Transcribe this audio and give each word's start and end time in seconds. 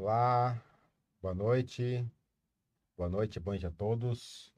Olá, 0.00 0.56
boa 1.20 1.34
noite. 1.34 2.06
Boa 2.96 3.08
noite, 3.08 3.40
boa 3.40 3.54
noite 3.54 3.66
a 3.66 3.70
todos. 3.72 4.54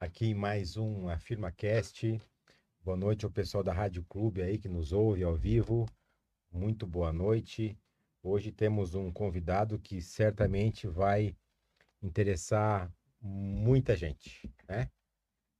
Aqui 0.00 0.28
em 0.28 0.34
mais 0.34 0.78
um 0.78 1.06
AfirmaCast. 1.10 2.18
Boa 2.82 2.96
noite 2.96 3.26
ao 3.26 3.30
pessoal 3.30 3.62
da 3.62 3.74
Rádio 3.74 4.02
Clube 4.04 4.40
aí 4.40 4.56
que 4.56 4.70
nos 4.70 4.90
ouve 4.90 5.22
ao 5.22 5.36
vivo. 5.36 5.84
Muito 6.50 6.86
boa 6.86 7.12
noite. 7.12 7.78
Hoje 8.22 8.50
temos 8.50 8.94
um 8.94 9.12
convidado 9.12 9.78
que 9.78 10.00
certamente 10.00 10.86
vai 10.86 11.36
interessar 12.02 12.90
muita 13.20 13.94
gente, 13.94 14.50
né? 14.66 14.90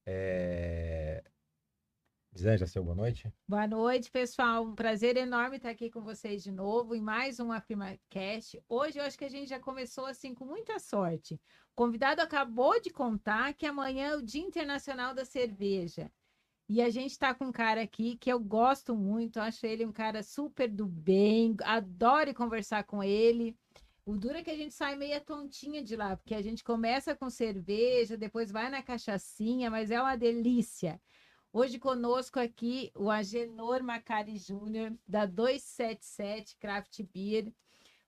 É... 0.06 1.22
Zanja, 2.36 2.66
seu 2.66 2.84
boa 2.84 2.94
noite. 2.94 3.30
Boa 3.46 3.66
noite, 3.66 4.10
pessoal. 4.10 4.64
Um 4.64 4.74
prazer 4.74 5.16
enorme 5.16 5.56
estar 5.56 5.70
aqui 5.70 5.90
com 5.90 6.00
vocês 6.00 6.42
de 6.42 6.52
novo 6.52 6.94
em 6.94 7.00
mais 7.00 7.40
um 7.40 7.50
AfirmaCast. 7.50 8.62
Hoje 8.68 8.98
eu 8.98 9.04
acho 9.04 9.18
que 9.18 9.24
a 9.24 9.28
gente 9.28 9.48
já 9.48 9.58
começou 9.58 10.06
assim 10.06 10.32
com 10.32 10.44
muita 10.44 10.78
sorte. 10.78 11.34
O 11.34 11.74
convidado 11.74 12.22
acabou 12.22 12.80
de 12.80 12.90
contar 12.90 13.52
que 13.54 13.66
amanhã 13.66 14.12
é 14.12 14.16
o 14.16 14.22
Dia 14.22 14.42
Internacional 14.42 15.12
da 15.12 15.24
Cerveja. 15.24 16.10
E 16.68 16.80
a 16.80 16.88
gente 16.88 17.10
está 17.10 17.34
com 17.34 17.46
um 17.46 17.52
cara 17.52 17.82
aqui 17.82 18.16
que 18.16 18.32
eu 18.32 18.38
gosto 18.38 18.94
muito, 18.94 19.40
acho 19.40 19.66
ele 19.66 19.84
um 19.84 19.92
cara 19.92 20.22
super 20.22 20.68
do 20.68 20.86
bem, 20.86 21.56
adoro 21.64 22.32
conversar 22.32 22.84
com 22.84 23.02
ele. 23.02 23.56
O 24.06 24.16
duro 24.16 24.38
é 24.38 24.44
que 24.44 24.50
a 24.50 24.56
gente 24.56 24.72
sai 24.72 24.94
meia 24.94 25.20
tontinha 25.20 25.82
de 25.82 25.96
lá, 25.96 26.16
porque 26.16 26.34
a 26.34 26.40
gente 26.42 26.62
começa 26.62 27.14
com 27.14 27.28
cerveja, 27.28 28.16
depois 28.16 28.52
vai 28.52 28.70
na 28.70 28.82
cachaçinha, 28.82 29.68
mas 29.68 29.90
é 29.90 30.00
uma 30.00 30.16
delícia. 30.16 31.00
Hoje 31.52 31.80
conosco 31.80 32.38
aqui 32.38 32.92
o 32.94 33.10
Agenor 33.10 33.82
Macari 33.82 34.38
Júnior, 34.38 34.96
da 35.06 35.26
277 35.26 36.56
Craft 36.56 37.02
Beer, 37.12 37.52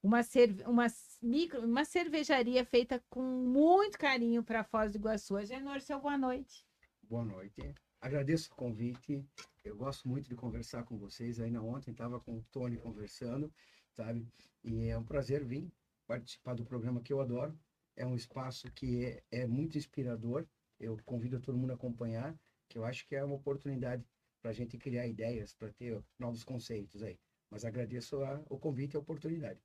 uma, 0.01 0.23
cerve 0.23 0.63
uma, 0.63 0.87
micro, 1.21 1.61
uma 1.67 1.85
cervejaria 1.85 2.65
feita 2.65 3.03
com 3.11 3.21
muito 3.21 3.99
carinho 3.99 4.45
para 4.45 4.63
Foz 4.63 4.93
do 4.93 4.99
Iguaçu. 4.99 5.37
Agenor, 5.37 5.81
seu 5.81 6.01
boa 6.01 6.17
noite. 6.17 6.65
Boa 7.03 7.25
noite. 7.25 7.75
Agradeço 8.01 8.53
o 8.53 8.55
convite. 8.55 9.27
Eu 9.65 9.77
gosto 9.77 10.09
muito 10.09 10.29
de 10.29 10.37
conversar 10.37 10.85
com 10.85 10.97
vocês. 10.97 11.41
Ainda 11.41 11.61
ontem 11.61 11.91
estava 11.91 12.21
com 12.21 12.39
o 12.39 12.45
Tony 12.53 12.77
conversando, 12.77 13.53
sabe? 13.91 14.25
E 14.63 14.87
é 14.87 14.97
um 14.97 15.05
prazer 15.05 15.45
vir 15.45 15.69
participar 16.07 16.55
do 16.55 16.65
programa 16.65 17.03
que 17.03 17.13
eu 17.13 17.21
adoro. 17.21 17.59
É 17.97 18.07
um 18.07 18.15
espaço 18.15 18.71
que 18.71 19.05
é, 19.05 19.23
é 19.33 19.47
muito 19.49 19.77
inspirador. 19.77 20.47
Eu 20.79 20.97
convido 21.05 21.41
todo 21.41 21.59
mundo 21.59 21.73
a 21.73 21.75
acompanhar 21.75 22.39
que 22.73 22.79
eu 22.79 22.85
acho 22.85 23.07
que 23.07 23.15
é 23.15 23.23
uma 23.23 23.37
oportunidade 23.37 24.05
para 24.41 24.51
a 24.51 24.55
gente 24.55 24.79
criar 24.79 25.07
ideias, 25.07 25.55
para 25.55 25.71
ter 25.71 26.03
novos 26.19 26.43
conceitos 26.43 27.03
aí. 27.03 27.21
Mas 27.51 27.65
agradeço 27.65 28.25
a, 28.25 28.43
o 28.49 28.59
convite 28.59 28.95
e 28.95 28.97
a 28.97 29.01
oportunidade. 29.01 29.61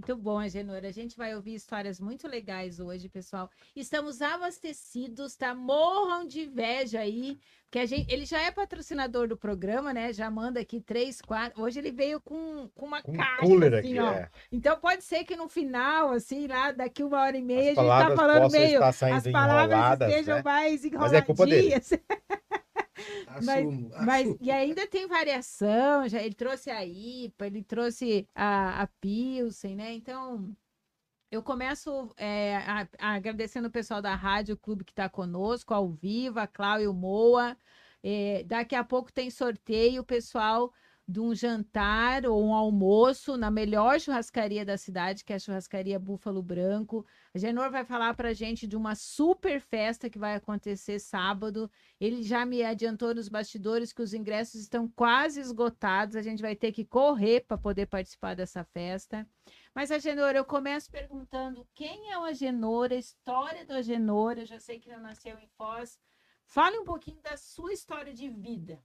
Muito 0.00 0.16
bom, 0.16 0.38
Agenor. 0.38 0.80
A 0.82 0.90
gente 0.90 1.14
vai 1.14 1.34
ouvir 1.34 1.54
histórias 1.54 2.00
muito 2.00 2.26
legais 2.26 2.80
hoje, 2.80 3.06
pessoal. 3.06 3.50
Estamos 3.76 4.22
abastecidos, 4.22 5.36
tá? 5.36 5.54
Morram 5.54 6.26
de 6.26 6.44
inveja 6.44 7.00
aí, 7.00 7.38
porque 7.64 7.80
a 7.80 7.84
gente, 7.84 8.10
ele 8.10 8.24
já 8.24 8.40
é 8.40 8.50
patrocinador 8.50 9.28
do 9.28 9.36
programa, 9.36 9.92
né? 9.92 10.10
Já 10.14 10.30
manda 10.30 10.58
aqui 10.58 10.80
três, 10.80 11.20
quatro. 11.20 11.62
Hoje 11.62 11.80
ele 11.80 11.92
veio 11.92 12.18
com, 12.18 12.70
com 12.74 12.86
uma 12.86 13.02
com 13.02 13.12
caixa, 13.12 13.42
cooler 13.42 13.74
assim, 13.74 13.90
aqui, 13.90 13.98
ó. 13.98 14.12
É. 14.12 14.30
Então 14.50 14.80
pode 14.80 15.04
ser 15.04 15.22
que 15.24 15.36
no 15.36 15.50
final, 15.50 16.12
assim, 16.12 16.46
lá 16.46 16.72
daqui 16.72 17.04
uma 17.04 17.20
hora 17.20 17.36
e 17.36 17.42
meia, 17.42 17.72
a 17.72 17.74
gente 17.74 18.08
tá 18.08 18.16
falando 18.16 18.50
meio. 18.50 18.82
As 18.82 18.98
palavras 19.30 20.00
estejam 20.00 20.36
né? 20.36 20.42
mais 20.42 20.82
Mas 20.92 21.12
é 21.12 21.20
culpa 21.20 21.44
dele. 21.44 21.74
Assumo, 23.26 23.90
Mas, 23.96 23.96
mas 23.98 24.36
e 24.40 24.50
ainda 24.50 24.86
tem 24.86 25.06
variação, 25.06 26.08
já 26.08 26.22
ele 26.22 26.34
trouxe 26.34 26.70
a 26.70 26.84
IPA, 26.84 27.46
ele 27.46 27.62
trouxe 27.62 28.28
a, 28.34 28.82
a 28.82 28.86
Pilsen, 28.86 29.76
né? 29.76 29.94
Então, 29.94 30.56
eu 31.30 31.42
começo 31.42 32.12
é, 32.16 32.56
a- 32.58 32.88
a- 32.98 33.14
agradecendo 33.16 33.68
o 33.68 33.70
pessoal 33.70 34.02
da 34.02 34.14
Rádio 34.14 34.56
Clube 34.56 34.84
que 34.84 34.92
está 34.92 35.08
conosco, 35.08 35.74
ao 35.74 35.88
vivo, 35.90 36.40
a 36.40 36.46
Cláudia 36.46 36.84
e 36.84 36.88
o 36.88 36.94
Moa. 36.94 37.56
É, 38.02 38.44
daqui 38.44 38.74
a 38.74 38.84
pouco 38.84 39.12
tem 39.12 39.30
sorteio, 39.30 40.04
pessoal, 40.04 40.72
de 41.10 41.18
um 41.18 41.34
jantar 41.34 42.24
ou 42.24 42.40
um 42.40 42.54
almoço 42.54 43.36
na 43.36 43.50
melhor 43.50 43.98
churrascaria 43.98 44.64
da 44.64 44.78
cidade, 44.78 45.24
que 45.24 45.32
é 45.32 45.36
a 45.36 45.38
churrascaria 45.40 45.98
Búfalo 45.98 46.40
Branco. 46.40 47.04
A 47.34 47.38
Genor 47.38 47.68
vai 47.70 47.84
falar 47.84 48.14
para 48.14 48.32
gente 48.32 48.64
de 48.66 48.76
uma 48.76 48.94
super 48.94 49.60
festa 49.60 50.08
que 50.08 50.18
vai 50.18 50.36
acontecer 50.36 51.00
sábado. 51.00 51.68
Ele 52.00 52.22
já 52.22 52.46
me 52.46 52.62
adiantou 52.62 53.12
nos 53.12 53.28
bastidores 53.28 53.92
que 53.92 54.02
os 54.02 54.14
ingressos 54.14 54.60
estão 54.60 54.86
quase 54.88 55.40
esgotados. 55.40 56.14
A 56.14 56.22
gente 56.22 56.40
vai 56.40 56.54
ter 56.54 56.70
que 56.70 56.84
correr 56.84 57.40
para 57.40 57.58
poder 57.58 57.86
participar 57.86 58.36
dessa 58.36 58.62
festa. 58.62 59.26
Mas, 59.74 59.90
Agenor, 59.90 60.36
eu 60.36 60.44
começo 60.44 60.88
perguntando 60.90 61.66
quem 61.74 62.12
é 62.12 62.18
o 62.18 62.24
Agenor, 62.24 62.92
a 62.92 62.96
história 62.96 63.66
do 63.66 63.72
Agenor. 63.72 64.38
Eu 64.38 64.46
já 64.46 64.60
sei 64.60 64.78
que 64.78 64.88
ele 64.88 65.00
nasceu 65.00 65.36
em 65.40 65.48
Foz. 65.58 65.98
Fale 66.44 66.78
um 66.78 66.84
pouquinho 66.84 67.20
da 67.20 67.36
sua 67.36 67.72
história 67.72 68.14
de 68.14 68.28
vida. 68.28 68.80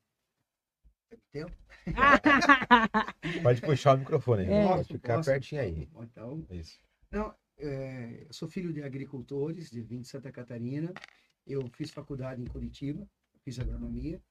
Tempo? 1.32 1.52
Pode 3.44 3.62
puxar 3.62 3.96
o 3.96 4.00
microfone, 4.00 4.46
É. 4.46 4.68
pode 4.68 4.88
ficar 4.88 5.18
Posso? 5.18 5.30
pertinho 5.30 5.62
aí. 5.62 5.90
Então, 6.02 6.46
Isso. 6.50 6.80
Não, 7.12 7.34
é, 7.58 8.26
eu 8.28 8.34
sou 8.34 8.48
filho 8.48 8.74
de 8.74 8.82
agricultores, 8.82 9.70
de 9.70 9.82
vim 9.82 10.02
de 10.02 10.08
Santa 10.08 10.32
Catarina. 10.32 10.94
Eu 11.46 11.68
fiz 11.70 11.92
faculdade 11.92 12.42
em 12.42 12.46
Curitiba, 12.46 13.08
fiz 13.44 13.60
agronomia. 13.60 14.22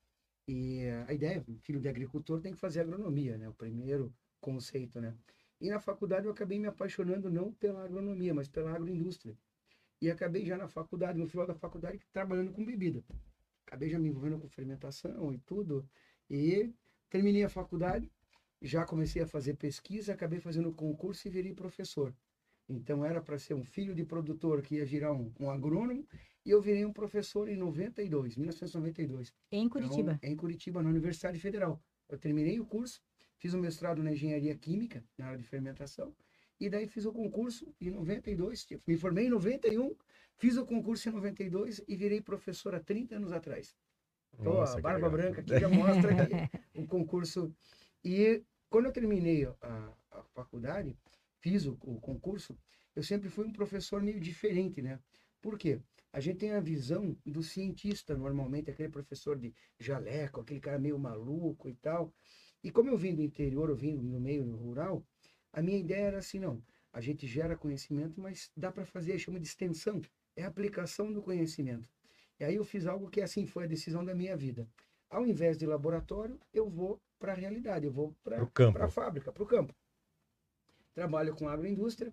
E 0.48 0.82
a 1.06 1.12
ideia, 1.12 1.44
filho 1.62 1.80
de 1.80 1.88
agricultor 1.88 2.40
tem 2.40 2.52
que 2.52 2.58
fazer 2.60 2.80
agronomia, 2.80 3.38
né? 3.38 3.48
O 3.48 3.54
primeiro 3.54 4.12
conceito, 4.40 5.00
né? 5.00 5.14
E 5.60 5.70
na 5.70 5.80
faculdade 5.80 6.26
eu 6.26 6.32
acabei 6.32 6.58
me 6.58 6.66
apaixonando 6.66 7.30
não 7.30 7.52
pela 7.52 7.84
agronomia, 7.84 8.34
mas 8.34 8.48
pela 8.48 8.74
agroindústria. 8.74 9.36
E 10.02 10.10
acabei 10.10 10.44
já 10.44 10.58
na 10.58 10.68
faculdade, 10.68 11.18
no 11.18 11.26
final 11.26 11.46
da 11.46 11.54
faculdade, 11.54 11.98
trabalhando 12.12 12.52
com 12.52 12.64
bebida. 12.64 13.02
Acabei 13.66 13.88
já 13.88 13.98
me 13.98 14.08
envolvendo 14.08 14.38
com 14.38 14.48
fermentação 14.48 15.32
e 15.32 15.38
tudo. 15.38 15.88
E 16.30 16.72
terminei 17.10 17.44
a 17.44 17.48
faculdade, 17.48 18.10
já 18.60 18.84
comecei 18.84 19.22
a 19.22 19.26
fazer 19.26 19.54
pesquisa, 19.54 20.12
acabei 20.12 20.40
fazendo 20.40 20.72
concurso 20.72 21.28
e 21.28 21.30
virei 21.30 21.52
professor. 21.54 22.14
Então 22.68 23.04
era 23.04 23.20
para 23.20 23.38
ser 23.38 23.54
um 23.54 23.64
filho 23.64 23.94
de 23.94 24.04
produtor 24.04 24.62
que 24.62 24.76
ia 24.76 24.86
virar 24.86 25.12
um, 25.12 25.32
um 25.38 25.50
agrônomo 25.50 26.06
e 26.44 26.50
eu 26.50 26.60
virei 26.60 26.84
um 26.84 26.92
professor 26.92 27.48
em 27.48 27.56
92, 27.56 28.36
1992. 28.36 29.32
Em 29.50 29.68
Curitiba. 29.68 30.12
Então, 30.12 30.30
em 30.30 30.36
Curitiba, 30.36 30.82
na 30.82 30.90
Universidade 30.90 31.38
Federal. 31.38 31.82
Eu 32.08 32.18
terminei 32.18 32.60
o 32.60 32.66
curso, 32.66 33.00
fiz 33.38 33.54
o 33.54 33.58
mestrado 33.58 34.02
na 34.02 34.12
engenharia 34.12 34.54
química, 34.56 35.04
na 35.16 35.26
área 35.26 35.38
de 35.38 35.44
fermentação, 35.44 36.14
e 36.60 36.68
daí 36.70 36.86
fiz 36.86 37.04
o 37.04 37.12
concurso 37.12 37.66
em 37.80 37.90
92, 37.90 38.64
tipo, 38.64 38.82
me 38.86 38.96
formei 38.96 39.26
em 39.26 39.30
91, 39.30 39.94
fiz 40.36 40.56
o 40.56 40.64
concurso 40.64 41.08
em 41.08 41.12
92 41.12 41.82
e 41.88 41.96
virei 41.96 42.20
professor 42.20 42.74
há 42.74 42.80
30 42.80 43.16
anos 43.16 43.32
atrás. 43.32 43.74
Então, 44.38 44.54
Nossa, 44.54 44.78
a 44.78 44.80
barba 44.80 45.08
branca 45.08 45.40
aqui 45.40 45.58
já 45.58 45.68
mostra 45.68 46.14
que 46.14 46.32
o 46.74 46.86
concurso. 46.86 47.54
E 48.04 48.42
quando 48.68 48.86
eu 48.86 48.92
terminei 48.92 49.44
a, 49.44 49.92
a 50.10 50.22
faculdade, 50.34 50.96
fiz 51.40 51.66
o, 51.66 51.72
o 51.82 52.00
concurso, 52.00 52.56
eu 52.94 53.02
sempre 53.02 53.28
fui 53.28 53.46
um 53.46 53.52
professor 53.52 54.02
meio 54.02 54.20
diferente, 54.20 54.80
né? 54.82 54.98
Por 55.40 55.58
quê? 55.58 55.80
A 56.12 56.20
gente 56.20 56.38
tem 56.38 56.52
a 56.52 56.60
visão 56.60 57.16
do 57.26 57.42
cientista, 57.42 58.16
normalmente, 58.16 58.70
aquele 58.70 58.88
professor 58.88 59.36
de 59.36 59.52
jaleco, 59.78 60.40
aquele 60.40 60.60
cara 60.60 60.78
meio 60.78 60.98
maluco 60.98 61.68
e 61.68 61.74
tal. 61.74 62.12
E 62.62 62.70
como 62.70 62.88
eu 62.88 62.96
vim 62.96 63.14
do 63.14 63.22
interior, 63.22 63.68
eu 63.68 63.76
vim 63.76 63.94
no 63.96 64.20
meio 64.20 64.44
rural, 64.56 65.04
a 65.52 65.60
minha 65.60 65.78
ideia 65.78 66.06
era 66.06 66.18
assim, 66.18 66.38
não, 66.38 66.62
a 66.92 67.00
gente 67.00 67.26
gera 67.26 67.56
conhecimento, 67.56 68.20
mas 68.20 68.50
dá 68.56 68.72
para 68.72 68.86
fazer, 68.86 69.18
chama 69.18 69.40
de 69.40 69.46
extensão, 69.46 70.00
é 70.36 70.44
a 70.44 70.48
aplicação 70.48 71.12
do 71.12 71.20
conhecimento. 71.20 71.88
E 72.38 72.44
aí 72.44 72.56
eu 72.56 72.64
fiz 72.64 72.86
algo 72.86 73.08
que 73.08 73.20
assim 73.20 73.46
foi 73.46 73.64
a 73.64 73.68
decisão 73.68 74.04
da 74.04 74.14
minha 74.14 74.36
vida. 74.36 74.68
Ao 75.08 75.26
invés 75.26 75.56
de 75.56 75.66
laboratório, 75.66 76.38
eu 76.52 76.68
vou 76.68 77.00
para 77.18 77.32
a 77.32 77.36
realidade, 77.36 77.86
eu 77.86 77.92
vou 77.92 78.14
para 78.22 78.42
a 78.84 78.88
fábrica, 78.88 79.32
para 79.32 79.42
o 79.42 79.46
campo. 79.46 79.74
Trabalho 80.92 81.34
com 81.34 81.48
agroindústria, 81.48 82.12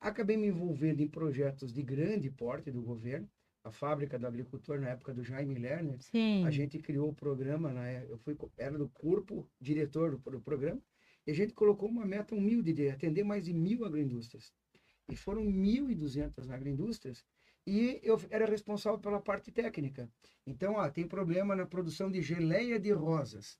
acabei 0.00 0.36
me 0.36 0.48
envolvendo 0.48 1.00
em 1.00 1.08
projetos 1.08 1.72
de 1.72 1.82
grande 1.82 2.30
porte 2.30 2.70
do 2.70 2.82
governo, 2.82 3.28
a 3.62 3.70
fábrica 3.70 4.18
do 4.18 4.26
agricultor 4.26 4.80
na 4.80 4.88
época 4.88 5.12
do 5.12 5.22
Jaime 5.22 5.54
Lerner, 5.58 6.00
Sim. 6.00 6.44
a 6.46 6.50
gente 6.50 6.78
criou 6.78 7.10
o 7.10 7.14
programa, 7.14 7.72
né? 7.72 8.06
eu 8.08 8.18
fui, 8.18 8.36
era 8.56 8.76
do 8.78 8.88
corpo 8.88 9.48
diretor 9.60 10.16
do, 10.16 10.30
do 10.30 10.40
programa, 10.40 10.80
e 11.26 11.30
a 11.30 11.34
gente 11.34 11.52
colocou 11.52 11.88
uma 11.88 12.06
meta 12.06 12.34
humilde 12.34 12.72
de 12.72 12.88
atender 12.88 13.22
mais 13.22 13.44
de 13.44 13.52
mil 13.52 13.84
agroindústrias. 13.84 14.52
E 15.08 15.16
foram 15.16 15.44
1.200 15.44 16.50
agroindústrias, 16.50 17.24
e 17.66 18.00
eu 18.02 18.20
era 18.30 18.46
responsável 18.46 18.98
pela 18.98 19.20
parte 19.20 19.50
técnica. 19.50 20.10
Então, 20.46 20.74
ó, 20.74 20.88
tem 20.88 21.06
problema 21.06 21.54
na 21.54 21.66
produção 21.66 22.10
de 22.10 22.22
geleia 22.22 22.78
de 22.78 22.92
rosas. 22.92 23.58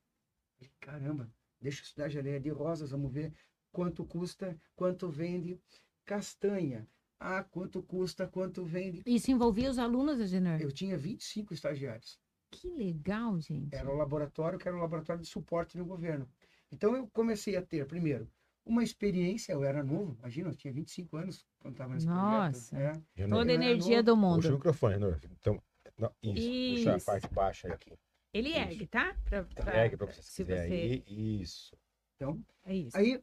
Falei, 0.56 0.72
Caramba, 0.80 1.32
deixa 1.60 1.80
eu 1.80 1.84
estudar 1.84 2.08
geleia 2.08 2.40
de 2.40 2.50
rosas, 2.50 2.90
vamos 2.90 3.12
ver 3.12 3.32
quanto 3.72 4.04
custa, 4.04 4.58
quanto 4.74 5.08
vende. 5.08 5.60
Castanha, 6.04 6.88
ah, 7.18 7.44
quanto 7.44 7.82
custa, 7.82 8.26
quanto 8.26 8.64
vende. 8.64 9.02
Isso 9.06 9.30
envolvia 9.30 9.70
os 9.70 9.78
alunos, 9.78 10.20
Agenor? 10.20 10.60
Eu 10.60 10.72
tinha 10.72 10.96
25 10.96 11.54
estagiários. 11.54 12.18
Que 12.50 12.68
legal, 12.68 13.38
gente. 13.40 13.74
Era 13.74 13.88
o 13.88 13.96
laboratório 13.96 14.58
que 14.58 14.66
era 14.66 14.76
o 14.76 14.80
laboratório 14.80 15.22
de 15.22 15.28
suporte 15.28 15.78
no 15.78 15.84
governo. 15.84 16.28
Então 16.72 16.96
eu 16.96 17.06
comecei 17.12 17.56
a 17.56 17.62
ter, 17.62 17.86
primeiro, 17.86 18.28
uma 18.64 18.82
experiência, 18.84 19.52
eu 19.52 19.64
era 19.64 19.82
novo, 19.82 20.16
imagina, 20.18 20.50
eu 20.50 20.54
tinha 20.54 20.72
25 20.72 21.16
anos 21.16 21.44
quando 21.58 21.74
estava 21.74 21.94
nesse 21.94 22.06
Nossa. 22.06 22.70
projeto. 22.76 22.96
né? 22.96 23.02
Eu 23.16 23.28
não- 23.28 23.38
Toda 23.38 23.52
era 23.52 23.62
energia 23.64 24.02
novo. 24.02 24.06
do 24.06 24.12
Puxa 24.14 24.48
o 24.48 24.50
mundo. 24.50 24.52
microfone, 24.58 24.96
Nor. 24.98 25.20
Então, 25.38 25.62
não, 25.98 26.12
isso. 26.22 26.76
Puxa 26.78 26.92
a 26.92 26.96
Isso. 26.96 27.06
parte 27.06 27.28
baixa 27.34 27.68
aqui. 27.72 27.92
Ele 28.32 28.48
Isso. 28.50 28.58
ergue, 28.58 28.86
tá? 28.86 29.16
Pra, 29.24 29.44
pra- 29.44 29.72
Pega 29.72 29.96
pra 29.96 30.06
você 30.06 30.22
se 30.22 30.36
quiser 30.44 30.68
você- 30.68 30.72
aí. 30.74 31.40
Isso. 31.42 31.76
Então, 32.16 32.40
É 32.64 32.74
isso. 32.76 32.96
Aí 32.96 33.20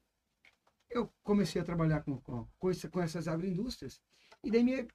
eu 0.90 1.10
comecei 1.24 1.62
a 1.62 1.66
trabalhar 1.66 2.02
com, 2.02 2.20
com, 2.20 2.46
com, 2.60 2.70
essa- 2.70 2.90
com 2.90 3.00
essas 3.02 3.28
agroindústrias 3.28 4.02
e 4.44 4.52
daí 4.52 4.64
me 4.64 4.88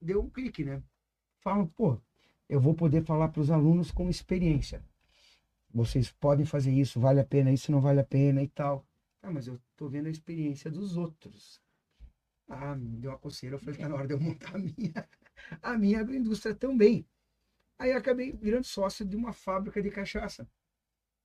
deu 0.00 0.22
um 0.22 0.30
clique, 0.30 0.64
né? 0.64 0.80
Falam, 1.40 1.66
pô, 1.66 2.00
eu 2.48 2.60
vou 2.60 2.74
poder 2.74 3.02
falar 3.04 3.28
para 3.30 3.40
os 3.40 3.50
alunos 3.50 3.90
com 3.90 4.08
experiência. 4.08 4.84
Vocês 5.74 6.10
podem 6.12 6.46
fazer 6.46 6.70
isso, 6.72 7.00
vale 7.00 7.18
a 7.20 7.24
pena, 7.24 7.50
isso 7.50 7.72
não 7.72 7.80
vale 7.80 7.98
a 8.00 8.04
pena 8.04 8.42
e 8.42 8.48
tal. 8.48 8.85
Ah, 9.26 9.32
mas 9.32 9.48
eu 9.48 9.60
tô 9.76 9.88
vendo 9.88 10.06
a 10.06 10.10
experiência 10.10 10.70
dos 10.70 10.96
outros. 10.96 11.60
Ah, 12.48 12.76
me 12.76 12.96
deu 12.96 13.10
uma 13.10 13.18
coceira, 13.18 13.56
eu 13.56 13.58
falei, 13.58 13.80
tá 13.80 13.88
na 13.88 13.96
hora 13.96 14.06
de 14.06 14.14
eu 14.14 14.20
montar 14.20 14.54
a 14.54 14.58
minha, 14.58 15.08
a 15.60 15.76
minha 15.76 15.98
agroindústria 15.98 16.54
também. 16.54 17.04
Aí 17.76 17.90
eu 17.90 17.96
acabei 17.96 18.30
virando 18.30 18.62
sócio 18.62 19.04
de 19.04 19.16
uma 19.16 19.32
fábrica 19.32 19.82
de 19.82 19.90
cachaça. 19.90 20.48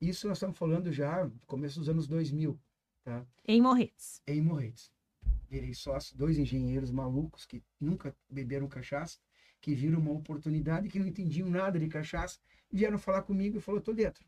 Isso 0.01 0.27
nós 0.27 0.37
estamos 0.37 0.57
falando 0.57 0.91
já 0.91 1.25
no 1.25 1.39
começo 1.45 1.77
dos 1.77 1.89
anos 1.89 2.07
2000 2.07 2.59
tá? 3.03 3.23
Em 3.47 3.61
Morretes. 3.61 4.19
em 4.25 4.41
Morretes. 4.41 4.91
Virei 5.47 5.75
sócio, 5.75 6.17
dois 6.17 6.39
engenheiros 6.39 6.89
malucos 6.89 7.45
que 7.45 7.63
nunca 7.79 8.15
beberam 8.27 8.67
cachaça, 8.67 9.19
que 9.59 9.75
viram 9.75 9.99
uma 9.99 10.11
oportunidade, 10.11 10.89
que 10.89 10.97
não 10.97 11.05
entendiam 11.05 11.51
nada 11.51 11.77
de 11.77 11.87
cachaça, 11.87 12.39
vieram 12.71 12.97
falar 12.97 13.21
comigo 13.21 13.59
e 13.59 13.61
falou, 13.61 13.79
tô 13.79 13.93
dentro. 13.93 14.25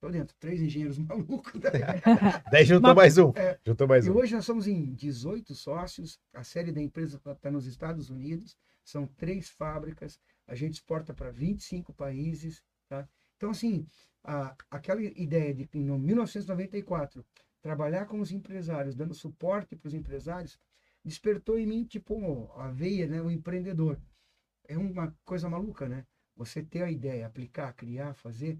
Tô 0.00 0.08
dentro. 0.10 0.36
Três 0.38 0.60
engenheiros 0.60 0.98
malucos. 0.98 1.60
Daí 2.50 2.64
juntou 2.64 2.94
Mas- 2.94 3.16
mais 3.16 3.18
um. 3.18 3.32
É. 3.36 3.58
Juntou 3.66 3.88
mais 3.88 4.06
E 4.06 4.10
um. 4.10 4.16
hoje 4.16 4.34
nós 4.34 4.44
somos 4.44 4.66
em 4.66 4.94
18 4.94 5.54
sócios, 5.54 6.18
a 6.32 6.44
série 6.44 6.70
da 6.72 6.80
empresa 6.80 7.20
está 7.32 7.50
nos 7.50 7.66
Estados 7.66 8.08
Unidos, 8.10 8.56
são 8.84 9.06
três 9.06 9.48
fábricas, 9.50 10.18
a 10.46 10.54
gente 10.54 10.74
exporta 10.74 11.12
para 11.12 11.30
25 11.30 11.92
países. 11.92 12.62
Tá? 12.88 13.08
Então, 13.36 13.50
assim, 13.50 13.86
a, 14.24 14.54
aquela 14.70 15.02
ideia 15.02 15.52
de 15.52 15.66
que 15.66 15.78
em 15.78 15.84
1994 15.84 17.24
trabalhar 17.60 18.06
com 18.06 18.20
os 18.20 18.30
empresários, 18.30 18.94
dando 18.94 19.14
suporte 19.14 19.74
para 19.76 19.88
os 19.88 19.94
empresários, 19.94 20.58
despertou 21.04 21.58
em 21.58 21.66
mim, 21.66 21.84
tipo, 21.84 22.50
a 22.56 22.70
veia, 22.70 23.06
né, 23.06 23.20
o 23.20 23.30
empreendedor. 23.30 23.98
É 24.66 24.78
uma 24.78 25.14
coisa 25.24 25.48
maluca, 25.48 25.88
né? 25.88 26.04
Você 26.36 26.62
ter 26.62 26.82
a 26.82 26.90
ideia, 26.90 27.26
aplicar, 27.26 27.72
criar, 27.72 28.14
fazer. 28.14 28.58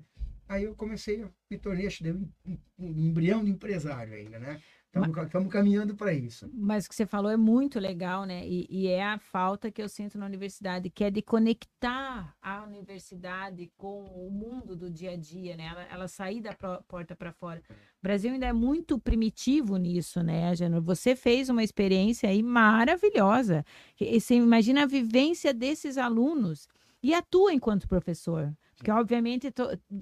Aí 0.49 0.65
eu 0.65 0.75
comecei, 0.75 1.23
a 1.23 1.29
me 1.51 1.59
tornei 1.59 1.87
acho, 1.87 2.03
que 2.03 2.11
um, 2.11 2.29
um, 2.47 2.59
um 2.79 3.07
embrião 3.07 3.45
de 3.45 3.51
empresário 3.51 4.15
ainda, 4.15 4.39
né? 4.39 4.61
Estamos 4.95 5.53
caminhando 5.53 5.95
para 5.95 6.13
isso. 6.15 6.51
Mas 6.53 6.87
o 6.87 6.89
que 6.89 6.95
você 6.95 7.07
falou 7.07 7.31
é 7.31 7.37
muito 7.37 7.79
legal, 7.79 8.25
né? 8.25 8.47
E, 8.47 8.67
e 8.71 8.87
é 8.89 9.05
a 9.05 9.19
falta 9.19 9.71
que 9.71 9.83
eu 9.83 9.89
sinto 9.89 10.17
na 10.17 10.25
universidade, 10.25 10.89
que 10.89 11.05
é 11.05 11.11
de 11.11 11.21
conectar 11.21 12.35
a 12.41 12.65
universidade 12.65 13.71
com 13.77 14.05
o 14.05 14.31
mundo 14.31 14.75
do 14.75 14.91
dia 14.91 15.13
a 15.13 15.17
dia, 15.17 15.57
né? 15.57 15.67
Ela, 15.67 15.83
ela 15.91 16.09
sair 16.09 16.41
da 16.41 16.55
porta 16.89 17.15
para 17.15 17.33
fora. 17.33 17.63
O 17.71 18.03
Brasil 18.03 18.33
ainda 18.33 18.47
é 18.47 18.53
muito 18.53 18.99
primitivo 18.99 19.77
nisso, 19.77 20.23
né? 20.23 20.53
Você 20.83 21.15
fez 21.15 21.51
uma 21.51 21.63
experiência 21.63 22.29
aí 22.29 22.43
maravilhosa. 22.43 23.65
E 24.01 24.19
Você 24.19 24.37
imagina 24.37 24.85
a 24.85 24.87
vivência 24.87 25.53
desses 25.53 25.99
alunos 25.99 26.67
e 27.03 27.15
a 27.15 27.23
tua 27.23 27.53
enquanto 27.53 27.89
professor. 27.89 28.55
Porque, 28.77 28.91
obviamente, 28.93 29.49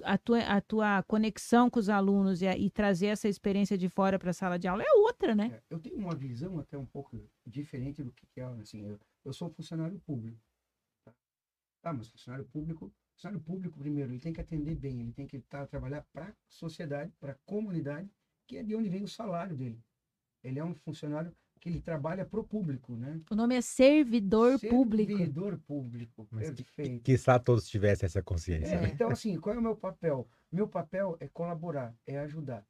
a 0.04 0.18
tua, 0.18 0.38
a 0.40 0.60
tua 0.60 1.02
conexão 1.04 1.70
com 1.70 1.78
os 1.80 1.88
alunos 1.88 2.42
e, 2.42 2.46
a- 2.46 2.58
e 2.58 2.68
trazer 2.70 3.06
essa 3.06 3.26
experiência 3.26 3.76
de 3.78 3.88
fora 3.88 4.18
para 4.18 4.30
a 4.30 4.34
sala 4.34 4.58
de 4.58 4.68
aula 4.68 4.82
é 4.82 4.92
outra, 4.98 5.34
né? 5.34 5.50
É, 5.54 5.62
eu 5.74 5.78
tenho 5.78 5.96
uma 5.96 6.14
visão 6.14 6.58
até 6.58 6.76
um 6.76 6.84
pouco 6.84 7.18
diferente 7.46 8.02
do 8.02 8.12
que 8.12 8.26
é, 8.38 8.44
assim, 8.44 8.82
eu, 8.86 9.00
eu 9.24 9.32
sou 9.32 9.48
funcionário 9.48 9.98
público. 10.00 10.38
Tá? 11.04 11.14
Tá, 11.80 11.92
mas 11.94 12.08
funcionário 12.08 12.44
público, 12.46 12.92
funcionário 13.14 13.42
público 13.42 13.78
primeiro, 13.78 14.12
ele 14.12 14.20
tem 14.20 14.32
que 14.34 14.42
atender 14.42 14.74
bem, 14.74 15.00
ele 15.00 15.12
tem 15.12 15.26
que 15.26 15.40
tá, 15.40 15.66
trabalhar 15.66 16.04
para 16.12 16.26
a 16.28 16.34
sociedade, 16.46 17.10
para 17.18 17.32
a 17.32 17.38
comunidade, 17.46 18.10
que 18.46 18.58
é 18.58 18.62
de 18.62 18.74
onde 18.76 18.90
vem 18.90 19.02
o 19.02 19.08
salário 19.08 19.56
dele. 19.56 19.82
Ele 20.44 20.58
é 20.58 20.64
um 20.64 20.74
funcionário 20.74 21.34
que 21.60 21.68
ele 21.68 21.80
trabalha 21.80 22.24
para 22.24 22.40
o 22.40 22.44
público, 22.44 22.94
né? 22.96 23.20
O 23.30 23.34
nome 23.34 23.54
é 23.56 23.60
servidor 23.60 24.58
público. 24.60 25.16
Servidor 25.16 25.58
público, 25.66 26.26
Mas 26.30 26.50
que- 26.50 26.62
perfeito. 26.62 27.02
Quizá 27.02 27.38
todos 27.38 27.66
tivessem 27.68 28.06
essa 28.06 28.22
consciência. 28.22 28.74
É, 28.74 28.80
né? 28.82 28.90
então, 28.92 29.08
assim, 29.10 29.38
qual 29.38 29.54
é 29.54 29.58
o 29.58 29.62
meu 29.62 29.76
papel? 29.76 30.28
Meu 30.50 30.68
papel 30.68 31.16
é 31.20 31.28
colaborar, 31.28 31.94
é 32.06 32.18
ajudar. 32.18 32.66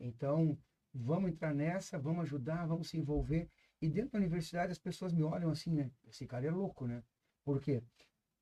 Então, 0.00 0.56
vamos 0.94 1.30
entrar 1.30 1.54
nessa, 1.54 1.98
vamos 1.98 2.22
ajudar, 2.22 2.66
vamos 2.66 2.88
se 2.88 2.96
envolver. 2.96 3.48
E 3.80 3.88
dentro 3.88 4.12
da 4.12 4.18
universidade 4.18 4.72
as 4.72 4.78
pessoas 4.78 5.12
me 5.12 5.22
olham 5.22 5.50
assim, 5.50 5.72
né? 5.72 5.90
Esse 6.08 6.26
cara 6.26 6.46
é 6.46 6.50
louco, 6.50 6.86
né? 6.86 7.02
Por 7.44 7.60
quê? 7.60 7.82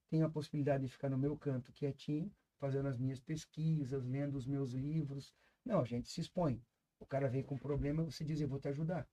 Tenho 0.09 0.25
a 0.25 0.31
possibilidade 0.31 0.85
de 0.85 0.91
ficar 0.91 1.09
no 1.09 1.19
meu 1.19 1.37
canto 1.37 1.73
quietinho, 1.73 2.31
fazendo 2.59 2.89
as 2.89 2.97
minhas 2.99 3.21
pesquisas, 3.21 4.05
lendo 4.05 4.37
os 4.37 4.47
meus 4.47 4.73
livros. 4.73 5.35
Não, 5.65 5.81
a 5.81 5.85
gente 5.85 6.09
se 6.09 6.21
expõe. 6.21 6.63
O 6.99 7.05
cara 7.07 7.29
vem 7.29 7.43
com 7.43 7.57
um 7.57 7.59
problema, 7.59 8.05
você 8.05 8.25
diz, 8.25 8.41
eu 8.41 8.49
vou 8.49 8.59
te 8.59 8.69
ajudar. 8.69 9.07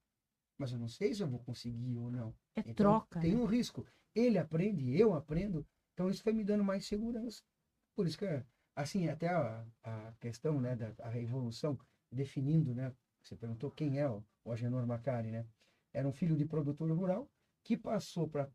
Mas 0.58 0.72
eu 0.72 0.78
não 0.78 0.88
sei 0.88 1.12
se 1.14 1.22
eu 1.22 1.28
vou 1.28 1.40
conseguir 1.40 1.96
ou 1.96 2.10
não. 2.10 2.34
É 2.56 2.60
Então, 2.60 2.74
troca. 2.74 3.20
Tem 3.20 3.34
né? 3.34 3.40
um 3.40 3.46
risco. 3.46 3.86
Ele 4.14 4.38
aprende, 4.38 4.96
eu 4.98 5.14
aprendo. 5.14 5.66
Então, 5.92 6.08
isso 6.08 6.22
foi 6.22 6.32
me 6.32 6.44
dando 6.44 6.64
mais 6.64 6.86
segurança. 6.86 7.42
Por 7.96 8.06
isso 8.06 8.18
que, 8.18 8.26
assim, 8.76 9.08
até 9.08 9.28
a, 9.28 9.66
a 9.82 10.12
questão 10.20 10.60
né, 10.60 10.76
da 10.76 10.92
a 11.04 11.08
revolução, 11.08 11.78
definindo, 12.10 12.74
né? 12.74 12.92
Você 13.22 13.36
perguntou 13.36 13.70
quem 13.70 13.98
é 13.98 14.08
o, 14.08 14.22
o 14.44 14.52
Agenor 14.52 14.86
Macari, 14.86 15.30
né? 15.30 15.46
Era 15.92 16.06
um 16.06 16.12
filho 16.12 16.36
de 16.36 16.44
produtor 16.44 16.90
rural 16.92 17.28
que 17.64 17.76
passou 17.76 18.28
para 18.28 18.48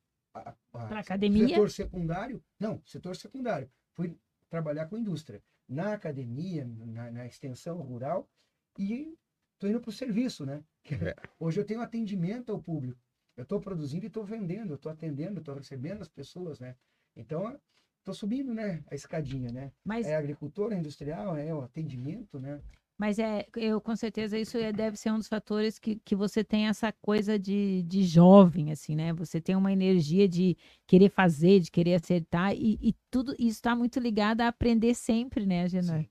Pra 0.71 0.99
academia? 0.99 1.47
setor 1.47 1.71
secundário. 1.71 2.43
Não, 2.59 2.81
setor 2.85 3.15
secundário. 3.15 3.69
Fui 3.93 4.15
trabalhar 4.49 4.87
com 4.87 4.97
indústria. 4.97 5.41
Na 5.67 5.93
academia, 5.93 6.65
na, 6.65 7.11
na 7.11 7.25
extensão 7.25 7.81
rural 7.81 8.29
e 8.77 9.17
estou 9.59 9.69
indo 9.69 9.81
para 9.81 9.89
o 9.89 9.93
serviço, 9.93 10.45
né? 10.45 10.63
É. 10.89 11.13
Hoje 11.37 11.59
eu 11.59 11.65
tenho 11.65 11.81
atendimento 11.81 12.51
ao 12.51 12.61
público. 12.61 12.99
Eu 13.35 13.43
estou 13.43 13.59
produzindo 13.59 14.05
e 14.05 14.07
estou 14.07 14.23
vendendo, 14.23 14.71
eu 14.71 14.75
estou 14.75 14.91
atendendo, 14.91 15.39
estou 15.39 15.55
recebendo 15.55 16.01
as 16.01 16.09
pessoas, 16.09 16.59
né? 16.59 16.75
Então, 17.15 17.59
estou 17.99 18.13
subindo, 18.13 18.53
né? 18.53 18.83
A 18.89 18.95
escadinha, 18.95 19.51
né? 19.51 19.71
Mas, 19.83 20.07
É 20.07 20.15
agricultor, 20.15 20.71
é 20.73 20.77
industrial, 20.77 21.37
é 21.37 21.53
o 21.53 21.61
atendimento, 21.61 22.39
né? 22.39 22.61
mas 22.97 23.17
é, 23.17 23.47
eu 23.55 23.79
com 23.79 23.95
certeza 23.95 24.37
isso 24.37 24.57
é- 24.57 24.73
deve 24.73 24.97
ser 24.97 25.09
um 25.13 25.17
dos 25.17 25.29
fatores 25.29 25.79
que, 25.79 25.95
que 26.03 26.13
você 26.17 26.43
tem 26.43 26.67
essa 26.67 26.91
coisa 26.91 27.39
de, 27.39 27.81
de 27.83 28.03
jovem, 28.03 28.73
assim, 28.73 28.93
né? 28.93 29.13
Você 29.13 29.39
tem 29.39 29.55
uma 29.55 29.71
energia 29.71 30.27
de 30.27 30.57
querer 30.85 31.09
fazer, 31.09 31.61
de 31.61 31.71
querer 31.71 31.93
acertar, 31.95 32.53
e, 32.53 32.77
e 32.81 32.93
tudo 33.09 33.33
isso 33.39 33.55
está 33.59 33.73
muito 33.73 34.01
ligado 34.01 34.41
a 34.41 34.49
aprender 34.49 34.93
sempre, 34.93 35.45
né, 35.45 35.69
Genor? 35.69 35.99
Sim, 35.99 36.09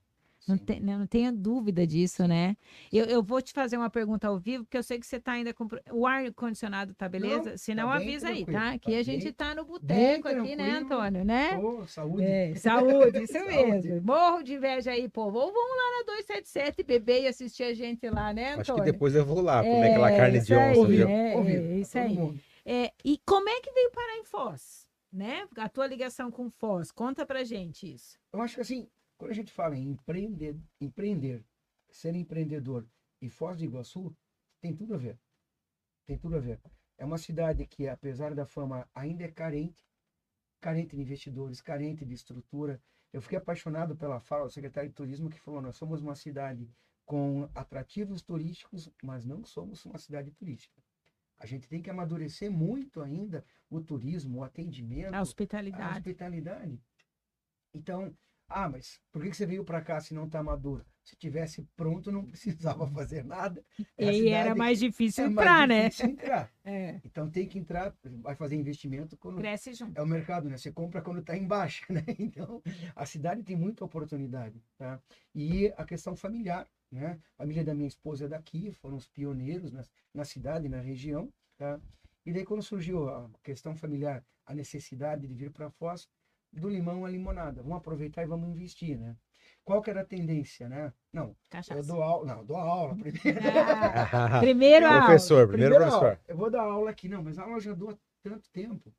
Não, 0.49 0.57
sim. 0.57 0.63
tem, 0.65 0.79
não 0.81 1.05
tenha 1.07 1.31
dúvida 1.31 1.85
disso, 1.85 2.27
né? 2.27 2.57
Eu, 2.91 3.05
eu 3.05 3.21
vou 3.21 3.41
te 3.41 3.53
fazer 3.53 3.77
uma 3.77 3.89
pergunta 3.89 4.27
ao 4.27 4.37
vivo, 4.37 4.63
porque 4.65 4.77
eu 4.77 4.83
sei 4.83 4.99
que 4.99 5.05
você 5.05 5.17
está 5.17 5.33
ainda 5.33 5.53
com. 5.53 5.67
O 5.91 6.07
ar 6.07 6.31
condicionado 6.33 6.93
tá 6.95 7.07
beleza? 7.07 7.55
Se 7.57 7.75
não, 7.75 7.87
tá 7.89 7.95
avisa 7.95 8.29
aí, 8.29 8.45
tá? 8.45 8.51
tá 8.51 8.69
Aqui 8.71 8.95
a 8.95 9.03
gente 9.03 9.31
tá 9.31 9.53
no 9.53 9.63
boteco 9.65 10.27
aqui, 10.27 10.55
né. 10.55 10.71
Antônio, 10.71 11.23
né? 11.23 11.59
Saúde. 11.87 12.23
É, 12.23 12.55
saúde, 12.57 13.23
isso 13.23 13.33
Saúde. 13.33 13.53
mesmo. 13.87 14.01
Morro 14.01 14.41
de 14.43 14.53
inveja 14.55 14.91
aí, 14.91 15.07
povo. 15.07 15.37
Ou 15.37 15.51
vamos 15.53 15.69
lá 15.77 15.97
na 15.99 16.03
277 16.17 16.83
beber 16.83 17.23
e 17.23 17.27
assistir 17.27 17.63
a 17.63 17.73
gente 17.73 18.09
lá, 18.09 18.33
né, 18.33 18.53
Acho 18.53 18.71
Antônio? 18.71 18.83
que 18.83 18.91
depois 18.91 19.13
eu 19.15 19.25
vou 19.25 19.41
lá 19.41 19.61
comer 19.61 19.89
aquela 19.91 20.11
É, 20.11 20.17
carne 20.17 20.37
isso 20.37 20.47
de 20.47 20.55
onça, 20.55 20.81
aí, 20.81 20.85
viu? 20.87 21.07
É, 21.07 21.33
é, 21.35 21.77
isso 21.79 21.97
aí. 21.99 22.41
É, 22.65 22.91
e 23.05 23.17
como 23.25 23.49
é 23.49 23.59
que 23.61 23.71
veio 23.71 23.91
parar 23.91 24.17
em 24.17 24.23
Foz? 24.25 24.87
Né? 25.11 25.47
A 25.57 25.67
tua 25.67 25.87
ligação 25.87 26.29
com 26.29 26.49
Foz. 26.51 26.91
Conta 26.91 27.25
pra 27.25 27.43
gente 27.43 27.91
isso. 27.93 28.17
Eu 28.31 28.41
acho 28.41 28.55
que 28.55 28.61
assim, 28.61 28.87
quando 29.19 29.31
a 29.31 29.35
gente 29.35 29.51
fala 29.51 29.75
em 29.75 29.89
empreender, 29.89 30.57
empreender, 30.79 31.45
ser 31.91 32.15
empreendedor 32.15 32.87
e 33.21 33.29
Foz 33.29 33.57
do 33.57 33.65
Iguaçu, 33.65 34.15
tem 34.61 34.73
tudo 34.73 34.93
a 34.93 34.97
ver. 34.97 35.19
Tem 36.05 36.17
tudo 36.17 36.37
a 36.37 36.39
ver. 36.39 36.59
É 36.97 37.03
uma 37.03 37.17
cidade 37.17 37.67
que, 37.67 37.87
apesar 37.89 38.33
da 38.33 38.45
fama, 38.45 38.89
ainda 38.95 39.25
é 39.25 39.31
carente, 39.31 39.85
carente 40.61 40.95
de 40.95 41.01
investidores, 41.01 41.61
carente 41.61 42.05
de 42.05 42.13
estrutura. 42.13 42.81
Eu 43.11 43.21
fiquei 43.21 43.37
apaixonado 43.37 43.93
pela 43.97 44.21
fala 44.21 44.45
do 44.45 44.51
secretário 44.51 44.89
de 44.89 44.95
turismo 44.95 45.29
que 45.29 45.39
falou: 45.39 45.61
nós 45.61 45.75
somos 45.75 46.01
uma 46.01 46.15
cidade 46.15 46.71
com 47.05 47.49
atrativos 47.53 48.21
turísticos, 48.21 48.89
mas 49.03 49.25
não 49.25 49.43
somos 49.43 49.83
uma 49.85 49.97
cidade 49.97 50.31
turística. 50.31 50.81
A 51.37 51.45
gente 51.45 51.67
tem 51.67 51.81
que 51.81 51.89
amadurecer 51.89 52.49
muito 52.49 53.01
ainda 53.01 53.45
o 53.69 53.81
turismo, 53.81 54.39
o 54.39 54.43
atendimento, 54.43 55.13
A 55.13 55.19
a 55.19 55.21
hospitalidade. 55.21 55.97
hospitalidade. 55.97 56.81
Então, 57.73 58.15
ah, 58.49 58.67
mas 58.69 58.99
por 59.11 59.21
que 59.21 59.33
você 59.33 59.45
veio 59.45 59.63
para 59.63 59.81
cá 59.81 59.99
se 60.01 60.13
não 60.13 60.25
está 60.25 60.41
maduro? 60.43 60.85
Se 61.03 61.15
tivesse 61.15 61.63
pronto, 61.75 62.11
não 62.11 62.25
precisava 62.27 62.87
fazer 62.87 63.23
nada. 63.23 63.63
E 63.97 64.29
era 64.29 64.53
mais 64.55 64.79
difícil 64.79 65.25
é 65.25 65.29
mais 65.29 65.47
entrar, 65.47 65.67
né? 65.67 65.89
difícil 65.89 66.09
entrar. 66.09 66.51
É, 66.69 66.99
Então 67.03 67.27
tem 67.29 67.47
que 67.47 67.57
entrar, 67.57 67.95
vai 68.21 68.35
fazer 68.35 68.55
investimento 68.55 69.17
quando 69.17 69.37
cresce 69.39 69.73
junto. 69.73 69.97
é 69.97 70.03
o 70.03 70.05
mercado, 70.05 70.47
né? 70.49 70.55
Você 70.57 70.71
compra 70.71 71.01
quando 71.01 71.19
está 71.19 71.35
em 71.35 71.47
baixa, 71.47 71.83
né? 71.91 72.03
Então 72.19 72.61
a 72.95 73.05
cidade 73.07 73.41
tem 73.43 73.55
muita 73.55 73.83
oportunidade, 73.83 74.61
tá? 74.77 75.01
E 75.33 75.73
a 75.77 75.83
questão 75.83 76.15
familiar, 76.15 76.67
né? 76.91 77.19
A 77.37 77.43
família 77.43 77.63
da 77.63 77.73
minha 77.73 77.87
esposa 77.87 78.25
é 78.25 78.27
daqui, 78.27 78.71
foram 78.71 78.97
os 78.97 79.07
pioneiros 79.07 79.71
na, 79.71 79.83
na 80.13 80.25
cidade, 80.25 80.69
na 80.69 80.79
região, 80.79 81.31
tá? 81.57 81.79
E 82.23 82.31
daí 82.31 82.45
quando 82.45 82.61
surgiu 82.61 83.09
a 83.09 83.27
questão 83.41 83.75
familiar, 83.75 84.23
a 84.45 84.53
necessidade 84.53 85.27
de 85.27 85.33
vir 85.33 85.49
para 85.51 85.71
Foz, 85.71 86.07
do 86.51 86.69
limão 86.69 87.05
à 87.05 87.09
limonada, 87.09 87.61
vamos 87.61 87.77
aproveitar 87.77 88.23
e 88.23 88.27
vamos 88.27 88.49
investir, 88.49 88.97
né? 88.99 89.15
Qual 89.63 89.81
que 89.81 89.89
era 89.89 90.01
a 90.01 90.05
tendência, 90.05 90.67
né? 90.67 90.91
Não, 91.13 91.35
Cachaça. 91.49 91.79
eu 91.79 91.83
dou 91.85 92.01
aula, 92.01 92.25
não, 92.25 92.39
eu 92.39 92.45
dou 92.45 92.57
aula 92.57 92.95
primeiro. 92.95 93.39
Ah, 94.13 94.39
primeiro 94.39 94.85
a 94.87 94.89
aula. 94.89 95.05
professor, 95.05 95.47
primeiro, 95.47 95.75
Primeiro 95.75 95.91
professor. 95.91 96.05
aula. 96.05 96.19
Eu 96.27 96.37
vou 96.37 96.49
dar 96.49 96.61
aula 96.63 96.89
aqui, 96.89 97.07
não, 97.07 97.23
mas 97.23 97.37
a 97.37 97.43
aula 97.43 97.59
já 97.59 97.73
dou 97.73 97.89
há 97.91 97.97
tanto 98.23 98.49
tempo. 98.51 98.93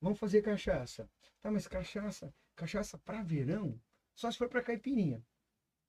Vamos 0.00 0.18
fazer 0.18 0.42
cachaça. 0.42 1.08
Tá, 1.40 1.50
mas 1.50 1.68
cachaça, 1.68 2.32
cachaça 2.56 2.98
para 2.98 3.22
verão, 3.22 3.78
só 4.14 4.30
se 4.30 4.38
for 4.38 4.48
para 4.48 4.62
caipirinha, 4.62 5.22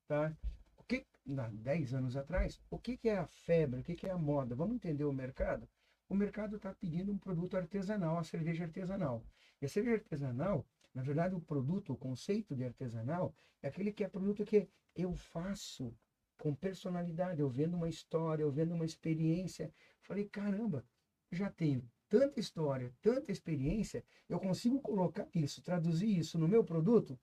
tá? 0.07 0.31
O 0.77 0.83
que, 0.83 1.05
há 1.37 1.47
10 1.51 1.93
anos 1.95 2.15
atrás, 2.17 2.59
o 2.69 2.77
que, 2.77 2.97
que 2.97 3.09
é 3.09 3.17
a 3.17 3.25
febre, 3.25 3.79
o 3.79 3.83
que, 3.83 3.95
que 3.95 4.05
é 4.05 4.11
a 4.11 4.17
moda? 4.17 4.53
Vamos 4.55 4.75
entender 4.75 5.05
o 5.05 5.13
mercado? 5.13 5.67
O 6.07 6.15
mercado 6.15 6.57
está 6.57 6.73
pedindo 6.73 7.11
um 7.11 7.17
produto 7.17 7.55
artesanal, 7.57 8.17
a 8.17 8.23
cerveja 8.23 8.63
artesanal. 8.65 9.23
E 9.61 9.65
a 9.65 9.69
cerveja 9.69 9.97
artesanal, 9.97 10.65
na 10.93 11.01
verdade, 11.03 11.35
o 11.35 11.41
produto, 11.41 11.93
o 11.93 11.97
conceito 11.97 12.55
de 12.55 12.63
artesanal, 12.63 13.33
é 13.61 13.67
aquele 13.67 13.91
que 13.91 14.03
é 14.03 14.07
produto 14.09 14.43
que 14.45 14.67
eu 14.95 15.13
faço 15.13 15.95
com 16.37 16.55
personalidade, 16.55 17.41
eu 17.41 17.49
vendo 17.49 17.75
uma 17.75 17.89
história, 17.89 18.43
eu 18.43 18.51
vendo 18.51 18.73
uma 18.73 18.85
experiência. 18.85 19.71
Falei, 20.01 20.25
caramba, 20.27 20.85
já 21.31 21.49
tenho 21.51 21.87
tanta 22.07 22.39
história, 22.39 22.91
tanta 23.01 23.31
experiência, 23.31 24.03
eu 24.27 24.39
consigo 24.39 24.81
colocar 24.81 25.27
isso, 25.35 25.61
traduzir 25.61 26.17
isso 26.17 26.39
no 26.39 26.47
meu 26.47 26.63
produto? 26.63 27.19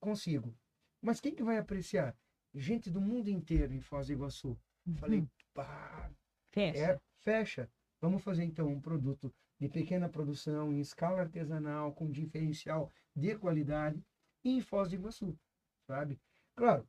Consigo. 0.00 0.56
Mas 1.00 1.20
quem 1.20 1.34
que 1.34 1.42
vai 1.42 1.58
apreciar? 1.58 2.16
Gente 2.54 2.90
do 2.90 3.00
mundo 3.00 3.28
inteiro 3.28 3.72
em 3.74 3.80
Foz 3.80 4.06
do 4.06 4.12
Iguaçu. 4.12 4.58
Falei, 4.96 5.20
Uhum. 5.20 5.28
pá, 5.54 6.10
Fecha. 6.50 6.78
é, 6.78 7.00
fecha. 7.18 7.70
Vamos 8.00 8.22
fazer 8.22 8.44
então 8.44 8.66
um 8.68 8.80
produto 8.80 9.32
de 9.62 9.68
pequena 9.68 10.08
produção, 10.08 10.72
em 10.72 10.80
escala 10.80 11.20
artesanal, 11.20 11.92
com 11.92 12.10
diferencial 12.10 12.90
de 13.14 13.36
qualidade 13.36 14.04
em 14.44 14.60
Foz 14.60 14.88
do 14.88 14.96
Iguaçu, 14.96 15.38
sabe? 15.86 16.18
Claro, 16.56 16.84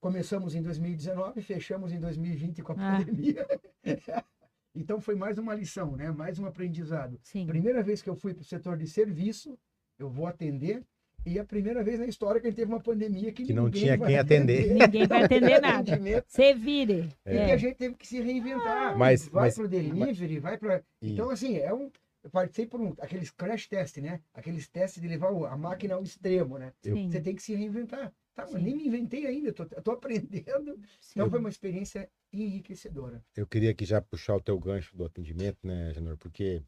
começamos 0.00 0.56
em 0.56 0.62
2019, 0.62 1.40
fechamos 1.42 1.92
em 1.92 2.00
2020 2.00 2.60
com 2.60 2.72
a 2.72 2.74
Ah. 2.76 2.98
pandemia. 2.98 3.46
então 4.74 5.00
foi 5.00 5.14
mais 5.14 5.38
uma 5.38 5.54
lição, 5.54 5.94
né? 5.94 6.10
Mais 6.10 6.40
um 6.40 6.46
aprendizado. 6.46 7.20
Sim. 7.22 7.46
Primeira 7.46 7.84
vez 7.84 8.02
que 8.02 8.10
eu 8.10 8.16
fui 8.16 8.34
para 8.34 8.42
o 8.42 8.44
setor 8.44 8.76
de 8.76 8.88
serviço, 8.88 9.56
eu 9.96 10.10
vou 10.10 10.26
atender. 10.26 10.84
E 11.24 11.38
a 11.38 11.44
primeira 11.44 11.84
vez 11.84 11.98
na 12.00 12.06
história 12.06 12.40
que 12.40 12.46
a 12.46 12.50
gente 12.50 12.56
teve 12.58 12.70
uma 12.72 12.80
pandemia 12.80 13.32
que, 13.32 13.44
Que 13.44 13.52
não 13.52 13.64
ninguém 13.66 13.82
tinha 13.82 13.96
vai 13.96 14.08
quem 14.08 14.18
atender. 14.18 14.74
Ninguém 14.74 15.06
vai 15.06 15.22
atender 15.24 15.60
nada. 15.60 15.98
Você 16.26 16.52
vire. 16.54 17.08
E 17.26 17.30
É. 17.30 17.52
a 17.52 17.56
gente 17.56 17.76
teve 17.76 17.94
que 17.94 18.06
se 18.06 18.20
reinventar. 18.20 18.96
Mas- 18.98 19.28
vai 19.28 19.44
mas- 19.44 19.54
para 19.54 19.64
o 19.64 19.68
delivery, 19.68 20.38
vai 20.40 20.58
para. 20.58 20.82
E- 21.00 21.12
Então, 21.12 21.30
assim, 21.30 21.58
é 21.58 21.72
um. 21.72 21.90
Eu 22.24 22.30
participei 22.30 22.66
por 22.66 22.80
um, 22.80 22.94
aqueles 23.00 23.30
crash 23.30 23.66
test, 23.66 23.96
né? 23.98 24.20
Aqueles 24.32 24.68
testes 24.68 25.02
de 25.02 25.08
levar 25.08 25.28
a 25.50 25.56
máquina 25.56 25.94
ao 25.94 26.02
extremo, 26.04 26.56
né? 26.58 26.72
Sim. 26.80 27.10
Você 27.10 27.20
tem 27.20 27.34
que 27.34 27.42
se 27.42 27.52
reinventar. 27.54 28.12
Tá, 28.34 28.44
mas 28.44 28.52
Sim. 28.52 28.62
nem 28.62 28.76
me 28.76 28.86
inventei 28.86 29.26
ainda, 29.26 29.48
eu 29.48 29.52
tô, 29.52 29.64
tô 29.66 29.90
aprendendo. 29.90 30.78
Então 31.10 31.28
foi 31.28 31.38
uma 31.40 31.48
experiência 31.48 32.08
enriquecedora. 32.32 33.22
Eu 33.36 33.46
queria 33.46 33.70
aqui 33.70 33.84
já 33.84 34.00
puxar 34.00 34.36
o 34.36 34.40
teu 34.40 34.58
gancho 34.58 34.96
do 34.96 35.04
atendimento, 35.04 35.58
né, 35.64 35.92
Janor? 35.94 36.16
Porque 36.16 36.62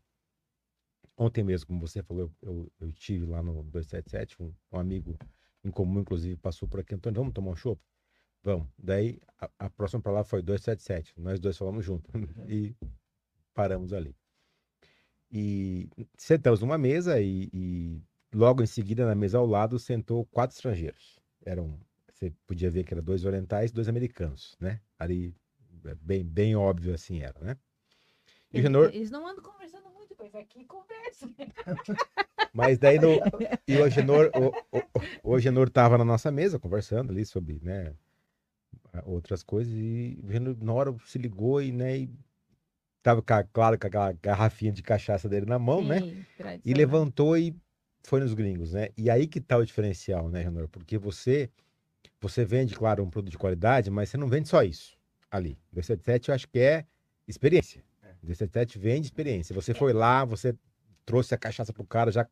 ontem 1.17 1.45
mesmo, 1.45 1.67
como 1.67 1.81
você 1.81 2.03
falou, 2.03 2.31
eu, 2.43 2.51
eu, 2.51 2.73
eu 2.81 2.89
estive 2.89 3.27
lá 3.27 3.43
no 3.43 3.63
277, 3.65 4.43
um, 4.43 4.53
um 4.73 4.79
amigo 4.79 5.17
em 5.65 5.71
comum, 5.71 6.01
inclusive, 6.01 6.37
passou 6.37 6.69
por 6.69 6.81
aqui. 6.81 6.95
Antônio, 6.95 7.21
vamos 7.21 7.35
tomar 7.35 7.51
um 7.51 7.57
chopp? 7.57 7.81
Vamos. 8.43 8.69
Daí, 8.79 9.19
a, 9.41 9.51
a 9.59 9.71
próxima 9.71 10.03
palavra 10.03 10.29
foi 10.29 10.43
277. 10.43 11.15
Nós 11.19 11.41
dois 11.41 11.57
falamos 11.57 11.85
junto. 11.85 12.11
e 12.47 12.77
paramos 13.55 13.93
ali. 13.93 14.15
E 15.31 15.89
sentamos 16.17 16.61
numa 16.61 16.77
mesa 16.77 17.21
e, 17.21 17.49
e 17.53 18.03
logo 18.33 18.63
em 18.63 18.67
seguida, 18.67 19.07
na 19.07 19.15
mesa 19.15 19.39
ao 19.39 19.47
lado, 19.47 19.79
sentou 19.79 20.27
quatro 20.27 20.55
estrangeiros. 20.55 21.19
Eram, 21.45 21.81
você 22.13 22.31
podia 22.47 22.71
ver 22.71 22.85
que 22.85 22.93
eram 22.93 23.03
dois 23.03 23.25
orientais 23.25 23.71
e 23.71 23.75
dois 23.75 23.89
americanos, 23.89 24.57
né? 24.61 24.81
Ali 24.99 25.35
é 25.87 25.95
bem, 25.95 26.25
bem 26.25 26.55
óbvio 26.55 26.95
assim 26.95 27.21
era, 27.21 27.39
né? 27.41 27.57
E 28.53 28.57
o 28.57 28.59
Eles, 28.59 28.63
Genor, 28.63 28.91
eles 28.93 29.11
não 29.11 29.27
andam 29.27 29.43
conversando 29.43 29.84
muito, 30.15 30.17
pois 30.17 30.35
aqui 30.35 30.65
conversa. 30.65 31.31
mas 32.53 32.79
daí 32.79 32.99
no, 32.99 33.09
e 33.69 33.77
o 33.77 33.85
Agenor, 33.85 34.33
o, 34.35 34.55
o, 34.73 34.83
o 35.23 35.35
Agenor 35.35 35.69
tava 35.71 35.99
na 35.99 36.05
nossa 36.05 36.31
mesa 36.31 36.59
conversando 36.59 37.11
ali 37.13 37.25
sobre, 37.25 37.59
né, 37.63 37.95
outras 39.05 39.43
coisas 39.43 39.73
e 39.75 40.19
o 40.23 40.29
Agenor 40.29 40.57
na 40.61 40.73
hora 40.73 40.95
se 41.07 41.19
ligou 41.19 41.61
e, 41.61 41.73
né, 41.73 41.99
e 41.99 42.11
tava, 43.03 43.23
com 43.23 43.35
a- 43.35 43.45
claro, 43.45 43.79
com 43.79 43.87
aquela 43.87 44.13
garrafinha 44.13 44.73
de 44.73 44.83
cachaça 44.83 45.29
dele 45.29 45.47
na 45.47 45.59
mão, 45.59 45.85
né? 45.85 46.01
Sim, 46.01 46.25
E 46.65 46.73
tradicional. 46.73 46.79
levantou 46.79 47.37
e 47.37 47.55
foi 48.03 48.21
nos 48.21 48.33
gringos, 48.35 48.73
né? 48.73 48.89
E 48.97 49.11
aí 49.11 49.27
que 49.27 49.41
tá 49.41 49.57
o 49.59 49.65
diferencial, 49.65 50.29
né, 50.29 50.43
Renor? 50.43 50.69
Porque 50.69 50.97
você 50.97 51.51
você 52.21 52.43
vende, 52.43 52.75
claro, 52.75 53.03
um 53.05 53.11
produto 53.11 53.33
de 53.33 53.37
qualidade, 53.39 53.91
mas 53.91 54.09
você 54.09 54.17
não 54.17 54.27
vende 54.29 54.49
só 54.49 54.63
isso 54.63 54.97
ali. 55.31 55.59
277 55.73 56.29
eu 56.31 56.35
acho 56.35 56.49
que 56.49 56.59
é 56.59 56.87
experiência. 57.29 57.83
277 58.25 58.79
vende 58.79 59.07
experiência. 59.07 59.55
Você 59.55 59.75
foi 59.75 59.93
lá, 59.93 60.25
você 60.25 60.57
trouxe 61.05 61.35
a 61.35 61.39
cachaça 61.39 61.73
pro 61.73 61.85
cara, 61.85 62.11
já, 62.11 62.27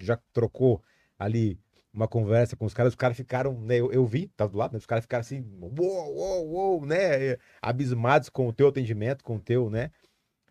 já 0.00 0.18
trocou 0.32 0.82
ali 1.18 1.58
uma 1.92 2.08
conversa 2.08 2.56
com 2.56 2.64
os 2.64 2.74
caras, 2.74 2.92
os 2.92 2.96
caras 2.96 3.16
ficaram, 3.16 3.58
né? 3.60 3.76
Eu, 3.76 3.92
eu 3.92 4.04
vi, 4.04 4.26
tava 4.36 4.50
do 4.50 4.58
lado, 4.58 4.72
né? 4.72 4.78
Os 4.78 4.86
caras 4.86 5.04
ficaram 5.04 5.20
assim, 5.20 5.44
uou, 5.60 6.14
uou, 6.14 6.48
uou, 6.48 6.86
né? 6.86 7.36
Abismados 7.62 8.28
com 8.28 8.48
o 8.48 8.52
teu 8.52 8.68
atendimento, 8.68 9.22
com 9.22 9.36
o 9.36 9.40
teu, 9.40 9.70
né? 9.70 9.90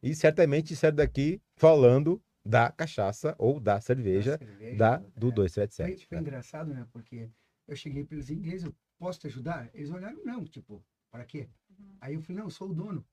E 0.02 0.16
certamente 0.16 0.76
saíram 0.76 0.98
daqui 0.98 1.42
falando 1.56 2.22
da 2.46 2.72
cachaça 2.72 3.36
ou 3.38 3.60
da 3.60 3.80
cerveja 3.80 4.38
cerveja, 4.38 4.78
da, 4.78 4.96
é. 4.96 5.20
do 5.20 5.28
Foi, 5.28 5.36
277. 5.36 6.08
foi 6.08 6.18
né? 6.18 6.22
engraçado, 6.22 6.74
né? 6.74 6.88
Porque 6.92 7.30
eu 7.68 7.76
cheguei 7.76 8.04
para 8.04 8.16
eles 8.16 8.30
em 8.30 8.36
inglês, 8.36 8.64
eu 8.64 8.76
posso 8.98 9.20
te 9.20 9.28
ajudar? 9.28 9.70
Eles 9.74 9.90
olharam, 9.92 10.24
não, 10.24 10.44
tipo, 10.46 10.84
para 11.12 11.26
quê? 11.26 11.50
Uhum. 11.70 11.96
Aí 12.02 12.16
eu 12.16 12.22
falei, 12.22 12.38
não, 12.38 12.48
eu 12.48 12.52
sou 12.52 12.70
o 12.70 12.74
dono. 12.74 13.06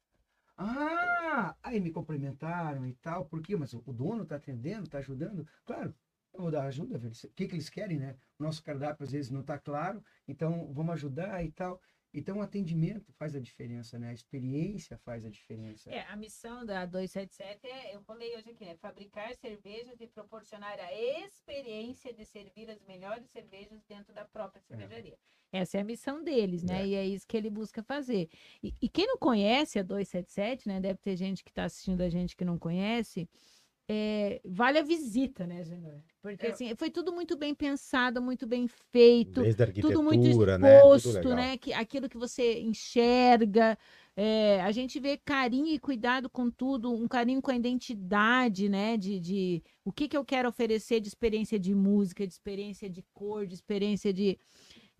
Ah! 0.62 1.56
Aí 1.62 1.80
me 1.80 1.90
cumprimentaram 1.90 2.86
e 2.86 2.94
tal, 2.96 3.24
por 3.26 3.40
quê? 3.42 3.56
Mas 3.56 3.72
o 3.72 3.80
dono 3.94 4.26
tá 4.26 4.36
atendendo, 4.36 4.88
tá 4.90 4.98
ajudando? 4.98 5.46
Claro, 5.64 5.94
eu 6.34 6.40
vou 6.42 6.50
dar 6.50 6.64
ajuda, 6.66 6.98
o 6.98 7.32
que, 7.34 7.48
que 7.48 7.54
eles 7.54 7.70
querem, 7.70 7.98
né? 7.98 8.18
O 8.38 8.42
nosso 8.42 8.62
cardápio 8.62 9.04
às 9.04 9.10
vezes 9.10 9.30
não 9.30 9.42
tá 9.42 9.58
claro, 9.58 10.02
então 10.28 10.70
vamos 10.74 10.92
ajudar 10.94 11.42
e 11.42 11.50
tal. 11.50 11.80
Então 12.12 12.38
o 12.38 12.42
atendimento 12.42 13.12
faz 13.12 13.36
a 13.36 13.40
diferença, 13.40 13.98
né? 13.98 14.10
A 14.10 14.12
experiência 14.12 14.98
faz 14.98 15.24
a 15.24 15.30
diferença. 15.30 15.90
É, 15.90 16.02
a 16.06 16.16
missão 16.16 16.64
da 16.64 16.84
277 16.84 17.66
é, 17.66 17.94
eu 17.94 18.02
falei 18.02 18.36
hoje 18.36 18.50
aqui, 18.50 18.64
né? 18.64 18.76
Fabricar 18.76 19.34
cervejas 19.36 20.00
e 20.00 20.06
proporcionar 20.08 20.78
a 20.80 20.92
experiência 20.92 22.12
de 22.12 22.24
servir 22.24 22.68
as 22.68 22.82
melhores 22.82 23.30
cervejas 23.30 23.80
dentro 23.84 24.12
da 24.12 24.24
própria 24.24 24.60
cervejaria. 24.60 25.16
Essa 25.52 25.78
é 25.78 25.80
a 25.80 25.84
missão 25.84 26.22
deles, 26.22 26.64
né? 26.64 26.82
É. 26.82 26.86
E 26.86 26.94
é 26.94 27.06
isso 27.06 27.26
que 27.26 27.36
ele 27.36 27.50
busca 27.50 27.82
fazer. 27.82 28.28
E, 28.62 28.74
e 28.80 28.88
quem 28.88 29.06
não 29.06 29.16
conhece 29.16 29.78
a 29.78 29.82
277, 29.82 30.68
né? 30.68 30.80
Deve 30.80 30.98
ter 30.98 31.16
gente 31.16 31.44
que 31.44 31.50
está 31.50 31.64
assistindo 31.64 32.00
a 32.00 32.08
gente 32.08 32.36
que 32.36 32.44
não 32.44 32.58
conhece. 32.58 33.28
É, 33.92 34.40
vale 34.44 34.78
a 34.78 34.82
visita, 34.85 35.44
né, 35.49 35.64
Genor? 35.64 36.00
Porque 36.23 36.47
É. 36.47 36.50
assim, 36.50 36.73
foi 36.76 36.90
tudo 36.90 37.12
muito 37.12 37.37
bem 37.37 37.52
pensado, 37.52 38.23
muito 38.23 38.47
bem 38.47 38.68
feito 38.92 39.42
tudo 39.80 40.00
muito 40.00 40.20
arquitetura, 40.20 40.59
né? 40.59 40.80
Tudo 40.80 40.97
exposto, 40.97 41.35
né? 41.35 41.56
Que, 41.56 41.73
aquilo 41.73 42.09
que 42.09 42.16
você 42.16 42.61
enxerga. 42.61 43.76
é, 44.16 44.61
a 44.61 44.70
gente 44.70 45.00
vê 45.00 45.16
carinho 45.16 45.66
e 45.66 45.78
cuidado 45.78 46.28
com 46.30 46.50
tudo, 46.50 46.92
um 46.92 47.09
carinho 47.09 47.42
com 47.42 47.50
a 47.50 47.56
identidade, 47.56 48.68
né? 48.68 48.97
De, 48.97 49.18
de 49.18 49.62
o 49.85 49.90
que, 49.90 50.06
que 50.06 50.16
eu 50.16 50.25
quero 50.25 50.49
oferecer 50.49 51.00
de 51.00 51.09
experiência 51.09 51.59
de 51.59 51.75
música, 51.75 52.25
de 52.25 52.32
experiência 52.32 52.88
de 52.88 53.02
cor, 53.12 53.44
de 53.44 53.54
experiência 53.54 54.12
de, 54.12 54.38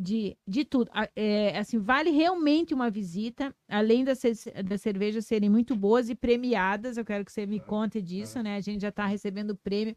de, 0.00 0.37
de 0.47 0.64
tudo. 0.64 0.90
É, 1.14 1.59
assim, 1.59 1.78
vale 1.78 2.11
realmente 2.11 2.73
uma 2.73 2.90
visita, 2.90 3.54
além 3.69 4.02
das, 4.02 4.23
das 4.64 4.80
cervejas 4.80 5.26
serem 5.26 5.50
muito 5.50 5.76
boas 5.76 6.09
e 6.09 6.14
premiadas. 6.14 6.97
Eu 6.97 7.04
quero 7.04 7.25
que 7.25 7.30
você 7.30 7.45
me 7.45 7.61
conte 7.61 8.00
disso, 8.00 8.42
né? 8.42 8.57
A 8.57 8.61
gente 8.61 8.80
já 8.80 8.88
está 8.88 9.04
recebendo 9.04 9.54
prêmio. 9.54 9.95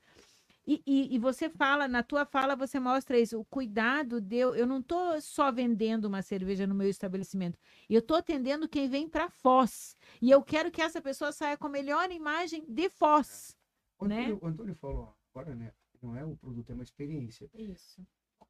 E, 0.68 0.82
e, 0.86 1.16
e 1.16 1.20
você 1.20 1.50
fala, 1.50 1.88
na 1.88 2.04
tua 2.04 2.26
fala, 2.26 2.56
você 2.56 2.80
mostra 2.80 3.20
isso, 3.20 3.38
o 3.38 3.46
cuidado 3.46 4.22
de 4.22 4.38
eu, 4.38 4.66
não 4.66 4.80
estou 4.80 5.20
só 5.20 5.52
vendendo 5.52 6.06
uma 6.06 6.22
cerveja 6.22 6.66
no 6.66 6.74
meu 6.74 6.88
estabelecimento, 6.88 7.60
eu 7.90 8.00
estou 8.00 8.16
atendendo 8.16 8.70
quem 8.70 8.88
vem 8.88 9.10
para 9.10 9.30
Foz. 9.30 9.98
E 10.22 10.32
eu 10.32 10.42
quero 10.42 10.72
que 10.72 10.82
essa 10.82 11.02
pessoa 11.02 11.34
saia 11.34 11.58
com 11.58 11.68
a 11.68 11.70
melhor 11.70 12.10
imagem 12.12 12.64
de 12.66 12.90
Foz. 12.90 13.58
O 14.00 14.08
né? 14.08 14.28
Antônio, 14.28 14.40
o 14.42 14.48
Antônio 14.48 14.76
falou 14.76 15.18
agora, 15.34 15.54
né? 15.54 15.74
Não 16.02 16.16
é 16.16 16.24
o 16.24 16.38
produto, 16.38 16.70
é 16.70 16.74
uma 16.74 16.84
experiência. 16.84 17.50
Isso. 17.54 18.02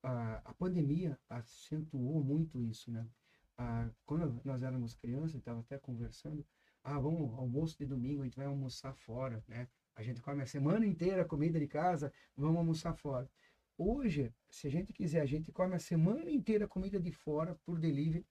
A, 0.04 0.42
a 0.46 0.54
pandemia 0.54 1.18
acentuou 1.30 2.24
muito 2.24 2.62
isso, 2.62 2.92
né? 2.92 3.08
Ah, 3.58 3.90
quando 4.06 4.42
nós 4.44 4.62
éramos 4.62 4.94
crianças, 4.94 5.36
estava 5.36 5.62
até 5.62 5.78
conversando, 5.78 6.46
ah, 6.84 7.00
vamos 7.00 7.34
almoço 7.38 7.78
de 7.78 7.86
domingo, 7.86 8.22
a 8.22 8.26
gente 8.26 8.38
vai 8.38 8.46
almoçar 8.46 8.94
fora, 8.94 9.44
né? 9.48 9.68
A 9.96 10.04
gente 10.04 10.22
come 10.22 10.42
a 10.42 10.46
semana 10.46 10.86
inteira 10.86 11.24
comida 11.26 11.60
de 11.60 11.68
casa, 11.68 12.12
vamos 12.36 12.58
almoçar 12.58 12.94
fora. 12.96 13.30
Hoje, 13.78 14.34
se 14.50 14.68
a 14.68 14.70
gente 14.72 14.92
quiser, 14.94 15.22
a 15.22 15.26
gente 15.26 15.52
come 15.52 15.76
a 15.76 15.80
semana 15.80 16.30
inteira 16.30 16.68
comida 16.68 17.00
de 17.00 17.12
fora 17.12 17.56
por 17.66 17.80
delivery 17.80 18.26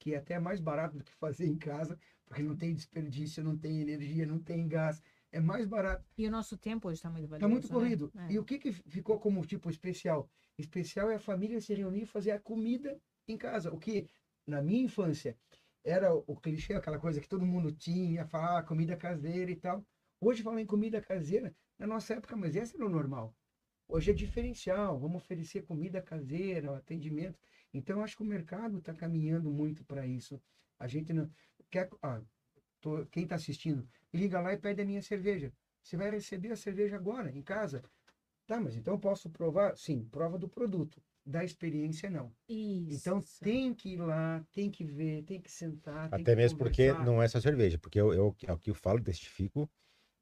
que 0.00 0.14
é 0.14 0.16
até 0.16 0.38
mais 0.38 0.60
barato 0.60 0.96
do 0.96 1.04
que 1.04 1.12
fazer 1.12 1.46
em 1.46 1.56
casa, 1.56 1.96
porque 2.24 2.42
não 2.42 2.56
tem 2.56 2.74
desperdício, 2.74 3.44
não 3.44 3.56
tem 3.56 3.80
energia, 3.82 4.26
não 4.26 4.38
tem 4.38 4.66
gás. 4.66 5.02
É 5.32 5.40
mais 5.40 5.66
barato. 5.66 6.04
E 6.18 6.26
o 6.26 6.30
nosso 6.30 6.56
tempo 6.58 6.88
hoje 6.88 6.96
está 6.98 7.08
muito 7.08 7.28
valioso. 7.28 7.46
Está 7.46 7.48
muito 7.48 7.68
né? 7.68 7.74
corrido. 7.74 8.12
É. 8.16 8.32
E 8.32 8.38
o 8.38 8.44
que, 8.44 8.58
que 8.58 8.72
ficou 8.72 9.18
como 9.20 9.44
tipo 9.46 9.70
especial? 9.70 10.28
Especial 10.58 11.10
é 11.10 11.16
a 11.16 11.20
família 11.20 11.60
se 11.60 11.72
reunir 11.74 12.02
e 12.02 12.06
fazer 12.06 12.32
a 12.32 12.40
comida 12.40 13.00
em 13.28 13.36
casa. 13.36 13.72
O 13.72 13.78
que, 13.78 14.08
na 14.46 14.60
minha 14.60 14.82
infância, 14.82 15.36
era 15.84 16.12
o 16.14 16.36
clichê, 16.36 16.74
aquela 16.74 16.98
coisa 16.98 17.20
que 17.20 17.28
todo 17.28 17.46
mundo 17.46 17.72
tinha, 17.72 18.26
falar 18.26 18.58
ah, 18.58 18.62
comida 18.62 18.96
caseira 18.96 19.50
e 19.50 19.56
tal. 19.56 19.84
Hoje 20.20 20.42
falam 20.42 20.58
em 20.58 20.66
comida 20.66 21.00
caseira, 21.00 21.54
na 21.78 21.86
nossa 21.86 22.14
época, 22.14 22.36
mas 22.36 22.54
esse 22.54 22.76
era 22.76 22.84
o 22.84 22.90
normal. 22.90 23.34
Hoje 23.88 24.10
é 24.10 24.14
diferencial, 24.14 24.98
vamos 24.98 25.22
oferecer 25.22 25.62
comida 25.62 26.02
caseira, 26.02 26.76
atendimento. 26.76 27.38
Então, 27.72 27.96
eu 27.96 28.04
acho 28.04 28.16
que 28.16 28.22
o 28.22 28.26
mercado 28.26 28.78
está 28.78 28.92
caminhando 28.92 29.50
muito 29.50 29.84
para 29.84 30.06
isso. 30.06 30.40
A 30.78 30.86
gente 30.86 31.12
não 31.12 31.30
quer. 31.70 31.88
Ah, 32.02 32.20
tô- 32.80 33.06
quem 33.06 33.24
está 33.24 33.36
assistindo, 33.36 33.88
liga 34.12 34.40
lá 34.40 34.52
e 34.52 34.58
pede 34.58 34.82
a 34.82 34.84
minha 34.84 35.02
cerveja. 35.02 35.52
Você 35.82 35.96
vai 35.96 36.10
receber 36.10 36.52
a 36.52 36.56
cerveja 36.56 36.96
agora, 36.96 37.30
em 37.30 37.42
casa. 37.42 37.82
Tá, 38.46 38.60
mas 38.60 38.76
então 38.76 38.94
eu 38.94 39.00
posso 39.00 39.30
provar? 39.30 39.76
Sim, 39.76 40.04
prova 40.04 40.38
do 40.38 40.48
produto. 40.48 41.02
Da 41.24 41.44
experiência, 41.44 42.10
não. 42.10 42.32
Isso. 42.48 42.98
Então 43.08 43.20
tem 43.40 43.72
que 43.74 43.90
ir 43.90 43.98
lá, 43.98 44.44
tem 44.52 44.70
que 44.70 44.84
ver, 44.84 45.22
tem 45.24 45.40
que 45.40 45.50
sentar. 45.50 46.10
tem 46.10 46.22
Até 46.22 46.32
que 46.32 46.36
mesmo 46.36 46.58
porque 46.58 46.92
conversar. 46.92 47.04
não 47.04 47.22
é 47.22 47.28
só 47.28 47.40
cerveja, 47.40 47.78
porque 47.78 48.00
eu, 48.00 48.12
eu, 48.12 48.36
é 48.46 48.52
o 48.52 48.58
que 48.58 48.70
eu 48.70 48.74
falo, 48.74 49.02
testifico. 49.02 49.70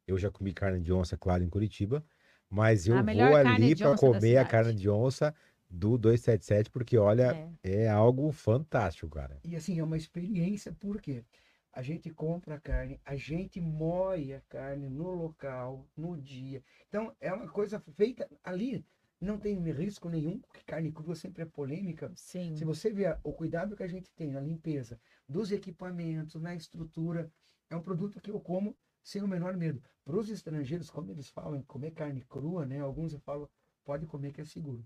Eu 0.06 0.18
já 0.18 0.30
comi 0.30 0.52
carne 0.52 0.80
de 0.80 0.92
onça, 0.92 1.16
claro, 1.16 1.44
em 1.44 1.48
Curitiba, 1.50 2.04
mas 2.50 2.86
eu 2.86 3.02
vou 3.04 3.34
ali 3.34 3.76
para 3.76 3.96
comer 3.96 4.38
a 4.38 4.44
carne 4.44 4.74
de 4.74 4.88
onça 4.90 5.34
do 5.70 5.98
277, 5.98 6.70
porque 6.70 6.96
olha, 6.98 7.34
É. 7.34 7.48
é 7.62 7.88
algo 7.88 8.32
fantástico, 8.32 9.08
cara. 9.10 9.38
E 9.44 9.54
assim, 9.54 9.78
é 9.78 9.84
uma 9.84 9.96
experiência, 9.96 10.72
porque 10.80 11.24
a 11.72 11.82
gente 11.82 12.10
compra 12.10 12.56
a 12.56 12.60
carne, 12.60 13.00
a 13.04 13.16
gente 13.16 13.60
moe 13.60 14.34
a 14.34 14.40
carne 14.42 14.88
no 14.88 15.10
local, 15.10 15.88
no 15.96 16.16
dia. 16.16 16.62
Então, 16.88 17.14
é 17.20 17.32
uma 17.32 17.48
coisa 17.48 17.78
feita 17.96 18.28
ali, 18.42 18.84
não 19.20 19.38
tem 19.38 19.58
risco 19.72 20.08
nenhum, 20.08 20.38
porque 20.40 20.60
carne 20.64 20.92
crua 20.92 21.14
sempre 21.14 21.42
é 21.42 21.46
polêmica. 21.46 22.12
Sim. 22.16 22.54
Se 22.56 22.64
você 22.64 22.90
ver 22.90 23.18
o 23.22 23.32
cuidado 23.32 23.76
que 23.76 23.82
a 23.82 23.88
gente 23.88 24.12
tem 24.12 24.30
na 24.30 24.40
limpeza 24.40 25.00
dos 25.28 25.50
equipamentos, 25.52 26.40
na 26.40 26.54
estrutura, 26.54 27.30
é 27.68 27.76
um 27.76 27.82
produto 27.82 28.20
que 28.20 28.30
eu 28.30 28.40
como 28.40 28.76
sem 29.02 29.22
o 29.22 29.28
menor 29.28 29.56
medo. 29.56 29.82
Para 30.04 30.16
os 30.16 30.28
estrangeiros, 30.28 30.90
como 30.90 31.10
eles 31.10 31.28
falam 31.28 31.58
em 31.58 31.62
comer 31.62 31.92
carne 31.92 32.22
crua, 32.22 32.64
né? 32.64 32.80
Alguns 32.80 33.12
eu 33.12 33.20
falo, 33.20 33.50
pode 33.84 34.06
comer 34.06 34.32
que 34.32 34.40
é 34.40 34.44
seguro. 34.44 34.84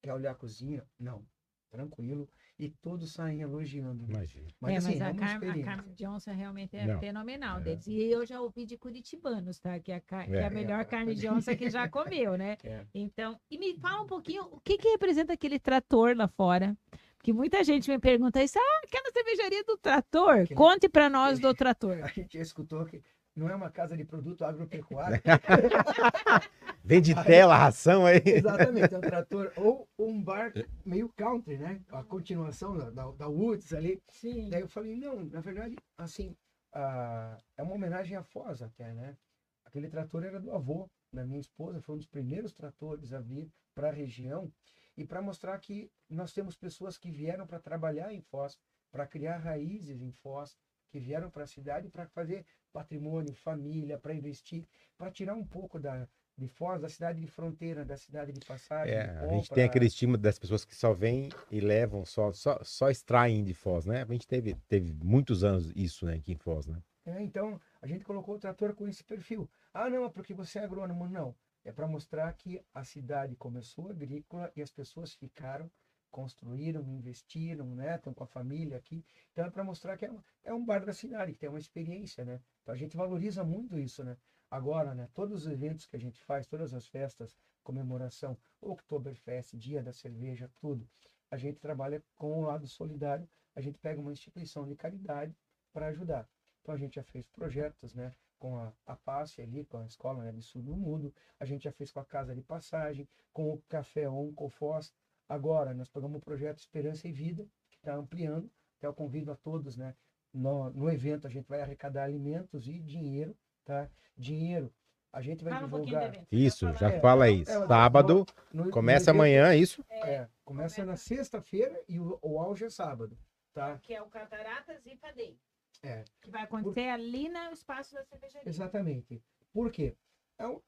Quer 0.00 0.14
olhar 0.14 0.32
a 0.32 0.36
cozinha? 0.36 0.86
Não. 0.98 1.26
Tranquilo. 1.70 2.28
E 2.62 2.70
todos 2.80 3.12
saem 3.12 3.40
elogiando. 3.40 4.04
Imagina. 4.08 4.46
Mas, 4.60 4.74
é, 4.74 4.76
assim, 4.76 4.88
mas 4.90 5.00
é 5.00 5.04
a, 5.04 5.10
uma 5.10 5.18
carne, 5.20 5.66
a 5.90 5.94
de 5.94 6.06
onça 6.06 6.32
realmente 6.32 6.76
é 6.76 6.86
Não. 6.86 7.00
fenomenal 7.00 7.58
É. 7.58 7.60
deles. 7.62 7.86
E 7.88 8.00
eu 8.04 8.24
já 8.24 8.40
ouvi 8.40 8.64
de 8.64 8.76
curitibanos, 8.78 9.58
tá? 9.58 9.80
Que 9.80 9.90
é 9.90 9.96
a, 9.96 10.00
que 10.00 10.14
é 10.14 10.36
É. 10.42 10.46
a 10.46 10.50
melhor 10.50 10.84
carne 10.84 11.12
de 11.12 11.28
onça 11.28 11.56
que 11.56 11.68
já 11.68 11.88
comeu, 11.88 12.36
né? 12.38 12.56
É. 12.64 12.86
Então, 12.94 13.36
e 13.50 13.58
me 13.58 13.74
fala 13.78 14.02
um 14.02 14.06
pouquinho, 14.06 14.44
o 14.44 14.60
que 14.60 14.78
que 14.78 14.88
representa 14.90 15.32
aquele 15.32 15.58
trator 15.58 16.16
lá 16.16 16.28
fora? 16.28 16.76
Porque 17.16 17.32
muita 17.32 17.64
gente 17.64 17.90
me 17.90 17.98
pergunta 17.98 18.40
isso, 18.42 18.58
ah, 18.58 18.80
aquela 18.84 19.10
cervejaria 19.12 19.64
do 19.64 19.76
trator. 19.76 20.30
Aquele- 20.42 20.54
Conte 20.54 20.88
pra 20.88 21.10
nós 21.10 21.38
do 21.40 21.52
trator. 21.52 21.98
A 22.02 22.06
gente 22.08 22.34
já 22.38 22.42
escutou 22.42 22.84
que 22.86 23.02
não 23.34 23.48
é 23.48 23.54
uma 23.54 23.70
casa 23.70 23.96
de 23.96 24.04
produto 24.04 24.44
agropecuário. 24.44 25.20
Vende 26.84 27.14
Aí- 27.16 27.24
tela, 27.24 27.56
ração 27.56 28.04
aí. 28.04 28.20
Exatamente, 28.26 28.94
é 28.94 28.98
um 28.98 29.00
trator 29.00 29.52
ou 29.56 29.88
um 29.98 30.22
bar 30.22 30.52
meio 30.84 31.08
country, 31.10 31.56
né? 31.56 31.80
A 31.90 32.02
continuação 32.02 32.76
da, 32.76 32.90
da, 32.90 33.10
da 33.12 33.28
Woods 33.28 33.72
ali. 33.72 34.02
Sim. 34.10 34.50
Daí 34.50 34.62
eu 34.62 34.68
falei, 34.68 34.96
não, 34.96 35.24
na 35.24 35.40
verdade, 35.40 35.76
assim, 35.96 36.36
ah, 36.72 37.38
é 37.56 37.62
uma 37.62 37.74
homenagem 37.74 38.16
à 38.16 38.22
Foz 38.22 38.62
até, 38.62 38.92
né? 38.92 39.16
Aquele 39.64 39.88
trator 39.88 40.24
era 40.24 40.40
do 40.40 40.52
avô 40.52 40.88
da 41.12 41.24
minha 41.24 41.40
esposa, 41.40 41.80
foi 41.80 41.94
um 41.94 41.98
dos 41.98 42.06
primeiros 42.06 42.52
tratores 42.52 43.12
a 43.12 43.20
vir 43.20 43.48
para 43.74 43.88
a 43.88 43.92
região 43.92 44.50
e 44.96 45.04
para 45.04 45.22
mostrar 45.22 45.58
que 45.58 45.90
nós 46.08 46.32
temos 46.32 46.56
pessoas 46.56 46.98
que 46.98 47.10
vieram 47.10 47.46
para 47.46 47.58
trabalhar 47.60 48.12
em 48.12 48.20
Foz, 48.20 48.58
para 48.90 49.06
criar 49.06 49.38
raízes 49.38 50.02
em 50.02 50.10
Foz, 50.22 50.56
que 50.90 50.98
vieram 50.98 51.30
para 51.30 51.44
a 51.44 51.46
cidade 51.46 51.88
para 51.88 52.06
fazer 52.08 52.44
patrimônio, 52.72 53.34
família, 53.34 53.98
para 53.98 54.14
investir, 54.14 54.66
para 54.96 55.10
tirar 55.10 55.34
um 55.34 55.44
pouco 55.44 55.78
da 55.78 56.08
de 56.36 56.48
Foz, 56.48 56.80
da 56.80 56.88
cidade 56.88 57.20
de 57.20 57.26
fronteira, 57.26 57.84
da 57.84 57.96
cidade 57.96 58.32
de 58.32 58.40
passagem. 58.44 58.94
É, 58.94 59.06
de 59.06 59.18
a 59.18 59.28
gente 59.28 59.48
compra. 59.48 59.54
tem 59.54 59.64
aquele 59.64 59.86
estigma 59.86 60.16
das 60.16 60.38
pessoas 60.38 60.64
que 60.64 60.74
só 60.74 60.92
vêm 60.92 61.28
e 61.50 61.60
levam, 61.60 62.04
só, 62.04 62.32
só, 62.32 62.58
só 62.62 62.90
extraem 62.90 63.44
de 63.44 63.54
Foz, 63.54 63.86
né? 63.86 64.02
A 64.02 64.12
gente 64.12 64.26
teve, 64.26 64.54
teve 64.66 64.92
muitos 65.04 65.44
anos 65.44 65.70
isso, 65.76 66.06
né, 66.06 66.14
aqui 66.14 66.32
em 66.32 66.36
Foz, 66.36 66.66
né? 66.66 66.82
É, 67.04 67.20
então, 67.20 67.60
a 67.80 67.86
gente 67.86 68.04
colocou 68.04 68.36
o 68.36 68.38
trator 68.38 68.74
com 68.74 68.88
esse 68.88 69.04
perfil. 69.04 69.48
Ah, 69.74 69.90
não, 69.90 70.04
é 70.04 70.08
porque 70.08 70.32
você 70.32 70.58
é 70.58 70.64
agrônomo. 70.64 71.08
Não. 71.08 71.34
É 71.64 71.70
para 71.70 71.86
mostrar 71.86 72.32
que 72.32 72.60
a 72.74 72.84
cidade 72.84 73.36
começou 73.36 73.88
agrícola 73.88 74.50
e 74.56 74.62
as 74.62 74.70
pessoas 74.70 75.14
ficaram, 75.14 75.70
construíram, 76.12 76.82
investiram, 76.88 77.74
né? 77.74 77.96
Estão 77.96 78.14
com 78.14 78.22
a 78.24 78.26
família 78.26 78.76
aqui. 78.76 79.04
Então, 79.32 79.44
é 79.46 79.50
para 79.50 79.64
mostrar 79.64 79.96
que 79.96 80.04
é, 80.06 80.12
um- 80.12 80.22
é 80.44 80.54
um 80.54 80.64
bar 80.64 80.84
da 80.84 80.92
cidade, 80.92 81.32
que 81.32 81.38
tem 81.40 81.48
uma 81.48 81.58
experiência, 81.58 82.24
né? 82.24 82.40
Então, 82.62 82.74
a 82.74 82.78
gente 82.78 82.96
valoriza 82.96 83.42
muito 83.44 83.78
isso, 83.78 84.04
né? 84.04 84.16
Agora, 84.50 84.94
né? 84.94 85.08
Todos 85.14 85.44
os 85.46 85.52
eventos 85.52 85.86
que 85.86 85.96
a 85.96 85.98
gente 85.98 86.20
faz, 86.22 86.46
todas 86.46 86.74
as 86.74 86.86
festas, 86.86 87.36
comemoração, 87.64 88.36
Oktoberfest, 88.60 89.56
Dia 89.56 89.82
da 89.82 89.92
Cerveja, 89.92 90.50
tudo. 90.60 90.86
A 91.30 91.36
gente 91.36 91.58
trabalha 91.58 92.02
com 92.16 92.38
o 92.38 92.42
lado 92.42 92.66
solidário. 92.68 93.28
A 93.54 93.60
gente 93.60 93.78
pega 93.78 94.00
uma 94.00 94.12
instituição 94.12 94.66
de 94.66 94.76
caridade 94.76 95.34
para 95.72 95.86
ajudar. 95.88 96.28
Então 96.60 96.74
a 96.74 96.78
gente 96.78 96.94
já 96.96 97.02
fez 97.02 97.26
projetos, 97.28 97.94
né? 97.94 98.14
Com 98.38 98.56
a, 98.58 98.72
a 98.86 98.96
PASSE 98.96 99.40
ali, 99.42 99.64
com 99.64 99.78
a 99.78 99.86
Escola 99.86 100.24
né, 100.24 100.32
de 100.32 100.42
Surdo 100.42 100.76
Mudo. 100.76 101.14
A 101.40 101.44
gente 101.44 101.64
já 101.64 101.72
fez 101.72 101.90
com 101.92 102.00
a 102.00 102.04
Casa 102.04 102.34
de 102.34 102.42
Passagem, 102.42 103.08
com 103.32 103.52
o 103.52 103.62
Café 103.68 104.08
On, 104.08 104.32
Cofós. 104.34 104.92
Agora 105.32 105.72
nós 105.72 105.88
pegamos 105.88 106.18
o 106.18 106.20
projeto 106.20 106.58
Esperança 106.58 107.08
e 107.08 107.12
Vida, 107.12 107.46
que 107.70 107.76
está 107.76 107.94
ampliando. 107.94 108.50
Então 108.76 108.90
eu 108.90 108.94
convido 108.94 109.32
a 109.32 109.36
todos, 109.36 109.76
né? 109.76 109.94
No, 110.32 110.70
no 110.70 110.90
evento 110.90 111.26
a 111.26 111.30
gente 111.30 111.48
vai 111.48 111.60
arrecadar 111.62 112.04
alimentos 112.04 112.66
e 112.68 112.78
dinheiro, 112.80 113.34
tá? 113.64 113.88
Dinheiro. 114.16 114.70
A 115.12 115.20
gente 115.22 115.42
vai 115.44 115.54
um 115.62 115.64
divulgar. 115.64 116.04
evento. 116.14 116.26
Isso, 116.30 116.72
já. 116.74 116.90
É, 116.90 117.00
fala 117.00 117.24
aí. 117.26 117.42
é, 117.42 117.44
Sábado, 117.66 118.26
no- 118.52 118.64
no 118.66 118.70
começa 118.70 119.04
evento- 119.10 119.16
amanhã, 119.16 119.54
isso? 119.54 119.84
É, 119.90 120.26
começa 120.44 120.84
na 120.84 120.96
sexta-feira 120.96 121.78
e 121.88 121.98
o, 121.98 122.18
o 122.22 122.38
auge 122.40 122.64
é 122.64 122.70
sábado, 122.70 123.16
tá? 123.54 123.78
Que 123.78 123.94
é 123.94 124.02
o 124.02 124.06
Cataratas 124.06 124.84
e 124.86 124.96
Padei. 124.96 125.38
É. 125.82 126.04
Que 126.20 126.30
vai 126.30 126.42
acontecer 126.42 126.88
ali 126.88 127.28
no 127.28 127.52
espaço 127.52 127.94
da 127.94 128.04
cervejaria. 128.04 128.48
Exatamente. 128.48 129.22
Por 129.52 129.70
quê? 129.70 129.96
É 130.38 130.46
um, 130.46 130.60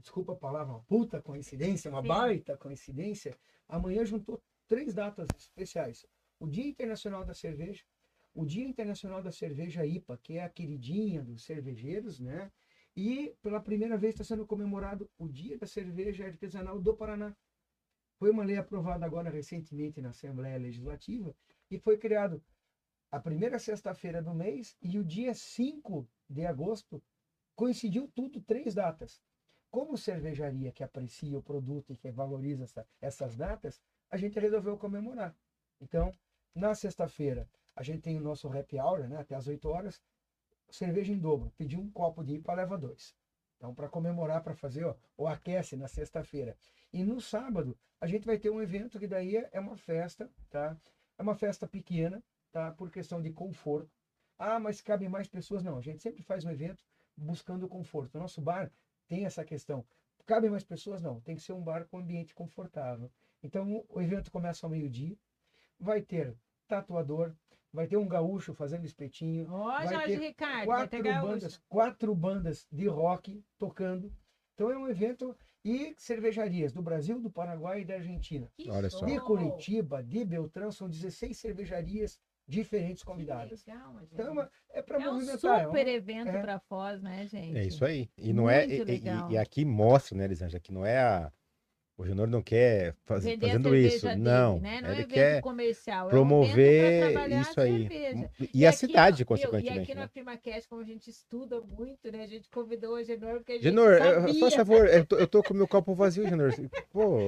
desculpa 0.00 0.32
a 0.32 0.36
palavra, 0.36 0.74
uma 0.74 0.82
puta 0.84 1.20
coincidência, 1.20 1.90
uma 1.90 2.02
Sim. 2.02 2.08
baita 2.08 2.56
coincidência. 2.56 3.36
Amanhã 3.68 4.04
juntou 4.04 4.42
três 4.66 4.94
datas 4.94 5.28
especiais. 5.36 6.06
O 6.38 6.48
Dia 6.48 6.66
Internacional 6.66 7.24
da 7.24 7.34
Cerveja, 7.34 7.84
o 8.34 8.44
Dia 8.44 8.64
Internacional 8.64 9.22
da 9.22 9.30
Cerveja 9.30 9.84
IPA, 9.84 10.18
que 10.22 10.38
é 10.38 10.44
a 10.44 10.48
queridinha 10.48 11.22
dos 11.22 11.44
cervejeiros, 11.44 12.18
né? 12.20 12.50
E 12.96 13.34
pela 13.42 13.60
primeira 13.60 13.96
vez 13.96 14.14
está 14.14 14.24
sendo 14.24 14.46
comemorado 14.46 15.08
o 15.18 15.28
Dia 15.28 15.58
da 15.58 15.66
Cerveja 15.66 16.26
Artesanal 16.26 16.80
do 16.80 16.96
Paraná. 16.96 17.36
Foi 18.18 18.30
uma 18.30 18.44
lei 18.44 18.56
aprovada 18.56 19.06
agora 19.06 19.30
recentemente 19.30 20.00
na 20.00 20.10
Assembleia 20.10 20.58
Legislativa 20.58 21.34
e 21.70 21.78
foi 21.78 21.96
criado 21.96 22.42
a 23.10 23.18
primeira 23.18 23.58
sexta-feira 23.58 24.22
do 24.22 24.34
mês 24.34 24.76
e 24.80 24.98
o 24.98 25.04
dia 25.04 25.34
5 25.34 26.08
de 26.28 26.46
agosto 26.46 27.02
coincidiu 27.56 28.08
tudo, 28.14 28.40
três 28.40 28.74
datas. 28.74 29.20
Como 29.70 29.96
cervejaria 29.96 30.72
que 30.72 30.82
aprecia 30.82 31.38
o 31.38 31.42
produto 31.42 31.92
e 31.92 31.96
que 31.96 32.10
valoriza 32.10 32.64
essa- 32.64 32.86
essas 33.00 33.36
datas, 33.36 33.80
a 34.10 34.16
gente 34.16 34.38
resolveu 34.38 34.76
comemorar. 34.76 35.34
Então, 35.80 36.12
na 36.54 36.74
sexta-feira, 36.74 37.48
a 37.74 37.82
gente 37.82 38.02
tem 38.02 38.16
o 38.16 38.20
nosso 38.20 38.48
happy 38.48 38.78
hour, 38.78 39.08
né, 39.08 39.16
até 39.18 39.34
as 39.34 39.46
8 39.46 39.68
horas, 39.68 40.02
cerveja 40.68 41.12
em 41.12 41.18
dobro. 41.18 41.52
Pedir 41.56 41.78
um 41.78 41.90
copo 41.90 42.22
de 42.24 42.34
IPA, 42.34 42.54
leva 42.54 42.78
dois. 42.78 43.14
Então, 43.56 43.74
para 43.74 43.88
comemorar, 43.88 44.42
para 44.42 44.54
fazer 44.54 44.84
ó, 44.84 44.94
o 45.16 45.26
aquece 45.26 45.76
na 45.76 45.86
sexta-feira. 45.86 46.56
E 46.92 47.04
no 47.04 47.20
sábado, 47.20 47.76
a 48.00 48.06
gente 48.06 48.26
vai 48.26 48.38
ter 48.38 48.50
um 48.50 48.60
evento 48.62 48.98
que 48.98 49.06
daí 49.06 49.36
é 49.36 49.48
é 49.52 49.60
uma 49.60 49.76
festa, 49.76 50.30
tá? 50.48 50.76
É 51.18 51.22
uma 51.22 51.34
festa 51.34 51.66
pequena, 51.66 52.22
tá? 52.50 52.72
Por 52.72 52.90
questão 52.90 53.20
de 53.20 53.30
conforto. 53.30 53.90
Ah, 54.38 54.58
mas 54.58 54.80
cabem 54.80 55.08
mais 55.08 55.28
pessoas? 55.28 55.62
Não, 55.62 55.76
a 55.76 55.82
gente 55.82 56.00
sempre 56.02 56.22
faz 56.22 56.44
um 56.44 56.50
evento 56.50 56.84
buscando 57.16 57.68
conforto. 57.68 58.14
O 58.16 58.18
nosso 58.20 58.40
bar 58.40 58.72
tem 59.10 59.26
essa 59.26 59.44
questão. 59.44 59.84
Cabem 60.24 60.48
mais 60.48 60.62
pessoas? 60.62 61.02
Não, 61.02 61.20
tem 61.20 61.34
que 61.34 61.42
ser 61.42 61.52
um 61.52 61.60
bar 61.60 61.84
com 61.90 61.98
ambiente 61.98 62.32
confortável. 62.32 63.10
Então, 63.42 63.84
o 63.88 64.00
evento 64.00 64.30
começa 64.30 64.64
ao 64.64 64.70
meio-dia. 64.70 65.16
Vai 65.80 66.00
ter 66.00 66.36
tatuador, 66.68 67.34
vai 67.72 67.88
ter 67.88 67.96
um 67.96 68.06
gaúcho 68.06 68.54
fazendo 68.54 68.84
espetinho, 68.84 69.50
Ó, 69.50 69.66
Vai 69.66 69.88
Jorge 69.88 70.16
ter 70.16 70.20
Ricardo, 70.20 70.66
vai 70.66 70.76
quatro 70.76 71.02
ter 71.02 71.20
bandas, 71.20 71.60
quatro 71.68 72.14
bandas 72.14 72.68
de 72.70 72.86
rock 72.86 73.44
tocando, 73.58 74.12
Então 74.54 74.70
é 74.70 74.78
um 74.78 74.88
evento 74.88 75.36
e 75.64 75.94
cervejarias 75.98 76.72
do 76.72 76.80
Brasil, 76.80 77.20
do 77.20 77.30
Paraguai 77.30 77.80
e 77.80 77.84
da 77.84 77.94
Argentina. 77.94 78.48
Que 78.56 78.70
Olha 78.70 78.88
só. 78.88 79.04
De! 79.04 79.18
Curitiba, 79.20 80.04
de 80.04 80.24
Beltrão, 80.24 80.70
são 80.70 80.88
16 80.88 81.36
cervejarias 81.36 82.20
diferentes 82.50 83.02
convidadas. 83.02 83.62
Que 83.62 83.70
legal, 83.70 83.92
gente. 84.00 84.12
Então 84.12 84.40
é 84.42 84.48
é 84.72 84.82
para 84.82 85.02
É 85.02 85.08
um 85.08 85.14
movimentar. 85.14 85.60
é 85.60 85.64
super 85.64 85.86
uma- 85.86 85.90
evento 85.90 86.28
é. 86.28 86.40
para 86.42 86.58
Foz, 86.60 87.00
né, 87.02 87.26
gente? 87.26 87.56
É 87.56 87.64
isso 87.64 87.84
aí. 87.84 88.10
E 88.18 88.32
não 88.32 88.48
é. 88.50 88.66
Muito 88.66 88.72
E, 88.72 88.80
e- 88.80 88.84
legal. 88.84 89.30
e 89.30 89.38
aqui 89.38 89.64
mostra, 89.64 90.16
né, 90.18 90.24
Elisângela, 90.24 90.60
que 90.60 90.72
não 90.72 90.84
é 90.84 90.98
a. 90.98 91.32
O 92.00 92.06
Genor 92.06 92.26
não 92.26 92.40
quer 92.40 92.94
fazer, 93.04 93.32
Vender 93.32 93.48
fazendo 93.48 93.76
isso. 93.76 94.06
dele, 94.06 94.20
não. 94.22 94.58
né? 94.58 94.80
Não 94.80 94.88
é 94.88 94.92
ele 94.92 95.00
evento 95.02 95.12
quer 95.12 95.42
comercial, 95.42 96.06
é 96.06 96.10
promover 96.10 97.18
a 97.18 97.28
isso 97.28 97.60
aí. 97.60 97.88
cerveja. 97.88 98.30
E, 98.54 98.64
a 98.64 98.70
aqui, 98.70 98.78
cidade, 98.78 99.16
ó, 99.16 99.18
meu, 99.18 99.26
consequentemente. 99.26 99.78
E 99.78 99.82
aqui 99.82 99.94
né? 99.94 100.00
na 100.00 100.08
FirmaCast, 100.08 100.66
como 100.66 100.80
a 100.80 100.84
gente 100.84 101.10
estuda 101.10 101.60
muito, 101.60 102.10
né? 102.10 102.22
A 102.22 102.26
gente 102.26 102.48
convidou 102.48 102.94
o 102.94 103.02
Genor 103.02 103.34
porque 103.34 103.52
a 103.52 103.54
gente 103.56 103.64
Genor, 103.64 103.92
eu- 103.92 104.20
sabia... 104.22 104.40
faz 104.40 104.54
favor, 104.54 104.86
eu 104.86 105.04
tô, 105.04 105.16
eu 105.16 105.26
tô 105.26 105.42
com 105.42 105.52
o 105.52 105.56
meu 105.58 105.68
copo 105.68 105.94
vazio, 105.94 106.26
Genor. 106.26 106.54
Pô? 106.90 107.18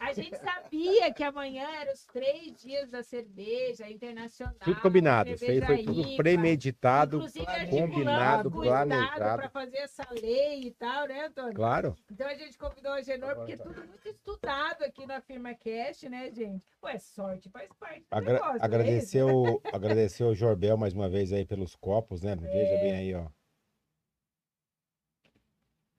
A 0.00 0.12
gente 0.12 0.36
sabia 0.36 1.12
que 1.12 1.22
amanhã 1.22 1.68
eram 1.80 1.92
os 1.92 2.04
três 2.06 2.60
dias 2.60 2.90
da 2.90 3.04
cerveja 3.04 3.88
internacional. 3.88 4.56
tudo 4.64 4.80
combinado. 4.80 5.30
Isso 5.30 5.44
aí 5.44 5.64
foi 5.64 5.84
tudo 5.84 6.16
premeditado, 6.16 7.24
combinado, 7.70 8.50
planejado. 8.50 9.38
para 9.38 9.48
fazer 9.48 9.78
essa 9.78 10.04
lei 10.20 10.62
e 10.62 10.70
tal, 10.72 11.06
né, 11.06 11.26
Antônio? 11.26 11.54
Claro. 11.54 11.96
Então 12.10 12.26
a 12.26 12.34
gente 12.34 12.58
convidou 12.58 12.94
o 12.94 13.00
Genor, 13.00 13.36
porque 13.36 13.52
é 13.52 13.56
tudo 13.56 13.78
muito 13.86 14.07
estudado 14.10 14.82
aqui 14.82 15.06
na 15.06 15.20
FirmaCast, 15.20 16.08
né, 16.08 16.30
gente? 16.32 16.66
Ué, 16.82 16.98
sorte 16.98 17.48
faz 17.50 17.70
parte 17.74 18.00
do 18.00 18.06
Agra 18.10 18.32
negócio, 18.34 18.54
não 18.54 18.62
é 18.62 18.64
agradecer, 18.64 19.22
o, 19.22 19.60
agradecer 19.72 20.24
o 20.24 20.34
Jorbel 20.34 20.76
mais 20.76 20.94
uma 20.94 21.08
vez 21.08 21.32
aí 21.32 21.44
pelos 21.44 21.74
copos, 21.76 22.22
né? 22.22 22.36
Veja 22.36 22.76
bem 22.78 22.96
aí, 22.96 23.14
ó. 23.14 23.28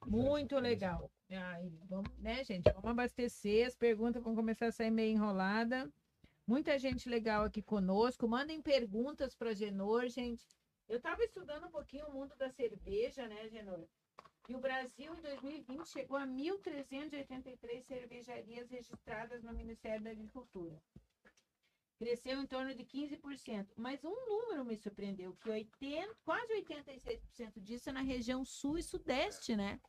Muito 0.05 0.57
legal. 0.57 1.11
Ai, 1.31 1.71
vamos, 1.87 2.11
né, 2.17 2.43
gente? 2.43 2.71
Vamos 2.73 2.89
abastecer. 2.89 3.67
As 3.67 3.75
perguntas 3.75 4.23
vão 4.23 4.35
começar 4.35 4.67
a 4.67 4.71
sair 4.71 4.89
meio 4.89 5.13
enrolada. 5.13 5.91
Muita 6.47 6.79
gente 6.79 7.07
legal 7.07 7.43
aqui 7.43 7.61
conosco. 7.61 8.27
Mandem 8.27 8.61
perguntas 8.61 9.35
para 9.35 9.53
Genor, 9.53 10.07
gente. 10.07 10.47
Eu 10.87 10.97
estava 10.97 11.23
estudando 11.23 11.67
um 11.67 11.71
pouquinho 11.71 12.07
o 12.07 12.11
mundo 12.11 12.35
da 12.35 12.49
cerveja, 12.49 13.27
né, 13.27 13.47
Genor? 13.49 13.87
E 14.49 14.55
o 14.55 14.59
Brasil, 14.59 15.13
em 15.15 15.21
2020, 15.21 15.87
chegou 15.87 16.17
a 16.17 16.25
1.383 16.25 17.83
cervejarias 17.83 18.67
registradas 18.67 19.43
no 19.43 19.53
Ministério 19.53 20.03
da 20.03 20.09
Agricultura. 20.09 20.81
Cresceu 21.99 22.41
em 22.41 22.47
torno 22.47 22.73
de 22.73 22.83
15%. 22.83 23.67
Mas 23.77 24.03
um 24.03 24.15
número 24.27 24.65
me 24.65 24.75
surpreendeu, 24.75 25.35
que 25.35 25.51
80, 25.51 26.15
quase 26.25 26.51
86% 26.63 27.59
disso 27.61 27.91
é 27.91 27.93
na 27.93 28.01
região 28.01 28.43
sul 28.43 28.79
e 28.79 28.81
sudeste, 28.81 29.55
né? 29.55 29.79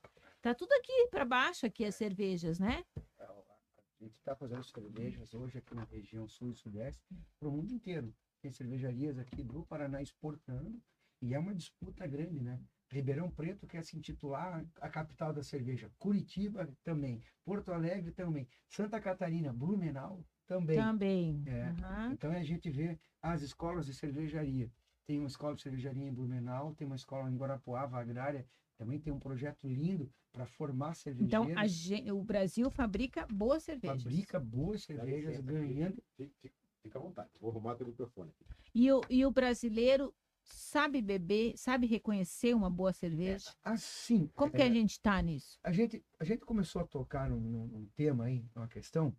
Tá 0.43 0.55
tudo 0.55 0.73
aqui 0.75 1.09
para 1.11 1.25
baixo, 1.25 1.65
aqui 1.65 1.87
as 1.87 1.95
cervejas, 1.95 2.59
né? 2.59 2.85
A 3.19 4.05
gente 4.05 4.17
está 4.17 4.37
fazendo 4.37 4.63
cervejas 4.63 5.33
hoje 5.33 5.57
aqui 5.57 5.75
na 5.75 5.85
região 5.85 6.29
sul 6.29 6.51
e 6.51 6.55
sudeste 6.55 7.03
para 7.39 7.49
o 7.49 7.53
mundo 7.53 7.73
inteiro. 7.73 8.15
Tem 8.43 8.51
cervejarias 8.51 9.19
aqui 9.19 9.43
do 9.43 9.65
Paraná 9.65 10.03
exportando 10.03 10.79
e 11.23 11.33
é 11.33 11.39
uma 11.39 11.55
disputa 11.55 12.07
grande, 12.07 12.43
né? 12.43 12.61
Ribeirão 12.91 13.31
Preto 13.31 13.67
quer 13.67 13.83
se 13.85 13.97
intitular 13.97 14.65
a 14.81 14.89
capital 14.89 15.33
da 15.33 15.43
cerveja. 15.43 15.91
Curitiba 15.99 16.69
também. 16.83 17.23
Porto 17.45 17.73
Alegre 17.73 18.11
também. 18.11 18.49
Santa 18.69 19.01
Catarina, 19.01 19.53
Blumenau 19.53 20.25
também. 20.47 20.77
Também. 20.77 21.43
É. 21.47 21.63
Aham. 21.69 22.13
Então 22.13 22.33
a 22.33 22.43
gente 22.43 22.69
vê 22.69 22.99
as 23.23 23.43
escolas 23.43 23.87
de 23.87 23.95
cervejaria. 23.95 24.71
Tem 25.07 25.19
uma 25.19 25.29
escola 25.29 25.55
de 25.55 25.63
cervejaria 25.63 26.03
em 26.07 26.13
Blumenau, 26.13 26.75
tem 26.75 26.87
uma 26.87 26.97
escola 26.97 27.31
em 27.31 27.37
Guarapuava, 27.37 27.99
agrária. 28.01 28.45
Também 28.77 28.99
tem 28.99 29.13
um 29.13 29.19
projeto 29.21 29.69
lindo 29.69 30.11
para 30.33 30.47
formar 30.47 30.91
Então, 31.07 31.45
cervejeiros. 31.45 31.57
a 31.57 31.67
gen- 31.67 32.11
o 32.13 32.23
Brasil 32.25 32.71
fabrica 32.71 33.27
boas 33.31 33.63
cervejas. 33.63 34.03
fabrica 34.03 34.41
boas 34.41 34.83
cervejas, 34.83 35.39
ganhando 35.41 36.03
Fica 36.83 36.99
à 36.99 37.03
vontade. 37.03 37.29
Vou 37.39 37.51
arrumar 37.51 37.75
teu 37.75 37.87
microfone. 37.87 38.33
E 38.75 38.91
o, 38.91 39.03
e 39.11 39.27
o 39.27 39.31
brasileiro 39.31 40.15
sabe 40.45 41.01
beber, 41.03 41.57
sabe 41.57 41.87
reconhecer 41.87 42.55
uma 42.55 42.71
boa 42.71 42.93
cerveja? 42.93 43.51
assim. 43.65 44.29
Como 44.35 44.51
que 44.53 44.63
é, 44.63 44.67
a 44.67 44.71
gente 44.71 45.01
tá 45.01 45.21
nisso? 45.23 45.59
a 45.63 45.73
gente 45.73 46.05
a 46.19 46.25
gente 46.25 46.45
começou 46.45 46.83
a 46.83 46.87
tocar 46.87 47.29
num, 47.31 47.41
num- 47.41 47.89
tema 47.97 48.25
aí, 48.25 48.45
uma 48.55 48.69
questão 48.69 49.15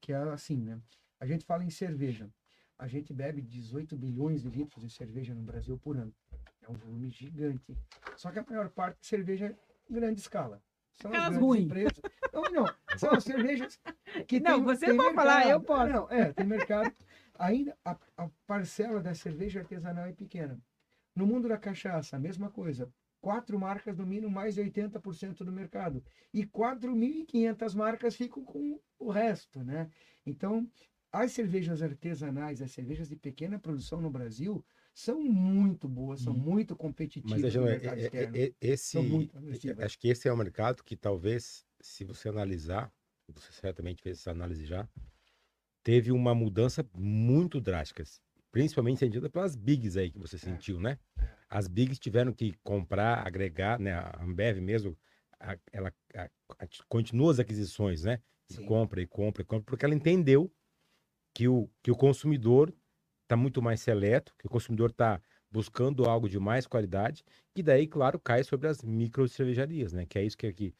que 0.00 0.12
é 0.12 0.16
assim, 0.16 0.56
né? 0.58 0.80
A 1.20 1.26
gente 1.26 1.44
fala 1.44 1.64
em 1.64 1.70
cerveja. 1.70 2.30
A 2.78 2.86
gente 2.86 3.12
bebe 3.14 3.40
18 3.40 3.96
bilhões 3.96 4.42
de 4.42 4.50
litros 4.50 4.84
de 4.84 4.90
cerveja 4.90 5.34
no 5.34 5.42
Brasil 5.42 5.78
por 5.78 5.96
ano. 5.96 6.14
É 6.60 6.68
um 6.70 6.74
volume 6.74 7.08
gigante. 7.08 7.74
Só 8.16 8.30
que 8.30 8.38
a 8.38 8.44
maior 8.46 8.68
parte 8.68 9.00
de 9.00 9.06
cerveja 9.06 9.46
é 9.46 9.56
em 9.90 9.94
grande 9.94 10.20
escala. 10.20 10.62
São 11.00 11.10
as 11.10 11.16
Aquelas 11.16 11.28
grandes 11.30 11.46
ruim. 11.48 11.62
empresas. 11.62 12.00
Não, 12.32 12.42
não. 12.52 12.66
São 12.98 13.10
as 13.12 13.24
cervejas 13.24 13.80
que 14.28 14.40
Não, 14.40 14.56
tem, 14.56 14.64
você 14.64 14.86
tem 14.86 14.96
pode 14.98 15.14
falar, 15.14 15.36
mercado. 15.46 15.50
eu 15.52 15.60
posso. 15.62 15.92
Não, 15.92 16.10
é, 16.10 16.32
tem 16.34 16.46
mercado. 16.46 16.94
Ainda 17.38 17.76
a, 17.84 17.98
a 18.16 18.28
parcela 18.46 19.00
da 19.00 19.14
cerveja 19.14 19.60
artesanal 19.60 20.06
é 20.06 20.12
pequena. 20.12 20.60
No 21.14 21.26
mundo 21.26 21.48
da 21.48 21.58
cachaça, 21.58 22.16
a 22.16 22.20
mesma 22.20 22.50
coisa. 22.50 22.92
Quatro 23.20 23.58
marcas 23.58 23.96
dominam 23.96 24.30
mais 24.30 24.54
de 24.54 24.60
80% 24.60 25.38
do 25.44 25.52
mercado. 25.52 26.04
E 26.32 26.44
4.500 26.46 27.74
marcas 27.74 28.14
ficam 28.14 28.44
com 28.44 28.78
o 28.98 29.10
resto, 29.10 29.64
né? 29.64 29.90
Então, 30.24 30.70
as 31.10 31.32
cervejas 31.32 31.82
artesanais, 31.82 32.60
as 32.60 32.72
cervejas 32.72 33.08
de 33.08 33.16
pequena 33.16 33.58
produção 33.58 34.00
no 34.00 34.10
Brasil, 34.10 34.64
são 34.94 35.20
muito 35.22 35.88
boas, 35.88 36.20
são 36.20 36.32
Uhum. 36.34 36.38
muito 36.38 36.76
competitivas 36.76 37.42
Mas, 37.42 37.54
mercado 37.56 37.94
é- 37.94 38.00
é- 38.00 38.04
externo. 38.04 38.36
é- 38.36 38.54
esse. 38.60 39.30
Acho 39.78 39.98
que 39.98 40.08
esse 40.08 40.28
é 40.28 40.32
um 40.32 40.36
mercado 40.36 40.82
que 40.84 40.96
talvez, 40.96 41.66
se 41.80 42.04
você 42.04 42.28
analisar, 42.28 42.92
você 43.28 43.52
certamente 43.52 44.02
fez 44.02 44.18
essa 44.18 44.30
análise 44.30 44.64
já, 44.64 44.88
teve 45.86 46.10
uma 46.10 46.34
mudança 46.34 46.84
muito 46.92 47.60
drástica, 47.60 48.02
principalmente 48.50 48.98
sentida 48.98 49.30
pelas 49.30 49.54
bigs 49.54 49.96
aí 49.96 50.10
que 50.10 50.18
você 50.18 50.36
sentiu, 50.36 50.80
né? 50.80 50.98
As 51.48 51.68
bigs 51.68 52.00
tiveram 52.00 52.32
que 52.32 52.54
comprar, 52.64 53.24
agregar, 53.24 53.78
né? 53.78 53.92
A 53.92 54.20
Ambev 54.20 54.58
mesmo, 54.60 54.98
a- 55.38 55.56
ela 55.72 55.94
a- 56.16 56.28
a- 56.58 56.66
continua 56.88 57.30
as 57.30 57.38
aquisições, 57.38 58.02
né? 58.02 58.20
E 58.50 58.54
Sim. 58.54 58.64
compra 58.66 59.00
e 59.00 59.06
compra 59.06 59.42
e 59.42 59.44
compra, 59.44 59.64
porque 59.64 59.84
ela 59.84 59.94
entendeu 59.94 60.52
que 61.32 61.46
o, 61.46 61.70
que 61.80 61.92
o 61.92 61.96
consumidor 61.96 62.74
está 63.22 63.36
muito 63.36 63.62
mais 63.62 63.80
seleto, 63.80 64.34
que 64.36 64.46
o 64.48 64.50
consumidor 64.50 64.90
está 64.90 65.22
buscando 65.48 66.06
algo 66.06 66.28
de 66.28 66.40
mais 66.40 66.66
qualidade, 66.66 67.22
que 67.54 67.62
daí, 67.62 67.86
claro, 67.86 68.18
cai 68.18 68.42
sobre 68.42 68.66
as 68.66 68.82
micro 68.82 69.28
cervejarias, 69.28 69.92
né? 69.92 70.04
Que 70.04 70.18
é 70.18 70.24
isso 70.24 70.36
que 70.36 70.48
aqui. 70.48 70.74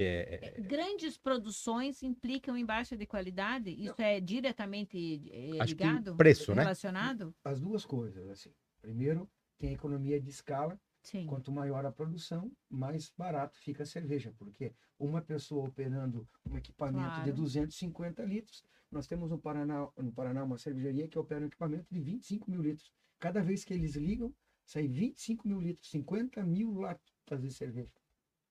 É, 0.00 0.52
é- 0.56 0.60
Grandes 0.60 1.16
produções 1.18 2.02
implicam 2.02 2.56
em 2.56 2.64
baixa 2.64 2.96
de 2.96 3.06
qualidade? 3.06 3.70
Isso 3.70 4.00
é 4.00 4.20
diretamente 4.20 4.96
eh, 5.30 5.58
Acho 5.60 5.74
que 5.74 5.82
ligado? 5.84 6.16
preço, 6.16 6.54
né? 6.54 6.62
Relacionado? 6.62 7.34
As 7.44 7.60
duas 7.60 7.84
coisas, 7.84 8.28
assim. 8.28 8.52
Primeiro, 8.80 9.28
tem 9.58 9.70
a 9.70 9.72
economia 9.72 10.20
de 10.20 10.30
escala. 10.30 10.80
Sim. 11.02 11.26
Quanto 11.26 11.50
maior 11.50 11.84
a 11.86 11.92
produção, 11.92 12.50
mais 12.68 13.12
barato 13.16 13.56
fica 13.58 13.82
a 13.82 13.86
cerveja, 13.86 14.32
porque 14.36 14.72
uma 14.98 15.22
pessoa 15.22 15.66
operando 15.68 16.28
um 16.44 16.56
equipamento 16.56 17.08
de 17.08 17.22
Claro. 17.22 17.32
250 17.34 18.22
litros, 18.24 18.64
nós 18.90 19.06
temos 19.06 19.30
no 19.30 19.38
Paraná, 19.38 19.88
no 19.96 20.12
Paraná 20.12 20.44
uma 20.44 20.58
cervejaria 20.58 21.08
que 21.08 21.18
opera 21.18 21.42
um 21.44 21.46
equipamento 21.46 21.86
de 21.90 22.00
25 22.00 22.50
mil 22.50 22.60
litros. 22.62 22.92
Cada 23.18 23.42
vez 23.42 23.64
que 23.64 23.72
eles 23.74 23.94
ligam, 23.94 24.34
sai 24.64 24.86
25 24.86 25.46
mil 25.48 25.60
litros, 25.60 25.88
50 25.90 26.42
mil 26.44 26.72
latas 26.74 27.40
de 27.40 27.50
cerveja. 27.52 27.90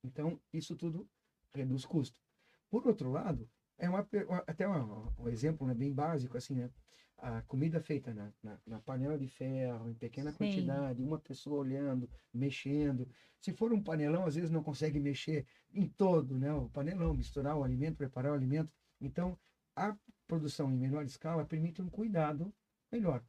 Então, 0.03 0.39
isso 0.53 0.75
tudo 0.75 1.07
reduz 1.53 1.85
custo. 1.85 2.19
Por 2.69 2.85
outro 2.87 3.09
lado, 3.11 3.49
é 3.77 3.89
uma, 3.89 4.05
até 4.47 4.67
uma- 4.67 5.13
um 5.17 5.27
exemplo 5.29 5.65
né, 5.67 5.73
bem 5.73 5.93
básico, 5.93 6.37
assim, 6.37 6.55
né? 6.55 6.69
A 7.17 7.41
comida 7.41 7.79
feita 7.79 8.13
na, 8.13 8.31
na, 8.43 8.59
na 8.65 8.79
panela 8.79 9.17
de 9.17 9.27
ferro, 9.27 9.89
em 9.89 9.93
pequena 9.95 10.31
Sim. 10.31 10.37
quantidade, 10.37 11.01
uma 11.01 11.17
pessoa 11.19 11.59
olhando, 11.59 12.07
mexendo. 12.31 13.07
Se 13.39 13.51
for 13.53 13.73
um 13.73 13.81
panelão, 13.81 14.25
às 14.25 14.35
vezes 14.35 14.51
não 14.51 14.61
consegue 14.63 14.99
mexer 14.99 15.45
em 15.73 15.87
todo, 15.87 16.37
né? 16.37 16.53
O 16.53 16.69
panelão, 16.69 17.13
misturar 17.15 17.55
o 17.57 17.63
alimento, 17.63 17.97
preparar 17.97 18.31
o 18.31 18.35
alimento. 18.35 18.71
Então, 19.01 19.37
a 19.75 19.95
produção 20.27 20.71
em 20.71 20.77
menor 20.77 21.05
escala 21.05 21.45
permite 21.45 21.81
um 21.81 21.89
cuidado 21.89 22.53
melhor. 22.91 23.23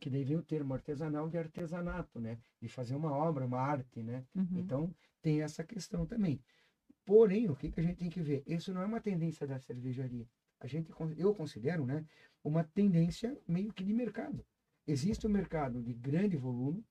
Que 0.00 0.10
daí 0.10 0.24
vem 0.24 0.36
o 0.36 0.42
termo 0.42 0.74
artesanal 0.74 1.28
de 1.28 1.38
artesanato, 1.38 2.20
né? 2.20 2.38
De 2.60 2.68
fazer 2.68 2.96
uma 2.96 3.12
obra, 3.12 3.46
uma 3.46 3.60
arte, 3.60 4.02
né? 4.02 4.26
Uhum. 4.34 4.58
Então, 4.58 4.94
tem 5.22 5.40
essa 5.42 5.64
questão 5.64 6.04
também. 6.04 6.42
Porém, 7.04 7.50
o 7.50 7.56
que, 7.56 7.70
que 7.70 7.80
a 7.80 7.82
gente 7.82 7.96
tem 7.96 8.10
que 8.10 8.20
ver? 8.20 8.42
Isso 8.46 8.72
não 8.72 8.82
é 8.82 8.86
uma 8.86 9.00
tendência 9.00 9.46
da 9.46 9.58
cervejaria. 9.58 10.28
A 10.60 10.66
gente, 10.66 10.92
eu 11.16 11.34
considero, 11.34 11.84
né, 11.84 12.06
uma 12.44 12.62
tendência 12.62 13.36
meio 13.46 13.72
que 13.72 13.84
de 13.84 13.92
mercado. 13.92 14.44
Existe 14.86 15.26
o 15.26 15.30
mercado 15.30 15.82
de 15.82 15.92
grande 15.92 16.36
volume, 16.36 16.84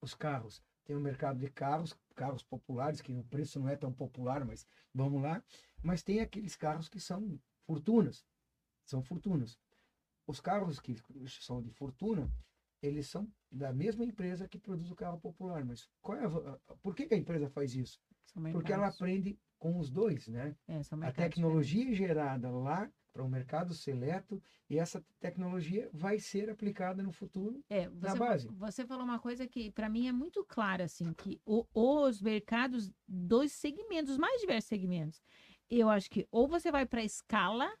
os 0.00 0.14
carros. 0.14 0.62
Tem 0.84 0.94
o 0.94 1.00
mercado 1.00 1.38
de 1.40 1.50
carros, 1.50 1.98
carros 2.14 2.44
populares, 2.44 3.00
que 3.00 3.12
o 3.12 3.24
preço 3.24 3.58
não 3.58 3.68
é 3.68 3.76
tão 3.76 3.92
popular, 3.92 4.44
mas 4.44 4.64
vamos 4.94 5.20
lá. 5.20 5.42
Mas 5.82 6.02
tem 6.02 6.20
aqueles 6.20 6.54
carros 6.54 6.88
que 6.88 7.00
são 7.00 7.40
fortunas. 7.66 8.24
São 8.84 9.02
fortunas. 9.02 9.58
Os 10.24 10.40
carros 10.40 10.78
que 10.78 10.96
são 11.40 11.60
de 11.60 11.70
fortuna, 11.70 12.30
eles 12.80 13.08
são 13.08 13.28
da 13.50 13.72
mesma 13.72 14.04
empresa 14.04 14.46
que 14.48 14.58
produz 14.58 14.90
o 14.90 14.96
carro 14.96 15.18
popular. 15.18 15.64
Mas 15.64 15.88
qual 16.00 16.18
é 16.18 16.24
a 16.24 16.76
por 16.82 16.94
que 16.94 17.12
a 17.12 17.16
empresa 17.16 17.48
faz 17.48 17.74
isso? 17.74 18.00
Porque 18.52 18.72
ela 18.72 18.88
aprende 18.88 19.38
com 19.58 19.78
os 19.78 19.90
dois, 19.90 20.28
né? 20.28 20.54
É, 20.68 20.80
A 21.00 21.12
tecnologia 21.12 21.90
é 21.90 21.94
gerada 21.94 22.50
lá 22.50 22.90
para 23.12 23.24
o 23.24 23.28
mercado 23.28 23.72
seleto 23.72 24.42
e 24.68 24.78
essa 24.78 25.02
tecnologia 25.18 25.88
vai 25.92 26.18
ser 26.18 26.50
aplicada 26.50 27.02
no 27.02 27.10
futuro. 27.10 27.64
É, 27.70 27.88
na 27.88 28.10
você, 28.10 28.18
base. 28.18 28.48
você 28.48 28.86
falou 28.86 29.04
uma 29.04 29.18
coisa 29.18 29.46
que 29.46 29.70
para 29.70 29.88
mim 29.88 30.06
é 30.06 30.12
muito 30.12 30.44
clara, 30.44 30.84
assim, 30.84 31.14
que 31.14 31.40
o- 31.46 31.66
os 31.72 32.20
mercados 32.20 32.92
dos 33.08 33.52
segmentos, 33.52 34.12
os 34.12 34.18
mais 34.18 34.40
diversos 34.40 34.68
segmentos, 34.68 35.22
eu 35.70 35.88
acho 35.88 36.10
que 36.10 36.26
ou 36.30 36.46
você 36.46 36.70
vai 36.70 36.84
para 36.84 37.02
escala 37.02 37.72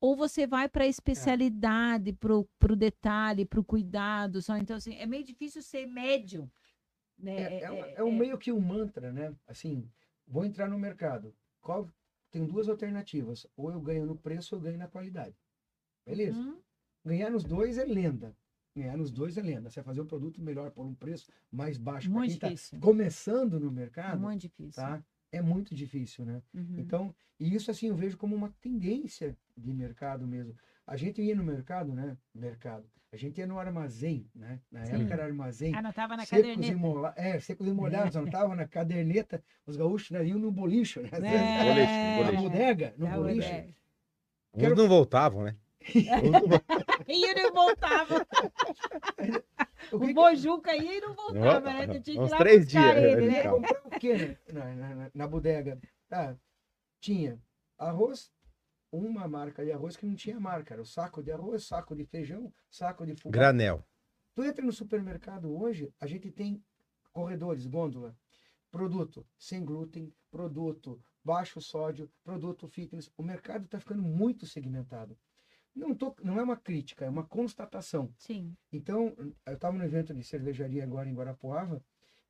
ou 0.00 0.16
você 0.16 0.46
vai 0.46 0.68
para 0.68 0.86
especialidade, 0.86 2.12
pro, 2.12 2.48
pro 2.58 2.76
detalhe, 2.76 3.44
pro 3.44 3.64
cuidado, 3.64 4.40
só 4.42 4.56
então 4.56 4.76
assim, 4.76 4.94
é 4.96 5.06
meio 5.06 5.24
difícil 5.24 5.62
ser 5.62 5.86
médio, 5.86 6.50
né? 7.18 7.54
É, 7.54 7.62
é, 7.62 7.70
um- 7.70 7.84
é 7.84 8.04
um 8.04 8.12
meio 8.16 8.38
que 8.38 8.52
um 8.52 8.60
mantra, 8.60 9.12
né? 9.12 9.34
Assim, 9.46 9.88
vou 10.26 10.44
entrar 10.44 10.68
no 10.68 10.78
mercado. 10.78 11.34
Qual 11.60 11.88
tem 12.30 12.44
duas 12.46 12.68
alternativas, 12.68 13.46
ou 13.56 13.70
eu 13.70 13.80
ganho 13.80 14.04
no 14.06 14.16
preço 14.16 14.54
ou 14.54 14.60
eu 14.60 14.64
ganho 14.64 14.78
na 14.78 14.88
qualidade. 14.88 15.36
Beleza? 16.04 16.38
Uhum. 16.38 16.58
Ganhar 17.04 17.30
nos 17.30 17.44
dois 17.44 17.78
é 17.78 17.84
lenda. 17.84 18.36
Ganhar 18.76 18.96
nos 18.96 19.10
dois 19.12 19.38
é 19.38 19.42
lenda. 19.42 19.70
Você 19.70 19.76
vai 19.80 19.84
fazer 19.84 20.00
um 20.00 20.06
produto 20.06 20.42
melhor 20.42 20.70
por 20.72 20.84
um 20.84 20.94
preço 20.94 21.30
mais 21.50 21.78
baixo 21.78 22.10
para 22.10 22.22
quem 22.22 22.30
está 22.54 22.78
começando 22.80 23.60
no 23.60 23.70
mercado, 23.70 24.20
Muito 24.20 24.40
difícil. 24.40 24.82
tá? 24.82 25.04
É 25.30 25.40
muito 25.40 25.74
difícil, 25.74 26.24
né? 26.24 26.42
Uhum. 26.52 26.78
Então, 26.78 27.14
e 27.38 27.54
isso 27.54 27.70
assim 27.70 27.88
eu 27.88 27.94
vejo 27.96 28.16
como 28.16 28.34
uma 28.34 28.50
tendência 28.60 29.36
de 29.56 29.72
mercado 29.72 30.26
mesmo. 30.26 30.56
A 30.86 30.96
gente 30.96 31.22
ia 31.22 31.34
no 31.34 31.42
mercado, 31.44 31.92
né? 31.94 32.16
Mercado. 32.34 32.84
A 33.12 33.16
gente 33.16 33.38
ia 33.38 33.46
no 33.46 33.58
armazém, 33.58 34.28
né? 34.34 34.60
Na 34.70 34.84
Sim. 34.84 34.96
época 34.96 35.14
era 35.14 35.24
armazém. 35.24 35.74
Anotava 35.74 36.16
na 36.16 36.24
secos 36.26 36.44
e 36.46 36.52
caderneta. 36.52 36.76
molhados. 36.78 37.18
É, 37.24 37.40
secos 37.40 37.66
e 37.66 37.72
molhados. 37.72 38.16
Anotava 38.16 38.56
na 38.56 38.66
caderneta. 38.66 39.42
Os 39.66 39.76
gaúchos 39.76 40.10
né, 40.10 40.24
iam 40.26 40.38
no 40.38 40.50
bolicho, 40.50 41.00
né? 41.00 41.08
É, 41.12 41.64
Boliche, 41.64 41.92
Na 41.92 42.24
boliche. 42.26 42.42
bodega, 42.42 42.94
no 42.98 43.06
na 43.08 43.16
boliche. 43.16 43.74
Uns 44.52 44.60
Quero- 44.60 44.76
não 44.76 44.88
voltavam, 44.88 45.42
né? 45.44 45.56
Não. 45.94 47.04
E 47.06 47.24
ele 47.30 47.50
voltava. 47.50 48.26
O 49.92 49.96
O 49.96 50.00
que 50.00 50.06
que- 50.08 50.14
Bojuca 50.14 50.74
ia 50.74 50.96
e 50.96 51.00
não 51.00 51.14
voltava, 51.14 51.72
né? 51.72 51.86
Tu 51.86 52.00
tinha 52.00 52.16
que 52.22 52.26
ir 52.26 52.30
lá 52.30 52.38
três 52.38 52.66
dias, 52.66 52.96
ele, 52.96 53.26
né, 53.26 53.42
né? 53.42 53.50
Comprar 53.50 53.82
o 53.84 53.90
quê, 53.90 54.16
né? 54.16 54.36
Na, 54.52 54.64
na, 54.74 54.94
na- 54.94 55.10
na 55.14 55.26
bodega. 55.28 55.78
Tá, 56.08 56.34
tinha 57.00 57.38
arroz, 57.78 58.32
uma 58.98 59.26
marca 59.28 59.64
de 59.64 59.72
arroz 59.72 59.96
que 59.96 60.06
não 60.06 60.14
tinha 60.14 60.38
marca. 60.38 60.74
Era 60.74 60.82
o 60.82 60.86
saco 60.86 61.22
de 61.22 61.32
arroz, 61.32 61.66
saco 61.66 61.94
de 61.94 62.04
feijão, 62.04 62.52
saco 62.70 63.06
de 63.06 63.14
fubá. 63.14 63.32
Granel. 63.32 63.84
Tu 64.34 64.44
entra 64.44 64.64
no 64.64 64.72
supermercado 64.72 65.54
hoje, 65.56 65.92
a 66.00 66.06
gente 66.06 66.30
tem 66.30 66.62
corredores, 67.12 67.66
gôndola, 67.66 68.16
produto 68.70 69.26
sem 69.38 69.64
glúten, 69.64 70.12
produto 70.30 71.00
baixo 71.24 71.60
sódio, 71.60 72.10
produto 72.22 72.68
fitness. 72.68 73.10
O 73.16 73.22
mercado 73.22 73.64
está 73.64 73.80
ficando 73.80 74.02
muito 74.02 74.46
segmentado. 74.46 75.16
Não, 75.74 75.94
tô, 75.94 76.14
não 76.22 76.38
é 76.38 76.42
uma 76.42 76.56
crítica, 76.56 77.04
é 77.04 77.08
uma 77.08 77.24
constatação. 77.24 78.12
Sim. 78.16 78.56
Então, 78.70 79.14
eu 79.46 79.54
estava 79.54 79.76
no 79.76 79.84
evento 79.84 80.14
de 80.14 80.22
cervejaria 80.22 80.84
agora 80.84 81.08
em 81.08 81.14
Guarapuava 81.14 81.82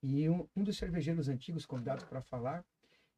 e 0.03 0.29
um, 0.29 0.48
um 0.55 0.62
dos 0.62 0.79
cervejeiros 0.79 1.29
antigos 1.29 1.66
convidados 1.66 2.05
para 2.05 2.22
falar, 2.22 2.64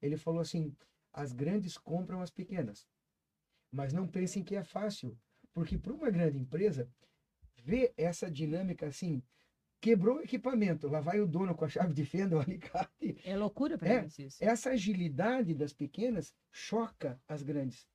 ele 0.01 0.17
falou 0.17 0.41
assim: 0.41 0.75
as 1.13 1.33
grandes 1.33 1.77
compram 1.77 2.21
as 2.21 2.31
pequenas, 2.31 2.87
mas 3.77 3.93
não 3.93 4.09
pensem 4.09 4.43
que 4.43 4.57
é 4.57 4.65
fácil, 4.65 5.15
porque 5.53 5.77
para 5.77 5.93
uma 5.93 6.11
grande 6.11 6.39
empresa 6.39 6.89
ver 7.63 7.93
essa 7.97 8.31
dinâmica 8.31 8.87
assim, 8.87 9.23
quebrou 9.83 10.17
o 10.17 10.21
equipamento, 10.23 10.89
lá 10.89 11.01
vai 11.01 11.21
o 11.21 11.27
dono 11.27 11.55
com 11.55 11.67
a 11.67 11.69
chave 11.69 11.93
de 11.93 12.05
fenda, 12.07 12.37
o 12.37 12.41
alicate. 12.41 13.19
É 13.23 13.37
loucura 13.37 13.77
pra 13.77 13.89
É, 13.89 13.99
eles 13.99 14.19
isso. 14.19 14.43
Essa 14.43 14.71
agilidade 14.71 15.53
das 15.55 15.75
pequenas 15.75 16.35
choca 16.51 17.21
as 17.29 17.43
grandes. 17.43 17.87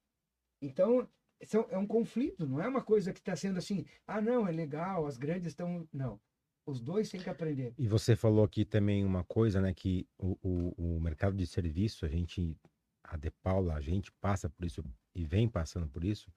Então, 0.61 1.09
são- 1.43 1.65
é 1.71 1.77
um 1.79 1.87
conflito, 1.87 2.47
não 2.47 2.61
é 2.61 2.67
uma 2.67 2.83
coisa 2.83 3.11
que 3.11 3.19
está 3.19 3.35
sendo 3.35 3.57
assim, 3.57 3.83
ah, 4.05 4.21
não, 4.21 4.47
é 4.47 4.51
legal, 4.51 5.07
as 5.07 5.17
grandes 5.17 5.47
estão. 5.47 5.87
Não. 5.91 6.21
Os 6.63 6.79
dois 6.79 7.09
têm 7.09 7.19
que 7.19 7.29
aprender. 7.29 7.73
E 7.75 7.87
você 7.87 8.15
falou 8.15 8.43
aqui 8.43 8.63
também 8.63 9.03
uma 9.03 9.23
coisa, 9.23 9.59
né? 9.59 9.73
Que 9.73 10.07
o, 10.19 10.37
o, 10.43 10.95
o 10.97 11.01
mercado 11.01 11.35
de 11.35 11.47
serviço, 11.47 12.05
a 12.05 12.07
gente, 12.07 12.55
a 13.03 13.17
De 13.17 13.31
Paula, 13.31 13.73
a 13.73 13.81
gente 13.81 14.11
passa 14.21 14.47
por 14.47 14.63
isso 14.63 14.83
e 15.13 15.25
vem 15.25 15.47
passando 15.47 15.87
por 15.87 16.03
isso. 16.03 16.31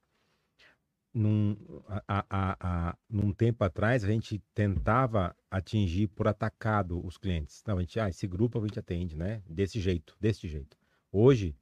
Num, 1.12 1.56
a, 2.08 2.24
a, 2.28 2.56
a- 2.90 2.98
num 3.08 3.32
tempo 3.32 3.62
atrás, 3.62 4.02
a 4.02 4.08
gente 4.08 4.42
tentava 4.52 5.34
atingir 5.48 6.08
por 6.08 6.26
atacado 6.26 7.04
os 7.06 7.16
clientes. 7.16 7.62
Não, 7.66 7.78
a 7.78 7.80
gente, 7.80 8.00
ah, 8.00 8.08
esse 8.08 8.26
grupo 8.26 8.58
a 8.58 8.66
gente 8.66 8.80
atende, 8.80 9.16
né? 9.16 9.40
Desse 9.48 9.80
jeito, 9.80 10.16
desse 10.20 10.48
jeito. 10.48 10.76
Hoje, 11.12 11.56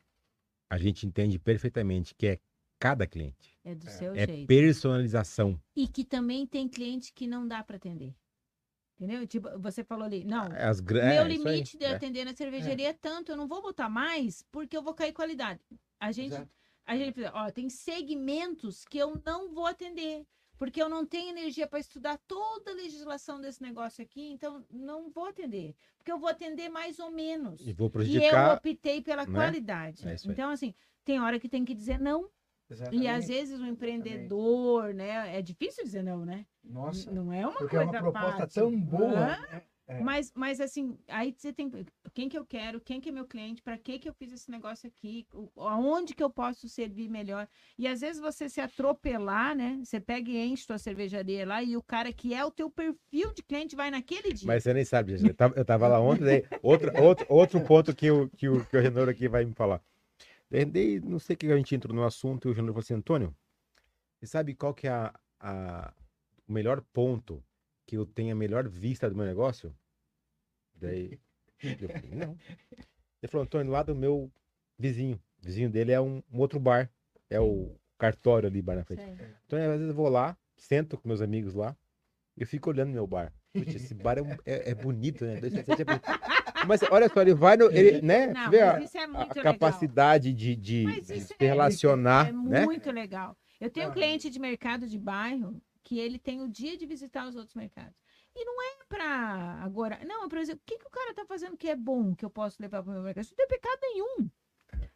a 0.71 0.79
gente 0.79 1.07
entende 1.07 1.39
perfeitamente 1.39 2.15
que 2.15 2.27
é 2.29 2.41
cada 2.79 3.07
cliente. 3.07 3.59
É 3.63 3.75
do 3.75 3.91
seu 3.91 4.15
É 4.17 4.27
jeito. 4.27 4.47
personalização. 4.47 5.61
E 5.77 5.87
que 5.87 6.03
também 6.03 6.47
tem 6.47 6.67
cliente 6.67 7.13
que 7.13 7.27
não 7.27 7.47
dá 7.47 7.63
pra 7.63 7.77
atender. 7.77 8.15
Entendeu? 8.99 9.27
Tipo, 9.27 9.59
você 9.59 9.85
falou 9.85 10.05
ali, 10.05 10.25
não, 10.25 10.49
As, 10.53 10.81
gra- 10.81 11.05
meu 11.05 11.25
é, 11.25 11.33
isso 11.33 11.47
aí, 11.49 11.55
limite 11.57 11.77
de 11.77 11.85
né? 11.85 11.95
atender 11.95 12.25
na 12.25 12.35
cervejaria 12.35 12.89
é. 12.89 12.93
tanto, 12.95 13.33
eu 13.33 13.37
não 13.37 13.47
vou 13.47 13.61
botar 13.61 13.89
mais 13.91 14.43
porque 14.51 14.77
eu 14.77 14.83
vou 14.83 14.95
cair 14.95 15.13
qualidade. 15.13 15.61
A 16.01 16.11
gente, 16.11 16.33
Exato. 16.35 16.51
A 16.87 16.97
gente, 16.97 17.21
ó, 17.33 17.51
tem 17.51 17.69
segmentos 17.69 18.85
que 18.85 18.99
eu 18.99 19.21
não 19.25 19.53
vou 19.53 19.67
atender. 19.67 20.27
Porque 20.59 20.81
eu 20.81 20.89
não 20.89 21.05
tenho 21.05 21.31
energia 21.31 21.67
para 21.67 21.81
estudar 21.81 22.19
toda 22.29 22.71
a 22.71 22.75
legislação 22.75 23.41
desse 23.41 23.61
negócio 23.61 24.01
aqui, 24.05 24.31
então 24.31 24.65
não 24.71 25.11
vou 25.11 25.25
atender. 25.27 25.75
Porque 25.99 26.13
eu 26.13 26.19
vou 26.21 26.29
atender 26.29 26.69
mais 26.69 27.01
ou 27.01 27.11
menos. 27.11 27.67
E 27.67 27.73
vou 27.73 27.87
E 27.87 27.89
eu 27.89 27.91
prejudicar. 27.91 28.57
optei 28.59 29.03
pela 29.03 29.27
né? 29.27 29.33
qualidade. 29.33 30.07
É. 30.09 30.15
Então, 30.25 30.51
assim, 30.51 30.73
tem 31.05 31.21
hora 31.21 31.41
que 31.41 31.49
tem 31.49 31.65
que 31.65 31.75
dizer 31.75 31.99
não. 31.99 32.31
E 32.71 32.75
Exatamente. 32.75 33.07
às 33.09 33.27
vezes 33.27 33.61
o 33.61 33.67
empreendedor, 33.67 34.95
né? 34.95 35.37
É 35.37 35.43
difícil 35.43 35.85
dizer 35.85 36.03
não, 36.03 36.25
né? 36.25 36.47
Nossa, 36.63 37.11
Não 37.11 37.33
é 37.33 37.45
uma 37.47 37.57
porque 37.59 37.77
é 37.77 37.81
coisa 37.85 37.91
uma 37.91 38.01
proposta 38.01 38.39
fácil. 38.39 38.63
tão 38.63 38.81
boa. 38.81 39.19
Hã? 39.19 39.39
né? 39.51 39.63
É. 39.93 40.01
Mas, 40.01 40.33
mas 40.35 40.61
assim, 40.61 40.97
aí 41.09 41.35
você 41.37 41.53
tem 41.53 41.71
quem 42.15 42.29
que 42.29 42.39
eu 42.39 42.45
quero, 42.45 42.81
quem 42.81 43.01
que 43.01 43.09
é 43.09 43.13
meu 43.13 43.27
cliente, 43.27 43.63
para 43.63 43.77
que 43.77 43.99
que 43.99 44.09
eu 44.09 44.13
fiz 44.13 44.33
esse 44.33 44.51
negócio 44.51 44.87
aqui, 44.89 45.27
aonde 45.57 46.15
que 46.15 46.23
eu 46.23 46.31
posso 46.31 46.69
servir 46.69 47.09
melhor. 47.09 47.47
E 47.79 47.87
às 47.87 48.01
vezes 48.01 48.21
você 48.21 48.49
se 48.49 48.61
atropelar, 48.61 49.55
né? 49.57 49.81
Você 49.85 50.01
pega 50.01 50.31
e 50.31 50.39
enche 50.39 50.67
tua 50.67 50.79
cervejaria 50.79 51.47
lá 51.47 51.63
e 51.63 51.77
o 51.77 51.83
cara 51.83 52.13
que 52.13 52.33
é 52.35 52.45
o 52.45 52.51
teu 52.51 52.71
perfil 52.71 53.33
de 53.35 53.43
cliente 53.43 53.77
vai 53.77 53.91
naquele 53.91 54.33
dia. 54.33 54.47
Mas 54.47 54.63
você 54.63 54.73
nem 54.75 54.85
sabe, 54.85 55.17
gente. 55.17 55.29
Eu 55.29 55.35
tava, 55.35 55.55
eu 55.57 55.65
tava 55.65 55.89
lá 55.89 56.01
ontem, 56.01 56.25
daí, 56.25 56.45
outro, 56.63 56.91
outro, 57.03 57.27
outro 57.29 57.61
ponto 57.61 57.95
que 57.95 58.11
o, 58.11 58.29
que, 58.31 58.49
o, 58.49 58.65
que 58.65 58.77
o 58.77 58.81
Renor 58.81 59.09
aqui 59.09 59.29
vai 59.29 59.45
me 59.45 59.53
falar. 59.53 59.83
Daí, 60.51 61.01
não 61.01 61.19
sei 61.19 61.35
o 61.35 61.37
que 61.39 61.47
a 61.51 61.57
gente 61.57 61.75
entrou 61.75 61.95
no 61.95 62.05
assunto 62.05 62.49
e 62.49 62.51
o 62.51 62.55
Renor 62.55 62.73
falou 62.73 62.81
assim, 62.81 62.95
Antônio, 62.95 63.35
você 64.19 64.27
sabe 64.27 64.55
qual 64.55 64.75
que 64.75 64.87
é 64.87 64.91
a, 64.91 65.15
a- 65.41 65.93
o 66.47 66.53
melhor 66.53 66.81
ponto 66.93 67.43
que 67.87 67.97
eu 67.97 68.05
tenho 68.07 68.33
a 68.33 68.37
melhor 68.37 68.69
vista 68.69 69.09
do 69.09 69.17
meu 69.17 69.25
negócio? 69.25 69.75
Daí, 70.83 71.19
eu 71.63 71.89
falei, 71.89 72.11
não. 72.15 72.37
Ele 73.23 73.31
falou, 73.31 73.45
Antônio, 73.45 73.73
lá 73.73 73.83
do 73.83 73.95
meu 73.95 74.31
vizinho. 74.79 75.17
O 75.41 75.47
vizinho 75.47 75.71
dele 75.71 75.93
é 75.93 76.01
um, 76.01 76.23
um 76.33 76.39
outro 76.39 76.59
bar. 76.59 76.91
É 77.31 77.41
o 77.41 77.75
cartório 77.97 78.49
ali, 78.49 78.61
bar 78.61 78.77
na 78.77 78.85
frente. 78.85 79.03
Sei. 79.03 79.15
Então, 79.47 79.59
às 79.61 79.69
vezes 79.79 79.89
eu 79.89 79.95
vou 79.95 80.09
lá, 80.09 80.37
sento 80.57 80.99
com 80.99 81.09
meus 81.09 81.21
amigos 81.21 81.55
lá, 81.55 81.77
e 82.37 82.43
eu 82.43 82.47
fico 82.47 82.69
olhando 82.69 82.91
meu 82.93 83.07
bar. 83.07 83.33
Puxa, 83.53 83.77
esse 83.77 83.95
bar 83.95 84.19
é, 84.19 84.23
um- 84.23 84.33
é- 84.45 84.71
é 84.71 84.75
bonito, 84.75 85.25
né? 85.25 85.37
267 85.41 85.83
é 85.83 85.85
bonito. 85.85 86.05
Mas 86.67 86.81
olha 86.91 87.09
só, 87.09 87.21
ele 87.23 87.35
vai 87.35 87.57
no. 87.57 87.71
Ele, 87.71 88.01
né? 88.03 88.29
Não, 88.29 88.51
vê 88.51 88.61
a, 88.63 88.73
mas 88.75 88.85
isso 88.85 88.99
é 88.99 89.05
a 89.05 89.09
muito 89.09 89.29
legal. 89.37 89.43
capacidade 89.53 90.33
de, 90.33 90.57
de, 90.57 91.03
se 91.05 91.35
é- 91.39 91.45
relacionar, 91.47 92.29
É 92.29 92.33
né? 92.33 92.65
muito 92.65 92.91
legal. 92.91 93.37
Eu 93.61 93.71
tenho 93.71 93.89
um 93.89 93.91
Ah. 93.91 93.95
cliente 93.95 94.29
de 94.31 94.39
mercado 94.39 94.87
de 94.89 94.99
bairro 94.99 95.61
que 95.85 95.99
ele 95.99 96.19
tem 96.19 96.41
o 96.41 96.49
dia 96.49 96.77
de 96.77 96.87
visitar 96.87 97.27
os 97.29 97.35
outros 97.37 97.55
mercados. 97.55 97.95
E 98.35 98.45
não 98.45 98.63
é 98.63 98.77
pra 98.89 99.61
agora. 99.63 99.99
Não, 100.07 100.29
por 100.29 100.39
exemplo, 100.39 100.63
o 100.63 100.67
que, 100.67 100.79
que 100.79 100.87
o 100.87 100.91
cara 100.91 101.15
tá 101.15 101.25
fazendo 101.27 101.57
que 101.57 101.69
é 101.69 101.77
bom 101.77 102.15
que 102.15 102.25
eu 102.25 102.31
posso 102.31 102.61
levar 102.61 102.83
pro 102.83 102.93
meu 102.93 103.03
mercado? 103.03 103.25
Isso 103.25 103.35
não 103.39 103.47
tem 103.47 103.59
pecado 103.59 103.79
nenhum. 103.83 104.31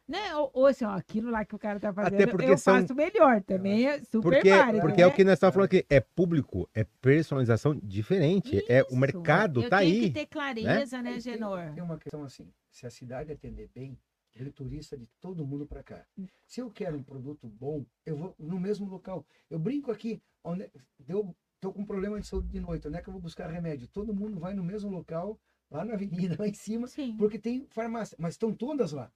Né? 0.07 0.35
Ou, 0.37 0.49
ou 0.53 0.65
assim, 0.67 0.85
ó, 0.85 0.91
aquilo 0.91 1.29
lá 1.29 1.43
que 1.43 1.53
o 1.53 1.59
cara 1.59 1.79
tá 1.79 1.93
fazendo, 1.93 2.29
porque 2.31 2.45
eu 2.45 2.57
são- 2.57 2.79
faço 2.81 2.95
melhor 2.95 3.43
também. 3.43 3.85
É 3.87 3.99
super 4.03 4.21
Porque, 4.21 4.49
válido, 4.49 4.79
porque 4.87 5.01
é 5.01 5.05
né? 5.05 5.11
o 5.11 5.15
que 5.15 5.23
nós 5.23 5.33
estamos 5.33 5.53
falando 5.53 5.65
aqui. 5.67 5.85
É 5.89 5.99
público, 5.99 6.67
é 6.73 6.85
personalização 7.01 7.75
diferente. 7.83 8.63
É, 8.69 8.83
o 8.83 8.87
Isso. 8.87 8.95
mercado 8.97 9.63
eu 9.63 9.69
tá 9.69 9.77
aí. 9.77 9.99
que 10.01 10.09
ter 10.11 10.25
clareza, 10.25 11.01
né, 11.01 11.11
Tem- 11.11 11.19
Genor? 11.19 11.73
Tem 11.73 11.83
uma 11.83 11.97
questão 11.97 12.23
assim, 12.23 12.49
se 12.71 12.87
a 12.87 12.89
cidade 12.89 13.31
atender 13.33 13.69
bem, 13.75 13.99
vem 14.33 14.49
turista 14.51 14.97
de 14.97 15.07
todo 15.19 15.45
mundo 15.45 15.67
para 15.67 15.83
cá. 15.83 16.05
Hum. 16.17 16.25
Se 16.45 16.61
eu 16.61 16.71
quero 16.71 16.95
um 16.97 17.03
produto 17.03 17.45
bom, 17.47 17.85
eu 18.05 18.15
vou 18.15 18.35
no 18.39 18.59
mesmo 18.59 18.87
local. 18.89 19.25
Eu 19.49 19.59
brinco 19.59 19.91
aqui, 19.91 20.21
onde 20.43 20.63
é, 20.63 20.71
deu, 20.99 21.35
tô 21.59 21.71
com 21.73 21.81
um 21.81 21.85
problema 21.85 22.19
de 22.19 22.27
saúde 22.27 22.49
de 22.49 22.59
noite, 22.59 22.87
onde 22.87 22.97
é 22.97 23.01
que 23.01 23.07
eu 23.09 23.13
vou 23.13 23.21
buscar 23.21 23.49
remédio? 23.49 23.87
Todo 23.87 24.13
mundo 24.13 24.39
vai 24.39 24.53
no 24.53 24.63
mesmo 24.63 24.89
local, 24.89 25.39
lá 25.69 25.83
na 25.83 25.93
avenida, 25.93 26.35
lá 26.41 26.47
em 26.47 26.53
cima, 26.53 26.87
Sim. 26.87 27.15
porque 27.17 27.39
tem 27.39 27.65
farmácia, 27.69 28.15
mas 28.19 28.33
estão 28.33 28.53
todas 28.53 28.91
lá. 28.91 29.11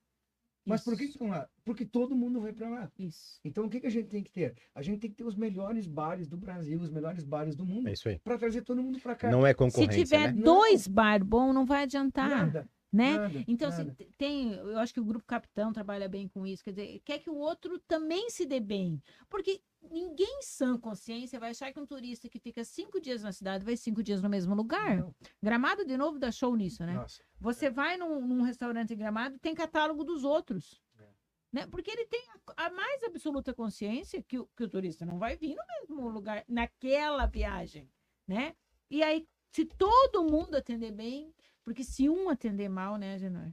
Mas 0.64 0.84
por 0.84 0.96
que 0.96 1.06
Isso. 1.06 1.14
estão 1.14 1.28
lá? 1.30 1.50
Porque 1.66 1.84
todo 1.84 2.16
mundo 2.16 2.40
vai 2.40 2.54
para 2.54 2.70
lá. 2.70 2.92
Isso. 3.00 3.40
Então 3.44 3.66
o 3.66 3.70
que, 3.70 3.80
que 3.80 3.88
a 3.88 3.90
gente 3.92 4.10
tem 4.10 4.22
que 4.24 4.32
ter? 4.32 4.56
A 4.76 4.84
gente 4.84 5.00
tem 5.00 5.10
que 5.10 5.16
ter 5.16 5.24
os 5.24 5.36
melhores 5.36 5.88
bares 5.88 6.28
do 6.28 6.38
Brasil, 6.38 6.80
os 6.80 6.92
melhores 6.92 7.24
bares 7.24 7.56
do 7.56 7.66
mundo, 7.66 7.88
É 7.90 7.94
isso 7.94 8.08
aí. 8.08 8.20
para 8.20 8.38
trazer 8.38 8.62
todo 8.62 8.82
mundo 8.82 9.00
para 9.00 9.16
cá. 9.16 9.32
Não 9.32 9.46
é 9.46 9.50
Se 9.50 9.56
concorrência, 9.56 10.04
tiver 10.04 10.28
né? 10.28 10.34
Não. 10.34 10.44
dois 10.44 10.88
bar 10.88 11.24
bom, 11.26 11.52
não 11.52 11.66
vai 11.66 11.84
adiantar. 11.84 12.30
Nada. 12.30 12.70
Né? 12.92 13.18
Nada, 13.18 13.46
Então, 13.48 13.70
assim, 13.70 13.84
nada. 13.86 13.96
te- 13.96 14.12
tem, 14.18 14.54
eu 14.54 14.78
acho 14.80 14.94
que 14.94 15.00
o 15.00 15.06
grupo 15.06 15.26
Capitão 15.26 15.72
trabalha 15.72 16.10
bem 16.10 16.28
com 16.28 16.46
isso, 16.46 16.64
quer 16.64 16.72
dizer, 16.72 17.02
quer 17.06 17.20
que 17.20 17.30
o 17.30 17.36
outro 17.38 17.80
também 17.80 18.30
se 18.30 18.46
dê 18.46 18.60
bem. 18.60 19.02
Porque 19.30 19.62
ninguém 19.90 20.40
em 20.40 20.42
sã 20.44 20.78
consciência 20.78 21.40
vai 21.40 21.52
achar 21.52 21.72
que 21.72 21.80
um 21.80 21.86
turista 21.86 22.28
que 22.30 22.40
fica 22.40 22.64
cinco 22.64 23.00
dias 23.00 23.24
na 23.24 23.32
cidade 23.32 23.64
vai 23.66 23.78
cinco 23.78 24.04
dias 24.04 24.22
no 24.22 24.30
mesmo 24.30 24.54
lugar. 24.54 24.98
Não, 24.98 25.16
Gramado, 25.42 25.86
de 25.86 25.96
novo, 25.96 26.20
dá 26.20 26.32
show 26.32 26.56
nisso, 26.56 26.86
né? 26.86 26.94
Nossa, 26.94 27.24
Você 27.40 27.70
vai 27.70 27.98
num, 27.98 28.26
num 28.26 28.42
restaurante 28.42 28.94
em 28.94 28.98
Gramado, 28.98 29.40
tem 29.40 29.56
catálogo 29.56 30.04
dos 30.04 30.24
outros. 30.24 30.82
É. 31.00 31.08
Né? 31.54 31.68
Porque 31.68 31.92
ele 31.92 32.06
tem 32.06 32.22
a, 32.58 32.66
a 32.66 32.70
mais 32.70 33.04
absoluta 33.04 33.54
consciência 33.54 34.22
que 34.22 34.38
o, 34.38 34.48
que 34.56 34.64
o 34.64 34.70
turista 34.70 35.06
não 35.06 35.18
vai 35.18 35.36
vir 35.36 35.56
no 35.56 35.64
mesmo 35.80 36.10
lugar, 36.10 36.44
naquela 36.48 37.26
viagem, 37.26 37.90
né? 38.28 38.54
E 38.90 39.02
aí, 39.02 39.26
se 39.50 39.66
todo 39.66 40.24
mundo 40.24 40.56
atender 40.56 40.92
bem, 40.92 41.34
porque 41.64 41.84
se 41.84 42.10
um 42.10 42.30
atender 42.30 42.70
mal, 42.70 42.98
né, 42.98 43.18
Genor? 43.18 43.52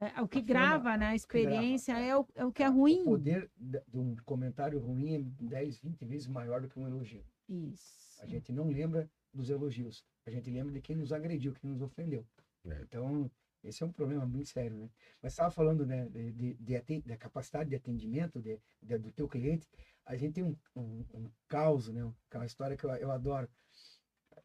É, 0.00 0.20
o 0.20 0.28
que 0.28 0.38
A 0.38 0.42
forma- 0.42 0.46
grava 0.46 0.96
na 0.96 1.14
experiência 1.14 1.92
é, 1.98 2.16
o, 2.16 2.26
é 2.34 2.44
o 2.44 2.52
que 2.52 2.62
é 2.62 2.66
ruim. 2.66 3.02
O 3.02 3.04
poder 3.04 3.50
de 3.56 3.80
um 3.98 4.16
comentário 4.24 4.78
ruim 4.78 5.14
é 5.14 5.22
10, 5.22 5.78
20 5.80 6.04
vezes 6.04 6.26
maior 6.26 6.60
do 6.60 6.68
que 6.68 6.78
um 6.78 6.86
elogio. 6.86 7.24
Isso. 7.48 8.20
A 8.22 8.26
gente 8.26 8.52
não 8.52 8.68
lembra 8.68 9.08
dos 9.32 9.48
elogios. 9.50 10.04
A 10.26 10.30
gente 10.30 10.50
lembra 10.50 10.72
de 10.72 10.80
quem 10.80 10.96
nos 10.96 11.12
agrediu, 11.12 11.52
quem 11.54 11.70
nos 11.70 11.80
ofendeu. 11.80 12.26
É. 12.66 12.80
Então, 12.82 13.30
esse 13.62 13.82
é 13.82 13.86
um 13.86 13.92
problema 13.92 14.26
muito 14.26 14.48
sério, 14.48 14.76
né? 14.76 14.90
Mas 15.22 15.32
estava 15.32 15.50
falando 15.50 15.86
né, 15.86 16.06
de, 16.08 16.54
de, 16.54 17.00
da 17.02 17.16
capacidade 17.16 17.70
de 17.70 17.76
atendimento 17.76 18.40
de, 18.40 18.58
de- 18.82 18.98
do 18.98 19.12
teu 19.12 19.28
cliente. 19.28 19.66
A 20.04 20.16
gente 20.16 20.34
tem 20.34 20.44
um, 20.44 20.56
um, 20.76 21.04
um 21.14 21.30
caos, 21.48 21.88
né? 21.88 22.12
Aquela 22.28 22.46
história 22.46 22.76
que 22.76 22.84
eu, 22.84 22.90
eu 22.96 23.10
adoro. 23.10 23.48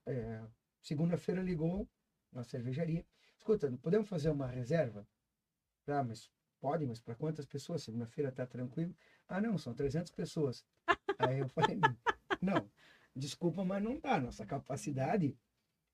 É, 0.06 0.42
Segunda-feira 0.82 1.42
ligou 1.42 1.88
na 2.32 2.44
cervejaria. 2.44 3.06
Escuta, 3.38 3.72
podemos 3.82 4.08
fazer 4.08 4.30
uma 4.30 4.48
reserva? 4.48 5.08
Ah, 5.88 6.04
mas 6.04 6.30
pode, 6.60 6.86
mas 6.86 7.00
para 7.00 7.15
quantas 7.15 7.46
pessoas? 7.46 7.84
Segunda-feira 7.84 8.32
tá 8.32 8.46
tranquilo? 8.46 8.96
Ah, 9.28 9.42
não, 9.42 9.58
são 9.58 9.74
300 9.74 10.12
pessoas. 10.12 10.65
Aí 11.18 11.39
eu 11.39 11.50
falei, 11.50 11.80
não, 12.42 12.70
desculpa, 13.15 13.63
mas 13.63 13.82
não 13.82 14.00
dá. 14.00 14.20
Nossa 14.20 14.46
capacidade 14.46 15.38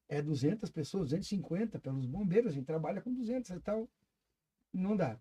é 0.07 0.21
200 0.21 0.69
pessoas, 0.69 1.09
250 1.09 1.79
pelos 1.79 2.05
bombeiros, 2.05 2.51
a 2.51 2.55
gente 2.55 2.65
trabalha 2.65 3.01
com 3.01 3.13
200 3.13 3.49
e 3.49 3.59
tal. 3.59 3.89
Não 4.73 4.95
dá. 4.95 5.19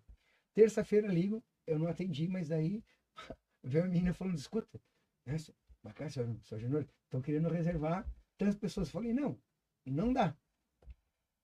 Terça-feira 0.53 1.07
ligo, 1.07 1.43
eu 1.65 1.79
não 1.79 1.87
atendi, 1.87 2.27
mas 2.27 2.47
daí 2.47 2.83
veio 3.63 3.85
a 3.85 3.87
menina 3.87 4.13
falando, 4.13 4.37
escuta, 4.37 4.79
né, 5.25 5.37
cá, 5.93 6.09
senhor, 6.09 6.35
senhor 6.43 6.59
Genor, 6.59 6.85
estão 7.03 7.21
querendo 7.21 7.49
reservar 7.49 8.07
tantas 8.37 8.55
pessoas. 8.55 8.87
Eu 8.87 8.93
falei, 8.93 9.13
não, 9.13 9.39
não 9.85 10.13
dá. 10.13 10.35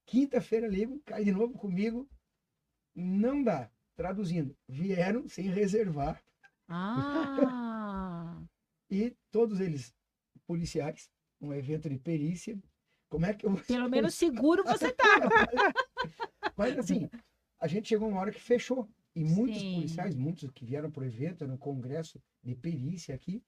Quinta-feira 0.06 0.68
ligo, 0.68 1.02
cai 1.06 1.24
de 1.24 1.32
novo 1.32 1.58
comigo, 1.58 2.10
não 2.96 3.44
dá. 3.44 3.70
Traduzindo, 3.96 4.58
vieram 4.68 5.28
sem 5.28 5.48
reservar 5.48 6.24
Ah! 6.68 8.42
e 8.90 9.16
todos 9.30 9.60
eles 9.60 9.94
policiais, 10.46 11.10
um 11.40 11.54
evento 11.54 11.90
de 11.90 11.98
perícia. 11.98 12.58
Como 13.10 13.26
é 13.26 13.34
que 13.34 13.46
eu 13.46 13.56
Pelo 13.68 13.90
menos 13.90 14.16
seguro 14.16 14.64
você 14.64 14.92
tá. 14.92 15.06
Mas 16.58 16.78
assim, 16.78 17.10
a 17.60 17.68
gente 17.68 17.90
chegou 17.90 18.10
uma 18.10 18.20
hora 18.20 18.32
que 18.32 18.42
fechou. 18.42 18.90
E 19.14 19.26
muitos 19.26 19.62
Sim. 19.62 19.76
policiais, 19.76 20.16
muitos 20.16 20.50
que 20.52 20.66
vieram 20.66 20.90
para 20.90 21.04
o 21.04 21.06
evento, 21.06 21.46
no 21.46 21.58
congresso 21.58 22.22
de 22.42 22.56
perícia 22.56 23.14
aqui, 23.14 23.44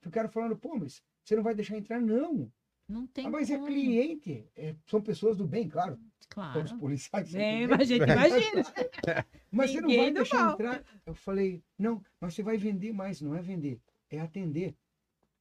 ficaram 0.00 0.28
falando, 0.28 0.56
pô, 0.56 0.76
mas 0.76 1.02
você 1.24 1.34
não 1.34 1.42
vai 1.42 1.54
deixar 1.54 1.76
entrar? 1.76 2.00
Não. 2.00 2.52
Não 2.88 3.06
tem 3.06 3.26
Ah, 3.26 3.30
mas 3.30 3.50
é 3.50 3.56
como. 3.56 3.66
cliente. 3.68 4.48
É, 4.56 4.74
são 4.86 5.00
pessoas 5.02 5.36
do 5.36 5.46
bem, 5.46 5.68
claro. 5.68 5.96
Todos 5.96 6.06
os 6.16 6.28
Claro. 6.70 6.78
policiais 6.78 7.34
É, 7.34 7.66
bem. 7.66 7.74
a 7.74 7.84
gente 7.84 8.02
imagina. 8.02 8.62
Mas 9.50 9.70
você 9.70 9.80
não 9.80 9.88
ninguém 9.88 10.04
vai 10.04 10.12
deixar 10.12 10.44
mal. 10.44 10.54
entrar? 10.54 10.84
Eu 11.06 11.14
falei, 11.14 11.62
não, 11.78 12.02
mas 12.20 12.34
você 12.34 12.42
vai 12.42 12.58
vender 12.58 12.92
mais. 12.92 13.20
Não 13.22 13.34
é 13.34 13.40
vender, 13.40 13.80
é 14.10 14.20
atender. 14.20 14.76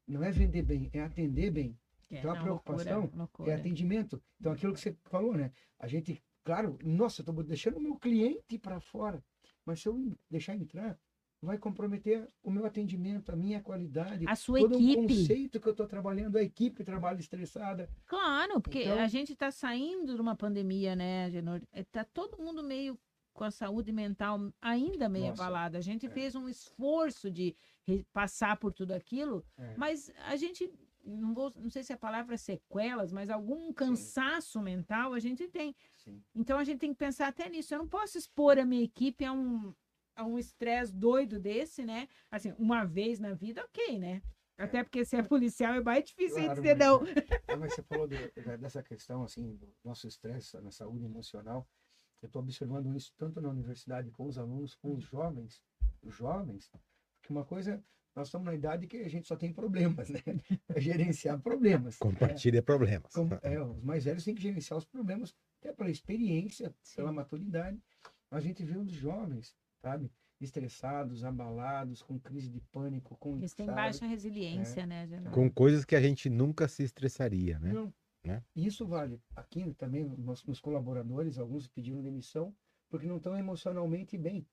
Não 0.07 0.23
é 0.23 0.31
vender 0.31 0.61
bem, 0.61 0.89
é 0.93 1.01
atender 1.01 1.51
bem. 1.51 1.77
É, 2.09 2.19
Então, 2.19 2.31
a 2.31 2.35
não, 2.35 2.41
preocupação 2.41 3.11
loucura, 3.13 3.51
É 3.51 3.55
atendimento. 3.55 4.21
Então, 4.39 4.53
aquilo 4.53 4.73
que 4.73 4.79
você 4.79 4.95
falou, 5.05 5.35
né? 5.35 5.51
A 5.77 5.87
gente, 5.87 6.23
claro, 6.43 6.77
nossa, 6.83 7.21
eu 7.21 7.23
estou 7.29 7.43
deixando 7.43 7.77
o 7.77 7.81
meu 7.81 7.97
cliente 7.97 8.57
para 8.57 8.79
fora. 8.79 9.21
Mas 9.65 9.81
se 9.81 9.89
eu 9.89 10.17
deixar 10.29 10.55
entrar, 10.55 10.97
vai 11.41 11.57
comprometer 11.57 12.27
o 12.43 12.49
meu 12.49 12.65
atendimento, 12.65 13.31
a 13.31 13.35
minha 13.35 13.61
qualidade. 13.61 14.25
A 14.27 14.35
sua 14.35 14.59
todo 14.59 14.75
equipe. 14.75 14.95
conceito 15.15 15.59
que 15.59 15.67
eu 15.67 15.71
estou 15.71 15.87
trabalhando, 15.87 16.37
a 16.37 16.41
equipe 16.43 16.83
trabalha 16.83 17.19
estressada. 17.19 17.89
Claro, 18.05 18.59
porque 18.59 18.83
Então- 18.83 18.99
a 18.99 19.07
gente 19.07 19.33
está 19.33 19.51
saindo 19.51 20.15
de 20.15 20.21
uma 20.21 20.35
pandemia, 20.35 20.95
né, 20.95 21.29
Genor? 21.29 21.61
Está 21.73 22.03
todo 22.03 22.41
mundo 22.41 22.63
meio 22.63 22.97
com 23.33 23.43
a 23.43 23.51
saúde 23.51 23.91
mental 23.91 24.51
ainda 24.59 25.07
meio 25.07 25.27
Nossa, 25.27 25.43
abalada. 25.43 25.77
A 25.77 25.81
gente 25.81 26.07
é. 26.07 26.09
fez 26.09 26.33
um 26.35 26.49
esforço 26.49 27.29
de 27.29 27.55
passar 28.11 28.57
por 28.57 28.73
tudo 28.73 28.93
aquilo, 28.93 29.45
É. 29.57 29.75
mas 29.77 30.11
a 30.25 30.35
gente 30.35 30.67
não, 31.05 31.33
vou, 31.35 31.53
não 31.55 31.69
sei 31.69 31.83
se 31.83 31.93
a 31.93 31.97
palavra 31.97 32.33
é 32.33 32.37
sequelas, 32.37 33.13
mas 33.13 33.29
algum 33.29 33.71
cansaço 33.71 34.59
mental 34.59 35.13
a 35.13 35.19
gente 35.19 35.47
tem. 35.47 35.75
Sim. 35.95 36.21
Então 36.35 36.57
a 36.57 36.63
gente 36.63 36.79
tem 36.79 36.91
que 36.91 36.97
pensar 36.99 37.27
até 37.27 37.47
nisso. 37.47 37.73
Eu 37.73 37.77
não 37.79 37.87
posso 37.87 38.17
expor 38.17 38.57
a 38.57 38.65
minha 38.65 38.83
equipe 38.83 39.23
a 39.23 39.31
um 39.31 39.71
a 40.17 40.25
um 40.25 40.37
estresse 40.37 40.93
doido 40.93 41.39
desse, 41.39 41.85
né? 41.85 42.07
Assim, 42.31 42.53
uma 42.57 42.83
vez 42.83 43.19
na 43.19 43.33
vida, 43.33 43.63
ok, 43.63 43.97
né? 43.99 44.21
Até 44.57 44.83
porque 44.83 45.05
se 45.05 45.15
é 45.15 45.21
policial 45.21 45.75
é 45.75 45.81
mais 45.81 46.03
difícil 46.03 46.43
Claro, 46.43 46.55
dizer 46.55 46.75
não. 46.75 47.01
Ah, 47.47 47.55
mas 47.55 47.73
você 47.73 47.83
falou 47.83 48.07
de- 48.07 48.31
dessa 48.57 48.81
questão, 48.81 49.21
assim, 49.23 49.55
do 49.55 49.69
nosso 49.83 50.07
estresse 50.07 50.59
na 50.59 50.71
saúde 50.71 51.05
emocional. 51.05 51.67
Eu 52.21 52.25
estou 52.25 52.41
observando 52.41 52.91
isso 52.95 53.13
tanto 53.15 53.39
na 53.39 53.49
universidade 53.49 54.09
com 54.09 54.25
os 54.25 54.39
alunos, 54.39 54.73
com 54.73 54.95
os 54.95 55.03
jovens. 55.03 55.61
Os 56.01 56.15
jovens, 56.15 56.71
porque 57.21 57.31
uma 57.31 57.45
coisa, 57.45 57.83
nós 58.15 58.29
estamos 58.29 58.45
na 58.47 58.55
idade 58.55 58.87
que 58.87 58.97
a 58.97 59.09
gente 59.09 59.27
só 59.27 59.35
tem 59.35 59.53
problemas, 59.53 60.09
né? 60.09 60.23
É 60.69 60.81
gerenciar 60.81 61.39
problemas. 61.39 61.97
Compartilha 61.99 62.63
problemas. 62.63 63.13
Como- 63.13 63.37
é, 63.43 63.61
os 63.61 63.83
mais 63.83 64.05
velhos 64.05 64.23
têm 64.23 64.33
que 64.33 64.41
gerenciar 64.41 64.79
os 64.79 64.85
problemas, 64.85 65.35
até 65.59 65.71
pela 65.71 65.91
experiência, 65.91 66.73
pela 66.95 67.09
Sim. 67.09 67.15
maturidade. 67.15 67.79
Mas 68.31 68.43
a 68.43 68.47
gente 68.47 68.63
vê 68.63 68.75
os 68.77 68.91
jovens, 68.91 69.55
sabe? 69.81 70.11
Estressados, 70.39 71.23
abalados, 71.23 72.03
com 72.03 72.19
crise 72.19 72.49
de 72.49 72.61
pânico, 72.61 73.17
com. 73.17 73.37
Eles 73.37 73.53
têm 73.53 73.65
sabe? 73.65 73.75
baixa 73.75 74.05
resiliência, 74.05 74.85
né, 74.85 75.07
Genor? 75.07 75.33
Com 75.33 75.49
coisas 75.49 75.83
que 75.83 75.95
a 75.95 76.01
gente 76.01 76.29
nunca 76.29 76.67
se 76.67 76.83
estressaria, 76.83 77.57
né? 77.59 77.73
Não. 77.73 77.93
Né? 78.23 78.43
Isso 78.55 78.85
vale. 78.85 79.21
Aqui 79.35 79.73
também, 79.75 80.03
nos, 80.03 80.43
nos 80.45 80.59
colaboradores, 80.59 81.37
alguns 81.39 81.67
pediram 81.67 82.01
demissão 82.01 82.53
porque 82.89 83.07
não 83.07 83.17
estão 83.17 83.37
emocionalmente 83.37 84.17
bem. 84.17 84.45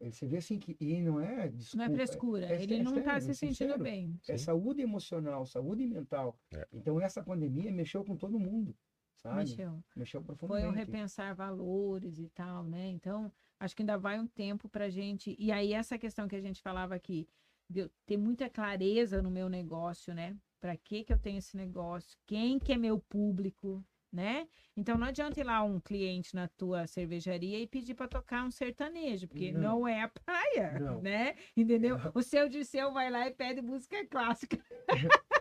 Eh, 0.00 0.10
Você 0.10 0.26
vê 0.26 0.38
assim 0.38 0.58
que. 0.58 0.76
E 0.80 1.02
não 1.02 1.20
é 1.20 1.50
Não 1.50 1.56
desculpa. 1.56 1.84
é 1.84 1.90
frescura. 1.94 2.46
é- 2.46 2.62
Ele 2.62 2.74
é 2.76 2.82
não 2.82 2.96
está 2.98 3.20
se 3.20 3.30
é 3.30 3.34
sentindo 3.34 3.56
sincero. 3.72 3.82
bem. 3.82 4.18
É 4.28 4.36
Sim. 4.38 4.44
saúde 4.44 4.80
emocional, 4.80 5.44
saúde 5.44 5.86
mental. 5.86 6.38
É. 6.52 6.66
Então 6.72 7.00
essa 7.00 7.22
pandemia 7.22 7.70
mexeu 7.72 8.04
com 8.04 8.16
todo 8.16 8.38
mundo, 8.38 8.74
sabe? 9.16 9.38
Mexeu. 9.40 9.84
Mexeu 9.96 10.22
Foi 10.22 10.34
profundamente. 10.36 10.68
um 10.68 10.76
repensar 10.76 11.34
valores 11.34 12.18
e 12.18 12.28
tal, 12.28 12.64
né? 12.64 12.88
Então, 12.88 13.30
acho 13.60 13.76
que 13.76 13.82
ainda 13.82 13.98
vai 13.98 14.18
um 14.18 14.26
tempo 14.26 14.68
pra 14.68 14.88
gente. 14.88 15.36
E 15.38 15.52
aí, 15.52 15.72
essa 15.72 15.98
questão 15.98 16.26
que 16.26 16.34
a 16.36 16.40
gente 16.40 16.60
falava 16.62 16.94
aqui, 16.94 17.28
de 17.68 17.80
eu 17.80 17.90
ter 18.06 18.16
muita 18.16 18.48
clareza 18.50 19.22
no 19.22 19.30
meu 19.30 19.48
negócio, 19.48 20.12
né? 20.14 20.36
Pra 20.58 20.76
que 20.76 21.04
que 21.04 21.12
eu 21.12 21.18
tenho 21.18 21.38
esse 21.38 21.56
negócio? 21.56 22.18
Quem 22.26 22.58
que 22.58 22.72
é 22.72 22.76
meu 22.76 22.98
público, 22.98 23.84
né? 24.12 24.48
Então, 24.76 24.98
não 24.98 25.06
adianta 25.06 25.38
ir 25.40 25.44
lá 25.44 25.62
um 25.62 25.78
cliente 25.80 26.34
na 26.34 26.48
tua 26.48 26.86
cervejaria 26.86 27.58
e 27.60 27.66
pedir 27.66 27.94
pra 27.94 28.08
tocar 28.08 28.44
um 28.44 28.50
sertanejo, 28.50 29.28
porque 29.28 29.52
não, 29.52 29.80
Não. 29.80 29.88
é 29.88 30.02
a 30.02 30.08
praia, 30.08 30.78
Não. 30.80 31.00
né? 31.00 31.34
Entendeu? 31.56 31.96
É. 31.96 32.10
O 32.14 32.22
seu 32.22 32.48
Dirceu 32.48 32.92
vai 32.92 33.10
lá 33.10 33.26
e 33.28 33.30
pede 33.30 33.62
música 33.62 34.04
clássica. 34.06 34.58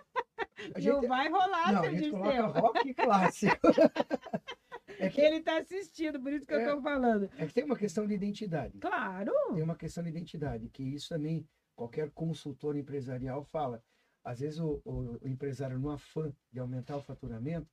A 0.59 0.77
Não 0.77 0.81
gente, 0.81 1.07
vai 1.07 1.29
rolar, 1.29 1.71
não, 1.71 1.79
a 1.79 1.83
seu 1.83 1.91
gente 1.95 2.11
Dirceu. 2.11 2.47
rock 2.51 2.93
clássico. 2.93 3.55
é, 4.99 5.09
que, 5.09 5.21
Ele 5.21 5.41
tá 5.41 5.57
assistindo, 5.59 6.19
por 6.21 6.31
isso 6.33 6.45
que 6.45 6.53
eu 6.53 6.59
É. 6.59 6.65
tô 6.75 6.81
falando. 6.81 7.29
é 7.37 7.45
que 7.47 7.53
tem 7.53 7.63
uma 7.63 7.77
questão 7.77 8.05
de 8.07 8.13
identidade. 8.13 8.77
Claro! 8.79 9.31
tem 9.53 9.63
uma 9.63 9.75
questão 9.75 10.03
de 10.03 10.09
identidade, 10.09 10.69
que 10.69 10.83
isso 10.83 11.09
também 11.09 11.47
qualquer 11.75 12.09
consultor 12.11 12.75
empresarial 12.75 13.43
fala. 13.43 13.81
Às 14.23 14.39
vezes 14.41 14.59
o, 14.59 14.81
o- 14.83 15.17
o 15.21 15.27
empresário, 15.27 15.79
no 15.79 15.89
afã 15.89 16.33
de 16.51 16.59
aumentar 16.59 16.97
o 16.97 17.01
faturamento, 17.01 17.67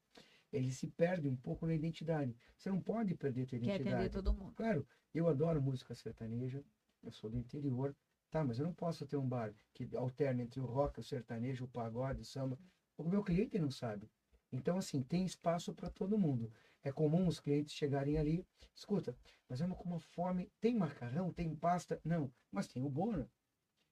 ele 0.53 0.71
se 0.71 0.87
perde 0.87 1.29
um 1.29 1.37
pouco 1.37 1.67
na 1.67 1.75
identidade. 1.75 2.35
Você 2.57 2.71
não 2.71 2.81
pode 2.81 3.15
perder 3.15 3.47
tua 3.47 3.59
Quer 3.59 3.75
atender 3.75 3.81
identidade. 3.91 4.11
todo 4.13 4.33
mundo. 4.33 4.55
Claro, 4.55 4.87
eu 5.13 5.29
adoro 5.29 5.61
música 5.61 5.93
sertaneja, 5.95 6.63
eu 7.03 7.11
sou 7.11 7.29
do 7.29 7.37
interior, 7.37 7.95
tá, 8.31 8.45
mas 8.45 8.59
eu 8.59 8.65
não 8.67 8.73
posso 8.73 9.05
ter 9.07 9.17
um 9.17 9.29
bar 9.29 9.53
que 9.75 9.89
alterne 9.97 10.43
entre 10.45 10.61
o 10.61 10.65
rock, 10.65 11.01
o 11.01 11.03
sertanejo, 11.03 11.65
o 11.65 11.69
pagode, 11.69 12.21
o 12.21 12.25
samba. 12.25 12.57
O 12.97 13.05
meu 13.05 13.23
cliente 13.25 13.59
não 13.59 13.71
sabe. 13.71 14.09
Então, 14.53 14.79
assim, 14.79 15.03
tem 15.03 15.25
espaço 15.27 15.75
para 15.75 15.91
todo 15.91 16.17
mundo. 16.17 16.51
É 16.83 16.93
comum 16.93 17.27
os 17.27 17.41
clientes 17.41 17.75
chegarem 17.75 18.17
ali, 18.17 18.47
escuta, 18.75 19.17
nós 19.49 19.61
vamos 19.61 19.77
com 19.79 19.85
uma 19.89 20.01
fome, 20.01 20.51
tem 20.61 20.75
macarrão, 20.75 21.33
tem 21.33 21.55
pasta? 21.55 22.01
Não, 22.05 22.33
mas 22.51 22.67
tem 22.69 22.83
o 22.83 22.89
bono. 22.89 23.29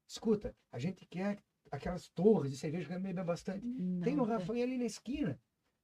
Escuta, 0.07 0.55
a 0.71 0.79
gente 0.79 1.07
quer 1.07 1.43
aquelas 1.71 2.09
torres 2.09 2.53
de 2.53 2.59
cerveja 2.59 2.87
que 2.89 2.99
bebe 2.99 3.23
bastante. 3.23 3.67
tem 4.03 4.15
o 4.15 4.19
Não, 4.19 4.25
Rafael 4.25 4.63
ali 4.63 4.79
na 4.79 4.85
esquina. 4.85 5.41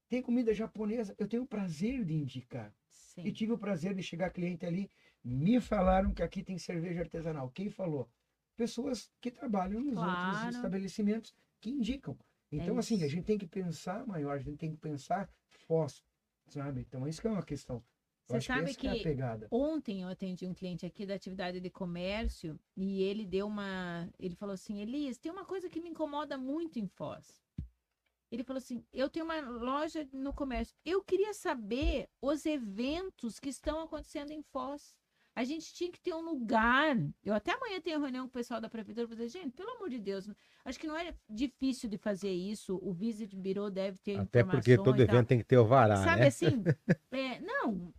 Tem 0.08 0.22
comida 0.22 0.52
japonesa, 0.52 1.14
eu 1.18 1.28
tenho 1.28 1.44
o 1.44 1.46
prazer 1.46 2.04
de 2.04 2.14
indicar. 2.14 2.74
E 3.18 3.24
Sim. 3.24 3.32
tive 3.32 3.52
o 3.52 3.58
prazer 3.58 3.94
de 3.94 4.02
chegar 4.02 4.30
cliente 4.30 4.66
ali, 4.66 4.88
me 5.22 5.60
falaram 5.60 6.12
que 6.12 6.22
aqui 6.22 6.42
tem 6.42 6.58
cerveja 6.58 7.00
artesanal. 7.00 7.50
Quem 7.50 7.70
falou? 7.70 8.08
Pessoas 8.56 9.10
que 9.20 9.30
trabalham 9.30 9.80
nos 9.80 9.94
Claro. 9.94 10.10
outros 10.10 10.42
estabelecimentos 10.54 11.34
que 11.60 11.70
indicam. 11.70 12.16
Então, 12.52 12.76
assim, 12.78 13.02
a 13.04 13.08
gente 13.08 13.24
tem 13.24 13.38
que 13.38 13.46
pensar 13.46 14.04
maior, 14.06 14.36
a 14.36 14.38
gente 14.38 14.56
tem 14.56 14.70
que 14.72 14.76
pensar 14.80 15.30
Foz, 15.48 16.02
sabe? 16.52 16.80
Então, 16.80 17.06
isso 17.06 17.20
que 17.20 17.28
é 17.28 17.30
uma 17.30 17.42
questão. 17.42 17.82
Você 18.26 18.40
sabe 18.42 18.74
que 18.74 18.86
é 18.86 18.92
que 18.94 19.00
a 19.00 19.02
pegada. 19.02 19.48
Ontem 19.50 20.02
eu 20.02 20.08
atendi 20.08 20.46
um 20.46 20.54
cliente 20.54 20.86
aqui 20.86 21.04
da 21.04 21.14
atividade 21.14 21.60
de 21.60 21.70
comércio 21.70 22.58
e 22.76 23.02
ele 23.02 23.26
deu 23.26 23.46
uma. 23.46 24.08
Ele 24.18 24.36
falou 24.36 24.54
assim: 24.54 24.80
Elias, 24.80 25.18
tem 25.18 25.32
uma 25.32 25.44
coisa 25.44 25.68
que 25.68 25.80
me 25.80 25.88
incomoda 25.88 26.38
muito 26.38 26.78
em 26.78 26.86
Foz. 26.86 27.42
Ele 28.30 28.44
falou 28.44 28.58
assim: 28.58 28.84
eu 28.92 29.10
tenho 29.10 29.24
uma 29.24 29.40
loja 29.40 30.08
no 30.12 30.32
comércio. 30.32 30.76
Eu 30.84 31.02
queria 31.02 31.34
saber 31.34 32.08
os 32.22 32.46
eventos 32.46 33.40
que 33.40 33.48
estão 33.48 33.80
acontecendo 33.82 34.30
em 34.30 34.42
Foz. 34.42 34.94
A 35.34 35.44
gente 35.44 35.72
tinha 35.72 35.90
que 35.90 36.00
ter 36.00 36.12
um 36.14 36.20
lugar. 36.20 36.96
Eu 37.24 37.34
até 37.34 37.52
amanhã 37.52 37.80
tenho 37.80 38.00
reunião 38.00 38.24
com 38.24 38.28
o 38.30 38.32
pessoal 38.32 38.60
da 38.60 38.68
prefeitura 38.68 39.06
para 39.06 39.16
dizer, 39.16 39.28
gente, 39.40 39.52
pelo 39.54 39.70
amor 39.70 39.88
de 39.88 39.98
Deus, 39.98 40.28
acho 40.64 40.78
que 40.78 40.86
não 40.86 40.96
é 40.96 41.14
difícil 41.28 41.88
de 41.88 41.96
fazer 41.96 42.30
isso. 42.32 42.78
O 42.82 42.92
Visit 42.92 43.34
Bureau 43.36 43.70
deve 43.70 43.98
ter 43.98 44.18
Até 44.18 44.42
porque 44.44 44.76
todo 44.76 45.00
evento 45.00 45.28
tem 45.28 45.38
que 45.38 45.44
ter 45.44 45.58
o 45.58 45.64
vará, 45.64 45.96
Sabe 45.96 46.22
né? 46.22 46.26
assim? 46.26 46.62
é, 47.12 47.40
não. 47.40 47.92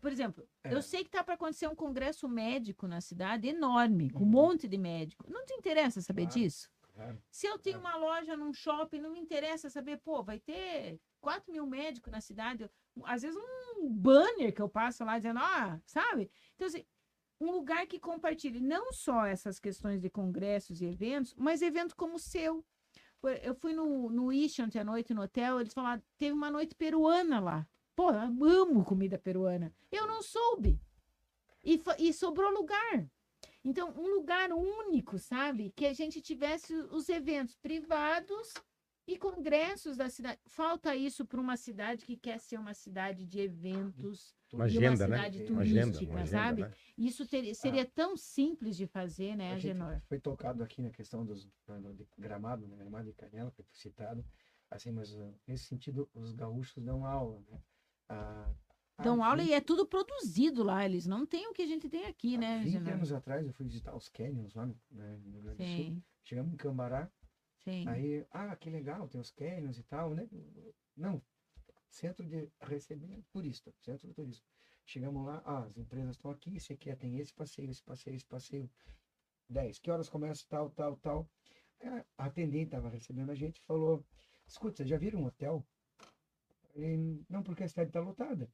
Por 0.00 0.12
exemplo, 0.12 0.46
É. 0.62 0.72
eu 0.72 0.80
sei 0.80 1.02
que 1.02 1.10
tá 1.10 1.24
para 1.24 1.34
acontecer 1.34 1.66
um 1.66 1.74
congresso 1.74 2.28
médico 2.28 2.86
na 2.86 3.00
cidade 3.00 3.48
enorme, 3.48 4.10
com 4.10 4.20
um 4.20 4.22
Uhum. 4.22 4.28
monte 4.30 4.68
de 4.68 4.78
médico. 4.78 5.24
Não 5.28 5.44
te 5.44 5.54
interessa 5.54 6.00
saber 6.00 6.22
Claro. 6.26 6.34
disso? 6.40 6.70
Claro. 6.94 7.18
Se 7.30 7.46
eu 7.48 7.58
tenho 7.58 7.80
Claro. 7.80 7.98
uma 7.98 8.06
loja 8.06 8.36
num 8.36 8.52
shopping, 8.52 9.00
não 9.00 9.10
me 9.12 9.18
interessa 9.20 9.68
saber, 9.68 9.98
pô, 9.98 10.22
vai 10.22 10.38
ter 10.38 11.00
4 11.20 11.50
mil 11.52 11.66
médicos 11.66 12.12
na 12.12 12.20
cidade. 12.20 12.70
Às 13.02 13.22
vezes 13.22 13.36
um 13.76 13.90
banner 13.90 14.54
que 14.54 14.62
eu 14.62 14.68
passo 14.68 15.04
lá 15.04 15.16
dizendo, 15.18 15.40
ah, 15.40 15.80
sabe? 15.84 16.30
Então, 16.56 16.66
assim, 16.66 16.84
um 17.40 17.50
lugar 17.52 17.86
que 17.86 18.00
compartilhe 18.00 18.60
não 18.60 18.92
só 18.92 19.26
essas 19.26 19.60
questões 19.60 20.00
de 20.00 20.10
congressos 20.10 20.80
e 20.80 20.86
eventos, 20.86 21.34
mas 21.36 21.62
eventos 21.62 21.94
como 21.94 22.16
o 22.16 22.18
seu. 22.18 22.64
Eu 23.42 23.54
fui 23.54 23.72
no, 23.72 24.10
no 24.10 24.32
Ish 24.32 24.58
ontem 24.60 24.78
à 24.78 24.84
noite 24.84 25.12
no 25.12 25.22
hotel, 25.22 25.60
eles 25.60 25.74
falaram, 25.74 26.02
teve 26.16 26.32
uma 26.32 26.50
noite 26.50 26.74
peruana 26.74 27.40
lá. 27.40 27.68
Pô, 27.94 28.10
eu 28.10 28.44
amo 28.44 28.84
comida 28.84 29.18
peruana. 29.18 29.74
Eu 29.90 30.06
não 30.06 30.22
soube. 30.22 30.80
E, 31.64 31.82
e 31.98 32.12
sobrou 32.12 32.50
lugar. 32.50 33.08
Então, 33.64 33.92
um 33.96 34.14
lugar 34.14 34.52
único, 34.52 35.18
sabe? 35.18 35.72
Que 35.74 35.86
a 35.86 35.92
gente 35.92 36.20
tivesse 36.20 36.72
os 36.74 37.08
eventos 37.08 37.56
privados 37.56 38.54
e 39.06 39.16
congressos 39.16 39.96
da 39.96 40.08
cidade. 40.08 40.40
Falta 40.46 40.94
isso 40.96 41.24
para 41.24 41.40
uma 41.40 41.56
cidade 41.56 42.04
que 42.04 42.16
quer 42.16 42.38
ser 42.40 42.58
uma 42.58 42.74
cidade 42.74 43.24
de 43.24 43.38
eventos. 43.40 44.34
Uma 44.52 44.58
uma 44.60 44.64
agenda, 44.64 45.06
né? 45.08 45.16
cidade 45.16 45.52
Uma 45.52 45.62
agenda, 45.62 45.82
turística, 45.92 46.10
uma 46.12 46.20
agenda, 46.22 46.38
sabe? 46.38 46.62
né? 46.62 46.72
Isso 46.98 47.26
teria- 47.26 47.54
seria 47.54 47.84
tão 47.84 48.16
simples 48.16 48.76
de 48.76 48.86
fazer, 48.86 49.36
né, 49.36 49.52
Agenor? 49.54 50.00
foi 50.08 50.18
tocado 50.20 50.62
aqui 50.62 50.80
na 50.82 50.90
questão 50.90 51.24
dos 51.24 51.44
do- 51.66 51.94
de 51.94 52.06
gramado, 52.18 52.66
né? 52.66 52.76
Gramado 52.76 53.06
de 53.08 53.12
canela, 53.14 53.50
que 53.50 53.62
foi 53.62 53.64
citado. 53.72 54.24
Assim, 54.70 54.90
mas 54.90 55.12
uh, 55.14 55.32
nesse 55.46 55.64
sentido, 55.66 56.08
os 56.12 56.32
gaúchos 56.32 56.82
dão 56.82 57.04
aula, 57.06 57.40
né? 57.48 57.60
Ah, 58.08 58.52
Dão 59.02 59.22
aula 59.22 59.42
20 59.42 59.50
e 59.50 59.52
é 59.52 59.60
tudo 59.60 59.86
produzido 59.86 60.62
lá. 60.64 60.84
Eles 60.84 61.06
não 61.06 61.26
têm 61.26 61.46
o 61.48 61.52
que 61.52 61.62
a 61.62 61.66
gente 61.66 61.88
tem 61.88 62.06
aqui, 62.06 62.38
né, 62.38 62.60
20 62.64 62.76
Agenor? 62.76 62.92
anos 62.94 63.12
atrás, 63.12 63.46
eu 63.46 63.52
fui 63.52 63.66
visitar 63.66 63.94
os 63.94 64.08
canyons 64.08 64.54
lá 64.54 64.64
no, 64.66 64.76
né, 64.90 65.16
no 65.22 65.30
Rio 65.32 65.42
Grande 65.42 65.56
do 65.58 65.64
Sul. 65.64 65.76
Sim, 65.76 66.02
Chegamos 66.24 66.52
em 66.54 66.56
Cambará, 66.56 67.08
sim. 67.70 67.88
aí, 67.88 68.26
ah, 68.30 68.56
que 68.56 68.70
legal, 68.70 69.08
tem 69.08 69.20
os 69.20 69.30
canyons 69.30 69.78
e 69.78 69.82
tal, 69.84 70.14
né? 70.14 70.28
Não, 70.96 71.22
centro 71.90 72.26
de 72.26 72.50
recebimento 72.60 73.26
turista, 73.30 73.72
centro 73.80 74.08
de 74.08 74.14
turismo. 74.14 74.44
Chegamos 74.84 75.26
lá, 75.26 75.42
ah, 75.44 75.64
as 75.64 75.76
empresas 75.76 76.16
estão 76.16 76.30
aqui, 76.30 76.56
esse 76.56 76.72
aqui 76.72 76.94
tem 76.96 77.18
esse 77.18 77.34
passeio, 77.34 77.70
esse 77.70 77.82
passeio, 77.82 78.16
esse 78.16 78.26
passeio. 78.26 78.70
10, 79.48 79.78
que 79.78 79.90
horas 79.90 80.08
começa 80.08 80.44
tal, 80.48 80.70
tal, 80.70 80.96
tal. 80.96 81.30
A 82.16 82.26
atendente 82.26 82.66
estava 82.66 82.88
recebendo 82.88 83.30
a 83.30 83.34
gente 83.34 83.58
e 83.58 83.64
falou, 83.64 84.04
escuta, 84.46 84.76
vocês 84.78 84.88
já 84.88 84.98
viram 84.98 85.20
um 85.20 85.26
hotel? 85.26 85.66
Falei, 86.72 87.24
não, 87.28 87.42
porque 87.42 87.64
a 87.64 87.68
cidade 87.68 87.90
está 87.90 88.00
lotada. 88.00 88.50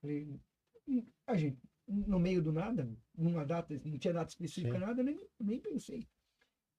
Falei, 0.00 0.40
"Hum, 0.86 1.06
a 1.26 1.36
gente, 1.36 1.60
no 1.86 2.18
meio 2.18 2.42
do 2.42 2.52
nada, 2.52 2.88
numa 3.14 3.44
data, 3.44 3.74
não 3.84 3.98
tinha 3.98 4.12
data 4.12 4.30
específica, 4.30 4.74
Sim. 4.78 4.84
nada, 4.84 5.02
nem, 5.02 5.18
nem 5.38 5.60
pensei. 5.60 6.08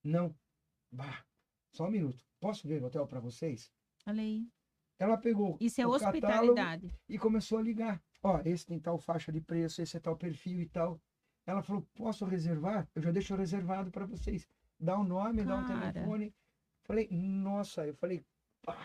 Não. 0.03 0.36
Bah, 0.94 1.26
só 1.72 1.88
um 1.88 1.91
minuto. 1.91 2.24
Posso 2.39 2.68
ver 2.68 2.84
o 2.84 2.86
hotel 2.86 3.08
para 3.08 3.20
vocês? 3.20 3.72
Olha 4.06 4.22
aí. 4.22 4.48
Ela 5.00 5.18
pegou 5.18 5.58
Isso 5.60 5.82
é 5.82 5.88
hospitalidade. 5.88 6.94
e 7.10 7.18
começou 7.18 7.58
a 7.58 7.64
ligar. 7.64 8.02
Ó, 8.22 8.39
esse 8.46 8.66
tem 8.66 8.80
tal 8.80 9.00
faixa 9.00 9.32
de 9.32 9.41
preço, 9.41 9.82
esse 9.82 9.98
é 9.98 10.00
tal 10.00 10.16
perfil 10.16 10.62
e 10.62 10.70
tal. 10.70 11.02
Ela 11.48 11.64
falou, 11.64 11.82
posso 11.96 12.26
reservar? 12.26 12.88
Eu 12.94 13.02
já 13.02 13.12
deixo 13.12 13.36
reservado 13.36 13.89
para 13.89 14.06
vocês. 14.06 14.48
Dá 14.80 14.98
o 14.98 15.04
nome, 15.04 15.44
dá 15.44 15.62
o 15.62 15.68
Cara. 15.68 15.91
telefone. 15.91 16.34
Falei, 16.84 17.08
nossa, 17.10 17.88
eu 17.88 17.96
falei, 17.96 18.24
pá, 18.62 18.78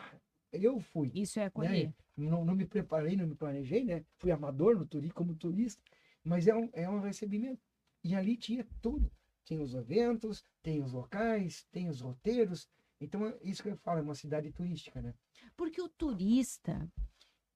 eu 0.51 0.81
fui. 0.81 1.13
Isso 1.15 1.39
é 1.39 1.45
acolher. 1.45 1.95
Não, 2.17 2.43
não 2.43 2.55
me 2.57 2.65
preparei, 2.65 3.17
não 3.17 3.27
me 3.27 3.35
planejei, 3.35 3.85
né? 3.85 4.05
Fui 4.17 4.31
amador 4.31 4.77
no 4.77 4.87
turi, 4.87 5.11
como 5.11 5.35
turista, 5.35 5.83
mas 6.25 6.49
é 6.49 6.55
um, 6.55 6.71
é 6.73 6.89
um 6.89 7.01
recebimento. 7.01 7.61
E 8.03 8.15
ali 8.15 8.35
tinha 8.37 8.67
tudo. 8.81 9.13
Tinha 9.49 9.63
os 9.63 9.75
eventos, 9.75 10.45
tem 10.63 10.83
os 10.83 10.93
locais, 10.93 11.67
tem 11.73 11.89
os 11.89 12.03
roteiros. 12.03 12.69
Então, 13.01 13.27
é 13.27 13.39
isso 13.43 13.63
que 13.63 13.71
eu 13.71 13.79
falo, 13.79 14.01
é 14.01 14.03
uma 14.03 14.15
cidade 14.15 14.53
turística, 14.53 15.01
né? 15.01 15.15
Porque 15.57 15.81
o 15.81 15.89
turista, 15.89 16.87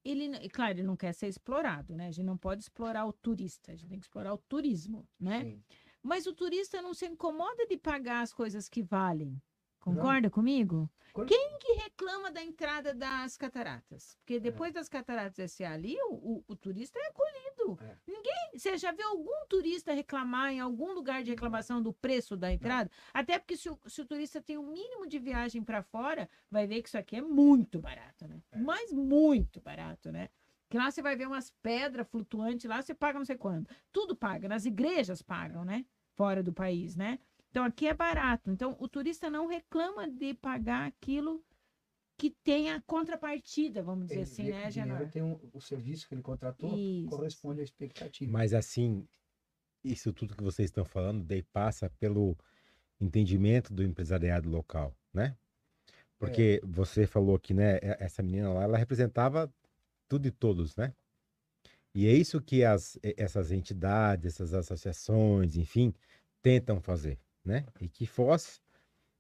ele, 0.03 0.49
claro, 0.49 0.73
ele 0.73 0.85
não 0.85 0.97
quer 0.97 1.13
ser 1.13 1.29
explorado, 1.29 1.95
né? 1.95 2.07
A 2.07 2.11
gente 2.11 2.25
não 2.25 2.39
pode 2.39 2.63
explorar 2.63 3.05
o 3.05 3.13
turista, 3.13 3.73
a 3.73 3.75
gente 3.75 3.91
tem 3.91 3.99
que 3.99 4.07
explorar 4.07 4.33
o 4.33 4.39
turismo, 4.39 5.07
né? 5.21 5.45
Sim. 5.45 5.63
Mas 6.03 6.27
o 6.27 6.33
turista 6.33 6.81
não 6.81 6.95
se 6.95 7.05
incomoda 7.05 7.67
de 7.67 7.77
pagar 7.77 8.23
as 8.23 8.33
coisas 8.33 8.71
que 8.71 8.83
valem. 8.83 9.39
Concorda 9.83 10.31
comigo? 10.31 10.89
Quando- 11.13 11.29
Quem 11.29 11.59
que 11.59 11.73
reclama 11.75 12.31
da 12.31 12.43
entrada 12.43 12.95
das 12.95 13.37
cataratas? 13.37 14.17
Porque 14.21 14.41
depois 14.41 14.73
das 14.73 14.89
cataratas 14.89 15.35
descer 15.37 15.65
ali, 15.65 15.95
o, 16.09 16.15
o- 16.15 16.45
o 16.49 16.57
turista 16.57 16.99
é 16.99 17.09
acolhido. 17.09 17.79
É. 17.85 17.97
Ninguém. 18.07 18.33
Você 18.55 18.79
já 18.79 18.93
viu 18.93 19.07
algum 19.09 19.47
turista 19.49 19.93
reclamar 19.93 20.53
em 20.53 20.61
algum 20.61 20.93
lugar 20.95 21.23
de 21.23 21.31
reclamação 21.31 21.83
do 21.83 21.93
preço 21.93 22.37
da 22.37 22.51
entrada? 22.53 22.91
Até 23.13 23.39
porque 23.39 23.57
se 23.57 23.69
o, 23.69 23.79
se 23.87 24.01
o 24.01 24.07
turista 24.07 24.41
tem 24.41 24.57
o 24.57 24.63
mínimo 24.63 25.07
de 25.07 25.19
viagem 25.19 25.63
para 25.63 25.83
fora, 25.83 26.29
vai 26.51 26.67
ver 26.67 26.81
que 26.83 26.89
isso 26.89 26.99
aqui 26.99 27.17
é 27.17 27.21
muito 27.23 27.79
barato, 27.81 28.27
né? 28.27 28.41
É. 28.53 28.59
Mas 28.59 28.91
muito 28.93 29.61
barato, 29.61 30.11
né? 30.11 30.29
Que 30.71 30.79
lá 30.79 30.91
você 30.91 31.03
vai 31.03 31.15
ver 31.17 31.27
umas 31.27 31.51
pedras 31.63 32.09
flutuantes 32.09 32.65
lá, 32.69 32.81
você 32.81 32.95
paga 32.95 33.19
não 33.19 33.27
sei 33.27 33.37
quanto. 33.37 33.75
Tudo 33.93 34.17
paga, 34.17 34.49
nas 34.49 34.65
igrejas 34.65 35.21
pagam, 35.21 35.65
né? 35.65 35.85
Fora 36.15 36.43
do 36.43 36.53
país, 36.53 36.97
né? 36.97 37.19
Então 37.53 37.65
aqui 37.65 37.87
é 37.87 37.93
barato. 37.93 38.51
Então 38.51 38.75
o 38.81 38.89
turista 38.89 39.29
não 39.29 39.47
reclama 39.47 40.11
de 40.11 40.33
pagar 40.33 40.87
aquilo 40.87 41.45
que 42.17 42.31
tem 42.43 42.71
a 42.71 42.81
contrapartida, 42.83 43.83
vamos 43.83 44.07
dizer 44.07 44.15
Ele 44.15 44.23
assim, 44.23 44.45
vê 44.45 44.51
né, 44.53 44.63
que 44.63 44.69
o 44.69 44.71
dinheiro 44.73 44.95
Genor? 44.97 45.11
tem 45.11 45.23
um- 45.23 45.41
o 45.53 45.61
serviço 45.61 46.09
que 46.09 46.15
ele 46.15 46.23
contratou 46.23 46.75
Isso. 46.79 47.11
corresponde 47.11 47.61
à 47.61 47.65
expectativa. 47.65 48.33
Mas 48.33 48.55
assim, 48.55 49.07
isso 49.85 50.13
tudo 50.15 50.35
que 50.35 50.43
vocês 50.43 50.69
estão 50.71 50.85
falando, 50.85 51.23
daí 51.25 51.43
passa 51.43 51.91
pelo 52.01 52.37
entendimento 52.99 53.75
do 53.75 53.83
empresariado 53.83 54.49
local, 54.49 54.97
né? 55.13 55.37
Porque 56.19 56.61
você 56.65 57.07
falou 57.07 57.39
que, 57.39 57.53
né, 57.53 57.81
essa 57.99 58.23
menina 58.23 58.51
lá, 58.53 58.63
ela 58.63 58.79
representava 58.79 59.53
tudo 60.09 60.27
e 60.27 60.31
todos, 60.31 60.75
né? 60.77 60.95
E 61.95 62.07
é 62.07 62.13
isso 62.13 62.41
que 62.41 62.65
as, 62.65 62.99
essas 63.03 63.51
entidades, 63.51 64.35
essas 64.35 64.55
associações, 64.55 65.57
enfim, 65.57 65.93
tentam 66.41 66.81
fazer, 66.81 67.19
né? 67.45 67.65
E 67.81 67.89
que 67.89 68.07
Foz, 68.07 68.61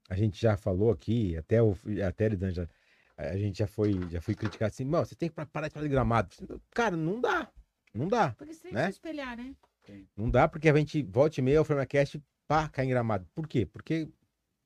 a 0.08 0.16
gente 0.16 0.40
já 0.40 0.56
falou 0.56 0.90
aqui, 0.90 1.36
até 1.36 1.62
o 1.62 1.76
até 2.06 2.26
Elisângela, 2.26 2.68
a 3.16 3.36
gente 3.36 3.58
já 3.58 3.66
foi, 3.66 3.92
já 4.10 4.20
foi 4.20 4.34
criticado 4.34 4.70
assim, 4.72 4.84
mano, 4.84 5.06
você 5.06 5.14
tem 5.14 5.28
que 5.28 5.34
parar 5.34 5.68
de 5.68 5.74
falar 5.74 5.86
de 5.86 5.92
gramado. 5.92 6.30
Cara, 6.70 6.96
não 6.96 7.20
dá, 7.20 7.50
não 7.94 8.08
dá. 8.08 8.32
Porque 8.32 8.54
você 8.54 8.62
tem 8.62 8.72
né? 8.72 8.86
que 8.86 8.92
se 8.92 8.98
espelhar, 8.98 9.36
né? 9.36 9.54
Não 10.16 10.30
dá 10.30 10.48
porque 10.48 10.68
a 10.68 10.76
gente 10.76 11.02
volta 11.02 11.40
e 11.40 11.42
meia 11.42 11.60
o 11.60 11.64
Framacast, 11.64 12.22
pá, 12.46 12.68
cai 12.68 12.84
em 12.84 12.88
gramado. 12.88 13.26
Por 13.34 13.46
quê? 13.46 13.66
Porque 13.66 14.08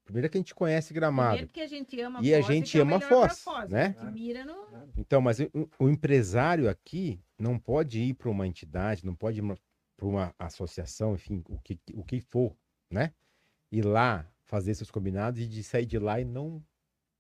primeiro 0.05 0.29
que 0.31 0.37
a 0.37 0.41
gente 0.41 0.55
conhece 0.55 0.93
gramado. 0.93 1.31
Primeiro 1.31 1.53
que 1.53 1.61
a 1.61 1.67
gente 1.67 2.01
ama 2.01 2.21
E 2.23 2.35
a 2.35 2.39
Foz 2.39 2.47
gente 2.47 2.79
é 2.79 2.83
ama 2.83 2.99
melhor 2.99 3.27
pra 3.27 3.35
Foz, 3.35 3.71
né? 3.71 3.95
né? 3.99 4.45
No... 4.45 4.93
Então, 4.97 5.21
mas 5.21 5.41
o, 5.41 5.71
o 5.79 5.89
empresário 5.89 6.69
aqui 6.69 7.21
não 7.39 7.59
pode 7.59 8.01
ir 8.01 8.15
para 8.15 8.31
uma 8.31 8.47
entidade, 8.47 9.05
não 9.05 9.15
pode 9.15 9.41
ir 9.41 9.59
para 9.97 10.07
uma 10.07 10.35
associação, 10.39 11.15
enfim, 11.15 11.43
o 11.49 11.59
que, 11.61 11.79
o 11.95 12.05
que 12.05 12.21
for, 12.21 12.57
né? 12.91 13.13
Ir 13.71 13.85
lá 13.85 14.27
fazer 14.45 14.75
seus 14.75 14.91
combinados 14.91 15.41
e 15.41 15.47
de 15.47 15.63
sair 15.63 15.87
de 15.87 15.99
lá 15.99 16.21
e 16.21 16.25
não 16.25 16.65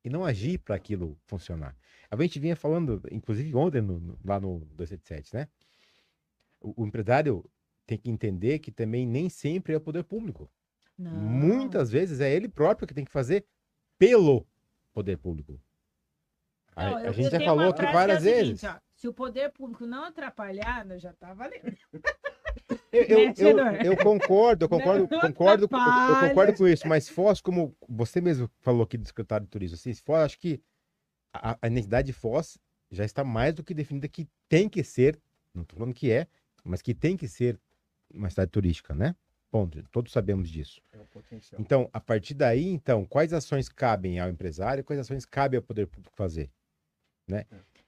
e 0.05 0.09
não 0.09 0.24
agir 0.24 0.59
para 0.59 0.76
aquilo 0.76 1.18
funcionar. 1.24 1.76
A 2.09 2.16
gente 2.22 2.38
vinha 2.38 2.55
falando, 2.55 3.03
inclusive 3.11 3.53
ontem 3.57 3.80
no- 3.80 3.99
no- 3.99 4.18
lá 4.24 4.38
no 4.38 4.61
277, 4.76 5.34
né? 5.34 5.49
O, 6.61 6.82
o 6.82 6.86
empresário 6.86 7.44
tem 7.84 7.99
que 7.99 8.09
entender 8.09 8.61
que 8.61 8.70
também 8.70 9.05
nem 9.05 9.28
sempre 9.28 9.74
é 9.74 9.76
o 9.76 9.80
poder 9.80 10.05
público. 10.05 10.49
Não. 10.97 11.12
Muitas 11.12 11.90
vezes 11.90 12.20
é 12.20 12.32
ele 12.32 12.49
próprio 12.49 12.86
que 12.86 12.94
tem 12.94 13.05
que 13.05 13.11
fazer 13.11 13.44
pelo 13.99 14.47
poder 14.92 15.18
público. 15.18 15.61
A, 16.76 16.90
Não, 16.90 16.97
a 16.99 17.12
gente 17.12 17.30
já 17.30 17.40
falou 17.40 17.70
aqui 17.70 17.84
é 17.84 17.92
várias 17.92 18.20
o 18.20 18.24
seguinte, 18.24 18.47
vezes. 18.47 18.64
ó, 18.64 18.78
Se 18.94 19.09
o 19.09 19.12
poder 19.14 19.51
público 19.51 19.86
não 19.86 20.05
atrapalhar, 20.05 20.86
já 21.01 21.12
tá 21.14 21.34
valendo. 21.34 21.76
Eu, 22.93 23.03
eu, 23.03 23.57
Né, 23.57 23.80
eu, 23.82 23.93
eu 23.93 23.97
concordo, 23.97 24.64
eu 24.64 24.68
concordo, 24.68 25.09
Não 25.11 25.20
concordo, 25.20 25.68
com- 25.68 25.76
eu, 25.76 26.09
eu 26.09 26.28
concordo 26.28 26.55
com 26.55 26.68
isso, 26.68 26.87
mas 26.89 27.09
Foz, 27.09 27.41
como 27.41 27.76
você 27.89 28.20
mesmo 28.20 28.51
falou 28.61 28.82
aqui 28.82 28.97
do 28.97 29.07
secretário 29.07 29.45
de 29.45 29.51
turismo, 29.51 29.74
assim, 29.74 29.93
Foz, 29.95 30.20
acho 30.24 30.39
que 30.39 30.61
a, 31.32 31.59
a 31.61 31.66
identidade 31.66 32.07
de 32.07 32.12
Foz 32.12 32.59
já 32.91 33.05
está 33.05 33.22
mais 33.24 33.55
do 33.55 33.62
que 33.64 33.74
definida 33.74 34.09
que 34.09 34.26
tem 34.49 34.68
que 34.68 34.82
ser, 34.84 35.18
não 35.53 35.62
estou 35.62 35.78
falando 35.78 35.95
que 35.95 36.11
é, 36.11 36.26
mas 36.64 36.80
que 36.80 36.95
tem 36.95 37.16
que 37.16 37.28
ser 37.28 37.59
uma 38.14 38.30
cidade 38.30 38.51
turística, 38.51 38.95
né? 38.95 39.14
Ponto. 39.51 39.82
Todos 39.91 40.12
sabemos 40.12 40.49
disso. 40.49 40.80
É 40.93 40.99
o 40.99 41.05
potencial. 41.07 41.61
Então, 41.61 41.89
a 41.93 42.01
partir 42.01 42.34
daí, 42.34 42.66
então, 42.68 43.05
quais 43.05 43.32
ações 43.32 43.68
cabem 43.68 44.18
ao 44.20 44.28
empresário 44.28 44.80
e 44.80 44.84
quais 44.84 45.01
ações 45.01 45.24
cabe 45.26 45.57
ao 45.57 45.62
poder 45.62 45.87
público 45.87 46.14
fazer? 46.16 46.51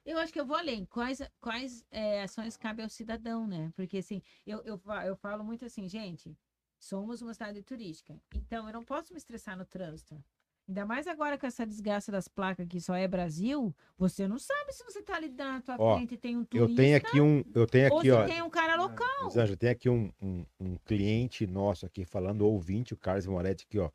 Eu 0.09 0.17
acho 0.17 0.33
que 0.33 0.39
eu 0.39 0.45
vou 0.45 0.57
além. 0.57 0.85
Quais, 0.85 1.21
quais 1.39 1.85
é, 1.91 2.23
ações 2.23 2.57
cabem 2.57 2.83
ao 2.83 2.89
cidadão, 2.89 3.45
né? 3.45 3.71
Porque, 3.75 3.97
assim, 3.97 4.23
eu, 4.43 4.59
eu, 4.65 4.81
eu 5.05 5.15
falo 5.15 5.43
muito 5.43 5.63
assim, 5.63 5.87
gente, 5.87 6.35
somos 6.79 7.21
uma 7.21 7.31
cidade 7.31 7.61
turística. 7.61 8.19
Então, 8.33 8.65
eu 8.65 8.73
não 8.73 8.83
posso 8.83 9.13
me 9.13 9.19
estressar 9.19 9.55
no 9.55 9.65
trânsito. 9.65 10.19
Ainda 10.67 10.83
mais 10.83 11.05
agora 11.05 11.37
com 11.37 11.45
essa 11.45 11.63
desgraça 11.63 12.11
das 12.11 12.27
placas 12.27 12.67
que 12.67 12.81
só 12.81 12.95
é 12.95 13.07
Brasil, 13.07 13.75
você 13.97 14.27
não 14.27 14.39
sabe 14.39 14.73
se 14.73 14.83
você 14.83 15.01
tá 15.03 15.15
ali 15.15 15.29
na 15.29 15.61
tua 15.61 15.75
Ó, 15.77 15.95
frente 15.95 16.15
e 16.15 16.17
tem 16.17 16.35
um 16.35 16.41
Eu 16.41 16.45
turista 16.45 16.75
tenho 16.81 16.97
aqui 16.97 17.21
um, 17.21 17.43
eu 17.53 17.67
tenho 17.67 17.91
ou 17.91 17.99
aqui, 17.99 18.07
se 18.07 18.11
ó, 18.11 18.25
tem 18.25 18.41
um 18.41 18.49
cara 18.49 18.75
local. 18.75 19.21
Elisângela, 19.23 19.57
tem 19.57 19.69
aqui 19.69 19.89
um, 19.89 20.11
um, 20.21 20.45
um 20.59 20.75
cliente 20.77 21.45
nosso 21.45 21.85
aqui 21.85 22.03
falando, 22.03 22.47
ouvinte, 22.47 22.93
o 22.93 22.97
Carlos 22.97 23.27
Moretti 23.27 23.65
aqui, 23.67 23.77
ó. 23.77 23.91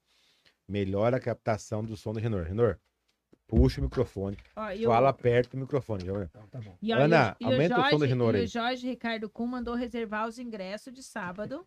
Melhora 0.66 1.16
a 1.16 1.20
captação 1.20 1.84
do 1.84 1.96
som 1.96 2.12
do 2.12 2.18
Renor. 2.20 2.44
Renor, 2.44 2.78
puxa 3.46 3.80
o 3.80 3.84
microfone, 3.84 4.36
Ó, 4.56 4.70
e 4.70 4.86
o- 4.86 4.90
fala 4.90 5.12
perto 5.12 5.50
do 5.52 5.58
microfone. 5.58 6.04
já 6.04 6.12
vai. 6.12 6.24
Então, 6.24 6.42
tá 6.50 6.60
bom. 6.60 6.74
E, 6.82 6.92
ó, 6.92 6.96
Ana, 6.98 7.36
e 7.40 7.44
o, 7.44 7.48
e 7.48 7.52
aumenta 7.52 7.74
o 7.74 7.82
som 7.84 7.90
do 7.90 7.90
Jorge- 7.98 8.06
Renor 8.06 8.34
e 8.34 8.38
aí. 8.38 8.44
o 8.44 8.48
Jorge 8.48 8.86
Ricardo 8.88 9.28
Kuhn 9.28 9.46
mandou 9.46 9.74
reservar 9.74 10.26
os 10.28 10.38
ingressos 10.38 10.92
de 10.92 11.02
sábado. 11.02 11.64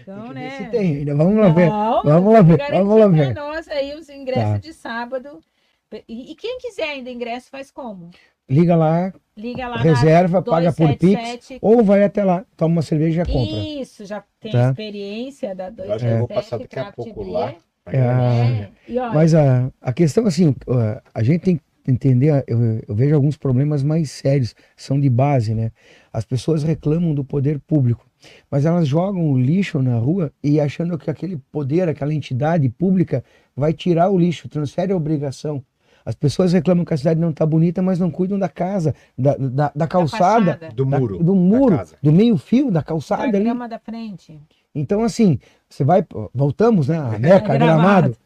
Então, 0.00 0.32
né? 0.32 0.48
ver 0.50 0.64
se 0.64 0.70
tem 0.70 0.96
ainda. 0.98 1.14
Vamos 1.16 1.36
lá 1.36 1.48
ver. 1.48 1.68
Não, 1.68 2.02
Vamos 2.04 2.32
lá 2.32 2.42
ver, 2.42 2.58
vamos 2.70 2.98
lá 3.00 3.08
ver. 3.08 3.34
nós 3.34 3.68
aí 3.68 3.94
os 3.94 4.08
ingressos 4.08 4.52
Tá. 4.52 4.58
de 4.58 4.72
sábado. 4.72 5.40
E, 6.08 6.30
e 6.30 6.34
quem 6.36 6.58
quiser 6.58 6.90
ainda 6.90 7.10
ingresso 7.10 7.50
faz 7.50 7.70
como? 7.70 8.10
Liga 8.48 8.74
lá, 8.76 9.12
Liga 9.36 9.68
lá 9.68 9.76
reserva, 9.76 10.42
paga 10.42 10.72
por 10.72 10.88
Pix, 10.90 11.00
277. 11.00 11.58
ou 11.62 11.82
vai 11.84 12.02
até 12.04 12.24
lá, 12.24 12.44
toma 12.56 12.74
uma 12.76 12.82
cerveja 12.82 13.22
e 13.22 13.24
já 13.24 13.32
compra. 13.32 13.56
Isso, 13.56 14.04
já 14.04 14.24
tem 14.40 14.50
Tá. 14.52 14.70
experiência 14.70 15.54
da 15.54 15.64
Eu 15.66 15.92
acho 15.92 16.04
que 16.04 16.10
eu 16.12 16.18
vou 16.18 16.26
277, 16.28 16.34
passar 16.34 16.58
daqui 16.58 16.78
a 16.78 16.82
Craft 16.82 16.96
pouco 16.96 17.22
lá. 17.30 17.54
É, 17.96 18.00
né? 18.00 18.70
Mas 19.14 19.34
a, 19.34 19.70
a 19.80 19.92
questão, 19.92 20.26
assim, 20.26 20.54
a 21.14 21.22
gente 21.22 21.40
tem 21.42 21.56
que 21.56 21.62
entender, 21.90 22.44
eu, 22.46 22.58
eu 22.86 22.94
vejo 22.94 23.14
alguns 23.14 23.36
problemas 23.36 23.82
mais 23.82 24.10
sérios, 24.10 24.54
são 24.76 25.00
de 25.00 25.08
base, 25.08 25.54
né? 25.54 25.70
As 26.12 26.24
pessoas 26.24 26.62
reclamam 26.62 27.14
do 27.14 27.24
poder 27.24 27.58
público, 27.60 28.06
mas 28.50 28.64
elas 28.66 28.86
jogam 28.86 29.30
o 29.30 29.38
lixo 29.38 29.80
na 29.82 29.96
rua 29.96 30.32
e 30.42 30.60
achando 30.60 30.98
que 30.98 31.10
aquele 31.10 31.36
poder, 31.50 31.88
aquela 31.88 32.12
entidade 32.12 32.68
pública 32.68 33.24
vai 33.56 33.72
tirar 33.72 34.10
o 34.10 34.18
lixo, 34.18 34.48
transfere 34.48 34.92
a 34.92 34.96
obrigação. 34.96 35.62
As 36.04 36.14
pessoas 36.14 36.52
reclamam 36.52 36.84
que 36.84 36.94
a 36.94 36.96
cidade 36.96 37.20
não 37.20 37.30
está 37.30 37.44
bonita, 37.44 37.82
mas 37.82 37.98
não 37.98 38.10
cuidam 38.10 38.38
da 38.38 38.48
casa, 38.48 38.94
da, 39.16 39.36
da, 39.36 39.72
da 39.74 39.86
calçada, 39.86 40.54
fachada, 40.54 40.72
Do 40.74 40.84
da- 40.86 40.98
muro. 40.98 41.18
do 41.18 41.24
da 41.24 41.32
muro, 41.32 41.76
casa. 41.76 41.96
do 42.02 42.10
meio-fio, 42.12 42.66
da 42.66 42.80
da 42.80 42.82
calçada 42.82 43.22
ali. 43.24 43.40
grama 43.40 43.68
da 43.68 43.78
frente. 43.78 44.40
Então, 44.74 45.02
assim, 45.02 45.38
você 45.68 45.82
vai. 45.84 46.04
Voltamos, 46.34 46.88
né? 46.88 46.98
A 46.98 47.18
Meca, 47.18 47.54
É, 47.54 47.58
gramado. 47.58 48.16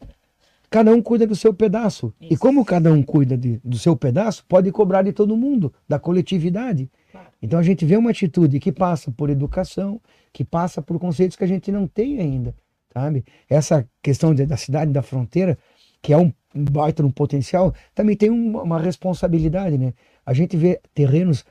Cada 0.69 0.91
um 0.91 1.01
cuida 1.01 1.25
do 1.25 1.35
seu 1.35 1.53
pedaço. 1.53 2.13
E 2.19 2.33
Isso. 2.33 2.41
como 2.41 2.65
cada 2.65 2.91
um 2.91 3.01
cuida 3.01 3.37
de- 3.37 3.59
do 3.63 3.77
seu 3.77 3.95
pedaço, 3.95 4.43
pode 4.47 4.71
cobrar 4.71 5.03
de 5.03 5.13
todo 5.13 5.37
mundo, 5.37 5.73
da 5.87 5.97
coletividade. 5.99 6.89
Claro. 7.11 7.27
Então 7.41 7.59
a 7.59 7.63
gente 7.63 7.85
vê 7.85 7.95
uma 7.95 8.09
atitude 8.09 8.59
que 8.59 8.71
passa 8.71 9.09
por 9.11 9.29
educação, 9.29 10.01
que 10.33 10.43
passa 10.43 10.81
por 10.81 10.99
conceitos 10.99 11.37
que 11.37 11.43
a 11.43 11.47
gente 11.47 11.71
não 11.71 11.87
tem 11.87 12.19
ainda, 12.19 12.53
sabe? 12.93 13.23
Essa 13.49 13.87
questão 14.01 14.33
de- 14.33 14.45
da 14.45 14.57
cidade 14.57 14.91
da 14.91 15.01
fronteira, 15.01 15.57
que 16.01 16.11
é 16.11 16.17
um 16.17 16.33
baita 16.53 17.05
um 17.05 17.11
potencial, 17.11 17.73
também 17.93 18.15
tem 18.17 18.29
uma, 18.29 18.63
uma 18.63 18.79
responsabilidade, 18.79 19.77
né? 19.77 19.93
A 20.25 20.33
gente 20.33 20.57
vê 20.57 20.81
terrenos, 20.93 21.45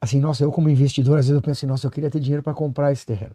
assim, 0.00 0.18
nossa, 0.18 0.42
eu 0.42 0.50
como 0.50 0.68
investidor, 0.68 1.18
às 1.18 1.26
vezes 1.26 1.36
eu 1.36 1.42
penso 1.42 1.58
assim, 1.58 1.66
nossa, 1.66 1.86
eu 1.86 1.90
queria 1.90 2.10
ter 2.10 2.20
dinheiro 2.20 2.42
para 2.42 2.54
comprar 2.54 2.90
esse 2.90 3.04
terreno. 3.06 3.34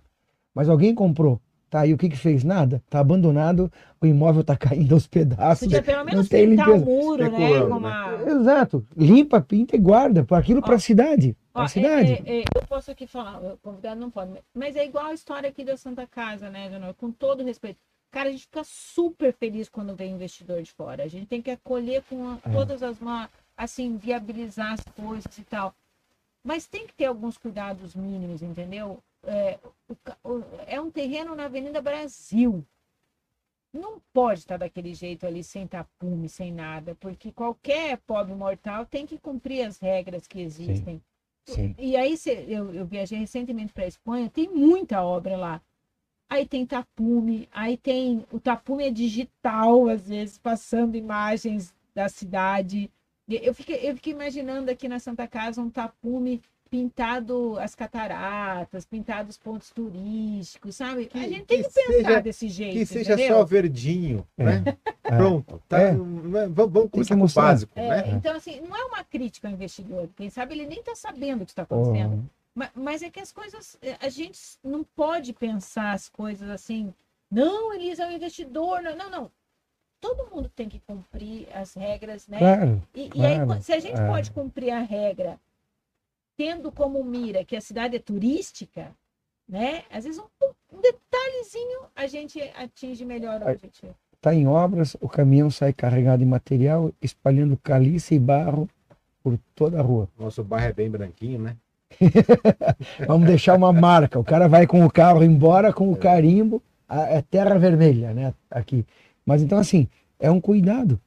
Mas 0.56 0.70
alguém 0.70 0.96
comprou, 0.96 1.40
tá? 1.70 1.86
E 1.86 1.94
o 1.94 1.98
que 1.98 2.08
que 2.10 2.16
fez? 2.16 2.44
Nada. 2.44 2.82
Tá 2.90 3.00
abandonado, 3.00 3.70
o 4.02 4.06
imóvel 4.06 4.42
tá 4.44 4.56
caindo 4.56 4.94
aos 4.94 5.06
pedaços. 5.06 5.68
Podia 5.68 5.84
pelo 5.84 6.06
menos 6.06 6.30
tem 6.30 6.50
pintar 6.50 6.70
o 6.70 6.74
limpeza. 6.78 6.86
muro, 6.86 7.18
né? 7.24 7.28
Especulando, 7.30 7.70
Com 7.70 7.80
né? 7.82 7.90
uma... 7.90 8.32
Exato. 8.42 8.88
Limpa, 8.96 9.42
pinta 9.42 9.76
e 9.76 9.80
guarda. 9.80 10.24
Para 10.24 10.38
aquilo 10.38 10.62
para 10.62 10.76
a 10.76 10.80
cidade. 10.80 11.36
Ó, 11.54 11.60
Pra 11.60 11.68
cidade. 11.68 12.14
é- 12.14 12.24
é- 12.26 12.40
é, 12.40 12.44
eu 12.56 12.62
posso 12.68 12.90
aqui 12.92 13.06
falar, 13.06 13.40
o 13.42 13.58
convidado 13.62 14.00
não 14.00 14.10
pode, 14.10 14.32
mas 14.54 14.76
é 14.76 14.86
igual 14.86 15.08
a 15.08 15.14
história 15.14 15.50
aqui 15.50 15.64
da 15.64 15.76
Santa 15.78 16.08
Casa, 16.08 16.50
né, 16.50 16.70
Leonor? 16.70 16.94
Com 16.96 17.12
todo 17.12 17.44
respeito. 17.44 17.78
Cara, 18.12 18.30
a 18.30 18.32
gente 18.32 18.44
fica 18.44 18.62
super 18.64 19.34
feliz 19.34 19.68
quando 19.68 19.94
vem 19.94 20.14
investidor 20.14 20.62
de 20.62 20.72
fora. 20.72 21.04
A 21.04 21.08
gente 21.08 21.26
tem 21.26 21.42
que 21.42 21.52
acolher 21.52 22.02
com 22.10 22.30
a- 22.30 22.38
É. 22.46 22.50
todas 22.50 22.82
as 22.82 22.98
mãos, 23.00 23.28
assim, 23.58 23.98
viabilizar 23.98 24.72
as 24.74 24.82
coisas 24.96 25.38
e 25.38 25.42
tal. 25.44 25.74
Mas 26.44 26.66
tem 26.68 26.86
que 26.88 26.94
ter 26.94 27.06
alguns 27.06 27.38
cuidados 27.38 27.94
mínimos, 27.96 28.42
entendeu? 28.42 29.00
É, 29.28 29.60
é 30.68 30.80
um 30.82 30.92
terreno 30.92 31.36
na 31.36 31.46
Avenida 31.46 31.82
Brasil. 31.82 32.66
Não 33.74 34.00
pode 34.14 34.40
estar 34.40 34.58
daquele 34.58 34.94
jeito 34.94 35.26
ali, 35.28 35.44
sem 35.44 35.68
tapume, 35.68 36.30
sem 36.30 36.52
nada, 36.52 36.96
porque 36.96 37.32
qualquer 37.32 37.98
pobre 38.00 38.34
mortal 38.34 38.86
tem 38.86 39.06
que 39.06 39.18
cumprir 39.18 39.66
as 39.68 39.80
regras 39.80 40.28
que 40.28 40.40
existem. 40.40 41.02
Sim. 41.46 41.76
E 41.78 41.96
aí 41.98 42.16
cê- 42.18 42.46
eu, 42.48 42.74
eu 42.74 42.86
viajei 42.86 43.20
recentemente 43.20 43.74
para 43.74 43.84
a 43.84 43.88
Espanha, 43.88 44.30
tem 44.30 44.50
muita 44.50 45.04
obra 45.04 45.36
lá. 45.36 45.62
Aí 46.30 46.46
tem 46.48 46.66
tapume, 46.66 47.48
aí 47.52 47.78
tem. 47.78 48.26
O 48.32 48.40
tapume 48.40 48.86
é 48.86 48.92
digital, 48.92 49.88
às 49.90 50.08
vezes, 50.08 50.38
passando 50.40 50.96
imagens 50.96 51.74
da 51.94 52.10
cidade. 52.10 52.90
E 53.28 53.36
Eu 53.46 53.54
fiquei, 53.54 53.88
eu 53.90 53.96
fiquei 53.96 54.14
imaginando 54.14 54.72
aqui 54.72 54.88
na 54.88 55.00
Santa 55.00 55.28
Casa 55.28 55.62
um 55.62 55.70
tapume 55.70 56.42
pintado 56.76 57.58
as 57.60 57.74
cataratas, 57.74 58.86
pintado 58.86 59.30
os 59.30 59.38
pontos 59.38 59.72
turísticos, 59.72 60.76
sabe? 60.76 61.06
Que- 61.06 61.18
a 61.18 61.22
gente 61.22 61.46
tem 61.46 61.64
que 61.64 61.70
que, 61.70 61.74
pensar 61.74 61.94
seja- 61.94 62.20
desse 62.22 62.50
jeito. 62.50 62.74
Que 62.74 62.86
seja 62.86 63.14
entendeu? 63.14 63.38
só 63.38 63.46
verdinho, 63.46 64.28
né? 64.38 64.62
É. 65.04 65.08
Pronto. 65.16 65.62
Tá, 65.70 65.80
É. 65.82 65.92
não 65.94 66.38
é- 66.38 66.48
Vamos, 66.50 66.74
vamos 66.74 66.92
começar 66.92 67.16
com 67.16 67.24
o 67.24 67.30
básico, 67.30 67.72
É, 67.80 67.88
né? 67.90 68.10
Então, 68.12 68.36
assim, 68.36 68.60
não 68.60 68.76
é 68.76 68.84
uma 68.86 69.04
crítica 69.06 69.48
ao 69.48 69.54
investidor. 69.54 70.10
Quem 70.18 70.30
sabe 70.30 70.54
ele 70.54 70.66
nem 70.68 70.80
está 70.80 70.96
sabendo 70.96 71.44
o 71.44 71.46
que 71.46 71.52
está 71.52 71.62
acontecendo. 71.64 72.24
Ó, 72.30 72.36
Ma- 72.60 72.72
Mas 72.74 73.02
é 73.02 73.10
que 73.10 73.20
as 73.20 73.32
coisas, 73.32 73.78
eh, 73.82 73.98
a 74.02 74.08
gente 74.10 74.40
não 74.64 74.84
pode 74.96 75.34
pensar 75.34 75.92
as 75.94 76.08
coisas 76.10 76.50
assim, 76.50 76.94
não, 77.32 77.74
Elisa 77.74 78.04
é 78.04 78.08
um 78.08 78.12
investidor, 78.12 78.82
não, 78.82 78.96
não, 78.96 79.10
não. 79.10 79.32
Todo 80.00 80.30
mundo 80.34 80.50
tem 80.56 80.70
que 80.70 80.80
cumprir 80.80 81.48
as 81.54 81.74
regras, 81.74 82.28
né? 82.28 82.38
claro. 82.40 82.82
E, 82.94 83.10
e 83.14 83.26
aí, 83.26 83.44
claro, 83.46 83.62
se 83.62 83.74
a 83.74 83.80
gente 83.80 84.00
é. 84.00 84.08
pode 84.08 84.32
cumprir 84.32 84.72
a 84.72 84.80
regra, 84.82 85.38
tendo 86.38 86.72
como 86.72 87.04
mira 87.04 87.44
que 87.44 87.56
a 87.56 87.62
cidade 87.62 87.96
é 87.96 88.00
turística, 88.00 88.92
né? 89.48 89.84
Às 89.92 90.06
vezes 90.06 90.20
um, 90.20 90.78
um 90.78 90.82
detalhezinho 90.82 91.82
a 91.96 92.08
gente 92.08 92.42
atinge 92.56 93.06
melhor 93.06 93.42
o 93.42 93.50
objetivo. 93.50 93.96
Está 94.14 94.34
em 94.34 94.48
obras, 94.48 94.98
o 95.00 95.08
caminhão 95.08 95.52
sai 95.52 95.72
carregado 95.72 96.20
de 96.20 96.26
material, 96.26 96.92
espalhando 97.02 97.58
caliça 97.58 98.16
e 98.16 98.20
barro 98.20 98.68
por 99.22 99.38
toda 99.54 99.80
a 99.80 99.84
rua. 99.84 100.10
Nosso 100.18 100.44
bairro 100.44 100.70
é 100.70 100.74
bem 100.74 100.90
branquinho, 100.90 101.40
né? 101.40 101.56
Vamos 103.08 103.28
deixar 103.28 103.56
uma 103.56 103.72
marca. 103.72 104.20
O 104.20 104.24
cara 104.24 104.48
vai 104.48 104.66
com 104.66 104.84
o 104.84 104.92
carro 104.92 105.24
embora 105.24 105.72
com 105.72 105.92
o 105.92 105.96
carimbo, 105.96 106.62
a, 106.88 107.02
é 107.04 107.22
terra 107.22 107.58
vermelha, 107.58 108.14
né? 108.14 108.34
Aqui. 108.50 108.86
Mas 109.26 109.42
então, 109.42 109.58
assim, 109.58 109.88
é 110.20 110.30
um 110.30 110.42
cuidado. 110.42 111.00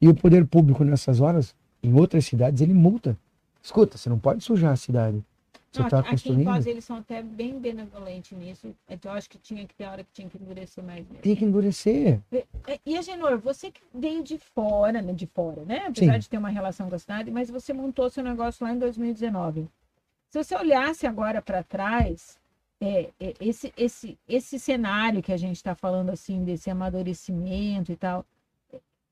E 0.00 0.08
o 0.08 0.14
poder 0.14 0.46
público 0.46 0.84
nessas 0.84 1.20
horas, 1.20 1.54
em 1.82 1.94
outras 1.94 2.24
cidades, 2.26 2.60
ele 2.60 2.74
multa. 2.74 3.16
Escuta, 3.66 3.98
você 3.98 4.08
não 4.08 4.16
pode 4.16 4.44
sujar 4.44 4.72
a 4.72 4.76
cidade. 4.76 5.24
Você 5.72 5.80
Não, 5.80 5.86
está 5.88 5.98
aqui, 5.98 6.06
aqui 6.06 6.14
em 6.14 6.18
construindo. 6.18 6.44
Foz 6.44 6.66
eles 6.68 6.84
são 6.84 6.98
até 6.98 7.20
bem 7.20 7.58
benevolentes 7.58 8.38
nisso. 8.38 8.72
Então 8.88 9.10
eu 9.10 9.18
acho 9.18 9.28
que 9.28 9.38
tinha 9.38 9.66
que 9.66 9.74
ter 9.74 9.86
hora 9.86 10.04
que 10.04 10.10
tinha 10.12 10.28
que 10.28 10.38
endurecer 10.38 10.84
mais 10.84 11.04
mesmo. 11.04 11.20
Tem 11.20 11.34
que 11.34 11.44
endurecer. 11.44 12.20
É, 12.30 12.78
E, 12.86 12.96
Agenor, 12.96 13.38
você 13.40 13.72
que 13.72 13.80
veio 13.92 14.22
de 14.22 14.38
fora, 14.38 15.02
né? 15.02 15.12
De 15.12 15.26
fora, 15.26 15.64
né? 15.64 15.86
Apesar 15.88 16.12
Sim. 16.12 16.18
de 16.20 16.28
ter 16.28 16.38
uma 16.38 16.48
relação 16.48 16.88
com 16.88 16.94
a 16.94 16.98
cidade, 16.98 17.28
mas 17.32 17.50
você 17.50 17.72
montou 17.72 18.08
seu 18.08 18.22
negócio 18.22 18.64
lá 18.64 18.72
em 18.72 18.78
2019. 18.78 19.68
Se 20.30 20.44
você 20.44 20.54
olhasse 20.54 21.04
agora 21.04 21.42
para 21.42 21.64
trás, 21.64 22.38
é, 22.80 23.10
é, 23.18 23.34
esse, 23.40 23.72
esse, 23.76 24.16
esse 24.28 24.60
cenário 24.60 25.20
que 25.20 25.32
a 25.32 25.36
gente 25.36 25.56
está 25.56 25.74
falando, 25.74 26.10
assim, 26.10 26.44
desse 26.44 26.70
amadurecimento 26.70 27.90
e 27.90 27.96
tal, 27.96 28.24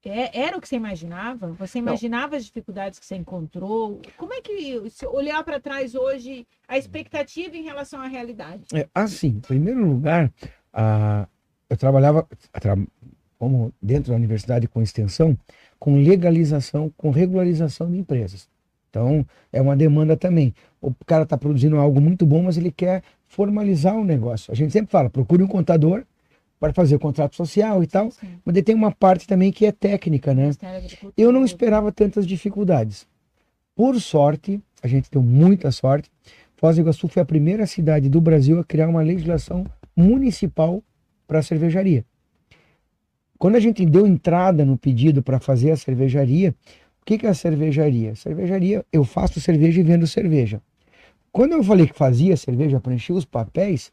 é- 0.08 0.30
era 0.32 0.56
o 0.56 0.60
que 0.60 0.68
você 0.68 0.76
imaginava? 0.76 1.48
Você 1.52 1.78
imaginava 1.78 2.36
as 2.36 2.44
dificuldades 2.44 2.98
que 2.98 3.06
você 3.06 3.16
encontrou? 3.16 4.00
Como 4.16 4.32
é 4.32 4.40
que, 4.40 4.82
se 4.90 5.06
olhar 5.06 5.42
para 5.44 5.58
trás 5.60 5.94
hoje, 5.94 6.46
a 6.68 6.76
expectativa 6.78 7.56
em 7.56 7.62
relação 7.62 8.00
à 8.00 8.06
realidade? 8.06 8.64
É, 8.74 8.88
assim, 8.94 9.28
em 9.28 9.40
primeiro 9.40 9.84
lugar, 9.84 10.32
a, 10.72 11.26
eu 11.68 11.76
trabalhava 11.76 12.26
tra- 12.52 12.76
como 13.38 13.72
dentro 13.80 14.10
da 14.10 14.16
universidade 14.16 14.68
com 14.68 14.80
extensão, 14.82 15.36
com 15.78 15.96
legalização, 16.02 16.92
com 16.96 17.10
regularização 17.10 17.90
de 17.90 17.98
empresas. 17.98 18.48
Então, 18.90 19.26
é 19.52 19.60
uma 19.60 19.76
demanda 19.76 20.16
também. 20.16 20.54
O 20.80 20.94
cara 21.04 21.24
está 21.24 21.36
produzindo 21.36 21.76
algo 21.78 22.00
muito 22.00 22.24
bom, 22.24 22.44
mas 22.44 22.56
ele 22.56 22.70
quer 22.70 23.02
formalizar 23.26 23.96
o 23.96 24.04
negócio. 24.04 24.52
A 24.52 24.54
gente 24.54 24.72
sempre 24.72 24.90
fala, 24.92 25.10
procure 25.10 25.42
um 25.42 25.48
contador 25.48 26.04
para 26.64 26.72
fazer 26.72 26.96
o 26.96 26.98
contrato 26.98 27.36
social 27.36 27.82
e 27.82 27.86
tal, 27.86 28.10
Sim. 28.10 28.26
mas 28.42 28.62
tem 28.62 28.74
uma 28.74 28.90
parte 28.90 29.26
também 29.26 29.52
que 29.52 29.66
é 29.66 29.72
técnica, 29.72 30.32
né? 30.32 30.50
Eu 31.14 31.30
não 31.30 31.44
esperava 31.44 31.92
tantas 31.92 32.26
dificuldades. 32.26 33.06
Por 33.76 34.00
sorte, 34.00 34.58
a 34.82 34.88
gente 34.88 35.10
deu 35.10 35.20
muita 35.20 35.70
sorte. 35.70 36.10
Foz 36.56 36.76
do 36.76 36.80
Iguaçu 36.80 37.06
foi 37.06 37.20
a 37.20 37.26
primeira 37.26 37.66
cidade 37.66 38.08
do 38.08 38.18
Brasil 38.18 38.58
a 38.58 38.64
criar 38.64 38.88
uma 38.88 39.02
legislação 39.02 39.66
municipal 39.94 40.82
para 41.26 41.40
a 41.40 41.42
cervejaria. 41.42 42.02
Quando 43.36 43.56
a 43.56 43.60
gente 43.60 43.84
deu 43.84 44.06
entrada 44.06 44.64
no 44.64 44.78
pedido 44.78 45.22
para 45.22 45.38
fazer 45.38 45.70
a 45.70 45.76
cervejaria, 45.76 46.54
o 47.02 47.04
que, 47.04 47.18
que 47.18 47.26
é 47.26 47.28
a 47.28 47.34
cervejaria? 47.34 48.14
Cervejaria, 48.14 48.86
eu 48.90 49.04
faço 49.04 49.38
cerveja 49.38 49.80
e 49.80 49.82
vendo 49.82 50.06
cerveja. 50.06 50.62
Quando 51.30 51.52
eu 51.52 51.62
falei 51.62 51.86
que 51.86 51.94
fazia 51.94 52.38
cerveja, 52.38 52.80
preenchi 52.80 53.12
os 53.12 53.26
papéis, 53.26 53.92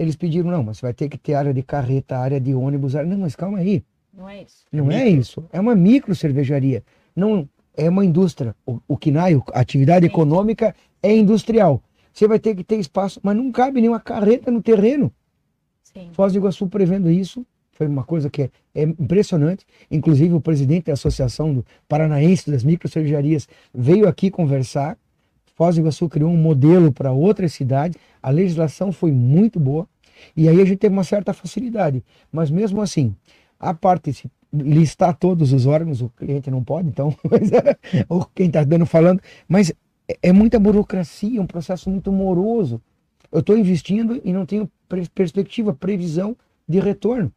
eles 0.00 0.16
pediram, 0.16 0.50
não, 0.50 0.62
mas 0.62 0.78
você 0.78 0.86
vai 0.86 0.94
ter 0.94 1.08
que 1.08 1.18
ter 1.18 1.34
área 1.34 1.52
de 1.52 1.62
carreta, 1.62 2.16
área 2.16 2.40
de 2.40 2.54
ônibus. 2.54 2.96
área-" 2.96 3.08
Não, 3.08 3.18
mas 3.18 3.36
calma 3.36 3.58
aí. 3.58 3.84
Não 4.16 4.28
é 4.28 4.42
isso? 4.42 4.64
Não 4.72 4.90
é 4.90 5.08
isso. 5.08 5.44
É 5.52 5.60
uma 5.60 5.74
micro 5.74 6.14
cervejaria. 6.14 6.82
Não 7.14 7.46
é 7.76 7.88
uma 7.88 8.04
indústria. 8.04 8.56
O, 8.64 8.80
o 8.88 8.96
KINAI, 8.96 9.40
a 9.52 9.60
atividade 9.60 10.06
Sim. 10.06 10.12
econômica 10.12 10.74
é 11.02 11.14
industrial. 11.14 11.82
Você 12.12 12.26
vai 12.26 12.38
ter 12.38 12.54
que 12.54 12.64
ter 12.64 12.76
espaço, 12.78 13.20
mas 13.22 13.36
não 13.36 13.52
cabe 13.52 13.80
nenhuma 13.80 14.00
carreta 14.00 14.50
no 14.50 14.62
terreno. 14.62 15.12
Sim. 15.82 16.08
Foz 16.12 16.32
do 16.32 16.38
Iguaçu 16.38 16.66
prevendo 16.66 17.10
isso. 17.10 17.46
Foi 17.72 17.86
uma 17.86 18.04
coisa 18.04 18.28
que 18.28 18.42
é, 18.42 18.50
é 18.74 18.82
impressionante. 18.82 19.66
Inclusive, 19.90 20.34
o 20.34 20.40
presidente 20.40 20.86
da 20.86 20.94
Associação 20.94 21.52
do 21.52 21.66
Paranaense 21.88 22.50
das 22.50 22.64
Micro 22.64 22.88
Cervejarias 22.88 23.48
veio 23.72 24.08
aqui 24.08 24.30
conversar. 24.30 24.98
Foz 25.60 25.74
do 25.74 25.82
Iguaçu 25.82 26.08
criou 26.08 26.30
um 26.30 26.38
modelo 26.38 26.90
para 26.90 27.12
outras 27.12 27.52
cidades. 27.52 28.00
A 28.22 28.30
legislação 28.30 28.90
foi 28.90 29.12
muito 29.12 29.60
boa. 29.60 29.86
E 30.34 30.48
aí 30.48 30.58
a 30.58 30.64
gente 30.64 30.78
teve 30.78 30.94
uma 30.94 31.04
certa 31.04 31.34
facilidade. 31.34 32.02
Mas 32.32 32.50
mesmo 32.50 32.80
assim, 32.80 33.14
a 33.58 33.74
parte 33.74 34.10
de 34.10 34.30
listar 34.50 35.14
todos 35.14 35.52
os 35.52 35.66
órgãos, 35.66 36.00
o 36.00 36.08
cliente 36.08 36.50
não 36.50 36.64
pode, 36.64 36.88
então, 36.88 37.14
ou 38.08 38.24
quem 38.34 38.46
está 38.46 38.64
dando 38.64 38.86
falando, 38.86 39.20
mas 39.46 39.70
é, 40.08 40.16
é 40.22 40.32
muita 40.32 40.58
burocracia, 40.58 41.42
um 41.42 41.46
processo 41.46 41.90
muito 41.90 42.10
moroso. 42.10 42.80
Eu 43.30 43.40
estou 43.40 43.54
investindo 43.54 44.18
e 44.24 44.32
não 44.32 44.46
tenho 44.46 44.66
perspectiva, 45.14 45.74
previsão 45.74 46.34
de 46.66 46.80
retorno. 46.80 47.30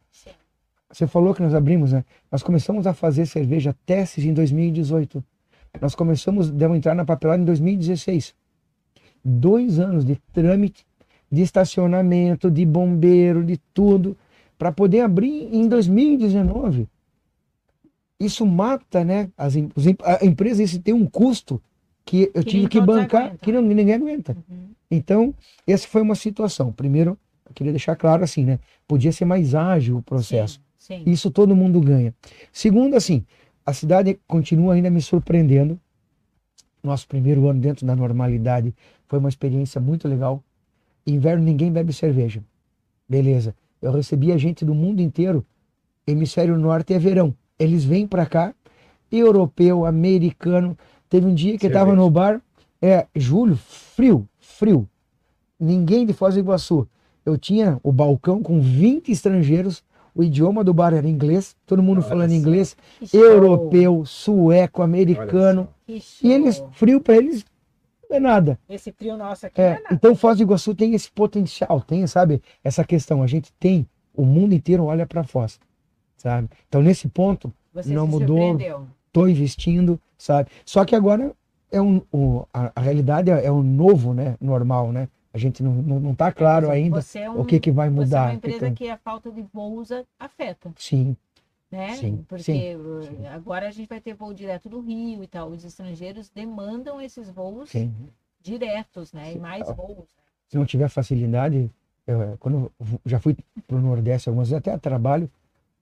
Você 0.90 1.06
falou 1.06 1.34
que 1.34 1.42
nós 1.42 1.52
abrimos, 1.52 1.92
né? 1.92 2.02
Nós 2.32 2.42
começamos 2.42 2.86
a 2.86 2.94
fazer 2.94 3.26
cerveja 3.26 3.76
testes 3.84 4.24
em 4.24 4.32
2018. 4.32 5.22
Nós 5.80 5.94
começamos, 5.94 6.50
demos 6.50 6.76
entrar 6.76 6.94
na 6.94 7.04
papelada 7.04 7.42
em 7.42 7.44
2016. 7.44 8.34
Dois 9.24 9.78
anos 9.78 10.04
de 10.04 10.16
trâmite, 10.32 10.86
de 11.30 11.42
estacionamento, 11.42 12.50
de 12.50 12.64
bombeiro, 12.64 13.44
de 13.44 13.58
tudo, 13.72 14.16
para 14.58 14.70
poder 14.70 15.00
abrir 15.00 15.48
em 15.52 15.68
2019. 15.68 16.88
Isso 18.20 18.46
mata, 18.46 19.02
né? 19.04 19.30
As, 19.36 19.54
os 19.74 19.86
a 20.02 20.24
empresa 20.24 20.62
isso 20.62 20.80
tem 20.80 20.94
um 20.94 21.06
custo 21.06 21.60
que 22.04 22.30
eu 22.34 22.42
Que 22.42 22.50
tive 22.50 22.68
que 22.68 22.80
bancar, 22.80 23.22
aguentam. 23.22 23.38
que 23.38 23.52
não, 23.52 23.62
ninguém 23.62 23.94
aguenta. 23.94 24.36
Uhum. 24.48 24.68
Então, 24.90 25.34
essa 25.66 25.88
foi 25.88 26.02
uma 26.02 26.14
situação. 26.14 26.72
Primeiro, 26.72 27.18
eu 27.46 27.52
queria 27.54 27.72
deixar 27.72 27.96
claro 27.96 28.22
assim, 28.22 28.44
né? 28.44 28.58
Podia 28.86 29.10
ser 29.10 29.24
mais 29.24 29.54
ágil 29.54 29.98
o 29.98 30.02
processo. 30.02 30.60
Sim. 30.78 31.02
sim. 31.04 31.10
Isso 31.10 31.30
todo 31.30 31.56
mundo 31.56 31.80
ganha. 31.80 32.14
Segundo, 32.52 32.94
assim, 32.94 33.24
a 33.64 33.72
cidade 33.72 34.18
continua 34.26 34.74
ainda 34.74 34.90
me 34.90 35.00
surpreendendo. 35.00 35.78
Nosso 36.82 37.08
primeiro 37.08 37.48
ano 37.48 37.60
dentro 37.60 37.86
da 37.86 37.96
normalidade 37.96 38.74
foi 39.06 39.18
uma 39.18 39.28
experiência 39.28 39.80
muito 39.80 40.06
legal. 40.06 40.42
Inverno 41.06 41.42
ninguém 41.44 41.72
bebe 41.72 41.92
cerveja. 41.92 42.42
Beleza. 43.08 43.54
Eu 43.80 43.92
recebi 43.92 44.32
a 44.32 44.36
gente 44.36 44.64
do 44.64 44.74
mundo 44.74 45.00
inteiro. 45.00 45.44
Hemisfério 46.06 46.58
norte 46.58 46.92
é 46.92 46.98
verão. 46.98 47.34
Eles 47.58 47.84
vêm 47.84 48.06
para 48.06 48.26
cá, 48.26 48.54
europeu, 49.10 49.86
americano. 49.86 50.76
Teve 51.08 51.26
um 51.26 51.34
dia 51.34 51.56
que 51.56 51.66
eu 51.66 51.72
tava 51.72 51.90
Cerveja. 51.90 52.02
no 52.02 52.10
bar, 52.10 52.42
é 52.82 53.06
julho, 53.14 53.56
frio, 53.56 54.28
frio. 54.38 54.88
Ninguém 55.58 56.04
de 56.04 56.12
Foz 56.12 56.34
do 56.34 56.40
Iguaçu. 56.40 56.86
Eu 57.24 57.38
tinha 57.38 57.80
o 57.82 57.92
balcão 57.92 58.42
com 58.42 58.60
20 58.60 59.10
estrangeiros. 59.10 59.82
O 60.14 60.22
idioma 60.22 60.62
do 60.62 60.72
bar 60.72 60.94
era 60.94 61.08
inglês, 61.08 61.56
todo 61.66 61.82
mundo 61.82 61.98
Olha 61.98 62.08
falando 62.08 62.30
só. 62.30 62.36
inglês, 62.36 62.76
Que 63.00 63.06
show. 63.08 63.20
europeu, 63.20 64.04
sueco, 64.04 64.82
americano. 64.82 65.68
E 65.88 66.00
eles, 66.32 66.62
frio 66.72 67.00
para 67.00 67.16
eles, 67.16 67.44
não 68.08 68.16
é 68.16 68.20
nada. 68.20 68.58
Esse 68.68 68.92
frio 68.92 69.16
nosso 69.16 69.46
aqui 69.46 69.60
É, 69.60 69.64
é 69.64 69.70
nada. 69.74 69.86
então 69.90 70.14
Foz 70.14 70.36
do 70.38 70.42
Iguaçu 70.44 70.74
tem 70.74 70.94
esse 70.94 71.10
potencial, 71.10 71.80
tem, 71.80 72.06
sabe, 72.06 72.40
essa 72.62 72.84
questão. 72.84 73.22
A 73.22 73.26
gente 73.26 73.52
tem, 73.58 73.86
o 74.14 74.24
mundo 74.24 74.54
inteiro 74.54 74.84
olha 74.84 75.04
para 75.06 75.24
Foz, 75.24 75.58
sabe? 76.16 76.48
Então 76.68 76.80
nesse 76.80 77.08
ponto, 77.08 77.52
Você 77.72 77.92
não 77.92 78.06
mudou. 78.06 78.56
tô 79.12 79.26
investindo, 79.26 80.00
sabe? 80.16 80.48
Só 80.64 80.84
que 80.84 80.94
agora 80.94 81.32
é 81.72 81.80
um, 81.82 82.00
o, 82.12 82.46
a, 82.54 82.70
a 82.76 82.80
realidade 82.80 83.30
é, 83.32 83.46
é 83.46 83.50
o 83.50 83.62
novo, 83.64 84.14
né, 84.14 84.36
normal, 84.40 84.92
né? 84.92 85.08
A 85.34 85.38
gente 85.38 85.64
não, 85.64 85.72
não, 85.74 85.98
não 85.98 86.14
tá 86.14 86.30
claro 86.32 86.70
ainda 86.70 87.00
é 87.16 87.28
o 87.30 87.44
que 87.44 87.58
que 87.58 87.72
vai 87.72 87.90
Você 87.90 87.92
é 87.92 88.04
mudar. 88.04 88.22
uma 88.26 88.34
empresa 88.34 88.56
Então, 88.66 88.74
que 88.74 88.88
a 88.88 88.96
falta 88.96 89.32
de 89.32 89.42
voos 89.52 89.88
afeta, 90.16 90.72
Sim, 90.78 91.16
né? 91.68 91.96
Sim, 91.96 92.24
Porque 92.28 92.44
sim, 92.44 92.76
uh, 92.76 93.26
agora 93.32 93.66
a 93.66 93.70
gente 93.72 93.88
vai 93.88 94.00
ter 94.00 94.14
voo 94.14 94.32
direto 94.32 94.68
do 94.68 94.80
Rio 94.80 95.24
e 95.24 95.26
tal. 95.26 95.50
Os 95.50 95.64
estrangeiros 95.64 96.30
demandam 96.30 97.00
esses 97.00 97.28
voos 97.28 97.70
sim. 97.70 97.92
diretos, 98.40 99.12
né? 99.12 99.30
E 99.30 99.32
Sim. 99.32 99.38
mais 99.40 99.66
voos. 99.74 99.96
né? 99.98 100.22
Se 100.48 100.56
não 100.56 100.64
tiver 100.64 100.88
facilidade, 100.88 101.68
eu, 102.06 102.22
é, 102.22 102.36
quando 102.38 102.70
eu 102.78 103.00
já 103.04 103.18
fui 103.18 103.36
pro 103.66 103.80
Nordeste 103.80 104.28
algumas 104.28 104.50
vezes, 104.50 104.60
até 104.60 104.78
trabalho, 104.78 105.28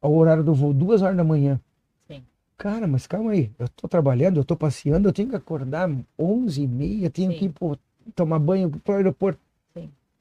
ao 0.00 0.14
horário 0.14 0.42
do 0.42 0.54
voo, 0.54 0.72
duas 0.72 1.02
horas 1.02 1.16
da 1.18 1.24
manhã. 1.24 1.60
Sim. 2.08 2.22
Cara, 2.56 2.86
mas 2.86 3.06
calma 3.06 3.32
aí, 3.32 3.50
eu 3.58 3.68
tô 3.68 3.86
trabalhando, 3.86 4.40
eu 4.40 4.44
tô 4.46 4.56
passeando, 4.56 5.06
eu 5.10 5.12
tenho 5.12 5.28
que 5.28 5.36
acordar 5.36 5.90
11 6.18 6.62
e 6.62 6.66
meia, 6.66 7.10
tenho 7.10 7.32
Sim. 7.32 7.38
que 7.38 7.44
ir 7.44 7.50
pô, 7.50 7.76
tomar 8.14 8.38
banho 8.38 8.70
pro 8.70 8.94
aeroporto. 8.94 9.38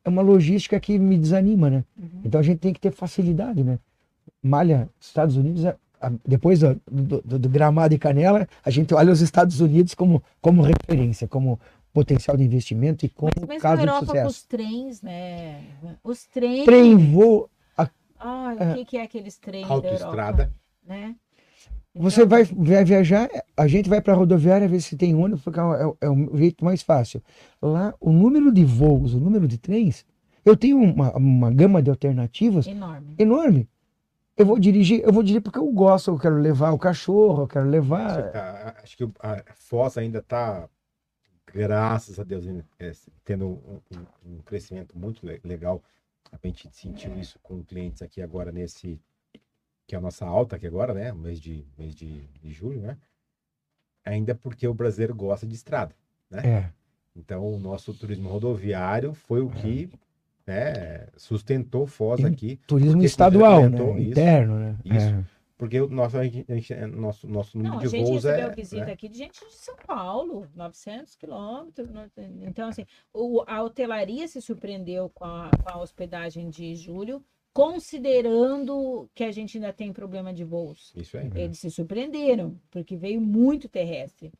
É 0.04 0.10
uma 0.10 0.22
logística 0.22 0.80
que 0.80 0.98
me 0.98 1.18
desanima, 1.18 1.70
né? 1.70 1.84
Uhum. 1.98 2.22
Então 2.26 2.40
a 2.40 2.44
gente 2.44 2.60
tem 2.60 2.74
que 2.74 2.80
ter 2.80 2.92
facilidade, 2.92 3.64
né? 3.64 3.78
Malha, 4.42 4.90
Estados 5.00 5.36
Unidos, 5.38 5.66
a- 5.66 5.76
a- 6.02 6.12
depois 6.28 6.60
do, 6.60 6.82
do- 6.90 7.22
do- 7.22 7.40
do 7.40 7.50
gramado 7.50 7.94
e 7.94 8.00
canela, 8.00 8.48
a 8.66 8.70
gente 8.72 8.94
olha 8.94 9.12
os 9.14 9.22
Estados 9.22 9.60
Unidos 9.62 9.94
como, 9.94 10.24
como 10.42 10.62
referência, 10.64 11.28
como 11.28 11.60
potencial 11.94 12.36
de 12.38 12.44
investimento 12.44 13.06
e 13.06 13.10
como 13.10 13.32
Mas 13.42 13.48
mesmo 13.50 13.62
caso 13.62 13.76
na 13.76 13.82
de 13.82 13.88
Europa 13.88 14.06
com 14.06 14.12
sucesso. 14.12 14.28
os 14.30 14.44
trens, 14.44 15.02
né? 15.02 15.62
Os 16.04 16.24
trens. 16.26 16.66
Trem, 16.66 16.96
voo, 17.12 17.50
Ai, 18.24 18.56
É. 18.60 18.72
o 18.72 18.76
que, 18.76 18.86
que 18.86 18.98
é 18.98 19.02
aqueles 19.04 19.36
trens 19.38 19.68
da 19.68 19.74
Autoestrada. 19.74 20.44
Europa, 20.44 20.52
né? 20.88 21.16
Você 21.94 22.26
vai, 22.26 22.46
vai 22.46 22.86
viajar, 22.86 23.30
a 23.58 23.68
gente 23.68 23.90
vai 23.90 24.02
para 24.02 24.14
a 24.14 24.16
rodoviária 24.16 24.68
ver 24.68 24.80
se 24.80 24.96
tem 24.96 25.14
ônibus, 25.14 25.44
porque 25.44 25.60
é, 25.60 25.64
o- 25.64 25.98
é 26.00 26.10
o 26.10 26.38
jeito 26.38 26.64
mais 26.64 26.82
fácil. 26.82 27.22
Lá, 27.62 27.94
o 28.00 28.12
número 28.14 28.52
de 28.52 28.64
voos, 28.64 29.14
o 29.14 29.20
número 29.20 29.46
de 29.46 29.58
trens, 29.58 30.06
eu 30.46 30.56
tenho 30.56 30.78
uma, 30.78 31.12
uma 31.18 31.52
gama 31.52 31.82
de 31.84 31.90
alternativas 31.90 32.66
Enorme. 32.66 33.16
enorme. 33.20 33.70
Eu 34.38 34.46
vou 34.46 34.58
dirigir, 34.58 35.02
eu 35.04 35.12
vou 35.12 35.22
dirigir 35.22 35.42
porque 35.42 35.60
eu 35.60 35.70
gosto, 35.72 36.10
eu 36.12 36.18
quero 36.18 36.36
levar 36.38 36.72
o 36.72 36.80
cachorro, 36.80 37.44
eu 37.44 37.48
quero 37.48 37.66
Acho 37.66 37.72
levar. 37.72 38.24
que 38.24 38.32
tá- 38.34 38.76
Acho 38.82 38.98
que 38.98 39.04
a 39.20 39.44
Foz 39.56 39.98
ainda 39.98 40.20
está, 40.20 40.70
graças 41.54 42.18
a 42.20 42.24
Deus, 42.24 42.46
é, 42.80 42.92
tendo 43.26 43.46
um, 43.48 43.80
um- 43.98 44.36
um 44.36 44.38
crescimento 44.46 44.98
muito 44.98 45.26
le- 45.26 45.42
legal. 45.44 45.84
A 46.32 46.38
gente 46.48 46.70
sentiu 46.72 47.18
isso 47.20 47.38
com 47.44 47.62
clientes 47.62 48.02
aqui 48.02 48.22
agora 48.22 48.52
nesse, 48.52 48.98
que 49.92 49.96
é 49.96 49.98
a 49.98 50.02
nossa 50.02 50.26
alta 50.26 50.56
aqui 50.56 50.66
agora, 50.66 50.94
né? 50.94 51.12
Mês 51.12 51.38
de, 51.38 51.66
mês 51.78 51.94
de, 51.94 52.22
de 52.42 52.50
julho, 52.54 52.80
né? 52.80 52.98
Ainda 54.06 54.34
porque 54.34 54.66
o 54.66 54.74
brasileiro 54.74 55.14
gosta 55.14 55.46
de 55.46 55.54
estrada. 55.54 55.94
É, 56.32 56.70
Então, 57.14 57.46
o 57.46 57.60
nosso 57.60 57.94
turismo 57.94 58.30
rodoviário 58.30 59.14
foi 59.14 59.42
o 59.42 59.50
que 59.50 59.90
né, 60.48 61.08
sustentou 61.18 61.86
Foz 61.86 62.22
Tem 62.22 62.32
aqui. 62.32 62.56
turismo 62.66 62.94
Porque 62.94 63.06
estadual, 63.06 63.70
né? 63.70 63.78
isso, 64.00 64.10
Interno, 64.12 64.60
né? 64.60 64.78
isso. 64.86 65.08
É. 65.08 65.26
Porque 65.58 65.82
o 65.82 65.90
nosso, 65.90 66.18
a 66.18 66.24
gente- 66.24 66.50
a 66.50 66.56
gente- 66.56 66.74
é, 66.74 66.88
nosso, 66.88 67.28
nosso 67.28 67.58
número 67.58 67.76
Não, 67.76 67.82
a 67.82 67.84
de 67.86 67.90
gente 67.90 68.08
voos 68.08 68.24
recebeu 68.24 68.48
é. 68.50 68.56
visita 68.56 68.86
né? 68.86 68.92
aqui 68.94 69.10
de 69.10 69.18
gente 69.18 69.46
de 69.46 69.54
São 69.54 69.76
Paulo, 69.86 70.48
900 70.56 71.16
quilômetros. 71.18 71.90
Então, 72.48 72.70
assim, 72.70 72.86
o- 73.14 73.44
a 73.46 73.62
hotelaria 73.62 74.26
se 74.30 74.42
surpreendeu 74.42 75.10
com 75.10 75.26
a, 75.26 75.52
com 75.62 75.70
a 75.70 75.82
hospedagem 75.82 76.50
de 76.50 76.76
julho, 76.76 77.22
considerando 77.54 79.10
que 79.14 79.24
a 79.24 79.32
gente 79.32 79.58
ainda 79.58 79.74
tem 79.74 79.92
problema 79.92 80.34
de 80.34 80.44
voos. 80.44 80.94
Isso 80.96 81.18
aí. 81.18 81.30
Eles 81.36 81.60
se 81.60 81.70
surpreenderam, 81.70 82.60
porque 82.70 82.96
veio 82.96 83.22
muito 83.22 83.68
terrestre. 83.68 84.32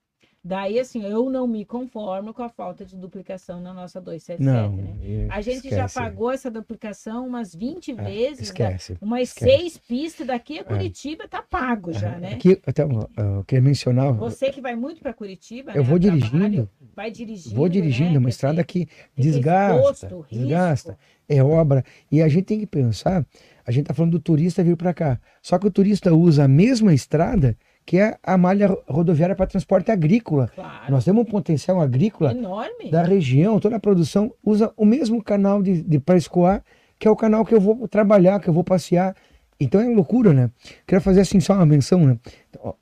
Daí, 0.44 0.80
assim, 0.80 1.04
eu 1.04 1.30
não 1.30 1.46
me 1.48 1.64
conformo 1.64 2.34
com 2.34 2.42
a 2.42 2.50
falta 2.50 2.84
de 2.84 2.98
duplicação 2.98 3.62
na 3.62 3.72
nossa 3.76 4.02
277, 4.02 4.42
Não, 4.42 4.76
né? 4.76 5.28
A 5.30 5.40
gente 5.40 5.70
já 5.70 5.86
esquece. 5.86 5.94
pagou 5.94 6.32
essa 6.32 6.50
duplicação 6.50 7.28
umas 7.28 7.54
20 7.54 7.92
É, 7.92 7.94
vezes, 7.94 8.38
né? 8.40 8.44
Esquece. 8.44 8.98
umas 9.00 9.22
esquece. 9.30 9.52
seis 9.52 9.78
pistas 9.78 10.26
daqui 10.26 10.58
a 10.58 10.64
Curitiba 10.64 11.28
tá 11.28 11.44
pago 11.44 11.94
já, 11.94 12.18
né? 12.18 12.34
Aqui, 12.34 12.60
até, 12.66 12.82
eu 12.84 13.44
queria 13.46 13.62
mencionar, 13.62 14.14
Você 14.14 14.50
que 14.50 14.60
vai 14.62 14.76
muito 14.76 15.00
para 15.00 15.14
Curitiba, 15.14 15.74
eu 15.74 15.84
né, 15.84 15.88
vou 15.88 16.00
trabalho, 16.00 16.22
dirigindo, 16.22 16.70
vai 16.96 17.12
dirigindo, 17.12 17.56
vou 17.56 17.70
dirigindo, 17.70 18.10
né? 18.10 18.16
é 18.16 18.20
uma 18.20 18.30
estrada 18.30 18.64
que 18.64 18.88
desgasta, 19.16 20.08
exposto, 20.08 20.26
desgasta, 20.32 20.98
é 21.30 21.44
obra. 21.44 21.84
E 22.12 22.20
a 22.20 22.28
gente 22.28 22.46
tem 22.46 22.60
que 22.60 22.66
pensar, 22.68 23.24
a 23.64 23.72
gente 23.72 23.86
tá 23.86 23.94
falando 23.94 24.14
do 24.14 24.20
turista 24.20 24.64
vir 24.64 24.76
para 24.76 24.92
cá. 24.92 25.20
Só 25.42 25.60
que 25.60 25.68
o 25.68 25.72
turista 25.72 26.12
usa 26.16 26.46
a 26.46 26.48
mesma 26.48 26.94
estrada 26.96 27.56
que 27.86 27.98
é 27.98 28.18
a 28.24 28.38
malha 28.38 28.76
rodoviária 28.88 29.36
para 29.36 29.48
transporte 29.48 29.92
agrícola. 29.92 30.50
Claro, 30.54 30.92
Nós 30.92 31.04
temos 31.04 31.22
um 31.24 31.26
potencial 31.26 31.82
agrícola 31.82 32.32
enorme. 32.32 32.90
da 32.92 33.04
região, 33.04 33.60
toda 33.60 33.76
a 33.76 33.80
produção 33.80 34.34
usa 34.44 34.72
o 34.78 34.86
mesmo 34.86 35.22
canal 35.24 35.62
de, 35.62 35.82
de 35.82 36.00
para 36.00 36.18
escoar, 36.18 36.64
que 37.00 37.08
é 37.08 37.12
o 37.12 37.16
canal 37.16 37.44
que 37.44 37.54
eu 37.54 37.60
vou 37.60 37.88
trabalhar, 37.88 38.40
que 38.40 38.48
eu 38.48 38.54
vou 38.54 38.64
passear. 38.64 39.16
Então 39.60 39.82
é 39.82 39.86
loucura, 39.88 40.34
né? 40.34 40.50
Queria 40.88 41.02
fazer 41.02 41.22
assim 41.22 41.40
só 41.40 41.54
uma 41.54 41.66
menção, 41.66 42.06
né? 42.06 42.18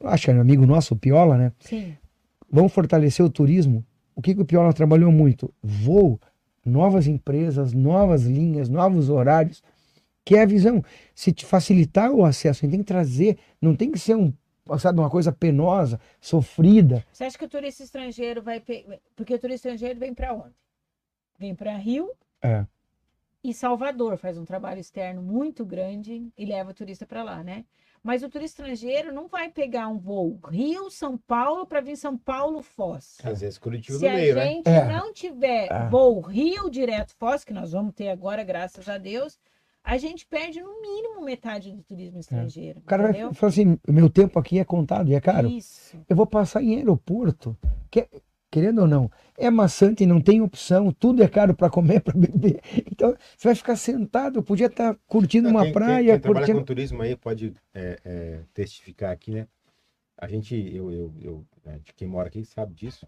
Acho 0.04 0.26
que 0.26 0.32
é 0.32 0.34
um 0.34 0.42
amigo 0.42 0.66
nosso, 0.66 0.94
o 0.94 0.98
Piola, 0.98 1.38
né? 1.38 1.52
Sim, 1.60 1.94
Vamos 2.52 2.72
fortalecer 2.72 3.24
o 3.26 3.30
turismo. 3.30 3.84
O 4.16 4.22
que, 4.22 4.34
que 4.34 4.42
o 4.42 4.46
Piola 4.46 4.74
trabalhou 4.74 5.12
muito? 5.12 5.54
Voo, 5.62 6.20
novas 6.66 7.08
empresas, 7.08 7.74
novas 7.74 8.24
linhas, 8.24 8.68
novos 8.70 9.10
horários, 9.10 9.62
que 10.26 10.36
é 10.36 10.42
a 10.42 10.46
visão. 10.46 10.84
Se 11.16 11.32
te 11.32 11.46
facilitar 11.46 12.12
o 12.12 12.26
acesso, 12.26 12.60
a 12.60 12.66
gente 12.66 12.72
tem 12.72 12.80
que 12.82 12.86
trazer, 12.86 13.38
não 13.62 13.76
tem 13.76 13.92
que 13.92 14.00
ser 14.00 14.16
um, 14.16 14.34
sabe, 14.78 15.00
uma 15.00 15.10
coisa 15.10 15.32
penosa, 15.32 16.00
sofrida. 16.20 17.04
Você 17.12 17.24
acha 17.24 17.38
que 17.38 17.46
o 17.46 17.50
turista 17.50 17.82
estrangeiro 17.84 18.42
vai. 18.42 18.60
pe- 18.60 18.86
Porque 19.16 19.34
o 19.34 19.40
turista 19.40 19.70
estrangeiro 19.70 20.00
vem 20.00 20.14
para 20.14 20.34
onde? 20.34 20.54
Vem 21.38 21.56
para 21.56 21.76
Rio 21.78 22.12
É. 22.42 22.66
e 23.44 23.54
Salvador, 23.54 24.18
faz 24.18 24.38
um 24.38 24.44
trabalho 24.46 24.80
externo 24.80 25.22
muito 25.22 25.66
grande 25.66 26.28
e 26.38 26.46
leva 26.46 26.72
o 26.72 26.74
turista 26.74 27.06
para 27.06 27.24
lá, 27.24 27.44
né? 27.44 27.66
Mas 28.02 28.24
o 28.24 28.30
turista 28.30 28.62
estrangeiro 28.62 29.12
não 29.14 29.28
vai 29.28 29.50
pegar 29.50 29.90
um 29.90 29.98
voo 29.98 30.40
Rio, 30.50 30.90
São 30.90 31.18
Paulo, 31.18 31.66
para 31.66 31.82
vir 31.82 31.98
São 31.98 32.18
Paulo, 32.18 32.62
Foz. 32.62 33.18
Às 33.24 33.42
vezes 33.42 33.58
Curitiba 33.58 33.98
Se 33.98 34.06
no 34.06 34.12
a 34.12 34.14
meio, 34.16 34.36
né? 34.36 34.46
gente 34.48 34.68
É. 34.70 34.86
não 34.88 35.12
tiver 35.14 35.68
É. 35.70 35.88
voo 35.90 36.22
Rio 36.22 36.70
direto 36.70 37.14
Foz, 37.18 37.44
que 37.44 37.52
nós 37.54 37.74
vamos 37.74 37.94
ter 37.94 38.10
agora, 38.10 38.42
graças 38.44 38.88
a 38.88 38.98
Deus, 38.98 39.38
a 39.94 39.98
gente 39.98 40.26
perde 40.28 40.62
no 40.62 40.82
mínimo 40.82 41.22
metade 41.24 41.72
do 41.72 41.82
turismo 41.84 42.20
estrangeiro. 42.20 42.80
O 42.80 42.84
cara 42.84 43.04
vai 43.04 43.12
entendeu? 43.12 43.34
falar 43.34 43.50
assim: 43.50 43.78
meu 43.88 44.10
tempo 44.10 44.38
aqui 44.40 44.60
é 44.60 44.66
contado 44.66 45.10
e 45.10 45.16
é 45.16 45.22
caro. 45.22 45.48
Isso. 45.50 45.98
Eu 46.08 46.16
vou 46.16 46.26
passar 46.28 46.62
em 46.64 46.76
aeroporto, 46.76 47.58
que, 47.90 48.08
querendo 48.52 48.82
ou 48.82 48.88
não, 48.88 49.10
é 49.38 49.50
maçante, 49.50 50.06
não 50.06 50.22
tem 50.22 50.42
opção, 50.42 50.92
tudo 50.92 51.24
é 51.24 51.28
caro 51.28 51.54
para 51.56 51.70
comer, 51.70 52.02
para 52.04 52.18
beber. 52.18 52.60
Então, 52.92 53.16
você 53.38 53.48
vai 53.48 53.56
ficar 53.56 53.76
sentado, 53.76 54.44
podia 54.44 54.68
estar 54.68 54.96
curtindo 55.08 55.50
uma 55.50 55.62
Quem- 55.64 55.74
quem- 55.74 55.74
praia, 55.74 56.12
quem 56.14 56.20
trabalha 56.22 56.46
curtindo. 56.46 56.60
com 56.60 56.66
turismo 56.66 57.02
aí 57.02 57.16
pode 57.16 57.54
é, 57.74 58.00
é, 58.06 58.40
testificar 58.54 59.12
aqui, 59.12 59.32
né? 59.32 59.48
A 60.18 60.28
gente, 60.28 60.54
eu, 60.76 60.92
eu, 60.92 61.14
eu 61.22 61.46
né, 61.66 61.80
de 61.84 61.94
quem 61.94 62.08
mora 62.08 62.28
aqui 62.28 62.44
sabe 62.44 62.74
disso, 62.74 63.08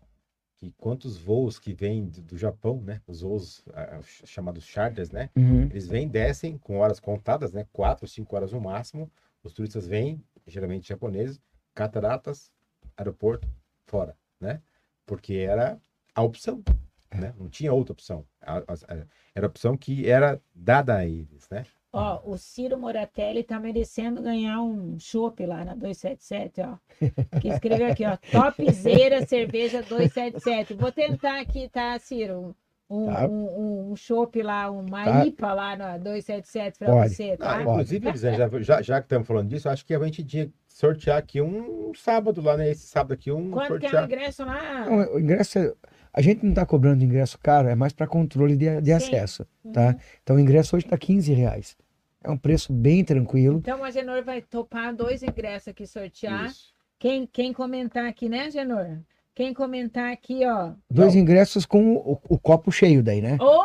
que 0.61 0.71
quantos 0.77 1.17
voos 1.17 1.57
que 1.57 1.73
vêm 1.73 2.05
do, 2.05 2.37
Japão, 2.37 2.79
né? 2.83 3.01
Os 3.07 3.21
voos 3.21 3.65
ch- 4.03 4.27
chamados 4.27 4.63
charters, 4.63 5.09
né? 5.09 5.31
Uhum. 5.35 5.63
Eles 5.63 5.87
vêm, 5.87 6.07
descem 6.07 6.55
com 6.59 6.77
horas 6.77 6.99
contadas, 6.99 7.51
né? 7.51 7.65
Quatro, 7.73 8.07
cinco 8.07 8.35
horas 8.35 8.51
no 8.51 8.61
máximo. 8.61 9.11
Os 9.43 9.53
turistas 9.53 9.87
vêm, 9.87 10.23
geralmente 10.45 10.87
japoneses, 10.87 11.41
cataratas, 11.73 12.51
aeroporto, 12.95 13.47
fora, 13.87 14.15
né? 14.39 14.61
Porque 15.03 15.33
era 15.33 15.81
a 16.13 16.21
opção, 16.21 16.63
né? 17.11 17.33
Não 17.39 17.49
tinha 17.49 17.73
outra 17.73 17.93
opção. 17.93 18.23
A- 18.39 18.57
a- 18.59 18.61
a- 18.87 19.07
Era 19.33 19.47
a 19.47 19.49
opção 19.49 19.75
que 19.75 20.07
era 20.07 20.39
dada 20.53 20.95
a 20.95 21.07
eles, 21.07 21.49
né? 21.49 21.65
Ó, 21.93 22.21
o 22.23 22.37
Ciro 22.37 22.77
Moratelli 22.77 23.43
tá 23.43 23.59
merecendo 23.59 24.21
ganhar 24.21 24.61
um 24.61 24.97
chopp 24.97 25.45
lá 25.45 25.65
na 25.65 25.75
277, 25.75 26.61
ó. 26.61 27.39
Que 27.39 27.49
escreveu 27.49 27.87
aqui, 27.91 28.05
ó. 28.05 28.15
Topzera 28.31 29.25
cerveja 29.25 29.81
277. 29.83 30.73
Vou 30.73 30.91
tentar 30.91 31.41
aqui, 31.41 31.67
tá, 31.67 31.99
Ciro? 31.99 32.55
Um, 32.89 33.05
Tá. 33.07 33.25
um, 33.27 33.31
um, 33.33 33.91
um 33.91 33.95
chopp 33.95 34.41
lá, 34.41 34.69
uma 34.69 35.03
Tá. 35.03 35.25
IPA 35.25 35.53
lá 35.53 35.75
na 35.75 35.97
277 35.97 36.79
pra 36.79 36.87
Pode. 36.93 37.09
você, 37.13 37.37
Ah, 37.39 37.55
tá? 37.55 37.61
inclusive, 37.61 38.07
Elisane, 38.09 38.63
já, 38.63 38.81
já, 38.81 38.99
que 39.01 39.05
estamos 39.05 39.27
falando 39.27 39.47
disso, 39.49 39.67
acho 39.69 39.85
que 39.85 39.93
a 39.93 39.99
gente 40.03 40.23
tinha 40.23 40.45
que 40.47 40.53
sortear 40.67 41.17
aqui 41.17 41.41
um 41.41 41.93
sábado 41.93 42.41
lá, 42.41 42.55
né? 42.57 42.69
Esse 42.69 42.87
sábado 42.87 43.13
aqui, 43.13 43.31
um 43.31 43.51
Quanto 43.51 43.79
que 43.79 43.85
é 43.85 43.89
o 43.89 43.91
sortear. 43.91 44.05
ingresso 44.05 44.45
lá? 44.45 44.85
Não, 44.89 45.13
o 45.15 45.19
ingresso, 45.19 45.59
é- 45.59 45.73
a 46.13 46.21
gente 46.21 46.43
não 46.43 46.51
está 46.51 46.65
cobrando 46.65 47.03
ingresso 47.03 47.37
caro, 47.39 47.67
é 47.67 47.75
mais 47.75 47.93
para 47.93 48.07
controle 48.07 48.55
de, 48.55 48.81
de 48.81 48.91
acesso, 48.91 49.45
tá? 49.73 49.95
Então 50.23 50.35
o 50.35 50.39
ingresso 50.39 50.75
hoje 50.75 50.85
está 50.85 50.97
15 50.97 51.33
reais. 51.33 51.75
É 52.23 52.29
um 52.29 52.37
preço 52.37 52.71
bem 52.71 53.03
tranquilo. 53.03 53.57
Então 53.59 53.83
a 53.83 53.89
Genor 53.91 54.23
vai 54.23 54.41
topar 54.41 54.93
dois 54.95 55.23
ingressos 55.23 55.69
aqui 55.69 55.87
sortear. 55.87 56.45
Isso. 56.47 56.71
Quem, 56.99 57.25
quem 57.25 57.51
comentar 57.51 58.05
aqui, 58.05 58.29
né, 58.29 58.51
Genor? 58.51 58.99
Quem 59.33 59.53
comentar 59.53 60.11
aqui, 60.11 60.45
ó. 60.45 60.73
Dois 60.89 61.15
ingressos 61.15 61.65
com 61.65 61.95
o, 61.95 62.19
o 62.29 62.37
copo 62.37 62.71
cheio 62.71 63.01
daí, 63.01 63.21
né? 63.21 63.37
Ô, 63.39 63.63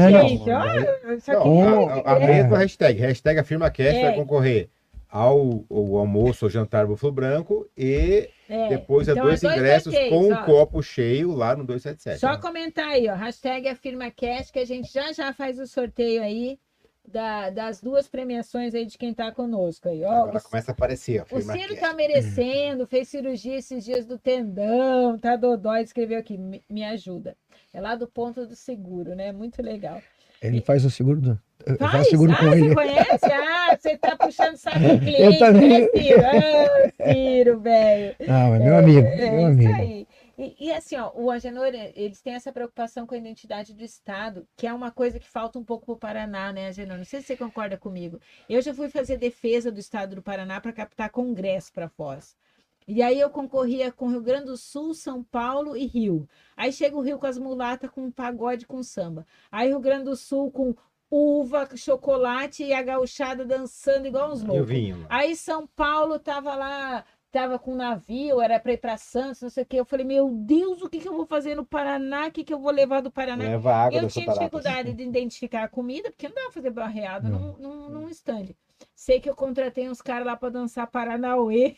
não. 0.00 0.28
gente, 0.28 0.46
Não, 1.28 1.90
é 1.90 2.02
a, 2.04 2.14
a- 2.14 2.18
É. 2.18 2.26
mesma 2.26 2.58
hashtag, 2.58 2.98
hashtag 2.98 3.38
AfirmaCast 3.38 3.96
É. 3.98 4.02
vai 4.02 4.14
concorrer 4.16 4.68
ao, 5.08 5.64
ao 5.70 5.96
almoço 5.98 6.46
ou 6.46 6.50
jantar 6.50 6.86
bufalo 6.86 7.12
branco 7.12 7.68
e 7.76 8.28
É, 8.52 8.68
depois 8.68 9.08
a 9.08 9.12
então 9.12 9.24
dois 9.24 9.42
é 9.42 9.46
dois 9.46 9.58
ingressos 9.58 9.92
sorteios, 9.94 10.10
com 10.14 10.28
um 10.28 10.32
ó. 10.34 10.44
copo 10.44 10.82
cheio 10.82 11.32
lá 11.32 11.56
no 11.56 11.64
277. 11.64 12.20
Só 12.20 12.32
né? 12.32 12.36
comentar 12.38 12.88
aí, 12.88 13.08
ó. 13.08 13.14
Hashtag 13.14 13.68
AfirmaCast, 13.68 14.52
que 14.52 14.58
a 14.58 14.64
gente 14.66 14.92
já 14.92 15.12
já 15.12 15.32
faz 15.32 15.58
o 15.58 15.66
sorteio 15.66 16.22
aí 16.22 16.58
da- 17.06 17.50
das 17.50 17.80
duas 17.80 18.06
premiações 18.08 18.74
aí 18.74 18.84
de 18.86 18.96
quem 18.96 19.12
tá 19.12 19.32
conosco 19.32 19.88
aí. 19.88 20.04
Ó, 20.04 20.10
Agora 20.10 20.38
o, 20.38 20.42
começa 20.42 20.70
a 20.70 20.74
aparecer. 20.74 21.24
o 21.30 21.40
Ciro 21.40 21.76
tá 21.76 21.92
merecendo, 21.94 22.86
fez 22.86 23.08
cirurgia 23.08 23.56
esses 23.56 23.84
dias 23.84 24.06
do 24.06 24.18
tendão, 24.18 25.18
tá 25.18 25.34
dodói, 25.36 25.82
escreveu 25.82 26.18
aqui, 26.18 26.36
me, 26.38 26.62
me 26.70 26.84
ajuda. 26.84 27.36
É 27.74 27.80
lá 27.80 27.94
do 27.96 28.06
ponto 28.06 28.46
do 28.46 28.54
seguro, 28.54 29.14
né? 29.14 29.32
Muito 29.32 29.62
legal. 29.62 30.00
Ele 30.42 30.60
faz 30.60 30.84
o 30.84 30.90
seguro 30.90 31.20
do. 31.20 31.40
Eu 31.64 31.76
Faz? 31.76 31.92
faço 31.92 32.10
seguro 32.10 32.32
ah, 32.32 32.36
com 32.38 32.46
você 32.46 32.64
ele. 32.64 32.74
conhece? 32.74 33.32
Ah, 33.32 33.76
você 33.78 33.96
tá 33.96 34.16
puxando 34.16 34.56
saco 34.56 34.78
do 34.82 34.98
cliente, 34.98 35.38
também. 35.38 35.82
né, 35.82 35.88
Ciro? 35.94 36.22
Ah, 36.24 37.12
Ciro, 37.12 37.60
velho. 37.60 38.16
Não, 38.26 38.54
é 38.54 38.58
meu 38.58 38.76
amigo, 38.76 39.06
É, 39.06 39.30
meu 39.30 39.38
isso 39.40 39.46
amigo. 39.46 39.72
aí. 39.74 40.06
E, 40.36 40.56
e 40.58 40.72
assim, 40.72 40.96
ó, 40.96 41.12
o 41.14 41.30
Agenor, 41.30 41.68
eles 41.94 42.20
têm 42.20 42.34
essa 42.34 42.52
preocupação 42.52 43.06
com 43.06 43.14
a 43.14 43.18
identidade 43.18 43.72
do 43.74 43.84
Estado, 43.84 44.44
que 44.56 44.66
é 44.66 44.72
uma 44.72 44.90
coisa 44.90 45.20
que 45.20 45.28
falta 45.28 45.56
um 45.56 45.62
pouco 45.64 45.86
para 45.86 45.92
o 45.92 45.96
Paraná, 45.98 46.52
né, 46.52 46.66
Agenor? 46.68 46.98
Não 46.98 47.04
sei 47.04 47.20
se 47.20 47.28
você 47.28 47.36
concorda 47.36 47.76
comigo. 47.76 48.18
Eu 48.48 48.60
já 48.60 48.74
fui 48.74 48.88
fazer 48.88 49.16
defesa 49.18 49.70
do 49.70 49.78
Estado 49.78 50.16
do 50.16 50.22
Paraná 50.22 50.60
para 50.60 50.72
captar 50.72 51.10
congresso 51.10 51.72
para 51.72 51.88
Foz. 51.88 52.34
E 52.86 53.02
aí 53.02 53.18
eu 53.20 53.30
concorria 53.30 53.92
com 53.92 54.08
Rio 54.08 54.20
Grande 54.20 54.46
do 54.46 54.56
Sul, 54.56 54.94
São 54.94 55.22
Paulo 55.22 55.76
e 55.76 55.86
Rio. 55.86 56.28
Aí 56.56 56.72
chega 56.72 56.96
o 56.96 57.00
Rio 57.00 57.18
com 57.18 57.26
as 57.26 57.38
mulatas 57.38 57.90
com 57.90 58.10
pagode 58.10 58.66
com 58.66 58.82
samba. 58.82 59.26
Aí 59.50 59.68
Rio 59.68 59.80
Grande 59.80 60.04
do 60.04 60.16
Sul 60.16 60.50
com 60.50 60.74
uva, 61.10 61.68
chocolate 61.76 62.64
e 62.64 62.72
a 62.72 62.82
gauchada 62.82 63.44
dançando 63.44 64.06
igual 64.06 64.32
uns 64.32 64.42
loucos. 64.42 64.66
Aí 65.10 65.36
São 65.36 65.66
Paulo 65.66 66.18
tava 66.18 66.54
lá, 66.54 67.04
tava 67.30 67.58
com 67.58 67.74
navio, 67.74 68.40
era 68.40 68.58
para 68.58 68.72
ir 68.72 68.78
para 68.78 68.96
Santos, 68.96 69.42
não 69.42 69.50
sei 69.50 69.62
o 69.62 69.66
quê. 69.66 69.80
Eu 69.80 69.84
falei, 69.84 70.06
meu 70.06 70.30
Deus, 70.30 70.80
o 70.82 70.88
que, 70.88 71.00
que 71.00 71.08
eu 71.08 71.14
vou 71.14 71.26
fazer 71.26 71.54
no 71.54 71.66
Paraná? 71.66 72.28
O 72.28 72.32
que, 72.32 72.42
que 72.42 72.52
eu 72.52 72.58
vou 72.58 72.72
levar 72.72 73.02
do 73.02 73.10
Paraná? 73.10 73.44
Leva 73.44 73.74
água 73.74 74.00
eu 74.00 74.08
tinha 74.08 74.26
dificuldade 74.26 74.94
de 74.94 75.02
identificar 75.02 75.64
a 75.64 75.68
comida, 75.68 76.10
porque 76.10 76.28
não 76.28 76.34
dá 76.34 76.42
pra 76.42 76.52
fazer 76.52 76.70
barreada 76.70 77.28
Não. 77.28 77.38
num, 77.38 77.58
num, 77.58 77.88
num 77.90 78.08
stand. 78.08 78.54
Sei 78.94 79.20
que 79.20 79.28
eu 79.28 79.34
contratei 79.34 79.88
uns 79.88 80.00
caras 80.00 80.26
lá 80.26 80.36
para 80.36 80.48
dançar 80.48 80.86
Paranauê. 80.86 81.76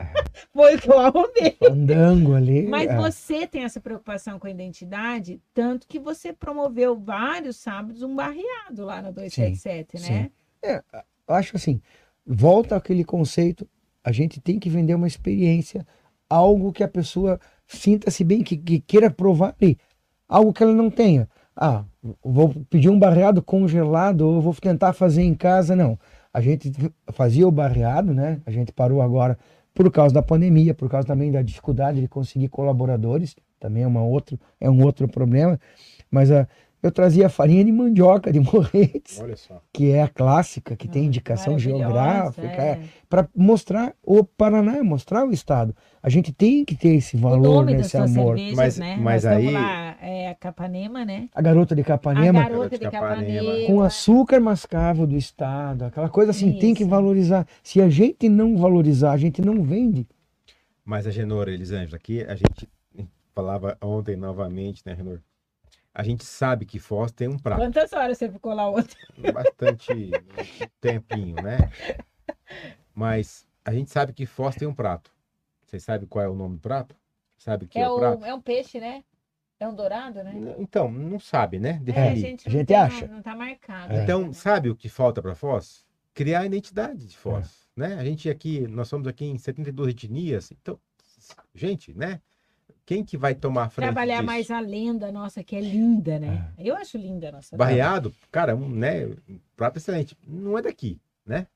Foi 0.52 0.76
o 0.76 0.78
que 0.80 0.90
eu 0.90 0.98
arrumei. 0.98 1.56
Fandango 1.58 2.34
ali. 2.34 2.66
Mas 2.66 2.90
é. 2.90 2.96
você 2.96 3.46
tem 3.46 3.64
essa 3.64 3.80
preocupação 3.80 4.38
com 4.38 4.46
a 4.46 4.50
identidade, 4.50 5.40
tanto 5.54 5.86
que 5.86 5.98
você 5.98 6.32
promoveu 6.32 6.98
vários 6.98 7.56
sábados 7.56 8.02
um 8.02 8.14
barreado 8.14 8.84
lá 8.84 9.02
no 9.02 9.12
277, 9.12 9.94
né? 9.94 10.00
sim. 10.00 10.30
Eu 11.28 11.34
acho 11.34 11.56
assim, 11.56 11.80
volta 12.26 12.76
aquele 12.76 13.04
conceito, 13.04 13.68
a 14.02 14.12
gente 14.12 14.40
tem 14.40 14.58
que 14.58 14.68
vender 14.68 14.94
uma 14.94 15.06
experiência, 15.06 15.86
algo 16.28 16.72
que 16.72 16.82
a 16.82 16.88
pessoa 16.88 17.40
sinta-se 17.66 18.24
bem, 18.24 18.42
que, 18.42 18.56
que 18.56 18.80
queira 18.80 19.10
provar 19.10 19.54
ali, 19.60 19.78
algo 20.28 20.52
que 20.52 20.62
ela 20.62 20.72
não 20.72 20.90
tenha. 20.90 21.28
Ah, 21.54 21.84
vou 22.22 22.48
pedir 22.68 22.88
um 22.88 22.98
barreado 22.98 23.42
congelado 23.42 24.22
ou 24.22 24.40
vou 24.40 24.54
tentar 24.54 24.92
fazer 24.92 25.22
em 25.22 25.34
casa, 25.34 25.76
não. 25.76 25.98
A 26.32 26.40
gente 26.40 26.72
fazia 27.12 27.46
o 27.46 27.50
barreado, 27.50 28.14
né? 28.14 28.40
A 28.46 28.50
gente 28.50 28.72
parou 28.72 29.02
agora 29.02 29.36
por 29.74 29.90
causa 29.90 30.14
da 30.14 30.22
pandemia, 30.22 30.74
por 30.74 30.88
causa 30.88 31.06
também 31.06 31.30
da 31.30 31.42
dificuldade 31.42 32.00
de 32.00 32.08
conseguir 32.08 32.48
colaboradores, 32.48 33.34
também 33.58 33.82
é 33.82 33.86
uma 33.86 34.02
outro, 34.02 34.38
é 34.60 34.70
um 34.70 34.82
outro 34.82 35.08
problema, 35.08 35.60
mas 36.10 36.30
a 36.30 36.48
eu 36.82 36.90
trazia 36.90 37.28
farinha 37.28 37.64
de 37.64 37.70
mandioca 37.72 38.32
de 38.32 38.40
Morretes, 38.40 39.20
Olha 39.20 39.36
só. 39.36 39.60
que 39.72 39.90
é 39.90 40.02
a 40.02 40.08
clássica, 40.08 40.74
que 40.76 40.88
tem 40.88 41.02
Ah, 41.02 41.06
indicação 41.06 41.58
geográfica, 41.58 42.46
é. 42.46 42.68
é, 42.70 42.80
para 43.08 43.28
mostrar 43.36 43.94
o 44.02 44.24
Paraná, 44.24 44.82
mostrar 44.82 45.26
o 45.26 45.32
estado. 45.32 45.74
A 46.02 46.08
gente 46.08 46.32
tem 46.32 46.64
que 46.64 46.74
ter 46.74 46.94
esse 46.94 47.16
valor, 47.16 47.68
esse 47.70 47.96
amor. 47.96 48.36
cervejas, 48.36 48.56
Mas- 48.56 48.78
né? 48.78 48.96
mas 49.00 49.24
Nós 49.24 49.36
aí- 49.36 49.50
lá, 49.50 49.96
é 50.00 50.28
a 50.30 50.34
Capanema, 50.34 51.04
né? 51.04 51.28
A 51.34 51.42
garota 51.42 51.74
de 51.74 51.82
A 51.82 51.84
Capanema, 51.84 52.42
garota 52.42 52.78
de 52.78 52.90
Capanema. 52.90 53.66
Com 53.66 53.82
açúcar 53.82 54.40
mascavo 54.40 55.06
do 55.06 55.16
estado, 55.16 55.84
aquela 55.84 56.08
coisa 56.08 56.30
assim, 56.30 56.52
tem 56.58 56.72
que 56.74 56.82
Isso. 56.82 56.90
valorizar. 56.90 57.46
Se 57.62 57.80
a 57.82 57.88
gente 57.90 58.28
não 58.28 58.56
valorizar, 58.56 59.12
a 59.12 59.16
gente 59.16 59.42
não 59.42 59.62
vende. 59.62 60.06
Mas 60.84 61.06
a 61.06 61.10
Genor, 61.10 61.48
Elisângela, 61.48 61.96
aqui 61.96 62.22
a 62.22 62.34
gente 62.34 62.68
falava 63.34 63.76
ontem 63.82 64.16
novamente, 64.16 64.82
né, 64.84 64.96
Genor? 64.96 65.20
A 65.92 66.02
gente 66.02 66.24
sabe 66.24 66.64
que 66.64 66.78
Foz 66.78 67.10
tem 67.12 67.26
um 67.28 67.38
prato. 67.38 67.58
Quantas 67.60 67.92
horas 67.92 68.16
você 68.16 68.30
ficou 68.30 68.54
lá 68.54 68.68
ontem? 68.70 68.96
bastante 69.32 70.10
tempinho, 70.80 71.34
né? 71.42 71.58
Mas 72.94 73.46
a 73.64 73.72
gente 73.72 73.90
sabe 73.90 74.12
que 74.12 74.26
Foz 74.26 74.54
tem 74.56 74.68
um 74.68 74.74
prato. 74.74 75.12
Vocês 75.64 75.82
sabem 75.82 76.06
qual 76.08 76.24
é 76.24 76.28
o 76.28 76.34
nome 76.34 76.56
do 76.56 76.60
prato? 76.60 76.96
Sabe 77.36 77.66
que 77.66 77.78
é, 77.78 77.82
É, 77.82 77.88
o 77.88 77.94
o- 77.96 77.98
prato? 77.98 78.24
é 78.24 78.34
um 78.34 78.40
peixe, 78.40 78.78
né? 78.80 79.02
É 79.58 79.68
um 79.68 79.74
dourado, 79.74 80.22
né? 80.24 80.32
Então, 80.58 80.90
não 80.90 81.18
sabe, 81.20 81.58
né? 81.58 81.80
É, 81.86 82.08
a 82.10 82.14
gente, 82.14 82.48
A 82.48 82.50
não 82.50 82.58
gente 82.58 82.66
tem- 82.68 82.76
acha. 82.76 83.06
Não, 83.06 83.14
não 83.16 83.22
tá 83.22 83.36
marcado. 83.36 83.92
É. 83.92 84.02
Então, 84.02 84.32
sabe 84.32 84.70
o 84.70 84.76
que 84.76 84.88
falta 84.88 85.20
para 85.20 85.34
Foz? 85.34 85.84
Criar 86.14 86.40
a 86.40 86.46
identidade 86.46 87.06
de 87.06 87.16
Foz, 87.16 87.68
É. 87.76 87.80
né? 87.80 87.94
A 87.98 88.04
gente 88.04 88.28
aqui, 88.30 88.66
nós 88.68 88.88
somos 88.88 89.06
aqui 89.06 89.24
em 89.26 89.36
72 89.38 89.90
etnias, 89.92 90.50
então, 90.50 90.78
gente, 91.54 91.92
né? 91.94 92.20
Quem 92.90 93.04
que 93.04 93.16
vai 93.16 93.36
tomar 93.36 93.66
a 93.66 93.70
frente 93.70 93.86
Trabalhar 93.86 94.16
disso? 94.16 94.26
mais 94.26 94.50
a 94.50 94.58
lenda 94.58 95.12
nossa, 95.12 95.44
que 95.44 95.54
é 95.54 95.60
linda, 95.60 96.18
né? 96.18 96.52
Eu 96.58 96.74
acho 96.74 96.98
linda 96.98 97.28
a 97.28 97.30
nossa. 97.30 97.56
Barreado, 97.56 98.12
cara, 98.32 98.56
um, 98.56 98.68
né, 98.68 99.06
um 99.28 99.38
prato 99.56 99.76
excelente. 99.76 100.18
Não 100.26 100.58
é 100.58 100.62
daqui, 100.62 101.00
né? 101.24 101.46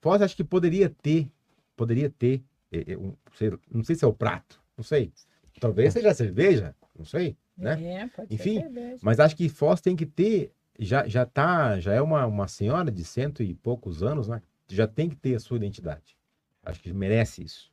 Foz 0.00 0.22
acho 0.22 0.36
que 0.36 0.44
poderia 0.44 0.88
ter, 0.88 1.28
poderia 1.74 2.08
ter, 2.08 2.40
eh, 2.70 2.84
eh, 2.86 2.96
um, 2.96 3.14
sei- 3.34 3.58
não 3.68 3.82
sei 3.82 3.96
se 3.96 4.04
é 4.04 4.06
o 4.06 4.12
prato, 4.12 4.62
não 4.76 4.84
sei. 4.84 5.12
Talvez 5.58 5.92
seja 5.92 6.08
a 6.12 6.14
cerveja, 6.14 6.72
não 6.96 7.04
sei, 7.04 7.36
né? 7.58 7.82
É, 7.82 8.06
pode 8.06 8.32
Enfim, 8.32 8.54
ser 8.54 8.60
cerveja. 8.66 8.98
Mas 9.02 9.18
acho 9.18 9.34
que 9.34 9.48
Foz 9.48 9.80
tem 9.80 9.96
que 9.96 10.06
ter, 10.06 10.52
já, 10.78 11.08
já 11.08 11.26
tá, 11.26 11.80
já 11.80 11.94
é 11.94 12.00
uma, 12.00 12.24
uma 12.26 12.46
senhora 12.46 12.92
de 12.92 13.04
cento 13.04 13.42
e 13.42 13.54
poucos 13.54 14.04
anos, 14.04 14.28
né? 14.28 14.40
Já 14.68 14.86
tem 14.86 15.08
que 15.08 15.16
ter 15.16 15.34
a 15.34 15.40
sua 15.40 15.56
identidade. 15.56 16.16
Acho 16.64 16.80
que 16.80 16.92
merece 16.92 17.42
isso. 17.42 17.72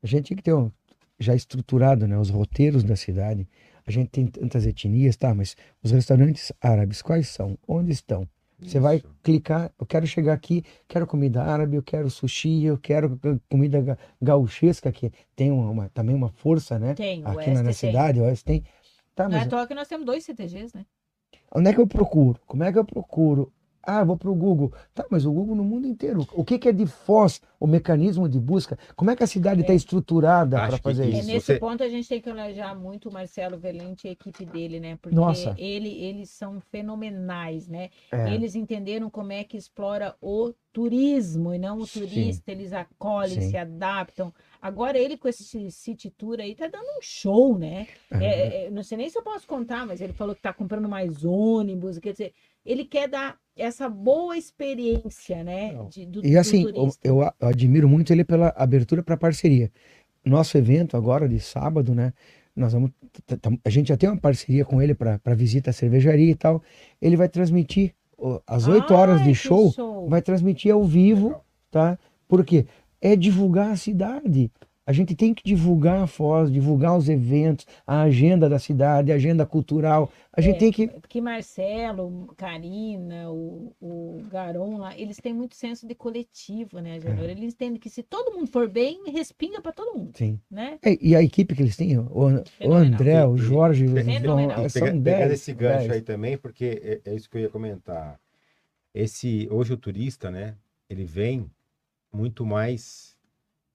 A 0.00 0.06
gente 0.06 0.28
tem 0.28 0.36
que 0.36 0.44
ter 0.44 0.54
um, 0.54 0.70
já 1.18 1.34
estruturado 1.34 2.06
né, 2.06 2.18
os 2.18 2.30
roteiros 2.30 2.84
da 2.84 2.96
cidade. 2.96 3.48
A 3.86 3.90
gente 3.90 4.08
tem 4.10 4.26
tantas 4.26 4.66
etnias, 4.66 5.16
tá? 5.16 5.32
Mas 5.34 5.56
os 5.82 5.90
restaurantes 5.92 6.52
árabes, 6.60 7.02
quais 7.02 7.28
são? 7.28 7.56
Onde 7.66 7.92
estão? 7.92 8.28
Você 8.58 8.80
vai 8.80 8.96
Isso. 8.96 9.06
clicar, 9.22 9.70
eu 9.78 9.84
quero 9.84 10.06
chegar 10.06 10.32
aqui, 10.32 10.64
quero 10.88 11.06
comida 11.06 11.42
árabe, 11.42 11.76
eu 11.76 11.82
quero 11.82 12.08
sushi, 12.08 12.64
eu 12.64 12.78
quero 12.78 13.20
comida 13.50 13.82
ga- 13.82 13.98
gauchesca, 14.20 14.90
que 14.90 15.12
tem 15.36 15.50
uma, 15.52 15.70
uma- 15.70 15.88
também 15.90 16.14
uma 16.16 16.30
força, 16.30 16.78
né? 16.78 16.94
Tem, 16.94 17.22
o 17.22 17.28
Aqui 17.28 17.50
na, 17.50 17.62
na 17.62 17.72
cidade, 17.74 18.18
o 18.18 18.24
Oeste 18.24 18.44
tem. 18.46 18.64
Tá, 19.14 19.28
Não 19.28 19.36
é 19.36 19.40
mas 19.40 19.46
à 19.46 19.50
toa 19.50 19.66
que 19.66 19.74
nós 19.74 19.86
temos 19.86 20.06
dois 20.06 20.24
CTGs, 20.24 20.74
né? 20.74 20.86
onde 21.54 21.68
é 21.68 21.72
que 21.74 21.80
eu 21.80 21.86
procuro? 21.86 22.40
Como 22.46 22.64
é 22.64 22.72
que 22.72 22.78
eu 22.78 22.84
procuro? 22.84 23.52
Ah, 23.86 24.02
vou 24.02 24.16
para 24.16 24.28
o 24.30 24.34
Google. 24.34 24.72
Tá, 24.92 25.06
mas 25.08 25.24
o 25.24 25.32
Google 25.32 25.54
no 25.54 25.62
mundo 25.64 25.86
inteiro. 25.86 26.26
O 26.32 26.44
que, 26.44 26.58
que 26.58 26.68
é 26.68 26.72
de 26.72 26.86
Foz, 26.86 27.40
o 27.60 27.66
mecanismo 27.68 28.28
de 28.28 28.38
busca? 28.40 28.76
Como 28.96 29.10
é 29.12 29.16
que 29.16 29.22
a 29.22 29.26
cidade 29.26 29.60
está 29.60 29.72
estruturada 29.72 30.58
Acho 30.58 30.70
para 30.70 30.78
fazer 30.90 31.04
É, 31.04 31.08
isso. 31.08 31.18
isso? 31.20 31.28
nesse 31.28 31.46
você- 31.46 31.58
ponto 31.58 31.82
a 31.84 31.88
gente 31.88 32.08
tem 32.08 32.20
que 32.20 32.28
elogiar 32.28 32.74
muito 32.74 33.08
o 33.08 33.12
Marcelo 33.12 33.56
Velente 33.56 34.06
e 34.06 34.10
a 34.10 34.12
equipe 34.12 34.44
dele, 34.44 34.80
né? 34.80 34.98
Porque 35.00 35.14
Nossa. 35.14 35.54
Ele, 35.56 35.88
eles 35.88 36.30
são 36.30 36.60
fenomenais, 36.60 37.68
né? 37.68 37.90
É. 38.10 38.34
Eles 38.34 38.54
entenderam 38.56 39.08
como 39.08 39.32
é 39.32 39.44
que 39.44 39.56
explora 39.56 40.16
o 40.20 40.52
turismo 40.72 41.54
e 41.54 41.58
não 41.58 41.78
o 41.78 41.86
Sim. 41.86 42.00
turista. 42.00 42.50
Eles 42.52 42.72
acolhem, 42.72 43.40
Sim. 43.40 43.50
se 43.50 43.56
adaptam. 43.56 44.32
Agora 44.66 44.98
ele 44.98 45.16
com 45.16 45.28
esse 45.28 45.70
City 45.70 46.10
Tour 46.10 46.40
aí 46.40 46.54
tá 46.54 46.66
dando 46.66 46.84
um 46.98 47.00
show, 47.00 47.56
né? 47.56 47.86
Aham. 48.12 48.24
É, 48.24 48.64
é, 48.64 48.70
não 48.70 48.82
sei 48.82 48.98
nem 48.98 49.08
se 49.08 49.16
eu 49.16 49.22
posso 49.22 49.46
contar, 49.46 49.86
mas 49.86 50.00
ele 50.00 50.12
falou 50.12 50.34
que 50.34 50.42
tá 50.42 50.52
comprando 50.52 50.88
mais 50.88 51.24
ônibus, 51.24 51.98
quer 52.00 52.12
dizer, 52.12 52.32
ele 52.64 52.84
quer 52.84 53.08
dar 53.08 53.38
essa 53.56 53.88
boa 53.88 54.36
experiência, 54.36 55.44
né? 55.44 55.74
De- 55.88 56.04
do, 56.04 56.26
E 56.26 56.36
assim, 56.36 56.66
eu, 57.02 57.22
eu 57.40 57.48
admiro 57.48 57.88
muito 57.88 58.12
ele 58.12 58.24
pela 58.24 58.48
abertura 58.56 59.02
para 59.02 59.16
parceria. 59.16 59.70
Nosso 60.24 60.58
evento 60.58 60.96
agora 60.96 61.28
de 61.28 61.38
sábado, 61.38 61.94
né? 61.94 62.12
Nós 62.56 62.72
vamos, 62.72 62.90
a 63.64 63.70
gente 63.70 63.88
já 63.88 63.96
tem 63.96 64.08
uma 64.08 64.20
parceria 64.20 64.64
com 64.64 64.82
ele 64.82 64.94
para 64.94 65.34
visita 65.34 65.70
à 65.70 65.72
cervejaria 65.72 66.30
e 66.30 66.34
tal. 66.34 66.62
Ele 67.00 67.16
vai 67.16 67.28
transmitir 67.28 67.94
às 68.46 68.66
8 68.66 68.94
horas 68.94 69.20
Ai, 69.20 69.26
de 69.28 69.30
que 69.30 69.36
show, 69.36 70.08
vai 70.08 70.22
transmitir 70.22 70.72
ao 70.72 70.82
vivo, 70.82 71.36
tá? 71.70 71.98
Por 72.26 72.44
quê? 72.44 72.66
É 73.00 73.14
divulgar 73.16 73.70
a 73.72 73.76
cidade. 73.76 74.50
A 74.88 74.92
gente 74.92 75.16
tem 75.16 75.34
que 75.34 75.42
divulgar 75.42 76.00
a 76.04 76.06
Foz, 76.06 76.48
divulgar 76.48 76.96
os 76.96 77.08
eventos, 77.08 77.66
a 77.84 78.02
agenda 78.02 78.48
da 78.48 78.56
cidade, 78.56 79.10
a 79.10 79.16
agenda 79.16 79.44
cultural. 79.44 80.12
A 80.32 80.40
gente 80.40 80.54
É. 80.54 80.58
tem 80.60 80.70
que 80.70 80.86
que 81.08 81.20
Marcelo, 81.20 82.32
Karina, 82.36 83.28
o, 83.32 83.72
o 83.80 84.20
Garon 84.30 84.76
lá, 84.78 84.96
eles 84.96 85.16
têm 85.16 85.34
muito 85.34 85.56
senso 85.56 85.88
de 85.88 85.94
coletivo, 85.96 86.78
né, 86.78 87.00
Janor? 87.00 87.24
Eles 87.24 87.52
entendem 87.52 87.80
que 87.80 87.90
se 87.90 88.04
todo 88.04 88.32
mundo 88.36 88.46
for 88.48 88.68
bem, 88.68 89.00
respinga 89.10 89.60
para 89.60 89.72
todo 89.72 89.98
mundo, 89.98 90.12
sim. 90.16 90.38
né? 90.48 90.78
É, 90.84 90.96
e 91.04 91.16
a 91.16 91.22
equipe 91.22 91.56
que 91.56 91.62
eles 91.62 91.76
têm, 91.76 91.98
o, 91.98 92.06
o. 92.64 92.72
André, 92.72 93.26
o 93.26 93.36
Jorge, 93.36 93.88
Fenomenal. 93.88 94.56
vão- 94.58 94.66
E 94.66 94.70
são 94.70 94.82
pega- 94.82 94.98
10, 95.00 95.16
pegando 95.16 95.32
esse 95.32 95.52
gancho 95.52 95.78
10. 95.80 95.90
aí 95.90 96.00
também, 96.00 96.38
porque 96.38 97.00
é, 97.04 97.10
é 97.10 97.14
isso 97.16 97.28
que 97.28 97.36
eu 97.36 97.40
ia 97.42 97.48
comentar. 97.50 98.20
Esse, 98.94 99.48
hoje 99.50 99.72
o 99.72 99.76
turista, 99.76 100.30
né, 100.30 100.54
ele 100.88 101.04
vem 101.04 101.50
muito 102.16 102.46
mais 102.46 103.16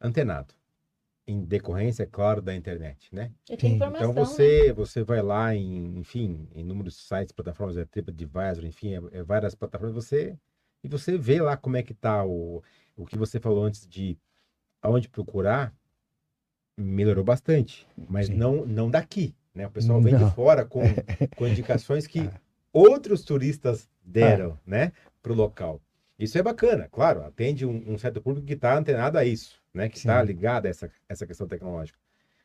antenado. 0.02 0.54
Em 1.28 1.46
decorrência, 1.46 2.04
é 2.04 2.08
claro, 2.08 2.42
da 2.42 2.54
internet, 2.56 3.14
né? 3.14 3.32
Então 3.48 4.10
né? 4.10 4.14
você, 4.14 4.74
você 4.74 5.04
vai 5.04 5.22
lá 5.22 5.56
em, 5.56 6.00
enfim, 6.00 6.48
em 6.54 6.62
inúmeros 6.62 7.08
sites, 7.08 7.32
plataformas, 7.32 7.78
é 7.78 7.86
TripAdvisor, 7.86 8.66
enfim, 8.66 8.96
é, 8.96 9.20
é 9.20 9.24
várias 9.24 9.54
plataformas, 9.54 9.94
você 9.94 10.36
e 10.84 10.88
você 10.88 11.16
vê 11.18 11.40
lá 11.40 11.56
como 11.56 11.78
é 11.78 11.84
que 11.84 11.94
tá 11.94 12.26
o, 12.26 12.64
o 12.98 13.06
que 13.06 13.18
você 13.18 13.40
falou 13.40 13.64
antes 13.64 13.88
de 13.88 14.18
aonde 14.82 15.08
procurar, 15.08 15.74
melhorou 16.76 17.24
bastante, 17.24 17.88
mas 18.10 18.26
Sim. 18.26 18.34
não 18.34 18.66
não 18.66 18.90
daqui, 18.90 19.36
né? 19.54 19.68
O 19.68 19.72
pessoal 19.72 20.02
vem 20.02 20.16
de 20.16 20.24
Não. 20.24 20.32
fora 20.32 20.66
com, 20.66 20.82
com 21.38 21.48
indicações 21.48 22.08
que 22.08 22.22
É. 22.22 22.32
outros 22.74 23.24
turistas 23.24 23.88
deram, 24.04 24.60
né, 24.66 24.92
pro 25.22 25.36
local. 25.36 25.80
Isso 26.24 26.38
é 26.38 26.44
bacana, 26.44 26.88
claro, 26.92 27.24
atende 27.26 27.66
um, 27.66 27.84
um 27.88 27.98
certo 27.98 28.22
público 28.22 28.46
que 28.46 28.54
está 28.54 28.78
antenado 28.78 29.18
a 29.18 29.26
isso, 29.26 29.60
né, 29.74 29.90
que 29.90 29.98
está 29.98 30.22
ligado 30.22 30.68
a 30.68 30.70
essa, 30.70 30.90
essa 31.10 31.26
questão 31.26 31.48
tecnológica. 31.48 31.98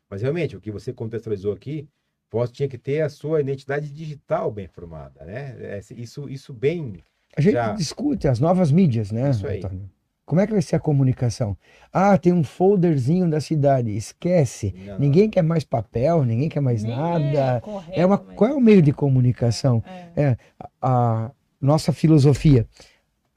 Mas 0.09 0.21
realmente, 0.21 0.55
o 0.57 0.61
que 0.61 0.71
você 0.71 0.91
contextualizou 0.91 1.53
aqui, 1.53 1.87
Foz 2.29 2.49
tinha 2.51 2.67
que 2.67 2.77
ter 2.77 3.01
a 3.01 3.09
sua 3.09 3.39
identidade 3.39 3.89
digital 3.91 4.51
bem 4.51 4.67
formada, 4.67 5.23
né? 5.23 5.55
É, 5.59 5.79
Isso, 5.95 6.27
isso 6.29 6.53
bem. 6.53 6.95
A 7.37 7.41
gente 7.41 7.53
Já- 7.53 7.73
discute 7.73 8.27
as 8.27 8.39
novas 8.39 8.71
mídias, 8.71 9.11
né, 9.11 9.29
Isso 9.29 9.45
aí. 9.47 9.59
Antônio? 9.59 9.89
Como 10.25 10.41
é 10.41 10.45
que 10.47 10.51
vai 10.51 10.61
ser 10.61 10.75
a 10.75 10.79
comunicação? 10.79 11.55
Ah, 11.93 12.17
tem 12.17 12.33
um 12.33 12.43
folderzinho 12.43 13.29
da 13.29 13.39
cidade, 13.39 13.95
esquece. 13.95 14.73
não, 14.77 14.85
não. 14.93 14.99
Ninguém 14.99 15.29
quer 15.29 15.41
mais 15.41 15.63
papel, 15.63 16.25
ninguém 16.25 16.49
quer 16.49 16.59
mais 16.59 16.83
Nem 16.83 16.93
nada. 16.97 17.61
correto, 17.61 17.97
É 17.97 18.05
uma, 18.05 18.21
mas- 18.25 18.35
qual 18.35 18.49
é 18.49 18.53
o 18.53 18.59
meio 18.59 18.81
de 18.81 18.91
comunicação? 18.91 19.81
É. 20.17 20.35
A 20.81 21.31
nossa 21.61 21.93
filosofia. 21.93 22.67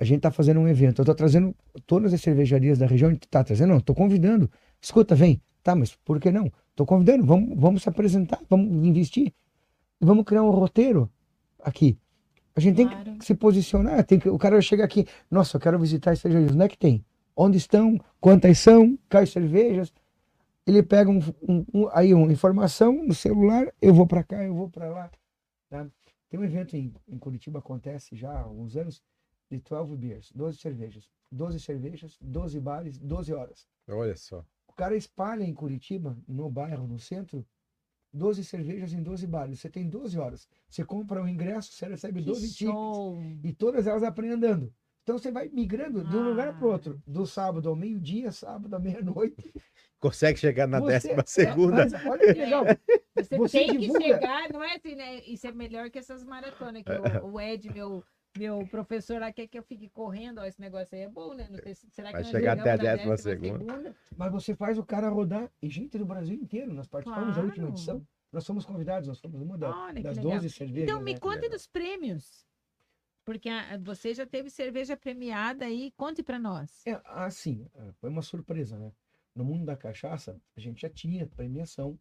A 0.00 0.04
gente 0.04 0.16
está 0.16 0.30
fazendo 0.30 0.58
um 0.60 0.66
evento. 0.66 1.00
Eu 1.00 1.02
estou 1.02 1.14
trazendo 1.14 1.54
todas 1.86 2.12
as 2.14 2.20
cervejarias 2.22 2.78
da 2.78 2.86
região. 2.86 3.10
Está 3.12 3.44
trazendo? 3.44 3.68
Não, 3.70 3.76
estou 3.78 3.94
convidando. 3.94 4.50
Escuta, 4.80 5.14
vem. 5.14 5.40
Tá, 5.62 5.76
mas 5.76 5.94
por 5.94 6.18
que 6.18 6.30
não? 6.30 6.50
Estou 6.70 6.86
convidando. 6.86 7.24
Vamos, 7.26 7.54
vamos 7.60 7.82
se 7.82 7.88
apresentar, 7.88 8.40
vamos 8.48 8.68
investir. 8.86 9.32
Vamos 10.00 10.24
criar 10.24 10.42
um 10.42 10.50
roteiro 10.50 11.10
aqui. 11.62 11.98
A 12.56 12.60
gente 12.60 12.76
tem 12.76 12.88
Claro. 12.88 13.18
que 13.18 13.24
se 13.26 13.34
posicionar. 13.34 14.02
Tem 14.04 14.18
que, 14.18 14.28
o 14.28 14.38
cara 14.38 14.60
chega 14.62 14.82
aqui, 14.82 15.06
nossa, 15.30 15.56
eu 15.58 15.60
quero 15.60 15.78
visitar 15.78 16.12
as 16.12 16.18
cervejarias. 16.20 16.52
Onde 16.54 16.64
é 16.64 16.68
que 16.68 16.78
tem? 16.78 17.04
Onde 17.36 17.58
estão? 17.58 17.98
Quantas 18.18 18.58
são? 18.58 18.98
Quais 19.10 19.30
cervejas? 19.30 19.92
Ele 20.66 20.82
pega 20.82 21.10
um, 21.10 21.20
um- 21.46 21.64
um- 21.74 21.88
aí 21.92 22.14
uma 22.14 22.32
informação 22.32 23.04
no 23.06 23.14
celular, 23.14 23.66
eu 23.82 23.92
vou 23.92 24.06
para 24.06 24.22
cá, 24.24 24.42
eu 24.42 24.54
vou 24.54 24.68
para 24.70 24.88
lá. 24.88 25.10
tá? 25.68 25.86
Tem 26.30 26.38
um 26.40 26.44
evento 26.44 26.74
em, 26.76 26.92
em 27.08 27.18
Curitiba, 27.18 27.58
acontece 27.58 28.16
já 28.16 28.30
há 28.30 28.40
alguns 28.40 28.76
anos, 28.76 29.02
de 29.50 29.58
12 29.58 29.96
beers, 29.96 30.32
12 30.34 30.58
cervejas. 30.58 31.10
12 31.32 31.60
cervejas, 31.60 32.16
12 32.20 32.58
bares, 32.60 32.98
12 32.98 33.32
horas. 33.32 33.66
Olha 33.88 34.16
só. 34.16 34.44
O 34.66 34.72
cara 34.72 34.96
espalha 34.96 35.44
em 35.44 35.54
Curitiba, 35.54 36.16
no 36.26 36.50
bairro, 36.50 36.86
no 36.88 36.98
centro, 36.98 37.46
12 38.12 38.44
cervejas 38.44 38.92
em 38.92 39.02
12 39.02 39.26
bares. 39.26 39.60
Você 39.60 39.68
tem 39.70 39.88
12 39.88 40.18
horas. 40.18 40.48
Você 40.68 40.84
compra 40.84 41.22
o 41.22 41.28
ingresso, 41.28 41.72
você 41.72 41.86
recebe 41.86 42.20
Que 42.20 42.26
12 42.26 42.40
tickets. 42.52 42.56
show. 42.58 43.22
E 43.44 43.52
todas 43.52 43.86
elas 43.86 44.02
aprendem 44.02 44.34
andando. 44.36 44.74
Então 45.02 45.16
você 45.18 45.30
vai 45.30 45.48
migrando 45.48 46.04
de 46.04 46.16
um 46.16 46.28
lugar 46.30 46.56
para 46.58 46.66
Ah. 46.66 46.70
outro, 46.72 47.02
do 47.06 47.26
sábado 47.26 47.68
ao 47.68 47.76
meio-dia, 47.76 48.30
sábado 48.32 48.74
à 48.74 48.78
meia-noite. 48.78 49.52
Consegue 50.00 50.38
chegar 50.38 50.66
na 50.66 50.80
Você- 50.80 50.86
décima 50.92 51.24
segunda. 51.26 51.76
Mas 51.88 52.06
olha 52.06 52.34
que 52.34 52.40
legal. 52.40 52.64
Você, 53.16 53.36
Você 53.36 53.58
tem 53.66 53.78
divulga. 53.78 54.00
que 54.00 54.06
chegar, 54.06 54.52
não 54.52 54.62
é 54.62 54.74
assim, 54.76 54.94
né? 54.94 55.16
Isso 55.24 55.46
é 55.46 55.52
melhor 55.52 55.90
que 55.90 55.98
essas 55.98 56.24
maratonas 56.24 56.82
que 56.82 56.90
É. 56.90 57.20
o, 57.22 57.32
o 57.32 57.40
Ed, 57.40 57.72
meu, 57.72 58.02
meu 58.38 58.66
professor 58.68 59.20
lá, 59.20 59.32
quer 59.32 59.46
que 59.48 59.58
eu 59.58 59.62
fique 59.62 59.88
correndo. 59.88 60.38
Ó, 60.38 60.44
esse 60.44 60.60
negócio 60.60 60.94
aí 60.96 61.02
é 61.02 61.08
bom, 61.08 61.34
né? 61.34 61.48
Não 61.50 61.58
sei 61.58 61.74
se 61.74 61.90
será 61.90 62.08
que 62.08 62.14
Vai 62.14 62.22
nós 62.22 62.30
chegar 62.30 62.52
até 62.58 62.70
a 62.72 62.76
na 62.76 62.82
décima 62.82 63.16
décima 63.16 63.16
segunda. 63.16 63.96
Mas 64.16 64.32
você 64.32 64.54
faz 64.54 64.78
o 64.78 64.84
cara 64.84 65.08
rodar 65.08 65.50
e 65.60 65.68
gente 65.68 65.98
do 65.98 66.06
Brasil 66.06 66.36
inteiro. 66.36 66.72
Nós 66.72 66.86
participamos 66.86 67.34
da 67.36 67.42
última 67.42 67.66
Claro. 67.66 67.72
edição. 67.74 68.06
Nós 68.32 68.44
somos 68.44 68.64
convidados, 68.64 69.08
nós 69.08 69.18
fomos 69.20 69.40
uma 69.42 69.58
da- 69.58 69.70
Olha 69.76 69.94
que 69.96 70.02
das 70.02 70.16
legal. 70.16 70.32
12 70.34 70.50
cervejas. 70.50 70.84
Então, 70.88 71.00
me 71.02 71.14
né? 71.14 71.18
conte 71.18 71.48
dos 71.48 71.66
prêmios. 71.66 72.46
Porque 73.24 73.48
a- 73.48 73.76
você 73.78 74.14
já 74.14 74.24
teve 74.24 74.48
cerveja 74.50 74.96
premiada 74.96 75.64
aí, 75.64 75.92
conte 75.96 76.22
pra 76.22 76.38
nós. 76.38 76.86
É, 76.86 77.00
assim, 77.06 77.66
é, 77.74 77.92
foi 77.94 78.08
uma 78.08 78.22
surpresa, 78.22 78.78
né? 78.78 78.92
No 79.34 79.44
mundo 79.44 79.64
da 79.64 79.76
cachaça, 79.76 80.40
a 80.56 80.60
gente 80.60 80.80
já 80.82 80.88
tinha 80.88 81.26
premiação, 81.26 81.98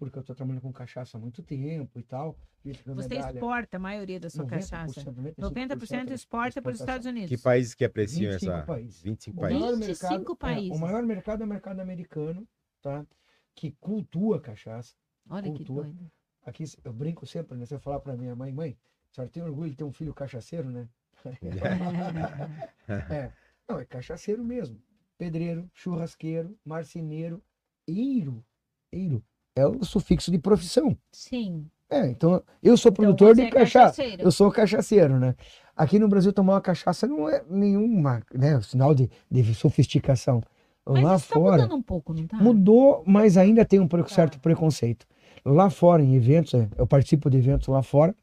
porque 0.00 0.16
eu 0.18 0.22
estou 0.22 0.34
trabalhando 0.34 0.62
com 0.62 0.72
cachaça 0.72 1.18
há 1.18 1.20
muito 1.20 1.42
tempo 1.42 2.00
e 2.00 2.02
tal. 2.02 2.38
Você 2.64 3.08
medalha, 3.08 3.34
exporta 3.34 3.76
a 3.76 3.80
maioria 3.80 4.18
da 4.18 4.30
sua 4.30 4.46
90%, 4.46 4.48
cachaça. 4.48 5.12
95% 5.12 5.34
90% 5.36 6.10
exporta 6.10 6.62
para 6.62 6.72
os 6.72 6.80
Estados 6.80 7.06
Unidos. 7.06 7.28
Que 7.28 7.36
países 7.36 7.74
que 7.74 7.84
apreciam 7.84 8.32
25 8.32 8.52
essa? 8.52 8.66
países. 8.66 9.02
25 9.02 9.36
O 9.36 9.40
países. 9.40 9.60
maior 9.60 9.76
25 9.76 10.08
mercado, 10.08 10.32
é, 10.32 10.36
países. 10.36 10.76
o 10.76 10.80
maior 10.80 11.02
mercado 11.02 11.42
é 11.42 11.44
o 11.44 11.48
mercado 11.48 11.80
americano, 11.80 12.48
tá? 12.80 13.06
Que 13.54 13.72
cultua 13.72 14.40
cachaça. 14.40 14.94
Olha 15.28 15.42
que 15.42 15.58
cultura. 15.58 15.84
doido. 15.84 16.10
Aqui 16.46 16.64
eu 16.82 16.92
brinco 16.94 17.26
sempre, 17.26 17.58
né? 17.58 17.66
Se 17.66 17.74
eu 17.74 17.78
falar 17.78 18.00
para 18.00 18.16
minha 18.16 18.34
mãe, 18.34 18.50
mãe, 18.50 18.78
a 19.10 19.14
senhora 19.14 19.30
tem 19.30 19.42
orgulho 19.42 19.70
de 19.70 19.76
ter 19.76 19.84
um 19.84 19.92
filho 19.92 20.14
cachaceiro, 20.14 20.70
né? 20.70 20.88
É. 22.88 23.30
Não, 23.68 23.78
é 23.78 23.84
cachaceiro 23.84 24.42
mesmo. 24.42 24.82
Pedreiro, 25.18 25.70
churrasqueiro, 25.74 26.58
marceneiro, 26.64 27.44
eiro. 27.86 28.42
Eiro 28.90 29.22
é 29.56 29.66
o 29.66 29.84
sufixo 29.84 30.30
de 30.30 30.38
profissão. 30.38 30.96
Sim. 31.12 31.66
É, 31.88 32.06
então 32.08 32.42
eu 32.62 32.76
sou 32.76 32.90
Então, 32.92 33.04
produtor 33.04 33.34
você 33.34 33.42
de 33.42 33.48
é 33.48 33.50
cachaça. 33.50 33.96
cachaceiro. 33.96 34.22
Eu 34.22 34.30
sou 34.30 34.50
cachaceiro, 34.50 35.18
né? 35.18 35.34
Aqui 35.76 35.98
no 35.98 36.08
Brasil 36.08 36.32
tomar 36.32 36.54
uma 36.54 36.60
cachaça 36.60 37.06
não 37.06 37.28
é 37.28 37.42
nenhuma, 37.48 38.22
né, 38.34 38.60
sinal 38.60 38.94
de, 38.94 39.10
de 39.30 39.54
sofisticação. 39.54 40.42
Mas 40.86 41.02
Lá 41.02 41.16
isso 41.16 41.28
tá 41.28 41.34
fora 41.34 41.62
mudando 41.62 41.74
um 41.76 41.82
pouco, 41.82 42.12
não 42.14 42.26
tá? 42.26 42.36
mudou, 42.36 43.02
mas 43.06 43.36
ainda 43.36 43.64
tem 43.64 43.80
um 43.80 43.88
Tá. 43.88 44.06
certo 44.08 44.38
preconceito. 44.40 45.06
Lá 45.44 45.70
fora, 45.70 46.02
em 46.02 46.14
eventos, 46.14 46.52
é, 46.54 46.68
eu 46.76 46.86
participo 46.86 47.30
de 47.30 47.38
eventos 47.38 47.66
lá 47.68 47.82
fora, 47.82 48.14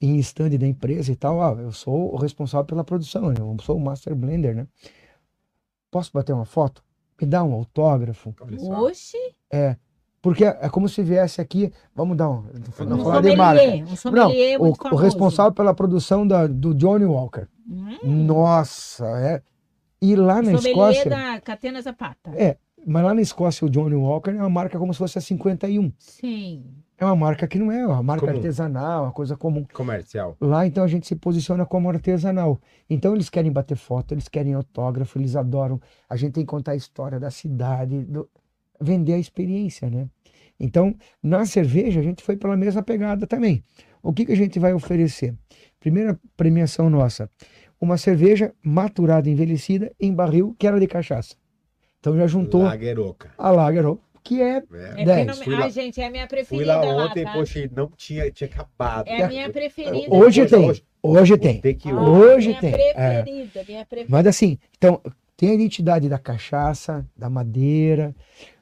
em 0.00 0.16
stand 0.18 0.50
da 0.58 0.66
empresa 0.66 1.10
e 1.10 1.16
tal, 1.16 1.40
ah, 1.42 1.52
eu 1.60 1.72
sou 1.72 2.12
o 2.12 2.16
responsável 2.16 2.66
pela 2.66 2.84
produção, 2.84 3.32
eu 3.32 3.56
sou 3.62 3.76
o 3.76 3.80
master 3.80 4.14
blender, 4.14 4.54
né? 4.54 4.66
Posso 5.90 6.10
bater 6.12 6.32
uma 6.32 6.44
foto? 6.44 6.82
Me 7.20 7.26
dá 7.26 7.42
um 7.42 7.52
autógrafo? 7.54 8.34
Olha 8.40 8.58
só. 8.58 8.72
Porque 10.24 10.42
é 10.44 10.68
como 10.70 10.88
se 10.88 11.02
viesse 11.02 11.38
aqui, 11.38 11.70
vamos 11.94 12.16
dar 12.16 12.30
um, 12.30 12.44
não 12.86 12.98
Um 12.98 13.02
falar 13.04 13.20
de 13.20 13.36
marca. 13.36 13.60
sommelier, 13.62 13.84
um 13.84 13.90
Não, 13.90 13.96
sommelier 13.96 14.58
o, 14.60 14.64
muito 14.64 14.88
o 14.88 14.96
responsável 14.96 15.52
pela 15.52 15.74
produção 15.74 16.26
da, 16.26 16.46
do 16.46 16.74
Johnny 16.74 17.04
Walker. 17.04 17.46
Hum, 17.68 18.24
Nossa, 18.24 19.04
é. 19.20 19.42
E 20.00 20.16
lá 20.16 20.40
na 20.40 20.52
Escócia, 20.54 21.10
da 21.10 21.40
Catena 21.42 21.82
Zapata. 21.82 22.30
É. 22.34 22.56
mas 22.86 23.04
lá 23.04 23.12
na 23.14 23.20
Escócia 23.20 23.66
o 23.66 23.70
Johnny 23.70 23.94
Walker 23.94 24.30
é 24.30 24.34
uma 24.40 24.48
marca 24.48 24.78
como 24.78 24.94
se 24.94 24.98
fosse 24.98 25.18
a 25.18 25.20
51. 25.20 25.92
Sim. 25.98 26.64
É 26.96 27.04
uma 27.04 27.16
marca 27.16 27.46
que 27.46 27.58
não 27.58 27.70
é 27.70 27.86
uma 27.86 28.02
marca 28.02 28.24
Comum. 28.26 28.36
artesanal, 28.38 29.02
uma 29.04 29.12
coisa 29.12 29.36
comum. 29.36 29.66
Comercial. 29.74 30.36
Lá, 30.40 30.64
então, 30.66 30.82
a 30.84 30.86
gente 30.86 31.06
se 31.06 31.16
posiciona 31.16 31.66
como 31.66 31.90
artesanal. 31.90 32.58
Então, 32.88 33.14
eles 33.14 33.28
querem 33.28 33.52
bater 33.52 33.76
foto, 33.76 34.14
eles 34.14 34.28
querem 34.28 34.54
autógrafo, 34.54 35.18
eles 35.18 35.36
adoram. 35.36 35.78
A 36.08 36.16
gente 36.16 36.32
tem 36.32 36.44
que 36.44 36.50
contar 36.50 36.72
a 36.72 36.76
história 36.76 37.20
da 37.20 37.30
cidade, 37.30 38.04
do- 38.04 38.28
vender 38.80 39.14
a 39.14 39.18
experiência, 39.18 39.88
né? 39.90 40.08
Então, 40.58 40.94
na 41.22 41.44
cerveja, 41.44 42.00
a 42.00 42.02
gente 42.02 42.22
foi 42.22 42.36
pela 42.36 42.56
mesma 42.56 42.82
pegada 42.82 43.26
também. 43.26 43.62
O 44.02 44.12
que, 44.12 44.24
que 44.26 44.32
a 44.32 44.36
gente 44.36 44.58
vai 44.58 44.72
oferecer? 44.72 45.34
Primeira 45.80 46.18
premiação 46.36 46.88
nossa, 46.88 47.28
uma 47.80 47.96
cerveja 47.98 48.52
maturada, 48.62 49.28
envelhecida, 49.28 49.90
em 50.00 50.12
barril, 50.14 50.54
que 50.58 50.66
era 50.66 50.78
de 50.78 50.86
cachaça. 50.86 51.34
Então, 52.00 52.16
já 52.16 52.26
juntou 52.26 52.62
Lageroca. 52.62 53.32
a 53.36 53.50
Lager, 53.50 53.84
que 54.22 54.40
é 54.40 54.62
É. 54.72 55.02
É. 55.22 55.32
Fui 55.34 55.54
lá- 55.54 55.64
Ai, 55.64 55.70
gente, 55.70 56.00
é 56.00 56.06
a 56.06 56.10
minha 56.10 56.26
Fui 56.28 56.36
preferida 56.36 56.76
lá 56.76 56.84
lá, 56.92 57.06
ontem, 57.06 57.24
tá? 57.24 57.32
poxa, 57.32 57.68
não 57.74 57.90
tinha, 57.96 58.30
tinha 58.30 58.48
acabado. 58.48 59.06
É 59.08 59.22
a 59.22 59.28
minha 59.28 59.50
preferida. 59.50 59.96
Hoje 60.14 60.42
Hoje- 60.42 60.46
tem, 60.46 60.68
hoje- 60.70 60.84
hoje 61.02 61.36
tem. 61.38 61.60
Tem 61.60 61.74
que 61.74 61.90
Ah, 61.90 61.94
hoje. 62.00 62.48
Minha 62.48 62.60
tem, 62.60 62.70
é. 62.74 63.22
preferida, 63.22 63.64
minha 63.68 63.84
preferida. 63.86 64.06
Mas 64.16 64.26
assim, 64.26 64.58
então, 64.76 65.00
tem 65.36 65.50
a 65.50 65.54
identidade 65.54 66.08
da 66.08 66.18
cachaça, 66.18 67.06
da 67.16 67.28
madeira, 67.28 68.14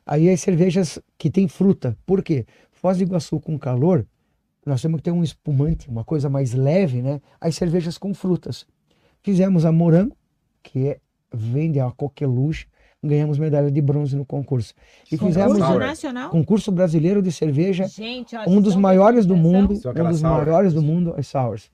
aí 0.07 0.29
as 0.31 0.41
cervejas 0.41 0.99
que 1.19 1.31
tem 1.31 1.49
fruta. 1.49 1.97
Por 2.07 2.23
quê? 2.23 2.47
Foz 2.71 2.99
do 2.99 3.05
Iguaçu 3.05 3.39
com 3.41 3.59
calor, 3.59 4.07
nós 4.67 4.81
temos 4.83 4.99
que 4.99 5.05
ter 5.05 5.11
um 5.13 5.23
espumante, 5.23 5.89
uma 5.89 6.05
coisa 6.05 6.29
mais 6.29 6.53
leve, 6.53 7.03
né? 7.03 7.21
As 7.41 7.55
cervejas 7.57 7.99
com 7.99 8.13
frutas. 8.15 8.67
Fizemos 9.23 9.65
a 9.65 9.73
morango, 9.73 10.17
que 10.63 10.89
é, 10.89 10.99
vende 11.33 11.79
a 11.81 11.91
coqueluche, 11.91 12.67
ganhamos 13.03 13.39
medalha 13.39 13.71
de 13.71 13.81
bronze 13.81 14.15
no 14.17 14.25
concurso. 14.25 14.75
E 15.11 15.17
Concurso 15.19 15.27
fizemos 15.41 15.59
Concurso 15.59 15.79
nacional? 15.87 16.31
concurso 16.31 16.71
brasileiro 16.73 17.21
de 17.23 17.33
cerveja, 17.33 17.89
Gente, 17.89 18.37
ó, 18.37 18.49
um 18.49 18.61
dos 18.61 18.77
maiores 18.77 19.27
do 19.27 19.37
mundo, 19.37 19.73
um 19.75 20.09
dos 20.09 20.21
sour. 20.21 20.39
maiores 20.47 20.73
do 20.73 20.83
mundo, 20.83 21.15
as 21.17 21.27
sours. 21.27 21.71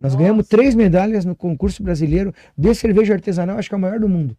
Nós 0.00 0.12
Nossa. 0.12 0.22
ganhamos 0.22 0.48
três 0.48 0.74
medalhas 0.74 1.24
no 1.24 1.34
concurso 1.36 1.82
brasileiro 1.82 2.32
de 2.56 2.74
cerveja 2.74 3.14
artesanal, 3.14 3.58
acho 3.58 3.68
que 3.68 3.74
é 3.74 3.78
o 3.78 3.80
maior 3.80 3.98
do 4.00 4.08
mundo. 4.08 4.36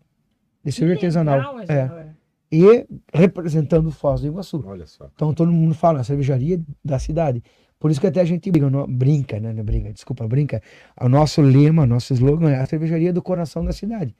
De 0.64 0.72
Que 0.72 0.72
cerveja 0.72 0.96
artesanal. 1.00 1.58
legal, 1.58 1.78
É. 1.78 2.11
E 2.52 2.86
representando 3.14 3.92
Foz 3.92 4.22
do 4.22 4.28
Iguaçu. 4.28 4.62
Olha 4.66 4.86
só. 4.86 5.10
Então 5.16 5.34
todo 5.34 5.52
mundo 5.52 5.74
fala, 5.74 6.02
a 6.02 6.04
cervejaria 6.04 6.62
da 6.84 7.00
cidade. 7.00 7.42
Por 7.80 7.90
isso 7.90 8.00
que 8.00 8.08
até 8.08 8.20
a 8.22 8.26
gente 8.26 8.52
brinca, 8.52 8.70
não- 8.70 8.86
brinca, 8.88 9.40
né? 9.40 9.54
Não 9.54 9.64
brinca, 9.64 9.92
desculpa, 9.92 10.28
brinca. 10.28 10.62
O 11.00 11.08
nosso 11.10 11.42
lema, 11.42 11.86
nosso 11.88 12.14
slogan 12.14 12.52
é 12.52 12.60
a 12.60 12.66
cervejaria 12.66 13.12
do 13.14 13.22
coração 13.22 13.64
da 13.64 13.72
cidade. 13.72 14.16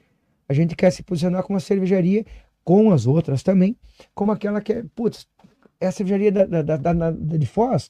A 0.48 0.54
gente 0.54 0.76
quer 0.76 0.92
se 0.92 1.04
posicionar 1.04 1.44
como 1.44 1.56
uma 1.56 1.60
cervejaria, 1.60 2.26
com 2.64 2.92
as 2.92 3.06
outras 3.06 3.44
também, 3.44 3.76
como 4.16 4.32
aquela 4.32 4.62
que 4.62 4.74
é, 4.74 4.84
putz, 4.96 5.28
é 5.80 5.88
a 5.88 5.92
cervejaria 5.92 6.32
da, 6.32 6.46
da- 6.46 6.78
da- 6.78 6.94
da- 6.94 7.12
de 7.12 7.46
Foz, 7.46 7.90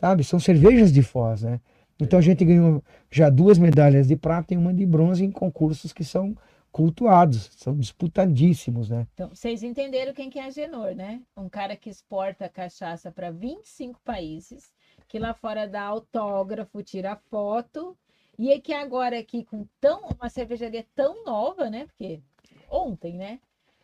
sabe? 0.00 0.22
São 0.24 0.38
cervejas 0.40 0.92
de 0.92 1.02
Foz, 1.02 1.42
né? 1.42 1.60
Então 2.00 2.18
a 2.18 2.22
gente 2.22 2.44
ganhou 2.44 2.82
já 3.10 3.28
duas 3.30 3.58
medalhas 3.58 4.08
de 4.08 4.16
prata 4.16 4.54
e 4.54 4.56
uma 4.56 4.72
de 4.72 4.84
bronze 4.86 5.24
em 5.24 5.30
concursos 5.30 5.92
que 5.92 6.04
são 6.04 6.34
cultuados, 6.72 7.50
são 7.54 7.76
disputadíssimos, 7.76 8.88
né? 8.88 9.06
Então, 9.12 9.28
vocês 9.28 9.62
entenderam 9.62 10.14
quem 10.14 10.30
que 10.30 10.38
é 10.38 10.46
Agenor, 10.46 10.94
né? 10.94 11.20
Um 11.36 11.48
cara 11.48 11.76
que 11.76 11.90
exporta 11.90 12.48
cachaça 12.48 13.12
para 13.12 13.30
25 13.30 14.00
países, 14.02 14.72
que 15.06 15.18
lá 15.18 15.34
fora 15.34 15.68
dá 15.68 15.82
autógrafo, 15.82 16.82
tira 16.82 17.14
foto, 17.14 17.96
e 18.38 18.50
é 18.50 18.58
que 18.58 18.72
agora 18.72 19.18
aqui 19.18 19.44
com 19.44 19.66
tão 19.78 20.08
uma 20.18 20.30
cervejaria 20.30 20.86
tão 20.94 21.24
nova, 21.24 21.68
né? 21.68 21.86
Porque 21.86 22.22
ontem, 22.70 23.16
né? 23.16 23.38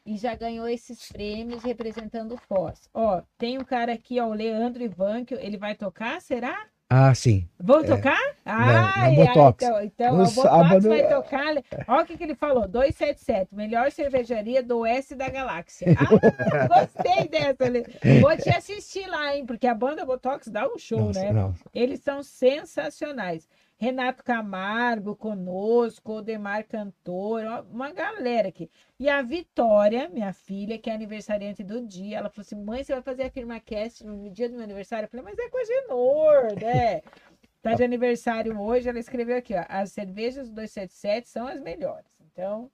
E 0.07 0.16
já 0.16 0.34
ganhou 0.34 0.66
esses 0.66 1.12
prêmios 1.12 1.62
representando 1.62 2.32
o 2.32 2.39
Foz. 2.39 2.89
Ó, 2.95 3.20
tem 3.36 3.59
um 3.59 3.64
cara 3.64 3.93
aqui, 3.93 4.18
ó, 4.18 4.28
o 4.28 4.32
Leandro 4.32 4.82
Ivanquio, 4.82 5.39
ele 5.39 5.59
vai 5.59 5.74
tocar, 5.74 6.22
será? 6.22 6.66
Ah, 6.91 7.14
sim. 7.14 7.47
Vão 7.61 7.84
tocar? 7.84 8.18
na 8.47 8.95
Ai, 8.97 9.14
ai, 9.14 9.14
Botox. 9.14 9.62
então, 9.62 9.82
então 9.82 10.16
No 10.16 10.22
o 10.24 10.26
Botox 10.30 10.49
sábado- 10.49 10.89
vai 10.89 11.07
tocar. 11.07 11.47
Olha 11.86 12.03
o 12.03 12.07
que, 12.07 12.16
que 12.16 12.24
ele 12.24 12.34
falou: 12.34 12.66
277, 12.66 13.55
melhor 13.55 13.91
cervejaria 13.93 14.62
do 14.62 14.78
oeste 14.78 15.14
da 15.14 15.28
galáxia. 15.28 15.89
Ah, 15.99 16.66
gostei 16.66 17.28
dessa. 17.28 17.68
Lê. 17.68 17.84
Vou 18.22 18.34
te 18.39 18.49
assistir 18.49 19.07
lá, 19.07 19.36
hein? 19.36 19.45
Porque 19.45 19.66
a 19.66 19.74
banda 19.74 20.07
Botox 20.07 20.49
dá 20.49 20.66
um 20.66 20.78
show, 20.78 20.99
Nossa, 21.09 21.20
né? 21.24 21.30
não. 21.32 21.55
Eles 21.74 22.01
são 22.01 22.22
sensacionais. 22.22 23.47
Renato 23.80 24.24
Camargo 24.24 25.14
conosco, 25.14 26.14
Odemar 26.14 26.66
Cantor, 26.66 27.44
ó, 27.44 27.62
uma 27.72 27.92
galera 27.92 28.48
aqui. 28.48 28.68
E 28.98 29.08
a 29.08 29.22
Vitória, 29.22 30.08
minha 30.08 30.32
filha, 30.32 30.76
que 30.76 30.90
é 30.90 30.94
aniversariante 30.94 31.62
do 31.62 31.86
dia, 31.86 32.18
ela 32.18 32.28
falou 32.28 32.42
assim: 32.42 32.56
mãe, 32.56 32.82
você 32.82 32.92
vai 32.92 33.02
fazer 33.02 33.22
a 33.22 33.30
FirmaCast 33.30 34.04
no 34.04 34.28
dia 34.30 34.48
do 34.48 34.56
meu 34.56 34.64
aniversário? 34.64 35.06
Eu 35.06 35.08
falei, 35.08 35.24
mas 35.24 35.38
é 35.38 35.48
com 35.48 35.58
a 35.58 35.64
Genor, 35.64 36.60
né? 36.60 37.02
Tá 37.60 37.74
de 37.74 37.82
aniversário 37.82 38.56
hoje, 38.60 38.88
ela 38.88 39.00
escreveu 39.00 39.36
aqui, 39.36 39.52
ó, 39.52 39.64
as 39.68 39.90
cervejas 39.90 40.48
do 40.48 40.54
277 40.54 41.28
são 41.28 41.44
as 41.44 41.60
melhores. 41.60 42.06
Então, 42.32 42.70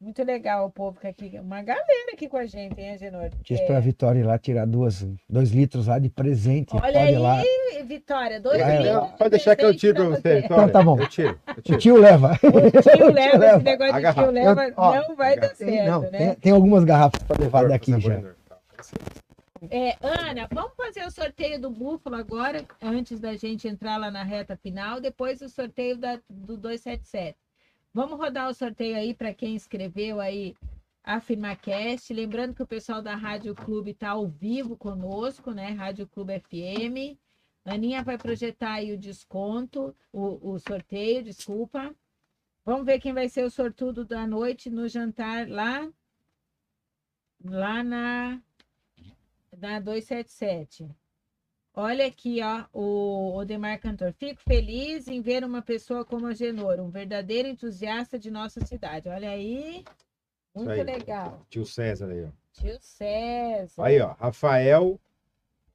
muito 0.00 0.22
legal 0.22 0.66
o 0.66 0.70
povo 0.70 1.00
que 1.00 1.06
aqui, 1.06 1.38
uma 1.40 1.62
galera 1.62 2.12
aqui 2.12 2.28
com 2.28 2.36
a 2.36 2.44
gente, 2.46 2.78
hein, 2.80 2.90
Agenor? 2.90 3.30
Diz 3.42 3.58
É, 3.60 3.66
pra 3.66 3.80
Vitória 3.80 4.18
ir 4.20 4.22
lá 4.24 4.38
tirar 4.38 4.66
duas, 4.66 5.06
dois 5.28 5.50
litros 5.50 5.86
lá 5.86 5.98
de 5.98 6.08
presente. 6.10 6.74
Olha 6.74 6.82
pode 6.82 6.96
aí, 6.98 7.16
lá. 7.18 7.42
Vitória, 7.84 8.40
dois 8.40 8.58
litros 8.58 8.86
Não, 8.86 9.08
pode 9.12 9.30
deixar 9.30 9.56
que 9.56 9.64
eu 9.64 9.76
tiro 9.76 9.94
pra 9.94 10.04
você. 10.04 10.40
Vitória. 10.42 10.44
Então 10.64 10.68
tá 10.68 10.82
bom. 10.82 10.98
Eu 11.00 11.08
tiro. 11.08 11.38
Eu 11.46 11.54
O 11.58 11.62
tiro. 11.62 11.78
tio 11.78 11.96
leva. 11.98 12.32
O 12.42 12.82
tio 12.82 13.06
leva, 13.12 13.38
leva. 13.38 13.56
esse 13.56 13.64
negócio 13.64 13.94
de 13.94 14.00
garrafa. 14.02 14.22
tio 14.22 14.30
leva, 14.30 14.64
Eu- 14.68 14.74
ó, 14.76 15.08
não 15.08 15.16
vai 15.16 15.36
dar 15.38 15.48
Tem, 15.54 15.68
certo, 15.68 15.90
não, 15.90 16.00
né? 16.02 16.18
tem, 16.18 16.34
tem 16.34 16.52
algumas 16.52 16.84
garrafas 16.84 17.22
pra 17.22 17.36
levar 17.38 17.68
daqui 17.68 17.98
já. 18.00 18.08
né? 18.18 18.34
É, 19.70 19.96
Ana, 20.02 20.46
vamos 20.52 20.72
fazer 20.76 21.06
o 21.06 21.10
sorteio 21.10 21.58
do 21.58 21.70
Búfalo 21.70 22.16
agora, 22.16 22.64
antes 22.82 23.18
da 23.18 23.34
gente 23.34 23.66
entrar 23.66 23.96
lá 23.96 24.10
na 24.10 24.22
reta 24.22 24.56
final, 24.56 25.00
depois 25.00 25.40
o 25.40 25.48
sorteio 25.48 25.96
da, 25.96 26.18
do 26.28 26.56
277. 26.58 27.36
Vamos 27.94 28.18
rodar 28.18 28.50
o 28.50 28.54
sorteio 28.54 28.96
aí 28.96 29.14
para 29.14 29.32
quem 29.32 29.54
escreveu 29.54 30.20
aí 30.20 30.56
a 31.04 31.20
FirmaCast. 31.20 32.12
Lembrando 32.12 32.52
que 32.52 32.62
o 32.62 32.66
pessoal 32.66 33.00
da 33.00 33.14
Rádio 33.14 33.54
Clube 33.54 33.92
está 33.92 34.10
ao 34.10 34.26
vivo 34.26 34.76
conosco, 34.76 35.52
né? 35.52 35.68
Rádio 35.70 36.08
Clube 36.08 36.40
FM. 36.40 37.16
Aninha 37.64 38.02
vai 38.02 38.18
projetar 38.18 38.72
aí 38.72 38.92
o 38.92 38.98
desconto, 38.98 39.94
o, 40.12 40.54
o 40.54 40.58
sorteio, 40.58 41.22
desculpa. 41.22 41.94
Vamos 42.64 42.84
ver 42.84 42.98
quem 42.98 43.12
vai 43.12 43.28
ser 43.28 43.44
o 43.44 43.50
sortudo 43.50 44.04
da 44.04 44.26
noite 44.26 44.68
no 44.68 44.88
jantar 44.88 45.48
lá, 45.48 45.88
lá 47.44 47.84
na, 47.84 48.42
na 49.56 49.78
277. 49.78 50.88
Olha 51.76 52.06
aqui, 52.06 52.40
ó, 52.40 52.64
o 52.72 53.36
Odemar 53.36 53.80
Cantor. 53.80 54.12
Fico 54.12 54.40
feliz 54.42 55.08
em 55.08 55.20
ver 55.20 55.44
uma 55.44 55.60
pessoa 55.60 56.04
como 56.04 56.26
a 56.28 56.32
Genor, 56.34 56.78
um 56.78 56.88
verdadeiro 56.88 57.48
entusiasta 57.48 58.16
de 58.16 58.30
nossa 58.30 58.64
cidade. 58.64 59.08
Olha 59.08 59.30
aí, 59.30 59.84
muito 60.54 60.70
aí. 60.70 60.84
legal. 60.84 61.44
Tio 61.50 61.66
César 61.66 62.08
aí, 62.10 62.24
ó. 62.24 62.28
Tio 62.52 62.78
César, 62.80 63.82
Aí, 63.84 64.00
ó. 64.00 64.12
Rafael 64.12 65.00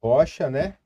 Rocha, 0.02 0.48
né? 0.48 0.78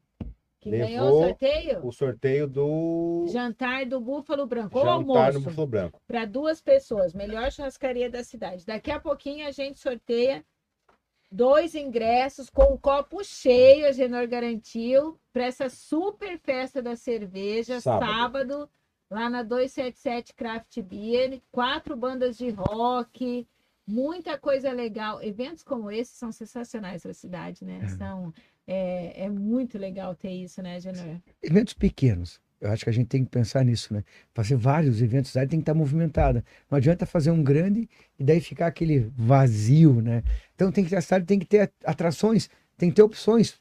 que 0.59 0.71
levou 0.71 0.87
ganhou 0.89 1.09
o 1.21 1.27
sorteio. 1.29 1.87
O 1.87 1.93
sorteio 1.93 2.47
do 2.49 3.27
Jantar 3.29 3.85
do 3.87 4.01
Búfalo 4.01 4.47
Branco, 4.47 4.79
ou 4.79 4.85
jantar 4.85 5.27
almoço, 5.29 5.41
Búfalo 5.41 5.67
Branco. 5.67 6.01
para 6.09 6.25
duas 6.25 6.61
pessoas, 6.61 7.13
melhor 7.13 7.53
churrascaria 7.53 8.11
da 8.11 8.25
cidade. 8.25 8.65
Daqui 8.67 8.91
a 8.91 8.99
pouquinho 8.99 9.47
a 9.47 9.51
gente 9.53 9.79
sorteia 9.79 10.43
dois 11.35 11.75
ingressos 11.75 12.49
com 12.49 12.75
o 12.75 12.79
copo 12.79 13.25
cheio, 13.25 13.87
a 13.87 13.93
Genor 13.93 14.29
garantiu, 14.29 15.19
para 15.33 15.47
essa 15.47 15.69
super 15.69 16.39
festa 16.39 16.81
da 16.81 16.95
cerveja, 16.95 17.81
Sábado. 17.81 18.07
sábado, 18.09 18.71
lá 19.11 19.29
na 19.29 19.43
277 19.43 20.33
Craft 20.35 20.81
Beer, 20.83 21.43
quatro 21.51 21.97
bandas 21.97 22.39
de 22.39 22.51
rock, 22.51 23.49
muita 23.85 24.39
coisa 24.39 24.71
legal. 24.71 25.21
Eventos 25.23 25.65
como 25.65 25.91
esse 25.91 26.15
são 26.17 26.31
sensacionais 26.31 27.03
para 27.03 27.11
a 27.11 27.15
cidade, 27.15 27.65
né? 27.65 27.81
São, 27.99 28.33
é, 28.65 29.25
é 29.25 29.29
muito 29.29 29.77
legal 29.77 30.15
ter 30.15 30.31
isso, 30.31 30.63
né, 30.63 30.79
Genor? 30.79 31.21
Eventos 31.43 31.75
pequenos. 31.75 32.41
Eu 32.61 32.71
acho 32.71 32.85
que 32.85 32.91
a 32.91 32.93
gente 32.93 33.09
tem 33.09 33.25
que 33.25 33.31
pensar 33.31 33.65
nisso, 33.65 33.93
né? 33.93 34.03
Fazer 34.33 34.57
vários 34.57 35.03
eventos, 35.03 35.31
a 35.31 35.33
cidade 35.33 35.51
tem 35.51 35.59
que 35.61 35.63
estar 35.63 35.75
movimentada. 35.75 36.45
Não 36.71 36.77
adianta 36.79 37.05
fazer 37.05 37.31
um 37.31 37.43
grande 37.43 37.89
e 38.19 38.25
daí 38.25 38.41
ficar 38.41 38.69
aquele 38.69 39.11
vazio, 39.17 40.01
né? 40.01 40.23
Então 40.55 40.73
tem 40.73 40.85
que 40.85 40.95
a 40.97 41.01
cidade 41.01 41.27
tem 41.27 41.39
que 41.39 41.47
ter 41.47 41.71
atrações, 41.85 42.49
tem 42.79 42.89
que 42.89 42.97
ter 42.97 43.03
opções, 43.03 43.61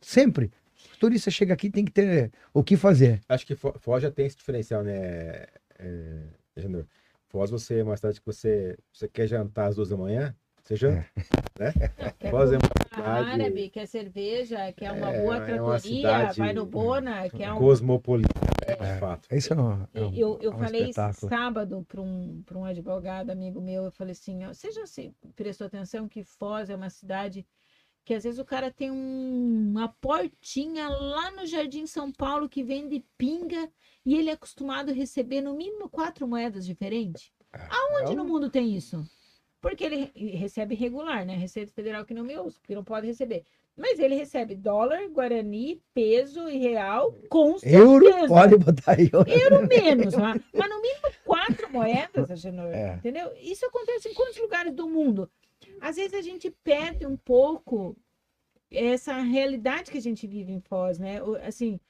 sempre. 0.00 0.50
O 0.94 0.98
turista 0.98 1.30
chega 1.30 1.54
aqui 1.54 1.70
tem 1.70 1.84
que 1.84 1.92
ter 1.92 2.30
o 2.52 2.62
que 2.62 2.76
fazer. 2.76 3.20
Acho 3.28 3.46
que 3.46 3.54
Fo- 3.54 3.74
Foz 3.78 4.02
já 4.02 4.10
tem 4.10 4.26
esse 4.26 4.36
diferencial, 4.36 4.82
né, 4.82 5.46
é? 5.78 6.84
Foz, 7.28 7.50
você 7.50 7.80
é 7.80 7.82
uma 7.82 7.96
cidade 7.96 8.20
que 8.20 8.26
você, 8.26 8.78
você 8.92 9.08
quer 9.08 9.26
jantar 9.26 9.66
às 9.66 9.76
duas 9.76 9.88
da 9.88 9.96
manhã, 9.96 10.34
você 10.64 10.76
janta, 10.76 11.06
né? 11.58 11.72
Quer 12.18 12.30
Foz 12.30 12.50
é 12.52 12.56
uma 12.56 13.06
árabe, 13.06 13.68
quer 13.68 13.86
cerveja, 13.86 14.72
quer 14.72 14.92
uma 14.92 15.10
É, 15.12 15.20
boa 15.20 15.34
é 15.36 15.38
uma 15.38 15.44
tratoria, 15.46 15.80
cidade- 15.80 16.38
vai 16.38 16.52
no 16.54 16.64
Bona, 16.64 17.28
quer 17.28 17.52
um 17.52 17.58
cosmopolita, 17.58 18.40
né, 18.66 18.74
de 18.94 18.98
fato. 18.98 19.28
Isso 19.34 19.52
é 19.52 19.56
um, 19.56 19.86
é 19.92 20.00
um- 20.00 20.14
Eu, 20.14 20.38
eu 20.40 20.52
é 20.52 20.54
um 20.54 20.58
falei 20.58 20.80
espetáculo. 20.88 21.28
sábado 21.28 21.84
para 21.86 22.00
um, 22.00 22.42
pra 22.46 22.58
um 22.58 22.64
advogado 22.64 23.30
amigo 23.30 23.60
meu, 23.60 23.84
eu 23.84 23.92
falei 23.92 24.12
assim, 24.12 24.44
ó, 24.46 24.54
você 24.54 24.72
já 24.72 24.86
se 24.86 25.12
prestou 25.36 25.66
atenção 25.66 26.08
que 26.08 26.24
Foz 26.24 26.70
é 26.70 26.74
uma 26.76 26.88
cidade 26.90 27.46
que 28.06 28.12
às 28.14 28.24
vezes 28.24 28.38
o 28.38 28.44
cara 28.44 28.70
tem 28.70 28.90
um- 28.90 29.70
uma 29.70 29.88
portinha 29.88 30.88
lá 30.88 31.30
no 31.30 31.46
Jardim 31.46 31.86
São 31.86 32.10
Paulo 32.12 32.48
que 32.48 32.62
vende 32.62 33.04
pinga 33.18 33.70
e 34.04 34.14
ele 34.14 34.28
é 34.30 34.32
acostumado 34.34 34.90
a 34.90 34.94
receber 34.94 35.40
no 35.40 35.54
mínimo 35.54 35.88
quatro 35.88 36.26
moedas 36.28 36.64
diferentes? 36.66 37.32
Aonde 37.52 38.12
É 38.12 38.14
no 38.16 38.24
mundo 38.24 38.50
tem 38.50 38.74
isso? 38.74 39.06
Porque 39.70 39.82
ele 39.84 40.10
re- 40.14 40.36
recebe 40.36 40.74
regular, 40.74 41.24
né? 41.24 41.34
Receita 41.36 41.72
Federal 41.72 42.04
que 42.04 42.12
não 42.14 42.22
me 42.22 42.36
usa, 42.38 42.58
porque 42.60 42.74
não 42.74 42.84
pode 42.84 43.06
receber. 43.06 43.44
Mas 43.76 43.98
ele 43.98 44.14
recebe 44.14 44.54
dólar, 44.54 45.08
guarani, 45.08 45.80
peso 45.92 46.48
e 46.48 46.58
real 46.58 47.12
com 47.28 47.56
Euro, 47.64 48.04
certeza 48.04 48.28
pode 48.28 48.56
botar 48.58 49.00
euro. 49.00 49.28
euro 49.28 49.66
menos, 49.66 50.14
né? 50.14 50.40
mas 50.52 50.68
no 50.70 50.80
mínimo 50.80 51.08
quatro 51.24 51.72
moedas, 51.72 52.30
Agenor, 52.30 52.70
É. 52.76 52.94
entendeu? 52.96 53.32
Isso 53.42 53.66
acontece 53.66 54.08
em 54.08 54.14
quantos 54.14 54.38
lugares 54.38 54.72
do 54.72 54.88
mundo? 54.88 55.28
Às 55.80 55.96
vezes 55.96 56.14
a 56.14 56.22
gente 56.22 56.50
perde 56.62 57.04
um 57.06 57.16
pouco 57.16 57.96
essa 58.70 59.16
realidade 59.22 59.90
que 59.90 59.98
a 59.98 60.02
gente 60.02 60.26
vive 60.26 60.52
em 60.52 60.60
Foz, 60.60 60.98
né? 60.98 61.18
Assim, 61.44 61.80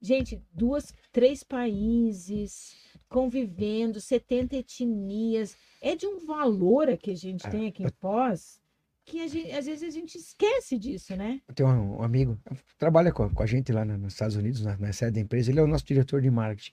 gente, 0.00 0.40
duas, 0.54 0.94
três 1.12 1.42
países 1.42 2.76
convivendo, 3.08 4.00
70 4.00 4.56
etnias, 4.56 5.56
é 5.80 5.94
de 5.96 6.06
um 6.06 6.24
valor 6.26 6.96
que 6.96 7.10
a 7.10 7.16
gente 7.16 7.46
É. 7.46 7.50
tem 7.50 7.66
aqui 7.68 7.82
em 7.84 7.88
Foz 8.00 8.60
que 9.04 9.20
a 9.20 9.28
gente- 9.28 9.52
às 9.52 9.66
vezes 9.66 9.84
a 9.84 9.90
gente 9.90 10.18
esquece 10.18 10.76
disso, 10.76 11.14
né? 11.14 11.40
Eu 11.46 11.54
tenho 11.54 11.68
um, 11.68 11.98
um 11.98 12.02
amigo, 12.02 12.36
trabalha 12.76 13.12
com, 13.12 13.22
a- 13.22 13.30
com 13.30 13.42
a 13.42 13.46
gente 13.46 13.70
lá 13.72 13.84
nos 13.84 14.14
Estados 14.14 14.34
Unidos, 14.34 14.62
na, 14.64 14.76
na 14.76 14.92
sede 14.92 15.12
da 15.12 15.20
empresa. 15.20 15.50
Ele 15.50 15.60
é 15.60 15.62
o 15.62 15.66
nosso 15.68 15.84
diretor 15.86 16.20
de 16.20 16.28
marketing 16.30 16.72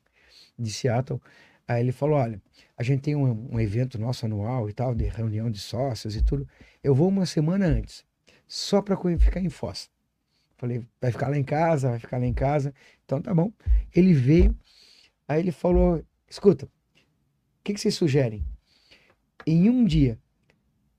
de 0.58 0.72
Seattle. 0.72 1.22
Aí 1.68 1.82
ele 1.82 1.92
falou: 1.92 2.18
Olha, 2.18 2.42
a 2.76 2.82
gente 2.82 3.02
tem 3.02 3.16
um, 3.16 3.54
um 3.54 3.60
evento 3.60 4.00
nosso 4.00 4.26
anual 4.26 4.68
e 4.68 4.74
tal, 4.74 4.96
de 4.96 5.06
reunião 5.06 5.50
de 5.52 5.60
sócios 5.60 6.16
e 6.16 6.24
tudo. 6.24 6.48
Eu 6.84 6.96
vou 6.96 7.08
uma 7.08 7.26
semana 7.28 7.68
antes, 7.68 8.04
só 8.48 8.82
para 8.82 8.98
ficar 9.20 9.40
em 9.40 9.50
Foz. 9.50 9.92
Falei: 10.58 10.84
Vai 11.00 11.12
ficar 11.12 11.28
lá 11.30 11.38
em 11.38 11.44
casa, 11.44 11.90
vai 11.92 12.00
ficar 12.00 12.18
lá 12.18 12.26
em 12.26 12.34
casa. 12.34 12.74
Então 13.06 13.22
tá 13.22 13.32
bom. 13.34 13.52
Ele 13.96 14.12
veio, 14.12 14.58
aí 15.28 15.40
ele 15.40 15.52
falou: 15.52 16.04
Escuta, 16.30 16.66
o 16.66 16.70
que, 17.64 17.74
que 17.74 17.80
vocês 17.80 17.96
sugerem? 17.96 18.44
Em 19.46 19.70
um 19.70 19.86
dia, 19.86 20.18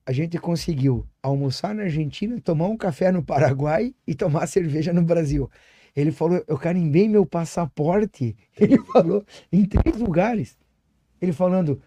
a 0.06 0.12
gente 0.12 0.38
conseguiu 0.38 1.06
almoçar 1.22 1.74
na 1.74 1.84
Argentina, 1.84 2.40
tomar 2.40 2.68
um 2.68 2.76
café 2.76 3.10
no 3.10 3.22
Paraguai 3.22 3.94
e 4.06 4.14
tomar 4.14 4.46
cerveja 4.46 4.92
no 4.92 5.02
Brasil. 5.02 5.50
Ele 5.96 6.10
falou, 6.10 6.44
eu 6.46 6.58
carimbei 6.58 7.08
meu 7.08 7.24
passaporte. 7.24 8.36
Ele 8.58 8.78
falou 8.84 9.24
em 9.52 9.64
três 9.64 9.96
lugares. 9.96 10.58
Ele 11.20 11.32
falando, 11.32 11.80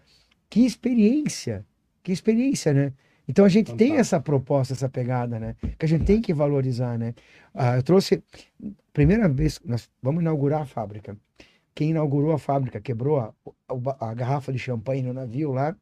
que 0.48 0.64
experiência, 0.64 1.64
que 2.02 2.10
experiência, 2.10 2.72
né? 2.72 2.92
Então 3.28 3.44
a 3.44 3.48
gente 3.48 3.66
tem 3.74 3.88
Fantástico. 3.88 4.00
essa 4.00 4.20
proposta, 4.20 4.72
essa 4.72 4.88
pegada, 4.88 5.38
né? 5.38 5.54
Que 5.78 5.84
a 5.84 5.88
gente 5.88 6.04
tem 6.04 6.20
que 6.22 6.32
valorizar, 6.32 6.98
né? 6.98 7.14
Ah, 7.54 7.76
eu 7.76 7.82
trouxe, 7.82 8.22
primeira 8.92 9.28
vez, 9.28 9.60
nós 9.64 9.90
vamos 10.02 10.22
inaugurar 10.22 10.62
a 10.62 10.66
fábrica. 10.66 11.14
Quem 11.78 11.90
inaugurou 11.90 12.32
a 12.32 12.38
fábrica, 12.40 12.80
quebrou 12.80 13.20
a, 13.20 13.32
a, 13.68 14.10
a 14.10 14.12
garrafa 14.12 14.52
de 14.52 14.58
champanhe 14.58 15.00
no 15.00 15.12
navio 15.12 15.52
lá, 15.52 15.76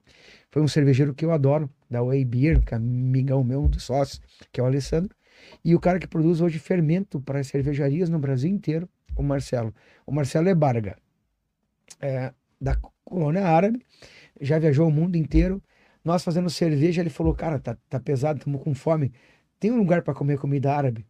foi 0.51 0.61
um 0.61 0.69
cervejeiro 0.69 1.15
que 1.15 1.25
eu 1.25 1.33
adoro, 1.33 1.71
da 1.89 2.03
Way 2.03 2.23
Beer, 2.27 2.63
que 2.63 2.75
é 2.75 2.77
amigão 2.77 3.43
meu, 3.43 3.63
um 3.63 3.67
dos 3.67 3.85
sócios, 3.85 4.21
que 4.53 4.61
é 4.61 4.63
o 4.63 4.67
Alessandro. 4.67 5.17
E 5.65 5.75
o 5.75 5.81
cara 5.81 5.99
que 5.99 6.07
produz 6.07 6.43
hoje 6.43 6.59
fermento 6.59 7.19
para 7.19 7.41
as 7.41 7.47
cervejarias 7.47 8.11
no 8.11 8.19
Brasil 8.19 8.51
inteiro, 8.51 8.87
o 9.17 9.23
Marcelo. 9.23 9.75
O 10.05 10.13
Marcelo 10.13 10.51
é 10.51 10.55
Barga, 10.55 10.99
é, 11.99 12.31
da 12.61 12.77
colônia 13.03 13.47
árabe, 13.47 13.81
já 14.39 14.59
viajou 14.59 14.87
o 14.89 14.93
mundo 14.93 15.17
inteiro. 15.17 15.63
Nós 16.05 16.23
fazendo 16.23 16.51
cerveja, 16.51 17.01
ele 17.01 17.09
falou, 17.09 17.35
cara, 17.35 17.59
tá, 17.59 17.75
tá 17.89 17.99
pesado, 17.99 18.41
estamos 18.41 18.63
com 18.63 18.75
fome. 18.75 19.15
Tem 19.59 19.73
um 19.73 19.79
lugar 19.79 20.03
para 20.03 20.13
comer 20.13 20.39
comida 20.39 20.77
árabe? 20.77 21.07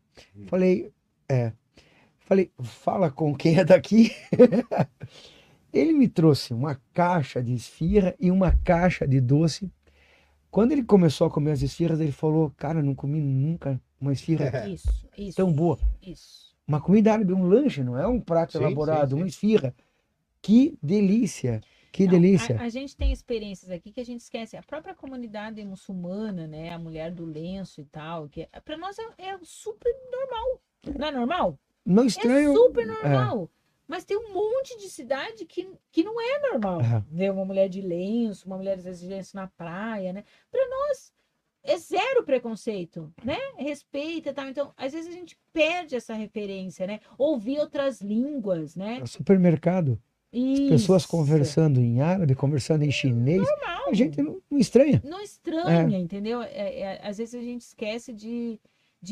Falei, 0.47 0.93
é. 1.29 1.53
Falei, 2.27 2.51
fala 2.61 3.09
com 3.09 3.33
quem 3.33 3.57
é 3.57 3.65
daqui. 3.65 4.11
ele 5.73 5.93
me 5.93 6.09
trouxe 6.09 6.53
uma 6.53 6.75
caixa 6.93 7.41
de 7.41 7.55
esfirra 7.55 8.17
e 8.19 8.33
uma 8.33 8.51
caixa 8.65 9.07
de 9.07 9.21
doce. 9.21 9.71
Quando 10.51 10.73
ele 10.73 10.83
começou 10.83 11.29
a 11.29 11.31
comer 11.31 11.53
as 11.53 11.63
esfirras, 11.63 12.01
ele 12.01 12.11
falou, 12.11 12.53
cara, 12.57 12.83
não 12.83 12.97
comi 12.97 13.21
nunca 13.21 13.81
uma 14.01 14.13
esfirra 14.13 14.67
Isso, 14.67 15.09
isso. 15.17 15.37
tão 15.37 15.53
boa. 15.53 15.79
Isso. 16.03 16.53
Uma 16.67 16.81
comida 16.81 17.13
árabe, 17.13 17.33
um 17.33 17.45
lanche, 17.45 17.85
não 17.85 17.97
é 17.97 18.09
um 18.09 18.21
prato 18.21 18.59
Sim, 18.59 18.59
elaborado, 18.59 19.11
sim, 19.11 19.15
uma 19.15 19.23
sim. 19.23 19.29
esfirra. 19.29 19.73
Que 20.43 20.77
delícia, 20.83 21.61
que 21.93 22.07
Não, 22.07 22.11
delícia. 22.11 22.59
A, 22.59 22.65
a 22.65 22.69
gente 22.69 22.97
tem 22.97 23.13
experiências 23.13 23.71
aqui 23.71 23.93
que 23.93 24.01
a 24.01 24.05
gente 24.05 24.23
esquece. 24.23 24.57
A 24.57 24.63
própria 24.65 24.97
comunidade 24.97 25.65
muçulmana, 25.65 26.49
né? 26.49 26.71
A 26.71 26.79
mulher 26.79 27.13
do 27.13 27.25
lenço 27.25 27.81
e 27.81 27.85
tal, 27.85 28.29
que 28.29 28.49
para 28.65 28.77
nós 28.77 28.97
é, 28.99 29.29
é 29.29 29.39
super 29.45 29.95
normal. 30.11 30.61
Não 30.99 31.07
é 31.07 31.13
normal? 31.13 31.57
Não 31.87 32.03
É 32.03 32.07
estranho. 32.07 32.53
super 32.53 32.87
normal. 32.87 33.51
Mas 33.87 34.05
tem 34.05 34.17
um 34.17 34.33
monte 34.33 34.77
de 34.79 34.91
cidade 34.91 35.45
que, 35.45 35.69
que 35.93 36.03
não 36.03 36.21
é 36.21 36.51
normal. 36.51 36.81
É. 36.81 37.05
Ver 37.09 37.31
uma 37.31 37.45
mulher 37.45 37.69
de 37.69 37.81
lenço, 37.81 38.47
uma 38.47 38.57
mulher 38.57 38.79
às 38.79 38.85
vezes 38.85 39.01
de 39.01 39.07
lenço 39.07 39.37
na 39.37 39.47
praia, 39.47 40.13
né? 40.13 40.25
Para 40.51 40.69
nós 40.69 41.13
é 41.63 41.77
zero 41.79 42.25
preconceito, 42.25 43.13
né? 43.25 43.39
Respeita 43.57 44.31
e 44.31 44.33
tal. 44.33 44.49
Então, 44.49 44.73
às 44.77 44.93
vezes 44.93 45.13
a 45.13 45.17
gente 45.17 45.37
perde 45.53 45.95
essa 45.95 46.15
referência, 46.15 46.87
né? 46.87 47.01
Ouvir 47.19 47.59
outras 47.61 48.01
línguas, 48.01 48.75
né? 48.75 48.99
No 49.01 49.07
supermercado, 49.07 50.01
as 50.33 50.69
pessoas 50.69 51.03
Isso. 51.03 51.11
conversando 51.11 51.81
em 51.81 52.01
árabe, 52.01 52.35
conversando 52.35 52.83
em 52.83 52.91
chinês, 52.91 53.47
a 53.89 53.95
gente 53.95 54.21
não, 54.21 54.41
não 54.51 54.59
estranha. 54.59 55.01
não 55.05 55.21
estranha, 55.21 55.99
entendeu? 55.99 56.43
É, 56.43 56.81
é, 56.81 57.09
às 57.09 57.19
vezes 57.19 57.35
a 57.35 57.43
gente 57.43 57.63
esquece 57.63 58.13
de, 58.13 58.61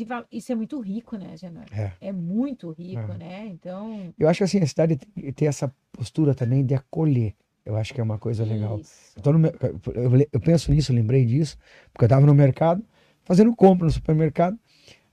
de 0.03 0.07
isso 0.31 0.51
é 0.51 0.55
muito 0.55 0.79
rico, 0.79 1.15
né, 1.17 1.37
Genor? 1.37 1.63
É. 1.71 1.91
É 2.01 2.11
muito 2.11 2.69
rico, 2.71 3.11
É. 3.13 3.17
né? 3.17 3.47
Então, 3.47 4.13
Eu 4.19 4.27
acho 4.27 4.39
que 4.39 4.43
assim, 4.43 4.59
a 4.59 4.67
cidade 4.67 4.97
tem 5.35 5.47
essa 5.47 5.73
postura 5.91 6.33
também 6.35 6.65
de 6.65 6.75
acolher. 6.75 7.33
Eu 7.65 7.75
acho 7.77 7.93
que 7.93 7.99
é 8.01 8.03
uma 8.03 8.17
coisa 8.19 8.43
legal. 8.43 8.79
Isso. 8.79 9.15
Eu, 9.23 9.33
no 9.33 9.47
eu 9.47 10.27
eu 10.33 10.39
penso 10.39 10.71
nisso, 10.71 10.93
lembrei 10.93 11.25
disso, 11.25 11.57
porque 11.91 12.03
eu 12.03 12.07
estava 12.07 12.25
no 12.25 12.33
mercado, 12.35 12.83
fazendo 13.23 13.55
compra 13.55 13.85
no 13.85 13.91
supermercado. 13.91 14.57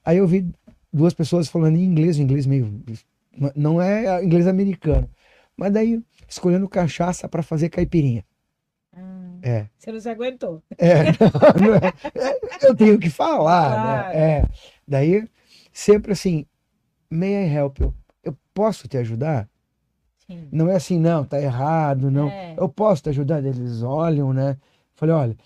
Aí 0.04 0.18
eu 0.18 0.26
vi 0.26 0.50
duas 0.92 1.14
pessoas 1.14 1.48
falando 1.48 1.76
em 1.76 1.84
inglês, 1.84 2.18
um 2.18 2.22
inglês 2.22 2.44
meio. 2.44 2.82
Não 3.56 3.80
é 3.80 4.22
inglês 4.22 4.46
americano. 4.46 5.08
Mas 5.56 5.72
daí, 5.72 6.02
escolhendo 6.28 6.68
cachaça 6.68 7.28
para 7.28 7.42
fazer 7.42 7.68
caipirinha. 7.70 8.24
Ah, 8.94 9.38
É. 9.42 9.66
você 9.78 9.90
não 9.92 10.00
se 10.00 10.08
aguentou. 10.10 10.62
É, 10.76 11.04
não, 11.04 11.68
não 11.68 11.74
é- 11.76 11.92
é, 12.62 12.66
eu 12.66 12.74
tenho 12.74 12.98
que 12.98 13.08
falar, 13.08 13.70
Claro. 13.72 14.08
né? 14.08 14.20
É. 14.38 14.44
Daí, 14.86 15.28
sempre 15.72 16.12
assim, 16.12 16.44
may 17.10 17.46
I 17.46 17.54
help 17.54 17.78
you? 17.78 17.94
Eu 18.22 18.36
posso 18.54 18.88
te 18.88 18.96
ajudar? 18.98 19.48
Sim. 20.26 20.48
Não 20.52 20.68
é 20.68 20.76
assim, 20.76 20.98
não, 20.98 21.24
tá 21.24 21.40
errado, 21.40 22.10
não. 22.10 22.28
É. 22.28 22.54
Eu 22.56 22.68
posso 22.68 23.02
te 23.02 23.08
ajudar? 23.08 23.44
Eles 23.44 23.82
olham, 23.82 24.32
né? 24.32 24.56
Falei, 24.94 25.14
olha, 25.14 25.36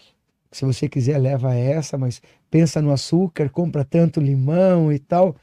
se 0.53 0.65
você 0.65 0.89
quiser, 0.89 1.19
leva 1.19 1.55
essa, 1.55 1.97
mas 1.99 2.21
pensa 2.51 2.81
no 2.83 2.93
açúcar, 2.93 3.49
compra 3.51 3.85
tanto 3.85 4.21
limão 4.21 4.93
e 4.93 4.99
tal. 4.99 5.35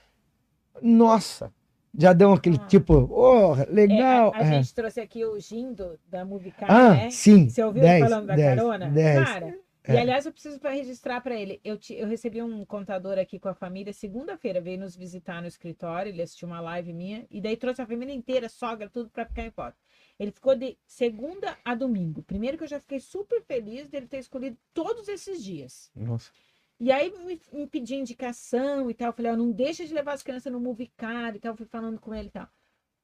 Nossa, 0.81 1.51
já 1.97 2.13
deu 2.13 2.33
aquele 2.33 2.57
Ah. 2.61 2.67
tipo, 2.67 3.07
oh, 3.11 3.53
legal. 3.71 4.33
É, 4.35 4.37
a, 4.37 4.41
a 4.41 4.47
É. 4.47 4.51
gente 4.61 4.73
trouxe 4.73 4.99
aqui 4.99 5.23
o 5.25 5.39
Gindo 5.39 5.97
da 6.09 6.25
Movicar, 6.25 6.69
Ah, 6.71 6.89
né? 6.93 7.09
sim. 7.11 7.49
Você 7.49 7.63
ouviu 7.63 7.81
10, 7.83 8.01
ele 8.01 8.09
falando 8.09 8.27
da 8.27 8.35
10, 8.35 8.55
carona? 8.55 8.89
10. 8.89 9.23
Cara, 9.29 9.55
É. 9.85 9.93
e 9.95 9.97
aliás, 9.97 10.25
eu 10.25 10.31
preciso 10.31 10.59
para 10.59 10.71
registrar 10.71 11.19
para 11.21 11.35
ele. 11.35 11.59
Eu, 11.63 11.77
te- 11.77 11.93
eu 11.95 12.07
recebi 12.07 12.41
um 12.41 12.63
contador 12.65 13.17
aqui 13.19 13.37
com 13.39 13.49
a 13.49 13.53
família 13.53 13.91
segunda-feira, 13.91 14.61
veio 14.61 14.79
nos 14.79 14.95
visitar 14.95 15.41
no 15.41 15.47
escritório, 15.47 16.09
ele 16.09 16.21
assistiu 16.21 16.47
uma 16.47 16.61
live 16.61 16.93
minha, 16.93 17.27
e 17.29 17.41
daí 17.41 17.57
trouxe 17.57 17.81
a 17.81 17.85
família 17.85 18.13
inteira, 18.13 18.47
sogra, 18.47 18.89
tudo 18.89 19.09
para 19.09 19.25
ficar 19.25 19.43
em 19.45 19.51
foto. 19.51 19.77
Ele 20.17 20.31
ficou 20.31 20.55
de 20.55 20.77
segunda 20.85 21.57
a 21.65 21.75
domingo. 21.75 22.23
Primeiro 22.23 22.57
que 22.57 22.63
eu 22.63 22.67
já 22.67 22.79
fiquei 22.79 22.99
super 22.99 23.41
feliz 23.43 23.89
dele 23.89 24.07
ter 24.07 24.19
escolhido 24.19 24.57
todos 24.73 25.07
esses 25.07 25.43
dias. 25.43 25.91
Nossa. 25.95 26.31
E 26.79 26.91
aí 26.91 27.11
me, 27.19 27.39
me 27.51 27.67
pediu 27.67 27.97
indicação 27.99 28.89
e 28.89 28.93
tal. 28.93 29.07
Eu 29.09 29.13
falei, 29.13 29.31
ó, 29.31 29.35
não 29.35 29.51
deixa 29.51 29.85
de 29.85 29.93
levar 29.93 30.13
as 30.13 30.23
crianças 30.23 30.51
no 30.51 30.59
Movicar 30.59 31.35
e 31.35 31.39
tal. 31.39 31.55
Fui 31.55 31.65
falando 31.65 31.99
com 31.99 32.13
ele 32.13 32.27
e 32.27 32.31
tal. 32.31 32.47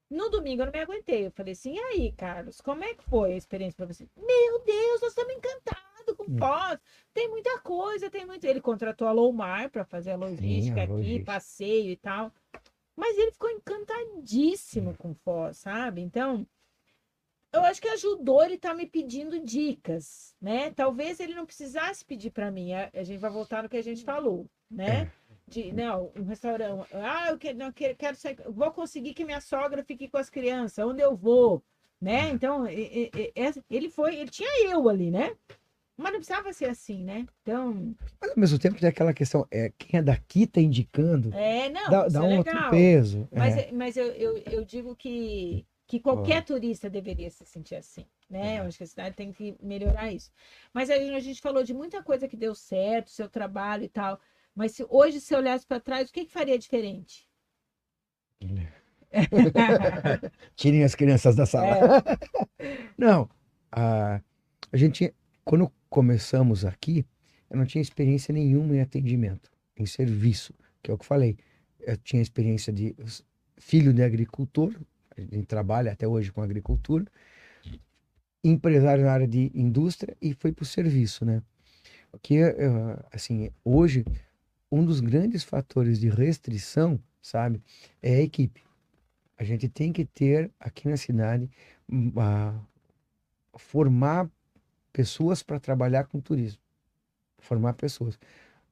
No 0.10 0.30
domingo 0.30 0.62
eu 0.62 0.66
não 0.66 0.74
me 0.74 0.80
aguentei. 0.80 1.28
Eu 1.28 1.32
falei 1.32 1.54
assim, 1.54 1.76
e 1.76 1.80
aí, 1.80 2.12
Carlos, 2.14 2.62
como 2.62 2.84
é 2.84 2.94
que 2.94 3.04
foi 3.04 3.34
a 3.34 3.38
experiência 3.38 3.78
para 3.78 3.94
você? 3.94 4.08
Meu 4.18 4.64
Deus, 4.66 5.02
nós 5.02 5.12
estamos 5.12 5.34
encantados 5.34 5.89
com 6.16 6.24
Hum. 6.24 6.38
Foz. 6.38 6.80
Tem 7.14 7.30
muita 7.30 7.60
coisa, 7.60 8.10
tem 8.10 8.26
muito. 8.26 8.46
Ele 8.46 8.62
contratou 8.62 9.08
a 9.08 9.12
Lowmar 9.12 9.70
para 9.70 9.84
fazer 9.86 10.12
a 10.12 10.16
logística 10.16 10.82
a 10.82 10.84
aqui, 10.84 10.92
logística. 10.94 11.26
passeio 11.26 11.92
e 11.92 11.98
tal. 11.98 12.32
Mas 12.96 13.18
ele 13.18 13.32
ficou 13.32 13.50
encantadíssimo 13.50 14.96
com 14.98 15.14
Foz, 15.14 15.58
sabe? 15.58 16.02
Então, 16.02 16.46
eu 17.52 17.62
acho 17.62 17.82
que 17.82 17.88
ajudou 17.88 18.44
ele 18.44 18.58
tá 18.58 18.74
me 18.74 18.86
pedindo 18.86 19.40
dicas, 19.40 20.36
né? 20.42 20.72
Talvez 20.72 21.20
ele 21.20 21.34
não 21.34 21.46
precisasse 21.46 22.06
pedir 22.06 22.30
para 22.32 22.52
mim. 22.52 22.74
A, 22.74 22.90
a 22.94 23.04
gente 23.04 23.20
vai 23.20 23.32
voltar 23.32 23.64
no 23.64 23.70
que 23.70 23.78
a 23.78 23.84
gente 23.84 24.04
falou, 24.04 24.46
né? 24.70 25.12
De, 25.48 25.72
não, 25.72 26.12
um 26.16 26.26
restaurante. 26.26 26.88
Ah, 26.94 27.30
eu 27.32 27.38
quero, 27.40 27.58
não, 27.58 27.72
quero, 27.72 27.96
quero 27.96 28.16
sair. 28.16 28.38
Vou 28.50 28.72
conseguir 28.72 29.16
que 29.16 29.26
minha 29.26 29.42
sogra 29.42 29.84
fique 29.84 30.08
com 30.08 30.18
as 30.18 30.30
crianças. 30.30 30.86
Onde 30.86 31.02
eu 31.02 31.16
vou? 31.16 31.64
Né? 32.00 32.30
Então, 32.30 32.66
ele 32.68 33.90
foi, 33.90 34.16
ele 34.16 34.30
tinha 34.30 34.70
eu 34.70 34.88
ali, 34.88 35.10
né? 35.10 35.36
Mas 36.00 36.14
não 36.14 36.20
precisava 36.20 36.54
ser 36.54 36.70
assim, 36.70 37.04
né? 37.04 37.28
Então, 37.42 37.94
Mas 38.22 38.32
ao 38.32 38.38
mesmo 38.38 38.60
tempo 38.60 38.80
tem 38.80 38.88
aquela 38.88 39.14
questão, 39.14 39.46
é, 39.52 39.70
quem 39.78 40.00
é 40.00 40.04
daqui 40.04 40.48
tá 40.48 40.62
indicando, 40.62 41.30
é, 41.34 41.70
não, 41.70 41.92
dá, 41.92 42.08
dá 42.08 42.20
é 42.20 42.24
um 42.24 42.38
outro 42.38 42.54
legal. 42.54 42.72
peso. 42.72 43.28
Mas, 43.36 43.58
é. 43.58 43.62
é- 43.68 43.72
mas 43.74 43.98
eu, 43.98 44.08
eu, 44.14 44.38
eu 44.38 44.64
digo 44.66 44.96
que, 44.96 45.66
que 45.86 46.00
qualquer 46.00 46.44
turista 46.46 46.90
deveria 46.90 47.30
se 47.30 47.46
sentir 47.46 47.76
assim, 47.76 48.06
né? 48.30 48.60
Eu 48.60 48.64
acho 48.64 48.78
que 48.78 48.84
a 48.86 48.88
cidade 48.88 49.16
tem 49.16 49.32
que 49.34 49.56
melhorar 49.62 50.12
isso. 50.12 50.32
Mas 50.74 50.90
aí 50.90 51.14
a 51.14 51.20
gente 51.20 51.42
falou 51.42 51.64
de 51.64 51.74
muita 51.74 52.02
coisa 52.02 52.28
que 52.28 52.38
deu 52.38 52.56
certo, 52.56 53.10
seu 53.10 53.28
trabalho 53.28 53.84
e 53.84 53.90
tal. 53.90 54.20
Mas 54.56 54.72
se 54.72 54.86
hoje 54.90 55.20
se 55.20 55.36
olhasse 55.36 55.66
para 55.66 55.82
trás, 55.82 56.10
o 56.10 56.14
que, 56.14 56.26
que 56.26 56.32
faria 56.32 56.58
diferente? 56.58 57.28
Tirem 60.56 60.84
as 60.84 60.96
crianças 60.96 61.36
da 61.36 61.46
sala. 61.46 62.02
É, 62.60 62.80
Não, 62.98 63.30
a, 63.72 64.22
a 64.72 64.78
gente, 64.78 65.14
quando 65.44 65.72
começamos 65.90 66.66
aqui, 66.66 67.06
eu 67.50 67.58
não 67.58 67.66
tinha 67.66 67.82
experiência 67.82 68.34
nenhuma 68.34 68.76
em 68.76 68.82
atendimento, 68.82 69.52
em 69.76 69.86
serviço, 69.86 70.54
que 70.82 70.92
é 70.92 70.94
o 70.94 70.98
que 70.98 71.06
falei. 71.06 71.38
Eu 71.80 71.98
tinha 71.98 72.22
experiência 72.22 72.72
de 72.72 72.96
filho 73.58 73.94
de 73.94 74.04
agricultor, 74.04 74.74
a 75.18 75.22
gente 75.22 75.46
trabalha 75.46 75.92
até 75.92 76.08
hoje 76.08 76.32
com 76.32 76.42
agricultura, 76.42 77.06
empresário 78.44 79.04
na 79.04 79.12
área 79.12 79.28
de 79.28 79.52
indústria 79.54 80.16
e 80.22 80.34
foi 80.34 80.52
para 80.52 80.64
o 80.64 80.66
serviço, 80.66 81.26
né? 81.26 81.42
Porque, 82.12 82.36
eh, 82.36 83.06
assim, 83.12 83.50
hoje, 83.64 84.06
um 84.72 84.84
dos 84.86 85.00
grandes 85.00 85.44
fatores 85.44 86.00
de 86.00 86.10
restrição, 86.10 87.00
sabe, 87.22 87.62
é 88.02 88.16
a 88.16 88.22
equipe. 88.22 88.64
A 89.38 89.44
gente 89.44 89.68
tem 89.70 89.92
que 89.92 90.06
ter 90.06 90.52
aqui 90.60 90.88
na 90.88 90.98
cidade 90.98 91.50
hum, 91.92 92.12
a- 92.18 92.60
formar 93.58 94.30
pessoas 94.92 95.44
para 95.44 95.60
trabalhar 95.60 96.06
com 96.06 96.20
turismo. 96.20 96.62
Formar 97.40 97.74
pessoas. 97.74 98.20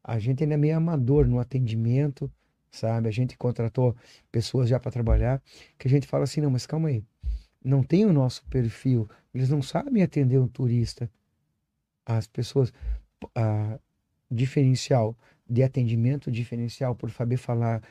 A 0.03 0.19
gente 0.19 0.43
ainda 0.43 0.55
é 0.55 0.57
meio 0.57 0.77
amador 0.77 1.27
no 1.27 1.39
atendimento, 1.39 2.31
sabe? 2.71 3.07
A 3.07 3.11
gente 3.11 3.37
contratou 3.37 3.95
pessoas 4.31 4.69
já 4.69 4.79
para 4.79 4.91
trabalhar, 4.91 5.41
que 5.77 5.87
a 5.87 5.91
gente 5.91 6.07
fala 6.07 6.23
assim, 6.23 6.41
não, 6.41 6.49
mas 6.49 6.65
calma 6.65 6.89
aí. 6.89 7.03
Não 7.63 7.83
tem 7.83 8.05
o 8.05 8.13
nosso 8.13 8.45
perfil. 8.45 9.09
Eles 9.33 9.49
não 9.49 9.61
sabem 9.61 10.03
atender 10.03 10.39
um 10.39 10.47
turista. 10.47 11.09
As 12.05 12.27
pessoas, 12.27 12.71
a 13.35 13.79
diferencial 14.29 15.15
de 15.49 15.63
atendimento, 15.63 16.31
diferencial 16.31 16.95
por 16.95 17.09
saber 17.11 17.37
falar 17.37 17.81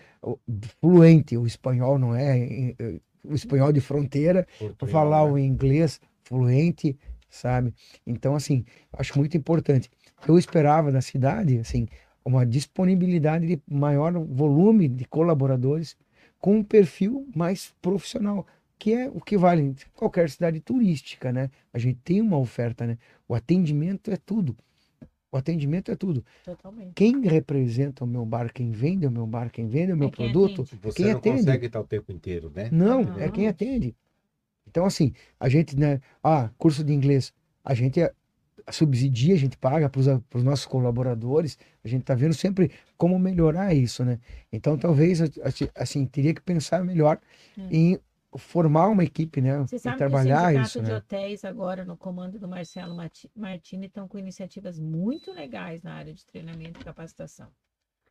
fluente, 0.81 1.37
o 1.37 1.47
espanhol 1.47 1.99
não 1.99 2.15
é 2.15 2.39
eh, 2.39 2.75
eh, 2.79 3.01
o 3.25 3.35
espanhol 3.35 3.73
de 3.73 3.81
fronteira, 3.81 4.47
por 4.79 4.89
falar 4.89 5.25
né? 5.25 5.33
o 5.33 5.39
inglês 5.39 6.01
fluente, 6.23 6.97
sabe? 7.37 7.73
Então, 8.07 8.35
assim, 8.35 8.65
acho 8.93 9.17
muito 9.19 9.37
importante. 9.37 9.91
Eu 10.27 10.39
esperava 10.39 10.91
da 10.91 11.01
cidade, 11.01 11.59
assim, 11.59 11.87
uma 12.25 12.45
disponibilidade 12.45 13.47
de 13.47 13.61
maior 13.71 14.13
volume 14.13 14.89
de 14.89 15.05
colaboradores 15.05 15.97
com 16.39 16.57
um 16.59 16.63
perfil 16.65 17.27
mais 17.35 17.73
profissional, 17.81 18.47
que 18.79 18.93
é 18.93 19.09
o 19.09 19.21
que 19.21 19.37
vale 19.39 19.63
em 19.63 19.75
qualquer 19.95 20.29
cidade 20.31 20.61
turística, 20.61 21.33
né? 21.33 21.51
A 21.73 21.79
gente 21.79 21.99
tem 22.05 22.21
uma 22.21 22.37
oferta, 22.39 22.87
né? 22.87 22.99
O 23.29 23.35
atendimento 23.35 24.11
é 24.11 24.17
tudo. 24.17 24.57
O 25.33 25.37
atendimento 25.37 25.91
é 25.91 25.97
tudo. 25.97 26.25
totalmente. 26.45 26.93
Quem 26.95 27.21
representa 27.27 28.05
o 28.05 28.07
meu 28.07 28.25
bar, 28.25 28.53
quem 28.53 28.71
vende 28.71 29.07
o 29.07 29.11
meu 29.11 29.27
bar, 29.27 29.51
quem 29.51 29.67
vende 29.67 29.93
o 29.93 29.97
meu 29.97 30.09
É 30.09 30.11
quem 30.11 30.31
produto, 30.33 30.63
atende. 30.63 30.81
Você 30.83 30.97
quem 31.03 31.07
não 31.13 31.19
atende. 31.19 31.37
consegue 31.39 31.67
estar 31.67 31.81
o 31.81 31.85
tempo 31.85 32.13
inteiro, 32.13 32.51
né? 32.55 32.69
não, 32.73 33.01
Ah. 33.17 33.23
é 33.25 33.29
quem 33.31 33.47
atende. 33.49 33.95
Então, 34.77 34.85
assim, 34.85 35.15
a 35.41 35.49
gente, 35.49 35.75
né? 35.75 36.03
Ah, 36.23 36.51
curso 36.59 36.85
de 36.85 36.93
inglês. 36.93 37.33
A 37.65 37.73
gente 37.73 37.99
eh, 37.99 38.13
subsidia, 38.71 39.35
a 39.35 39.39
gente 39.39 39.57
paga 39.57 39.89
para 39.89 39.99
os 40.35 40.45
nossos 40.45 40.67
colaboradores. 40.67 41.57
A 41.83 41.89
gente 41.89 42.03
está 42.03 42.15
vendo 42.15 42.35
sempre 42.35 42.71
como 42.99 43.19
melhorar 43.19 43.73
isso, 43.73 44.05
né? 44.05 44.21
Então, 44.53 44.77
talvez, 44.77 45.21
assim, 45.75 46.05
teria 46.05 46.35
que 46.35 46.43
pensar 46.43 46.85
melhor 46.85 47.19
Hum. 47.57 47.69
em 47.71 47.99
formar 48.37 48.89
uma 48.89 49.03
equipe, 49.03 49.41
né? 49.41 49.61
Você 49.61 49.77
E 49.77 49.79
sabe 49.79 49.97
trabalhar 49.97 50.53
que 50.53 50.59
o 50.59 50.63
isso, 50.63 50.83
de 50.83 50.91
né? 50.91 50.97
Hotéis, 50.99 51.43
agora 51.43 51.83
no 51.83 51.97
comando 51.97 52.39
do 52.39 52.47
Marcelo 52.47 52.95
Martini, 53.35 53.87
estão 53.87 54.07
com 54.07 54.19
iniciativas 54.19 54.79
muito 54.79 55.33
legais 55.33 55.83
na 55.83 55.95
área 55.95 56.13
de 56.13 56.27
treinamento 56.27 56.79
e 56.79 56.85
capacitação. 56.85 57.49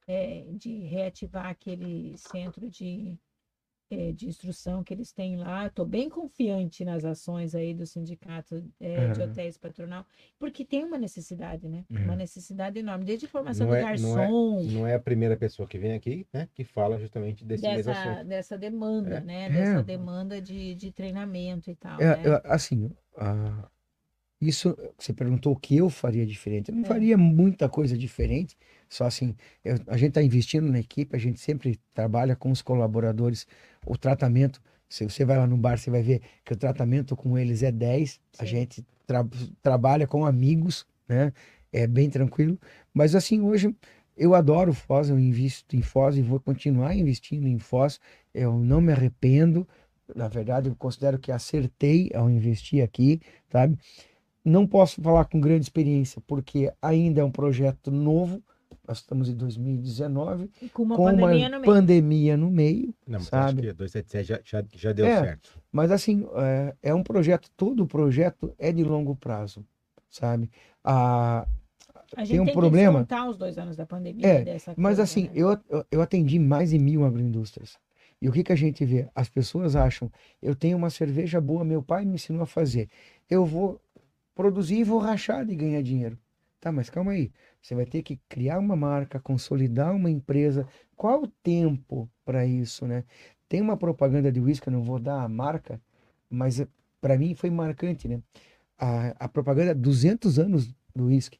É, 0.08 0.46
de 0.54 0.80
reativar 0.80 1.48
aquele 1.48 2.16
centro 2.18 2.70
de, 2.70 3.20
é, 3.91 4.12
de 4.12 4.28
instrução 4.28 4.84
que 4.84 4.94
eles 4.94 5.12
têm 5.12 5.38
lá. 5.38 5.68
Estou 5.68 5.86
bem 5.86 6.10
confiante 6.10 6.84
nas 6.84 7.06
ações 7.06 7.53
aí 7.53 7.74
do 7.74 7.86
Sindicato 7.86 8.64
é, 8.80 9.12
de. 9.12 9.22
Hotéis 9.22 9.57
Patronal, 9.57 10.06
porque 10.40 10.66
tem 10.66 10.84
uma 10.84 10.98
necessidade, 10.98 11.68
né? 11.68 11.86
Uma 11.90 12.16
necessidade 12.16 12.80
enorme, 12.80 13.06
desde 13.06 13.28
formação 13.28 13.68
Não 13.68 13.74
do 13.74 13.78
é- 13.78 13.82
não 13.82 13.88
é- 13.88 13.91
garçom, 13.91 14.64
Não 14.64 14.88
é 14.88 14.95
a 14.95 14.99
primeira 14.99 15.38
pessoa 15.38 15.68
que 15.68 15.78
vem 15.78 15.94
aqui, 15.94 16.26
né? 16.34 16.49
Que 16.53 16.64
fala 16.64 16.98
justamente 16.99 17.45
desse 17.45 17.62
dessa, 17.64 18.24
dessa 18.24 18.57
demanda, 18.57 19.18
É. 19.18 19.22
né? 19.22 19.45
É. 19.45 19.49
Dessa 19.49 19.84
demanda 19.84 20.41
de, 20.41 20.74
de 20.76 20.91
treinamento 20.91 21.70
e 21.70 21.76
tal. 21.76 21.98
Né? 21.99 22.16
assim, 22.45 22.91
ah, 23.18 23.68
isso 24.41 24.76
você 24.98 25.14
perguntou 25.14 25.53
o 25.53 25.60
que 25.60 25.78
eu 25.78 25.90
faria 25.90 26.26
diferente. 26.26 26.70
Eu 26.70 26.76
não 26.76 26.84
faria 26.86 27.18
muita 27.18 27.70
coisa 27.70 27.98
diferente, 27.98 28.57
só 28.90 29.06
assim, 29.06 29.36
eu- 29.64 29.78
a 29.88 29.98
gente 29.98 30.10
está 30.10 30.22
investindo 30.24 30.72
na 30.72 30.80
equipe, 30.80 31.16
a 31.16 31.20
gente 31.20 31.40
sempre 31.40 31.80
trabalha 31.94 32.36
com 32.36 32.52
os 32.52 32.62
colaboradores. 32.62 33.48
O 33.86 33.98
tratamento, 33.98 34.62
se 34.90 35.03
você 35.03 35.26
vai 35.26 35.38
lá 35.38 35.48
no 35.48 35.57
bar, 35.57 35.78
você 35.78 35.90
vai 35.90 36.02
ver 36.02 36.22
que 36.44 36.53
o 36.53 36.57
tratamento 36.57 37.16
com 37.16 37.38
eles 37.38 37.64
é 37.64 37.72
10, 37.72 38.20
a 38.38 38.44
Sim. 38.44 38.49
gente 38.52 38.86
tra- 39.06 39.28
trabalha 39.62 40.07
com 40.07 40.26
amigos, 40.26 40.86
né? 41.07 41.34
É 41.72 41.86
bem 41.88 42.10
tranquilo. 42.10 42.57
Mas 42.94 43.16
assim, 43.16 43.41
hoje 43.41 43.76
eu 44.16 44.34
adoro 44.34 44.74
Foz, 44.74 45.10
eu 45.10 45.20
invisto 45.20 45.76
em 45.76 45.82
Foz 45.82 46.16
e 46.18 46.22
vou 46.22 46.40
continuar 46.40 46.95
investindo 46.95 47.48
em 47.48 47.60
Foz. 47.60 47.99
Eu 48.34 48.57
não 48.60 48.80
me 48.82 48.91
arrependo 48.94 49.68
Na 50.16 50.28
verdade, 50.28 50.70
eu 50.70 50.76
considero 50.76 51.18
que 51.18 51.32
acertei 51.32 52.12
ao 52.14 52.30
investir 52.30 52.84
aqui, 52.84 53.20
sabe? 53.52 53.76
Não 54.44 54.68
posso 54.68 55.02
falar 55.02 55.26
com 55.26 55.40
grande 55.41 55.66
experiência, 55.66 56.22
porque 56.28 56.72
ainda 56.82 57.22
é 57.22 57.24
um 57.24 57.32
projeto 57.32 57.91
novo. 57.91 58.44
Nós 58.88 58.98
estamos 59.00 59.30
em 59.30 59.36
2019, 59.36 60.50
E 60.62 60.70
com 60.70 60.84
uma 60.84 60.96
com 60.96 61.06
pandemia 61.06 61.48
uma 61.48 61.50
no 61.50 61.60
meio. 61.60 61.74
pandemia 61.74 62.38
no 62.38 62.52
meio. 62.52 62.94
Não, 63.08 63.20
mas 63.20 63.28
Sabe? 63.28 63.46
acho 63.46 63.56
que 63.70 63.74
277 63.74 64.28
já, 64.28 64.40
já, 64.62 64.68
já 64.76 64.92
deu 64.92 65.08
É. 65.08 65.20
certo. 65.22 65.60
Mas 65.72 65.92
assim, 65.92 66.26
é, 66.36 66.76
é 66.84 66.94
um 66.94 67.02
projeto, 67.04 67.50
todo 67.58 67.88
projeto 67.88 68.54
é 68.60 68.72
de 68.72 68.84
longo 68.84 69.16
prazo, 69.16 69.66
sabe? 70.10 70.52
A, 70.84 71.48
A 72.16 72.20
gente 72.24 72.32
tem 72.32 72.40
um 72.40 72.46
tem 72.46 72.54
problema. 72.54 73.06
que 73.06 73.14
os 73.16 73.38
dois 73.38 73.58
anos 73.58 73.76
da 73.76 73.86
pandemia. 73.86 74.28
É, 74.28 74.44
dessa 74.44 74.72
Mas 74.78 74.98
coisa, 74.98 75.04
assim, 75.04 75.24
né? 75.24 75.32
eu, 75.34 75.58
eu- 75.70 75.86
eu 75.92 76.02
atendi 76.02 76.38
mais 76.38 76.70
de 76.70 76.78
mil 76.78 77.04
agroindústrias. 77.04 77.78
E 78.22 78.30
o 78.30 78.32
que, 78.32 78.44
que 78.44 78.54
a 78.54 78.56
gente 78.56 78.86
vê? 78.86 79.10
As 79.16 79.28
pessoas 79.30 79.76
acham, 79.76 80.12
eu 80.42 80.56
tenho 80.56 80.78
uma 80.78 80.90
cerveja 80.90 81.42
boa, 81.42 81.66
meu 81.66 81.82
pai 81.84 82.06
me 82.06 82.16
ensinou 82.16 82.44
a 82.44 82.46
fazer. 82.46 82.88
Eu 83.30 83.46
vou 83.46 83.82
produzir 84.36 84.78
e 84.78 84.84
vou 84.84 85.00
rachar 85.00 85.44
de 85.46 85.56
ganhar 85.56 85.82
dinheiro. 85.82 86.18
Tá, 86.62 86.72
mas 86.72 86.90
calma 86.90 87.12
aí. 87.12 87.32
Você 87.66 87.74
vai 87.74 87.88
ter 87.88 88.04
que 88.04 88.20
criar 88.30 88.60
uma 88.60 88.76
marca, 88.76 89.20
consolidar 89.20 89.96
uma 89.96 90.08
empresa. 90.08 90.68
Qual 90.96 91.24
o 91.24 91.28
tempo 91.28 92.08
para 92.24 92.46
isso, 92.46 92.86
né? 92.86 93.04
Tem 93.50 93.60
uma 93.60 93.76
propaganda 93.76 94.32
de 94.32 94.40
uísque, 94.40 94.68
eu 94.68 94.74
não 94.74 94.84
vou 94.84 95.00
dar 95.00 95.24
a 95.24 95.28
marca, 95.28 95.82
mas 96.30 96.64
para 97.02 97.18
mim 97.18 97.34
foi 97.34 97.50
marcante, 97.50 98.08
né? 98.08 98.22
A, 98.78 99.16
a 99.22 99.28
propaganda 99.28 99.74
200 99.74 100.38
anos 100.38 100.72
do 100.96 101.06
uísque. 101.06 101.40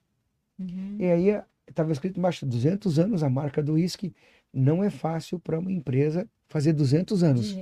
Uhum. 0.58 0.96
E 0.98 1.06
aí 1.06 1.40
estava 1.68 1.92
escrito 1.92 2.18
embaixo 2.18 2.44
200 2.44 2.98
anos 2.98 3.22
a 3.22 3.30
marca 3.30 3.62
do 3.62 3.74
uísque. 3.74 4.12
Não 4.52 4.84
é 4.84 4.90
fácil 4.90 5.38
para 5.38 5.60
uma 5.60 5.72
empresa 5.72 6.28
fazer 6.48 6.74
200 6.74 7.20
De 7.20 7.26
anos, 7.26 7.56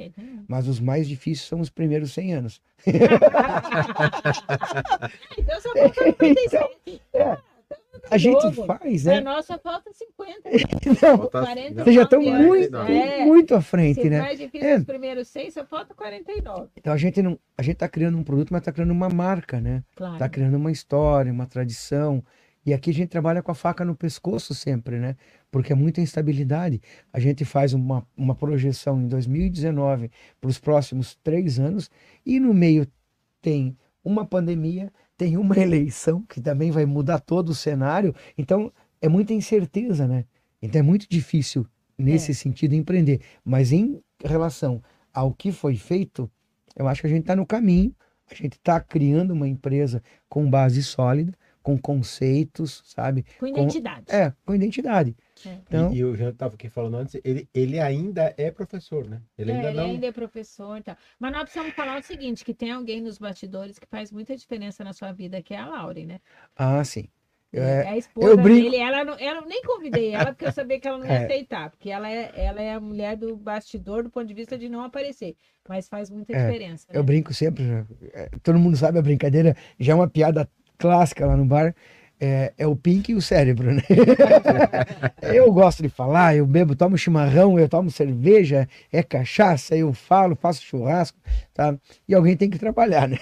mas 0.47 0.69
os 0.69 0.79
mais 0.79 1.05
difíceis 1.05 1.49
são 1.49 1.59
os 1.59 1.69
primeiros 1.69 2.13
100 2.13 2.33
anos. 2.33 2.61
Então 5.37 5.59
só 5.59 5.73
falta 5.73 6.05
97. 6.17 7.01
A 8.09 8.17
gente 8.17 8.41
Jogo. 8.41 8.65
faz, 8.65 9.03
Pra 9.03 9.13
né? 9.13 9.21
nós 9.21 9.45
só 9.45 9.57
falta 9.59 9.91
50. 9.93 10.41
Não, 11.01 11.17
Falta- 11.17 11.39
49 11.41 11.83
vocês 11.83 11.95
já 11.95 12.03
estão 12.03 12.21
muito, 12.21 12.75
É. 12.77 13.25
muito 13.25 13.55
à 13.55 13.61
Se 13.61 13.67
frente, 13.67 14.09
né? 14.09 14.21
mais 14.21 14.39
difícil 14.39 14.67
É. 14.67 14.77
os 14.77 14.83
primeiros 14.83 15.27
seis, 15.27 15.53
só 15.53 15.65
falta 15.65 15.93
49. 15.93 16.69
Então 16.75 16.91
a 16.93 16.97
gente 16.97 17.21
não, 17.21 17.39
a 17.57 17.61
gente 17.61 17.73
está 17.75 17.87
criando 17.87 18.17
um 18.17 18.23
produto, 18.23 18.49
mas 18.51 18.61
está 18.61 18.71
criando 18.71 18.91
uma 18.91 19.09
marca, 19.09 19.59
né? 19.61 19.83
Claro. 19.95 20.13
Está 20.13 20.27
criando 20.29 20.55
uma 20.55 20.71
história, 20.71 21.31
uma 21.31 21.45
tradição. 21.45 22.23
E 22.65 22.73
aqui 22.73 22.91
a 22.91 22.93
gente 22.93 23.09
trabalha 23.09 23.43
com 23.43 23.51
a 23.51 23.55
faca 23.55 23.83
no 23.83 23.93
pescoço 23.95 24.53
sempre, 24.53 24.97
né? 24.97 25.15
Porque 25.51 25.73
é 25.73 25.75
muita 25.75 25.99
instabilidade. 25.99 26.81
A 27.11 27.19
gente 27.19 27.43
faz 27.43 27.73
uma, 27.73 28.07
uma 28.15 28.33
projeção 28.35 29.01
em 29.01 29.07
2019 29.07 30.09
para 30.39 30.49
os 30.49 30.57
próximos 30.59 31.15
três 31.23 31.59
anos 31.59 31.89
e 32.25 32.39
no 32.39 32.53
meio 32.53 32.87
tem 33.41 33.77
uma 34.03 34.25
pandemia, 34.25 34.91
tem 35.17 35.37
uma 35.37 35.57
eleição 35.57 36.21
que 36.23 36.41
também 36.41 36.71
vai 36.71 36.85
mudar 36.85 37.19
todo 37.19 37.49
o 37.49 37.55
cenário. 37.55 38.13
Então 38.37 38.71
é 39.01 39.07
muita 39.07 39.33
incerteza, 39.33 40.07
né? 40.07 40.25
Então 40.61 40.79
é 40.79 40.83
muito 40.83 41.07
difícil 41.09 41.67
nesse 41.97 42.33
sentido 42.33 42.73
empreender. 42.73 43.21
Mas 43.43 43.71
em 43.71 44.01
relação 44.23 44.81
ao 45.13 45.33
que 45.33 45.51
foi 45.51 45.75
feito, 45.75 46.29
eu 46.75 46.87
acho 46.87 47.01
que 47.01 47.07
a 47.07 47.09
gente 47.09 47.21
está 47.21 47.35
no 47.35 47.45
caminho. 47.45 47.93
A 48.29 48.33
gente 48.33 48.53
está 48.53 48.79
criando 48.79 49.31
uma 49.31 49.47
empresa 49.47 50.01
com 50.29 50.49
base 50.49 50.81
sólida, 50.81 51.33
com 51.63 51.77
conceitos, 51.77 52.83
sabe? 52.85 53.25
Com 53.39 53.47
identidade. 53.47 54.05
É, 54.09 54.33
com 54.45 54.53
identidade. 54.53 55.15
É. 55.45 55.53
Então, 55.65 55.91
E, 55.93 55.97
e 55.97 56.03
o 56.05 56.15
Jean 56.15 56.29
estava 56.29 56.55
aqui 56.55 56.69
falando 56.69 56.97
antes, 56.97 57.19
ele, 57.23 57.49
ele 57.53 57.79
ainda 57.79 58.33
é 58.37 58.51
professor, 58.51 59.07
né? 59.09 59.21
Ele 59.37 59.51
É, 59.51 59.55
ainda 59.55 59.67
ele 59.69 59.77
não. 59.77 59.85
ainda 59.85 60.07
é 60.07 60.11
professor 60.11 60.77
e 60.77 60.83
tal. 60.83 60.95
Mas 61.17 61.31
nós 61.31 61.43
precisamos 61.43 61.73
falar 61.73 61.99
o 61.99 62.03
seguinte, 62.03 62.43
que 62.45 62.53
tem 62.53 62.71
alguém 62.71 63.01
nos 63.01 63.17
bastidores 63.17 63.79
que 63.79 63.87
faz 63.87 64.11
muita 64.11 64.35
diferença 64.35 64.83
na 64.83 64.93
sua 64.93 65.11
vida, 65.11 65.41
que 65.41 65.53
é 65.53 65.57
a 65.57 65.65
Lauren, 65.65 66.05
né? 66.05 66.19
ah, 66.55 66.83
sim. 66.83 67.07
É, 67.55 67.59
É, 67.59 67.87
a 67.89 67.97
esposa 67.97 68.29
eu 68.29 68.37
brinco- 68.37 68.71
dele, 68.71 68.77
ela, 68.77 69.03
não, 69.05 69.13
ela 69.19 69.39
eu 69.41 69.45
nem 69.45 69.61
convidei 69.61 70.09
ela, 70.09 70.31
porque 70.33 70.45
eu 70.45 70.51
sabia 70.51 70.79
que 70.79 70.87
ela 70.87 70.97
não 70.97 71.05
ia 71.05 71.11
É. 71.21 71.25
aceitar, 71.25 71.69
porque 71.69 71.89
ela 71.91 72.09
é, 72.09 72.31
ela 72.35 72.59
é 72.61 72.73
a 72.73 72.79
mulher 72.79 73.15
do 73.15 73.35
bastidor 73.37 74.01
do 74.03 74.09
ponto 74.09 74.25
de 74.25 74.33
vista 74.33 74.57
de 74.57 74.67
não 74.67 74.81
aparecer, 74.83 75.35
mas 75.69 75.87
faz 75.87 76.09
muita 76.09 76.33
É, 76.33 76.39
diferença. 76.39 76.87
eu 76.91 77.01
né? 77.01 77.05
brinco 77.05 77.31
sempre? 77.31 77.63
É, 78.11 78.27
todo 78.41 78.57
mundo 78.57 78.75
sabe 78.75 78.97
a 78.97 79.01
brincadeira, 79.03 79.55
já 79.79 79.93
é 79.93 79.95
uma 79.95 80.09
piada 80.09 80.49
clássica 80.77 81.25
lá 81.25 81.37
no 81.37 81.45
bar. 81.45 81.75
É, 82.25 82.53
é 82.57 82.65
o 82.65 82.73
pink 82.73 83.11
e 83.11 83.15
o 83.15 83.21
cérebro, 83.21 83.73
né? 83.73 83.81
eu 85.21 85.51
gosto 85.51 85.83
de 85.83 85.89
falar, 85.89 86.33
eu 86.37 86.45
bebo, 86.45 86.73
tomo 86.73 86.97
chimarrão, 86.97 87.59
eu 87.59 87.67
tomo 87.67 87.91
cerveja, 87.91 88.65
é 88.93 89.03
cachaça, 89.03 89.75
eu 89.75 89.91
falo, 89.91 90.33
faço 90.33 90.63
churrasco, 90.63 91.19
tá? 91.53 91.75
E 92.07 92.15
alguém 92.15 92.37
tem 92.37 92.49
que 92.49 92.57
trabalhar, 92.57 93.09
né? 93.09 93.17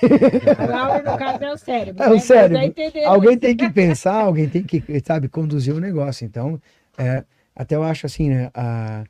A 0.56 0.65
Laura, 0.65 1.11
no 1.11 1.18
caso, 1.18 1.44
é 1.44 1.52
o 1.52 1.57
cérebro. 1.57 2.03
É 2.03 2.06
o 2.06 2.10
né? 2.10 2.15
Mas 2.15 2.23
cérebro. 2.26 2.60
Alguém 3.07 3.32
isso. 3.32 3.40
tem 3.40 3.57
que 3.57 3.69
pensar, 3.72 4.22
alguém 4.22 4.48
tem 4.48 4.61
que, 4.61 4.84
sabe, 5.03 5.28
conduzir 5.28 5.73
o 5.73 5.80
negócio. 5.80 6.23
Então, 6.23 6.61
é, 6.95 7.23
até 7.56 7.76
eu 7.76 7.84
acho 7.84 8.06
assim, 8.06 8.30
né? 8.30 8.52
A, 8.53 9.03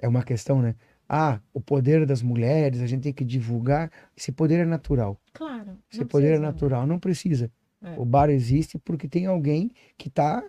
é 0.00 0.08
uma 0.08 0.24
questão, 0.24 0.60
né? 0.60 0.74
Ah, 1.08 1.40
o 1.54 1.60
poder 1.60 2.04
das 2.04 2.22
mulheres, 2.22 2.82
a 2.82 2.86
gente 2.86 3.02
tem 3.02 3.12
que 3.12 3.24
divulgar. 3.24 3.90
Esse 4.16 4.30
poder 4.30 4.60
é 4.60 4.64
natural. 4.64 5.18
Claro. 5.32 5.78
Esse 5.92 6.04
poder 6.04 6.34
é 6.34 6.38
natural, 6.38 6.86
não 6.86 6.98
precisa. 6.98 7.50
É. 7.82 7.94
O 7.96 8.04
bar 8.04 8.28
existe 8.30 8.78
porque 8.78 9.08
tem 9.08 9.26
alguém 9.26 9.70
que 9.96 10.08
está 10.08 10.42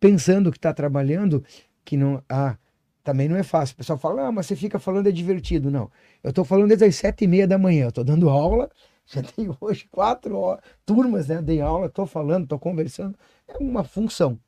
pensando, 0.00 0.50
que 0.50 0.58
está 0.58 0.72
trabalhando, 0.72 1.44
que 1.84 1.96
não. 1.96 2.22
Ah, 2.28 2.56
também 3.04 3.28
não 3.28 3.36
é 3.36 3.42
fácil. 3.42 3.74
O 3.74 3.76
pessoal 3.76 3.98
fala, 3.98 4.28
ah, 4.28 4.32
mas 4.32 4.46
você 4.46 4.56
fica 4.56 4.78
falando 4.78 5.08
é 5.08 5.12
divertido. 5.12 5.70
Não. 5.70 5.90
Eu 6.22 6.30
estou 6.30 6.44
falando 6.44 6.68
desde 6.68 6.84
as 6.84 6.96
sete 6.96 7.24
e 7.24 7.28
meia 7.28 7.46
da 7.46 7.58
manhã. 7.58 7.84
Eu 7.84 7.88
estou 7.88 8.04
dando 8.04 8.28
aula, 8.28 8.70
já 9.06 9.22
tenho 9.22 9.56
hoje 9.60 9.86
quatro 9.90 10.36
horas, 10.36 10.62
turmas, 10.84 11.28
né? 11.28 11.42
Dei 11.42 11.60
aula, 11.60 11.86
estou 11.86 12.06
falando, 12.06 12.44
estou 12.44 12.58
conversando. 12.58 13.18
É 13.48 13.58
uma 13.58 13.84
função. 13.84 14.38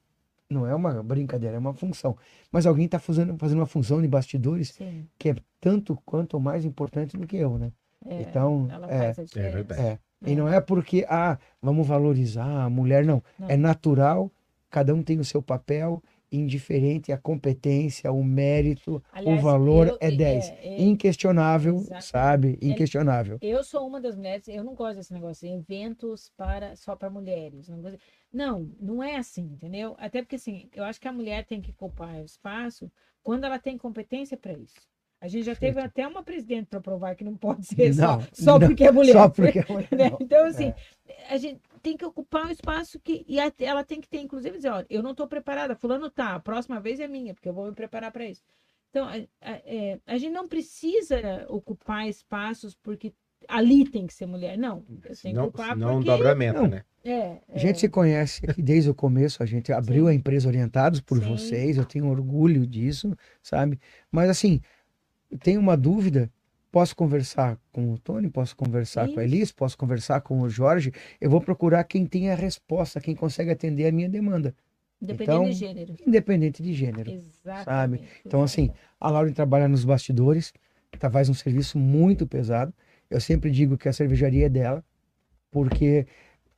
Não 0.48 0.66
é 0.66 0.74
uma 0.74 1.02
brincadeira, 1.02 1.56
é 1.56 1.59
uma 1.59 1.74
função. 1.74 2.16
Mas 2.52 2.66
alguém 2.66 2.85
está 2.85 2.98
fazendo, 2.98 3.36
fazendo 3.39 3.59
uma 3.59 3.66
função 3.66 4.01
de 4.01 4.06
bastidores 4.06 4.73
Sim, 4.73 5.09
que 5.19 5.31
é 5.31 5.36
tanto 5.61 5.98
quanto 6.05 6.39
mais 6.39 6.65
importante 6.65 7.16
do 7.16 7.27
que 7.27 7.36
eu, 7.36 7.59
né? 7.59 7.73
é, 8.06 8.23
então, 8.23 8.69
ela 8.70 8.86
é, 8.90 8.98
faz 9.15 9.19
a 9.19 9.24
diferença. 9.24 9.56
verdade. 9.56 10.01
É. 10.24 10.30
E 10.32 10.36
não 10.36 10.48
é 10.48 10.60
porque, 10.60 11.05
ah, 11.09 11.38
vamos 11.60 11.86
valorizar 11.86 12.64
a 12.64 12.70
mulher, 12.70 13.05
não. 13.05 13.22
Não. 13.38 13.48
É 13.48 13.56
natural, 13.56 14.30
cada 14.70 14.94
um 14.94 15.02
tem 15.02 15.18
o 15.18 15.24
seu 15.24 15.42
papel, 15.42 16.02
indiferente 16.32 17.12
à 17.12 17.18
competência, 17.18 18.10
o 18.10 18.24
mérito, 18.24 19.01
Aliás, 19.12 19.38
o 19.38 19.42
valor 19.42 19.86
eu- 19.88 19.98
é 20.01 20.10
10. 20.10 20.48
é, 20.48 20.66
é, 20.66 20.82
Inquestionável, 20.82 21.76
Exatamente. 21.76 22.06
sabe? 22.06 22.59
Inquestionável. 22.60 23.38
Eu 23.40 23.62
sou 23.62 23.86
uma 23.86 24.01
das 24.01 24.16
mulheres, 24.16 24.48
eu 24.48 24.64
não 24.64 24.74
gosto 24.74 24.96
desse 24.96 25.12
negócio, 25.12 25.46
de 25.48 25.55
eventos 25.55 26.32
para 26.36 26.74
só 26.74 26.96
para 26.96 27.09
mulheres. 27.09 27.68
Não, 27.68 27.82
não, 28.32 28.70
não 28.80 29.02
é 29.02 29.16
assim, 29.16 29.42
entendeu? 29.42 29.94
Até 29.98 30.22
porque 30.22 30.36
assim, 30.36 30.68
eu 30.74 30.82
acho 30.84 31.01
que 31.01 31.06
a 31.06 31.12
mulher 31.12 31.44
tem 31.46 31.60
que 31.60 31.70
ocupar 31.70 32.16
o 32.20 32.24
espaço 32.24 32.90
quando 33.22 33.44
ela 33.44 33.59
tem 33.59 33.78
competência 33.78 34.36
para 34.36 34.52
isso. 34.55 34.74
A 35.24 35.28
gente 35.28 35.44
já 35.46 35.56
teve 35.56 35.80
até 35.80 36.06
uma 36.06 36.22
presidente 36.22 36.66
para 36.66 36.80
provar 36.82 37.14
que 37.14 37.24
não 37.24 37.34
pode 37.34 37.64
ser 37.66 37.94
Não, 37.94 38.20
só, 38.20 38.28
só 38.34 38.59
não, 38.59 38.66
porque 38.68 38.84
é 38.84 38.92
mulher. 38.92 39.12
Só 39.14 39.28
porque 39.30 39.60
é 39.60 39.64
mulher, 39.72 39.88
né? 39.90 40.10
não. 40.10 40.18
Então, 40.20 40.44
assim, 40.46 40.74
a 41.30 41.38
gente 41.38 41.60
tem 41.82 41.96
que 41.96 42.05
ocupar 42.05 42.44
um 42.46 42.51
espaço 42.51 43.01
que. 43.01 43.24
E 43.26 43.40
a- 43.40 43.51
ela 43.60 43.82
tem 43.82 44.02
que 44.02 44.09
ter, 44.09 44.18
inclusive, 44.20 44.56
dizer, 44.56 44.68
olha, 44.70 44.86
eu 44.90 45.02
não 45.02 45.12
estou 45.12 45.26
preparada, 45.26 45.74
fulano 45.74 46.10
tá, 46.10 46.34
a 46.34 46.40
próxima 46.40 46.78
vez 46.78 47.01
é 47.01 47.09
minha, 47.09 47.32
porque 47.32 47.48
eu 47.48 47.55
vou 47.55 47.66
me 47.66 47.72
preparar 47.74 48.12
para 48.12 48.26
isso. 48.26 48.42
Então, 48.90 49.06
a, 49.09 49.14
a- 49.14 49.60
é, 49.64 49.98
a 50.06 50.18
gente 50.18 50.32
não 50.32 50.46
precisa 50.46 51.46
ocupar 51.48 52.06
espaços 52.06 52.74
porque 52.82 53.12
ali 53.48 53.88
tem 53.88 54.06
que 54.06 54.12
ser 54.12 54.26
mulher. 54.26 54.59
Não, 54.59 54.84
eu 55.05 55.16
tenho 55.16 55.34
que 55.36 55.40
ocupar 55.40 55.72
senão 55.72 55.88
um 55.88 55.94
porque. 55.96 56.10
dobramento, 56.10 56.60
Não. 56.62 56.68
né? 56.68 56.84
É, 57.06 57.38
A 57.52 57.59
gente 57.59 57.80
se 57.80 57.88
conhece 57.88 58.40
aqui 58.48 58.62
desde 58.62 58.88
o 58.88 58.94
começo, 58.94 59.42
a 59.42 59.46
gente 59.46 59.70
abriu 59.72 60.05
Sim. 60.06 60.10
a 60.10 60.14
empresa 60.14 60.48
Orientados 60.48 61.01
por 61.02 61.18
Sim. 61.18 61.28
vocês, 61.28 61.76
eu 61.76 61.84
tenho 61.84 62.09
orgulho 62.09 62.66
disso, 62.66 63.14
sabe? 63.42 63.78
Mas 64.10 64.30
assim, 64.30 64.59
tenho 65.39 65.61
uma 65.61 65.77
dúvida, 65.77 66.31
posso 66.70 66.97
conversar 66.97 67.59
com 67.73 67.93
o 67.93 67.98
Tony, 67.98 68.28
posso 68.28 68.56
conversar 68.56 69.09
com 69.09 69.20
a. 69.20 69.24
Elis, 69.24 69.52
posso 69.52 69.78
conversar 69.78 70.20
com 70.20 70.40
o 70.40 70.48
Jorge, 70.48 70.93
eu 71.20 71.31
vou 71.31 71.40
procurar 71.40 71.85
quem 71.85 72.05
tem 72.05 72.31
a 72.31 72.35
resposta, 72.35 73.01
quem 73.01 73.15
consegue 73.15 73.51
atender 73.51 73.86
a 73.86 73.93
minha 73.93 74.09
demanda, 74.09 74.55
dependendo 75.01 75.43
então, 75.43 75.51
de 75.51 75.52
gênero. 75.52 75.94
independente 76.06 76.62
de 76.62 76.73
gênero. 76.73 77.11
Exatamente. 77.11 78.05
Então, 78.27 78.43
assim, 78.43 78.70
a 79.01 79.11
Lauren 79.11 79.32
trabalha 79.32 79.69
nos 79.69 79.85
bastidores, 79.85 80.52
tá, 80.98 81.11
faz 81.11 81.28
um 81.28 81.35
serviço 81.35 81.78
muito 81.78 82.27
pesado. 82.27 82.74
Eu 83.09 83.20
sempre 83.20 83.51
digo 83.51 83.78
que 83.78 83.89
a 83.89 83.93
cervejaria 83.93 84.47
é 84.47 84.48
dela, 84.48 84.85
porque 85.51 86.06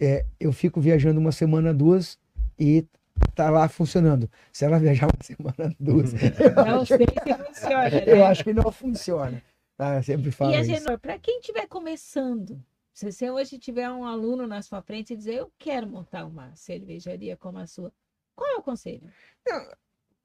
é, 0.01 0.25
eu 0.41 0.53
fico 0.53 0.81
viajando 0.81 1.21
uma 1.21 1.33
semana, 1.33 1.75
duas, 1.75 2.19
e 2.59 2.87
tá 3.35 3.51
lá 3.51 3.69
funcionando. 3.69 4.31
Se 4.53 4.65
ela 4.65 4.79
viajar 4.79 5.07
uma 5.07 5.13
semana, 5.23 5.75
duas, 5.79 6.13
Não 6.13 6.85
sei 6.87 6.99
se 7.07 7.35
funciona. 7.45 7.91
né? 7.91 8.03
eu 8.07 8.25
acho 8.25 8.45
que 8.45 8.53
não 8.53 8.71
funciona. 8.73 9.43
Tá? 9.77 9.97
Eu 9.97 10.03
sempre 10.03 10.31
falo 10.31 10.51
E 10.53 10.57
a 10.57 10.61
isso. 10.61 10.71
Genor, 10.75 10.99
para 10.99 11.19
quem 11.19 11.39
estiver 11.41 11.67
começando, 11.67 12.59
se 12.95 13.11
você 13.13 13.31
hoje 13.31 13.59
tiver 13.59 13.91
um 13.91 14.05
aluno 14.05 14.47
na 14.47 14.63
sua 14.63 14.81
frente 14.81 15.13
e 15.13 15.17
dizer, 15.17 15.35
eu 15.35 15.51
quero 15.59 15.87
montar 15.87 16.25
uma 16.25 16.51
cervejaria 16.55 17.37
como 17.37 17.59
a 17.59 17.67
sua, 17.67 17.93
qual 18.35 18.51
é 18.53 18.57
o 18.57 18.63
conselho? 18.63 19.03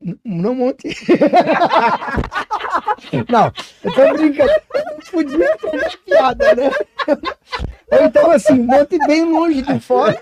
N- 0.02 0.18
Não 0.24 0.56
monte. 0.56 0.88
Não, 3.30 3.52
eu 3.84 3.94
tô 3.94 4.14
brincando. 4.14 4.52
Eu 4.74 4.86
não 4.86 5.00
podia 5.12 5.58
ter 5.58 5.98
piada, 6.00 6.56
né? 6.56 6.70
Ou 7.92 8.06
então, 8.06 8.32
assim, 8.32 8.66
bote 8.66 8.98
bem 9.06 9.24
longe 9.26 9.62
de 9.62 9.80
fora. 9.80 10.22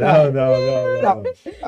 Não, 0.00 0.32
não, 0.32 0.60
não, 0.60 1.02
não. 1.02 1.22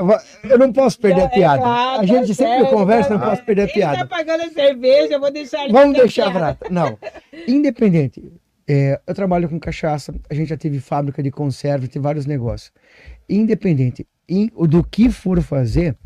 não. 0.06 0.50
Eu 0.50 0.58
não 0.58 0.72
posso 0.72 0.98
perder 1.00 1.22
a 1.22 1.24
É 1.24 1.28
piada. 1.28 1.64
A 1.64 2.04
gente 2.04 2.28
tá 2.28 2.34
sempre 2.34 2.34
certo, 2.34 2.70
conversa, 2.70 3.10
não 3.10 3.20
posso 3.20 3.44
perder 3.44 3.62
a 3.62 3.64
Ele 3.64 3.72
piada. 3.72 3.98
tá 3.98 4.06
pagando 4.06 4.42
a 4.42 4.50
cerveja, 4.50 5.14
eu 5.14 5.20
vou 5.20 5.30
deixar 5.32 5.64
ele 5.64 5.72
Vamos 5.72 5.96
deixar 5.96 6.24
piada. 6.30 6.38
brata. 6.38 6.68
Não. 6.70 6.98
Independente. 7.46 8.32
é, 8.66 9.00
eu 9.06 9.14
trabalho 9.14 9.48
com 9.48 9.58
cachaça, 9.58 10.14
a 10.28 10.34
gente 10.34 10.48
já 10.48 10.56
teve 10.56 10.78
fábrica 10.80 11.22
de 11.22 11.30
conserva, 11.30 11.88
tem 11.88 12.02
vários 12.02 12.26
negócios. 12.26 12.70
Independente 13.28 14.06
em- 14.28 14.48
do 14.68 14.84
que 14.84 15.10
for 15.10 15.40
fazer, 15.40 15.96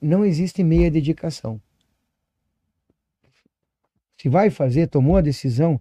não 0.00 0.24
existe 0.24 0.62
meia 0.62 0.90
dedicação. 0.90 1.60
Se 4.20 4.28
vai 4.28 4.48
fazer, 4.50 4.86
tomou 4.88 5.16
a 5.16 5.20
decisão, 5.20 5.80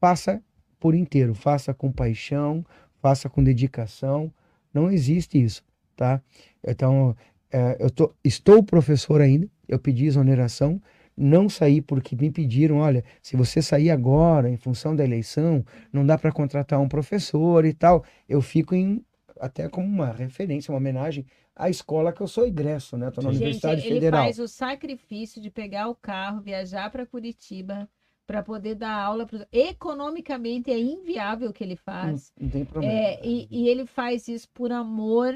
faça 0.00 0.40
por 0.78 0.94
inteiro, 0.94 1.34
faça 1.34 1.74
com 1.74 1.90
paixão, 1.92 2.64
faça 3.00 3.28
com 3.28 3.42
dedicação. 3.42 4.32
Não 4.72 4.90
existe 4.90 5.42
isso, 5.42 5.62
tá? 5.96 6.22
Então, 6.66 7.16
é, 7.50 7.76
eu 7.78 7.90
tô, 7.90 8.14
estou 8.24 8.62
professor 8.62 9.20
ainda, 9.20 9.48
eu 9.68 9.78
pedi 9.78 10.06
exoneração, 10.06 10.80
não 11.16 11.48
saí 11.48 11.82
porque 11.82 12.16
me 12.16 12.30
pediram, 12.30 12.78
olha, 12.78 13.04
se 13.20 13.36
você 13.36 13.60
sair 13.60 13.90
agora 13.90 14.48
em 14.48 14.56
função 14.56 14.96
da 14.96 15.04
eleição, 15.04 15.64
não 15.92 16.06
dá 16.06 16.16
para 16.16 16.32
contratar 16.32 16.80
um 16.80 16.88
professor 16.88 17.64
e 17.64 17.74
tal. 17.74 18.02
Eu 18.28 18.40
fico 18.40 18.74
em 18.74 19.04
até 19.38 19.68
como 19.68 19.86
uma 19.86 20.10
referência, 20.12 20.72
uma 20.72 20.78
homenagem 20.78 21.26
à 21.54 21.68
escola 21.68 22.12
que 22.12 22.20
eu 22.20 22.28
sou 22.28 22.46
egresso, 22.46 22.96
né? 22.96 23.08
Estou 23.08 23.22
na. 23.24 23.30
Gente, 23.30 23.42
Universidade 23.42 23.82
ele 23.82 23.94
Federal. 23.94 24.24
faz 24.24 24.38
o 24.38 24.48
sacrifício 24.48 25.42
de 25.42 25.50
pegar 25.50 25.88
o 25.88 25.94
carro, 25.94 26.40
viajar 26.40 26.90
para 26.90 27.06
Curitiba 27.06 27.88
para 28.26 28.42
poder 28.42 28.74
dar 28.74 28.94
aula. 28.94 29.26
Pros... 29.26 29.44
Economicamente 29.52 30.70
é 30.70 30.78
inviável 30.78 31.50
o 31.50 31.52
que 31.52 31.64
ele 31.64 31.78
Não, 32.02 32.18
faz. 32.18 32.32
não 32.40 32.48
tem 32.48 32.64
problema. 32.64 32.94
É, 32.94 33.20
e, 33.26 33.48
e 33.50 33.68
ele 33.68 33.86
faz 33.86 34.28
isso 34.28 34.48
por 34.50 34.72
amor 34.72 35.34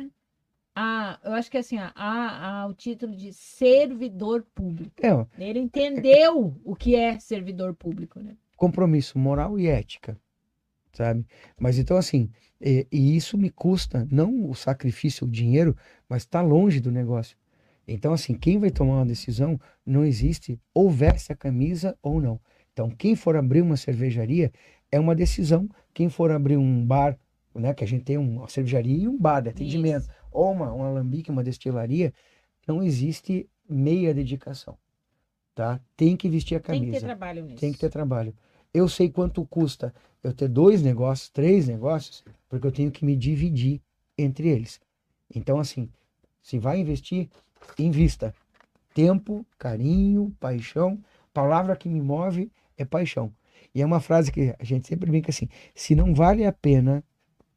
a, 0.78 1.18
eu 1.24 1.32
acho 1.32 1.50
que 1.50 1.56
assim, 1.56 1.78
a, 1.78 1.90
a, 1.96 2.60
ao 2.60 2.74
título 2.74 3.16
de 3.16 3.32
servidor 3.32 4.44
público. 4.54 4.92
É, 5.00 5.14
ó, 5.14 5.24
Ele 5.38 5.58
entendeu 5.58 6.54
o 6.62 6.76
que 6.76 6.94
é 6.94 7.18
servidor 7.18 7.74
público, 7.74 8.20
né? 8.20 8.36
compromisso 8.56 9.18
moral 9.18 9.58
e 9.58 9.66
ética, 9.66 10.18
sabe? 10.92 11.26
Mas 11.58 11.78
então 11.78 11.96
assim, 11.96 12.30
e, 12.60 12.86
e 12.90 13.16
isso 13.16 13.36
me 13.36 13.50
custa 13.50 14.06
não 14.10 14.48
o 14.48 14.54
sacrifício, 14.54 15.26
o 15.26 15.30
dinheiro, 15.30 15.76
mas 16.08 16.22
está 16.22 16.40
longe 16.40 16.80
do 16.80 16.90
negócio. 16.90 17.36
Então 17.86 18.12
assim, 18.12 18.34
quem 18.34 18.58
vai 18.58 18.70
tomar 18.70 18.96
uma 18.96 19.06
decisão 19.06 19.60
não 19.84 20.04
existe 20.04 20.58
ou 20.74 20.90
veste 20.90 21.32
a 21.32 21.36
camisa 21.36 21.96
ou 22.02 22.20
não. 22.20 22.40
Então 22.76 22.90
quem 22.90 23.16
for 23.16 23.34
abrir 23.36 23.62
uma 23.62 23.74
cervejaria 23.74 24.52
é 24.92 25.00
uma 25.00 25.14
decisão. 25.14 25.66
Quem 25.94 26.10
for 26.10 26.30
abrir 26.30 26.58
um 26.58 26.84
bar, 26.84 27.18
né, 27.54 27.72
que 27.72 27.82
a 27.82 27.86
gente 27.86 28.04
tem 28.04 28.18
uma 28.18 28.46
cervejaria 28.50 29.04
e 29.04 29.08
um 29.08 29.16
bar 29.16 29.40
de 29.40 29.48
atendimento, 29.48 30.02
Isso. 30.02 30.10
ou 30.30 30.52
uma, 30.52 30.70
um 30.74 30.82
alambique, 30.82 31.30
uma 31.30 31.42
destilaria, 31.42 32.12
não 32.68 32.82
existe 32.82 33.48
meia 33.66 34.12
dedicação, 34.12 34.76
tá? 35.54 35.80
Tem 35.96 36.18
que 36.18 36.28
vestir 36.28 36.56
a 36.56 36.60
Tem 36.60 36.80
camisa. 36.80 36.92
que 36.92 37.00
ter 37.00 37.06
trabalho 37.06 37.44
nisso. 37.46 37.60
Tem 37.60 37.72
que 37.72 37.78
ter 37.78 37.88
trabalho. 37.88 38.34
Eu 38.74 38.90
sei 38.90 39.08
quanto 39.08 39.42
custa 39.46 39.94
eu 40.22 40.34
ter 40.34 40.48
dois 40.48 40.82
negócios, 40.82 41.30
três 41.30 41.66
negócios, 41.66 42.22
porque 42.46 42.66
eu 42.66 42.72
tenho 42.72 42.90
que 42.90 43.06
me 43.06 43.16
dividir 43.16 43.80
entre 44.18 44.48
eles. 44.48 44.78
Então, 45.34 45.58
assim, 45.58 45.88
se 46.42 46.58
vai 46.58 46.78
investir, 46.78 47.30
invista. 47.78 48.34
Tempo, 48.92 49.46
carinho, 49.58 50.30
paixão. 50.38 51.02
Palavra 51.32 51.74
que 51.74 51.88
me 51.88 52.02
move 52.02 52.50
é 52.76 52.84
paixão. 52.84 53.32
E 53.74 53.82
é 53.82 53.86
uma 53.86 54.00
frase 54.00 54.32
que 54.32 54.54
a 54.58 54.64
gente 54.64 54.86
sempre 54.86 55.10
brinca 55.10 55.30
assim: 55.30 55.48
se 55.74 55.94
não 55.94 56.14
vale 56.14 56.44
a 56.44 56.52
pena 56.52 57.04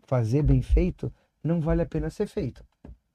fazer 0.03 0.41
bem 0.41 0.61
feito, 0.61 1.11
não 1.43 1.61
vale 1.61 1.81
a 1.81 1.85
pena 1.85 2.09
ser 2.09 2.27
feito. 2.27 2.63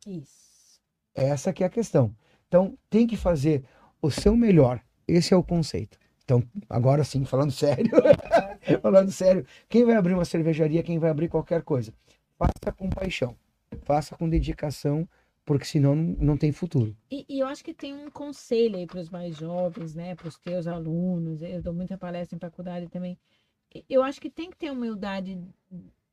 Isso. 0.07 0.81
Essa 1.15 1.53
que 1.53 1.63
é 1.63 1.67
a 1.67 1.71
questão. 1.71 2.15
Então, 2.49 2.77
tem 2.89 3.07
que 3.07 3.17
fazer 3.17 3.65
o 4.01 4.11
seu 4.11 4.37
melhor. 4.37 4.81
Esse 5.07 5.35
é 5.35 5.37
o 5.37 5.43
conceito. 5.43 5.99
Então, 6.25 6.43
agora 6.69 7.05
sim, 7.05 7.25
falando 7.25 7.51
sério, 7.53 7.91
falando 8.81 9.11
sério, 9.11 9.47
quem 9.69 9.85
vai 9.85 9.97
abrir 9.97 10.15
uma 10.15 10.25
cervejaria, 10.25 10.83
quem 10.83 10.99
vai 10.99 11.11
abrir 11.11 11.29
qualquer 11.29 11.63
coisa, 11.63 11.93
faça 12.39 12.73
com 12.77 12.89
paixão, 12.89 13.37
faça 13.83 14.17
com 14.17 14.29
dedicação, 14.29 15.07
porque 15.45 15.65
senão 15.65 15.95
não, 15.95 16.17
não 16.19 16.37
tem 16.37 16.53
futuro. 16.53 16.97
E, 17.11 17.25
e 17.29 17.41
eu 17.41 17.47
acho 17.47 17.63
que 17.63 17.75
tem 17.75 17.95
um 17.95 18.11
conselho 18.11 18.77
aí 18.77 18.87
para 18.87 19.01
os 19.01 19.11
mais 19.11 19.37
jovens, 19.37 19.95
né? 19.95 20.15
Para 20.15 20.29
os 20.29 20.39
teus 20.39 20.67
alunos. 20.67 21.43
Eu 21.43 21.63
dou 21.63 21.75
muita 21.75 21.99
palestra 21.99 22.37
em 22.37 22.41
faculdade 22.41 22.89
também. 22.89 23.19
Eu 23.89 24.03
acho 24.03 24.21
que 24.21 24.31
tem 24.31 24.51
que 24.51 24.57
ter 24.57 24.71
humildade 24.71 25.39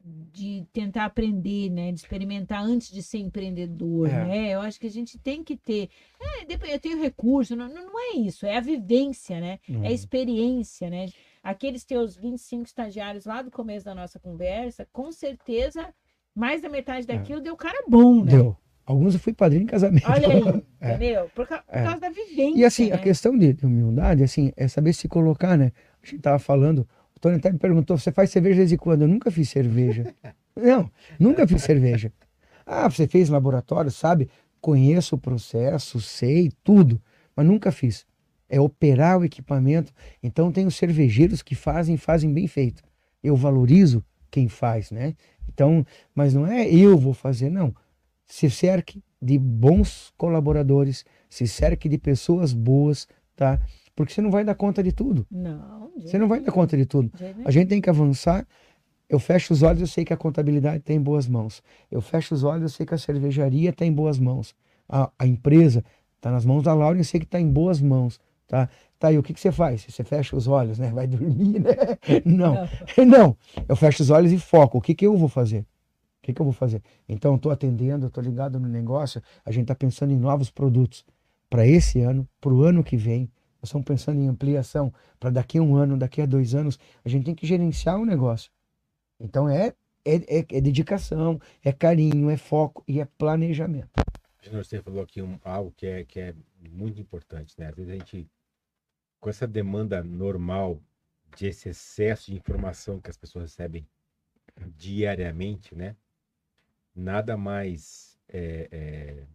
de 0.04 0.66
tentar 0.74 1.06
aprender, 1.06 1.70
né? 1.70 1.92
De 1.92 2.00
experimentar 2.00 2.64
antes 2.64 2.92
de 2.92 3.04
ser 3.04 3.20
empreendedor, 3.20 4.10
É. 4.10 4.26
né? 4.26 4.50
Eu 4.50 4.62
acho 4.62 4.80
que 4.80 4.88
a 4.88 4.92
gente 4.92 5.18
tem 5.20 5.44
que 5.44 5.56
ter. 5.56 5.90
É, 6.20 6.46
depois 6.46 6.72
eu 6.72 6.80
tenho 6.80 7.00
recurso, 7.00 7.56
não, 7.56 7.70
não 7.70 8.00
é 8.00 8.18
isso, 8.18 8.46
é 8.46 8.58
a 8.58 8.62
vivência, 8.62 9.40
né? 9.40 9.60
Uhum. 9.70 9.84
É 9.84 9.90
a 9.90 9.92
experiência, 9.92 10.90
né? 10.90 11.08
Aqueles 11.44 11.86
teus 11.86 12.16
25 12.18 12.66
estagiários 12.66 13.26
lá 13.26 13.42
do 13.42 13.52
começo 13.52 13.86
da 13.86 13.96
nossa 13.96 14.20
conversa, 14.20 14.88
com 14.92 15.12
certeza, 15.12 15.94
mais 16.36 16.62
da 16.62 16.70
metade 16.70 17.06
daquilo 17.06 17.42
deu 17.42 17.56
cara 17.56 17.84
bom, 17.88 18.24
né? 18.24 18.34
É. 18.34 18.36
Deu. 18.38 18.58
Alguns 18.92 19.14
eu 19.14 19.20
fui 19.20 19.32
padrinho 19.34 19.64
em 19.64 19.68
casamento. 19.68 20.10
Olha 20.10 20.28
aí, 20.28 20.64
É. 20.82 20.90
entendeu? 20.96 21.30
Por, 21.34 21.48
ca- 21.48 21.64
por 21.64 21.76
É. 21.78 21.84
causa 21.84 22.00
da 22.02 22.10
vivência. 22.10 22.60
E 22.60 22.66
assim, 22.66 22.90
né? 22.90 22.96
a 22.96 22.98
questão 22.98 23.38
de, 23.38 23.54
de 23.54 23.66
humildade, 23.66 24.24
assim, 24.24 24.52
é 24.58 24.68
saber 24.68 24.94
se 24.94 25.08
colocar, 25.08 25.58
né? 25.58 25.72
A 26.04 26.06
gente 26.06 26.22
tava 26.22 26.40
falando, 26.40 26.88
o 27.16 27.20
Tony 27.20 27.36
até 27.38 27.52
me 27.52 27.58
perguntou, 27.58 27.98
você 27.98 28.12
faz 28.12 28.30
cerveja 28.32 28.58
desde 28.58 28.78
quando? 28.78 29.04
Eu 29.04 29.08
nunca 29.08 29.32
fiz 29.32 29.48
cerveja. 29.50 30.14
Não, 30.56 30.90
nunca 31.20 31.48
fiz 31.48 31.62
cerveja. 31.64 32.12
Ah, 32.66 32.90
você 32.90 33.08
fez 33.08 33.30
laboratório, 33.30 33.90
sabe? 33.90 34.30
Conheço 34.60 35.16
o 35.16 35.18
processo, 35.18 36.00
sei 36.02 36.52
tudo, 36.64 37.02
mas 37.36 37.46
nunca 37.46 37.72
fiz. 37.72 38.06
É 38.50 38.60
operar 38.60 39.18
o 39.20 39.24
equipamento. 39.24 39.94
Então 40.22 40.52
tem 40.52 40.68
os 40.68 40.76
cervejeiros 40.76 41.42
que 41.42 41.56
fazem, 41.56 41.96
fazem 41.96 42.34
bem 42.34 42.48
feito. 42.48 42.84
Eu 43.24 43.36
valorizo 43.36 44.04
quem 44.30 44.48
faz, 44.50 44.92
né? 44.92 45.16
Então, 45.48 45.86
mas 46.14 46.34
não 46.34 46.46
é 46.46 46.68
eu 46.70 46.98
vou 46.98 47.14
fazer, 47.14 47.50
não. 47.50 47.74
Se 48.32 48.50
cerque 48.50 49.04
de 49.22 49.38
bons 49.38 50.14
colaboradores, 50.18 51.04
se 51.30 51.46
cerque 51.46 51.90
de 51.90 51.98
pessoas 51.98 52.54
boas, 52.54 53.06
tá? 53.36 53.60
Porque 53.94 54.14
você 54.14 54.22
não 54.22 54.32
vai 54.32 54.46
dar 54.46 54.56
conta 54.56 54.82
de 54.82 54.94
tudo. 54.94 55.28
Não, 55.30 55.92
Você 55.98 56.18
não 56.18 56.30
vai 56.30 56.40
dar 56.40 56.50
conta 56.54 56.78
de 56.78 56.86
tudo. 56.86 57.12
A 57.44 57.52
gente 57.52 57.68
tem 57.68 57.82
que 57.82 57.90
avançar. 57.90 58.48
Eu 59.10 59.20
fecho 59.20 59.52
os 59.52 59.62
olhos, 59.62 59.82
eu 59.82 59.88
sei 59.88 60.06
que 60.06 60.14
a 60.14 60.18
contabilidade 60.18 60.78
está 60.78 60.94
em 60.94 61.02
boas 61.02 61.28
mãos. 61.28 61.62
Eu 61.92 62.00
fecho 62.00 62.34
os 62.34 62.46
olhos, 62.46 62.64
eu 62.64 62.70
sei 62.70 62.86
que 62.86 62.94
a 62.94 62.98
cervejaria 62.98 63.70
está 63.70 63.86
em 63.86 63.92
boas 63.92 64.18
mãos. 64.18 64.56
A, 64.88 65.12
a 65.20 65.28
empresa 65.28 65.84
está 66.16 66.32
nas 66.32 66.46
mãos 66.46 66.64
da 66.64 66.74
Laura, 66.74 66.98
eu 66.98 67.04
sei 67.04 67.20
que 67.20 67.26
está 67.26 67.38
em 67.38 67.52
boas 67.52 67.82
mãos. 67.82 68.18
Tá? 68.48 68.70
Tá 68.98 69.10
aí, 69.10 69.18
o 69.18 69.24
que, 69.24 69.34
que 69.34 69.42
você 69.42 69.52
faz? 69.52 69.86
Você 69.90 70.06
fecha 70.06 70.38
os 70.38 70.48
olhos, 70.48 70.80
né? 70.80 70.90
Vai 70.90 71.06
dormir, 71.06 71.60
né? 71.60 71.72
Não. 72.24 72.56
Não. 73.06 73.38
Eu 73.68 73.76
fecho 73.76 74.02
os 74.02 74.10
olhos 74.10 74.32
e 74.32 74.40
foco. 74.40 74.78
O 74.78 74.82
que, 74.82 74.96
que 74.96 75.06
eu 75.06 75.18
vou 75.18 75.28
fazer? 75.28 75.66
O 76.22 76.24
que, 76.24 76.34
que 76.34 76.40
eu 76.40 76.46
vou 76.46 76.54
fazer? 76.54 76.84
Então, 77.10 77.36
estou 77.36 77.52
atendendo, 77.52 78.06
estou 78.06 78.24
ligado 78.24 78.60
no 78.60 78.68
negócio. 78.68 79.22
A 79.44 79.52
gente 79.52 79.64
está 79.64 79.74
pensando 79.74 80.14
em 80.14 80.18
novos 80.18 80.52
produtos 80.52 81.04
para 81.50 81.66
esse 81.66 82.00
ano, 82.00 82.28
para 82.40 82.54
o 82.54 82.62
ano 82.62 82.84
que 82.84 82.96
vem. 82.96 83.22
Nós 83.60 83.70
estamos 83.70 83.86
pensando 83.86 84.20
em 84.20 84.28
ampliação 84.28 84.94
para 85.20 85.32
daqui 85.32 85.58
a 85.58 85.62
um 85.64 85.76
ano, 85.76 85.98
daqui 85.98 86.22
a 86.22 86.28
dois 86.28 86.54
anos. 86.54 86.78
A 87.04 87.10
gente 87.10 87.26
tem 87.26 87.34
que 87.34 87.48
gerenciar 87.48 88.00
o 88.00 88.06
negócio. 88.06 88.52
Então, 89.20 89.50
é, 89.50 89.74
é, 90.06 90.16
é, 90.40 90.46
é 90.52 90.62
dedicação, 90.62 91.42
é 91.64 91.72
carinho, 91.72 92.30
é 92.30 92.38
foco 92.38 92.84
e 92.88 93.02
é 93.02 93.06
planejamento. 93.06 93.90
Você 94.52 94.80
falou 94.80 95.02
aqui 95.02 95.24
um, 95.24 95.40
algo 95.44 95.72
que 95.72 95.88
é, 95.88 96.04
que 96.04 96.20
é 96.20 96.36
muito 96.70 97.02
importante, 97.02 97.56
né? 97.58 97.68
Às 97.68 97.76
vezes 97.76 97.92
a 97.92 97.96
gente, 97.96 98.30
com 99.20 99.30
essa 99.30 99.48
demanda 99.48 100.04
normal 100.04 100.80
de 101.36 101.48
esse 101.48 101.70
excesso 101.70 102.30
de 102.30 102.38
informação 102.38 103.00
que 103.00 103.10
as 103.10 103.18
pessoas 103.18 103.46
recebem 103.46 103.88
diariamente, 104.76 105.76
né? 105.76 105.96
Nada 106.96 107.38
mais 107.38 108.20
é, 108.28 108.68
é, 108.72 109.28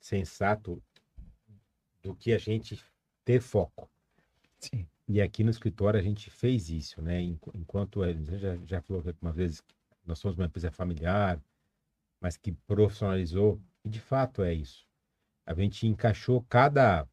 sensato 0.00 0.82
do 2.02 2.14
que 2.14 2.32
a 2.32 2.38
gente 2.38 2.82
ter 3.24 3.40
foco. 3.40 3.90
Sim. 4.58 4.86
E 5.06 5.20
aqui 5.20 5.42
no 5.42 5.50
escritório 5.50 5.98
a 5.98 6.02
gente 6.02 6.30
fez 6.30 6.68
isso, 6.70 7.00
né? 7.00 7.20
Enqu- 7.20 7.52
Enquanto 7.54 8.02
a 8.02 8.12
gente 8.12 8.38
já, 8.38 8.56
já 8.64 8.82
falou 8.82 9.02
algumas 9.06 9.36
vezes 9.36 9.60
que 9.60 9.74
nós 10.04 10.18
somos 10.18 10.36
uma 10.38 10.46
empresa 10.46 10.70
familiar, 10.70 11.40
mas 12.20 12.36
que 12.36 12.52
profissionalizou, 12.52 13.60
e 13.84 13.88
de 13.88 14.00
fato 14.00 14.42
é 14.42 14.52
isso. 14.52 14.86
A 15.46 15.54
gente 15.54 15.86
encaixou 15.86 16.42
cada. 16.48 17.08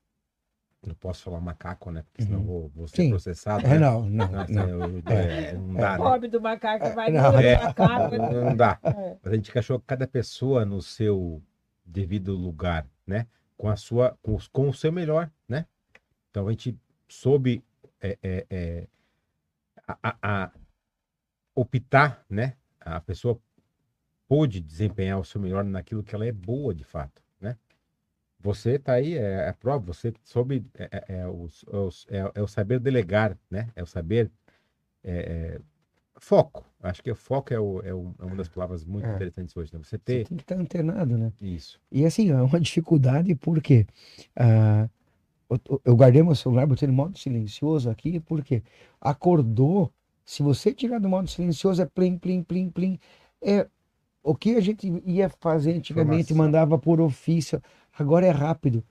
Não 0.85 0.93
posso 0.95 1.23
falar 1.23 1.39
macaco, 1.41 1.89
né? 1.91 2.03
Porque 2.03 2.23
senão 2.23 2.39
Uhum. 2.39 2.45
vou, 2.45 2.69
vou 2.75 2.87
ser 2.87 2.97
Sim. 2.97 3.09
processado. 3.09 3.65
É, 3.65 3.69
né? 3.69 3.79
não, 3.79 4.05
não, 4.07 4.27
Nossa, 4.31 4.51
não. 4.53 4.69
eu- 4.69 5.03
é, 5.07 5.53
não 5.53 5.73
dá, 5.73 5.93
O 5.95 5.97
né? 5.97 6.09
hobby 6.09 6.27
do 6.27 6.39
macaco 6.41 6.89
vai 6.93 7.11
não, 7.11 7.39
é. 7.39 7.57
macaco. 7.63 8.15
Não 8.17 8.55
dá. 8.55 8.79
É. 8.83 9.17
Mas 9.23 9.33
a 9.33 9.35
gente 9.35 9.49
encaixou 9.49 9.79
cada 9.79 10.07
pessoa 10.07 10.63
no 10.65 10.81
seu 10.81 11.41
devido 11.85 12.35
lugar, 12.35 12.85
né? 13.05 13.27
com 13.57 13.69
a 13.69 13.75
sua, 13.77 14.17
com, 14.21 14.37
com 14.51 14.69
o 14.69 14.73
seu 14.73 14.91
melhor, 14.91 15.31
né? 15.47 15.65
Então 16.29 16.47
a 16.47 16.51
gente 16.51 16.77
soube 17.07 17.63
é, 18.01 18.17
é, 18.21 18.45
é, 18.49 18.87
a- 19.87 19.97
a- 20.03 20.17
a 20.43 20.51
optar, 21.55 22.25
né? 22.29 22.53
A 22.81 22.99
pessoa 22.99 23.39
pôde 24.27 24.59
desempenhar 24.59 25.19
o 25.19 25.23
seu 25.25 25.39
melhor 25.39 25.63
naquilo 25.63 26.03
que 26.03 26.13
ela 26.13 26.25
é 26.25 26.31
boa 26.31 26.73
de 26.75 26.83
fato, 26.83 27.21
né? 27.21 27.24
Você 28.45 28.77
tá 28.79 28.93
aí, 28.93 29.15
é, 29.17 29.45
é 29.45 29.49
a 29.49 29.53
prova, 29.53 29.85
você 29.93 30.13
soube, 30.23 30.65
é, 30.77 30.89
é, 30.91 31.17
é 31.21 31.27
o, 31.27 31.47
é 31.73 31.77
o- 31.77 31.89
é- 32.09 32.31
é 32.35 32.41
o 32.43 32.47
saber 32.47 32.79
delegar, 32.79 33.37
né? 33.49 33.69
É 33.75 33.81
o 33.83 33.87
saber 33.87 34.31
foco. 36.17 36.63
Acho 36.81 37.03
que 37.03 37.11
o 37.11 37.15
foco 37.15 37.53
é, 37.53 37.59
o- 37.59 37.81
é 37.81 37.93
o- 37.93 38.13
é 38.19 38.25
uma 38.25 38.35
das 38.35 38.47
palavras 38.47 38.85
muito 38.85 39.05
É. 39.05 39.15
interessantes 39.15 39.55
hoje, 39.55 39.73
né? 39.73 39.79
Você 39.79 39.97
Você 39.97 39.97
ter 39.97 40.25
tem 40.27 40.37
que 40.37 40.43
estar 40.43 40.55
antenado, 40.55 41.17
né? 41.17 41.31
isso. 41.41 41.79
E 41.91 42.05
assim, 42.05 42.29
é 42.31 42.35
uma 42.41 42.59
dificuldade 42.61 43.35
porque 43.35 43.85
ah, 44.35 44.87
eu, 45.49 45.81
eu 45.85 45.95
guardei 45.95 46.23
meu 46.23 46.35
celular, 46.35 46.65
botei 46.67 46.87
no 46.87 46.93
modo 46.93 47.17
silencioso 47.17 47.89
aqui, 47.89 48.19
porque 48.19 48.63
acordou, 48.99 49.91
se 50.25 50.41
você 50.43 50.73
tirar 50.73 50.99
do 50.99 51.09
modo 51.09 51.27
silencioso, 51.29 51.81
é 51.81 51.85
plim, 51.85 52.17
plim, 52.17 52.43
plim, 52.43 52.69
plim. 52.69 52.99
É, 53.41 53.67
o 54.23 54.35
que 54.35 54.55
a 54.55 54.61
gente 54.61 54.87
ia 55.05 55.29
fazer 55.29 55.73
antigamente, 55.75 56.33
Informação. 56.33 56.37
mandava 56.37 56.79
por 56.79 56.99
ofício, 57.01 57.61
agora 57.97 58.25
é 58.25 58.31
rápido. 58.31 58.83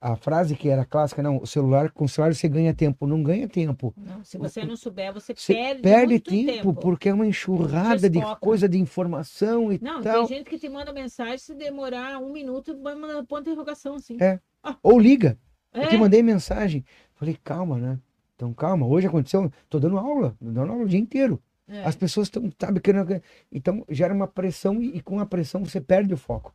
A 0.00 0.14
frase 0.14 0.54
que 0.54 0.68
era 0.68 0.84
clássica, 0.84 1.20
não, 1.20 1.38
o 1.38 1.46
celular, 1.46 1.90
com 1.90 2.04
o 2.04 2.08
celular 2.08 2.32
você 2.32 2.48
ganha 2.48 2.72
tempo, 2.72 3.04
não 3.04 3.20
ganha 3.20 3.48
tempo. 3.48 3.92
Não, 3.96 4.22
se 4.22 4.38
você 4.38 4.64
não 4.64 4.76
souber, 4.76 5.12
você, 5.12 5.34
Você 5.34 5.52
perde, 5.52 5.82
perde 5.82 6.12
muito 6.12 6.30
tempo, 6.30 6.72
porque 6.72 7.08
é 7.08 7.14
uma 7.14 7.26
enxurrada 7.26 8.08
de 8.08 8.20
coisa 8.40 8.68
de 8.68 8.78
informação 8.78 9.72
e 9.72 9.80
Não, 9.82 10.00
tal. 10.00 10.24
tem 10.28 10.38
gente 10.38 10.50
que 10.50 10.56
te 10.56 10.68
manda 10.68 10.92
mensagem, 10.92 11.38
se 11.38 11.52
demorar 11.52 12.16
um 12.18 12.32
minuto, 12.32 12.80
vai 12.80 12.94
mandando 12.94 13.26
ponto 13.26 13.42
de 13.42 13.50
interrogação, 13.50 13.96
assim. 13.96 14.16
É. 14.20 14.38
Ou 14.84 15.00
liga. 15.00 15.36
Eu 15.74 15.82
É. 15.82 15.86
te 15.88 15.96
mandei 15.96 16.22
mensagem. 16.22 16.84
Falei, 17.16 17.36
calma, 17.42 17.76
né? 17.78 17.98
Então, 18.36 18.54
calma. 18.54 18.86
Hoje 18.86 19.08
aconteceu, 19.08 19.50
tô 19.68 19.80
dando 19.80 19.98
aula, 19.98 20.36
dando 20.40 20.70
aula 20.70 20.84
o 20.84 20.88
dia 20.88 21.00
inteiro. 21.00 21.42
É. 21.66 21.82
As 21.82 21.96
pessoas 21.96 22.28
estão, 22.28 22.48
sabe, 22.56 22.78
querendo. 22.80 23.20
Então, 23.50 23.84
gera 23.88 24.14
uma 24.14 24.28
pressão 24.28 24.80
e, 24.80 24.96
e 24.96 25.02
com 25.02 25.18
a 25.18 25.26
pressão 25.26 25.64
você 25.64 25.80
perde 25.80 26.14
o 26.14 26.16
foco. 26.16 26.54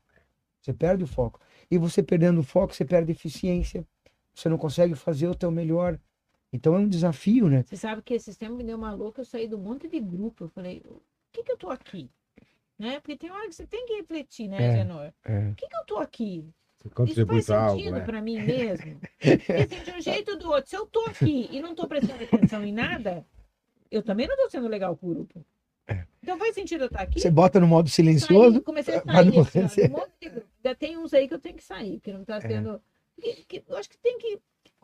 Você 0.62 0.72
perde 0.74 1.04
o 1.04 1.08
foco. 1.08 1.42
E 1.74 1.78
você 1.80 2.04
perdendo 2.04 2.40
o 2.42 2.44
foco, 2.44 2.72
você 2.72 2.86
perde 2.86 3.12
eficiência. 3.12 3.84
Você 4.32 4.48
não 4.48 4.60
consegue 4.60 4.94
fazer 4.94 5.28
o 5.28 5.34
teu 5.34 5.50
melhor. 5.50 6.00
Então, 6.52 6.76
é 6.76 6.78
um 6.78 6.88
desafio, 6.88 7.50
né? 7.50 7.64
Você 7.64 7.76
sabe 7.76 8.04
que 8.04 8.14
esse 8.14 8.26
sistema 8.26 8.56
me 8.56 8.64
deu 8.64 8.78
uma 8.78 8.94
louca, 8.94 9.22
eu 9.22 9.26
saí 9.26 9.52
um 9.52 9.58
monte 9.58 9.88
de 9.88 10.00
grupo. 10.00 10.44
Eu 10.44 10.50
falei, 10.50 10.84
o 10.86 11.02
que 11.32 11.42
que 11.42 11.52
eu 11.52 11.58
tô 11.58 11.72
aqui? 11.72 12.12
Né? 12.78 13.00
Porque 13.00 13.18
tem 13.18 13.32
hora 13.32 13.48
que 13.48 13.56
você 13.56 13.66
tem 13.66 13.88
que 13.88 13.96
refletir, 13.96 14.48
né, 14.48 14.68
É. 14.68 14.76
Genor? 14.78 15.12
É. 15.26 15.48
Por 15.48 15.56
que 15.56 15.68
que 15.68 15.76
eu 15.76 15.86
tô 15.86 15.98
aqui? 15.98 16.48
Você 16.78 16.88
Isso 16.88 16.96
contribui 16.96 17.36
faz 17.38 17.46
para 17.48 17.64
algo, 17.64 17.78
sentido 17.80 17.96
né? 17.96 18.06
pra 18.06 18.22
mim 18.22 18.40
mesmo? 18.40 19.00
Porque 19.18 19.54
assim, 19.54 19.84
de 19.84 19.92
um 19.98 20.02
jeito 20.02 20.32
ou 20.32 20.38
do 20.38 20.50
outro, 20.52 20.70
se 20.70 20.76
eu 20.76 20.86
tô 20.86 21.00
aqui 21.06 21.50
e 21.52 21.60
não 21.60 21.74
tô 21.74 21.88
prestando 21.88 22.24
atenção 22.24 22.64
em 22.64 22.72
nada, 22.72 23.26
eu 23.90 24.04
também 24.04 24.28
não 24.28 24.36
tô 24.36 24.48
sendo 24.48 24.68
legal 24.68 24.96
pro 24.96 25.10
grupo. 25.10 25.44
É. 26.24 26.26
Então 26.26 26.38
faz 26.38 26.56
sentido 26.56 26.82
eu 26.86 26.88
estar 26.88 27.02
aqui? 27.02 27.20
Você 27.20 27.30
bota 27.30 27.60
no 27.60 27.68
modo 27.68 27.90
Saí, 27.90 27.96
silencioso. 27.96 28.62
comecei 28.62 28.96
a 28.96 29.02
sair. 29.04 29.64
Assim, 29.64 29.82
ó, 29.94 30.06
um 30.72 30.76
tem 30.76 30.98
uns 30.98 31.14
aí 31.14 31.28
que 31.28 31.34
eu 31.34 31.40
tenho 31.40 31.56
que 31.56 31.64
sair, 31.64 32.00
que 32.00 32.12
não 32.14 32.24
tá 32.24 32.38
É. 32.38 32.40
tendo. 32.40 32.82
que- 33.22 33.46
que- 33.48 33.64
eu 33.68 33.78
acho 33.78 33.90
que 33.90 33.98
tem 33.98 34.18
que. 34.18 34.40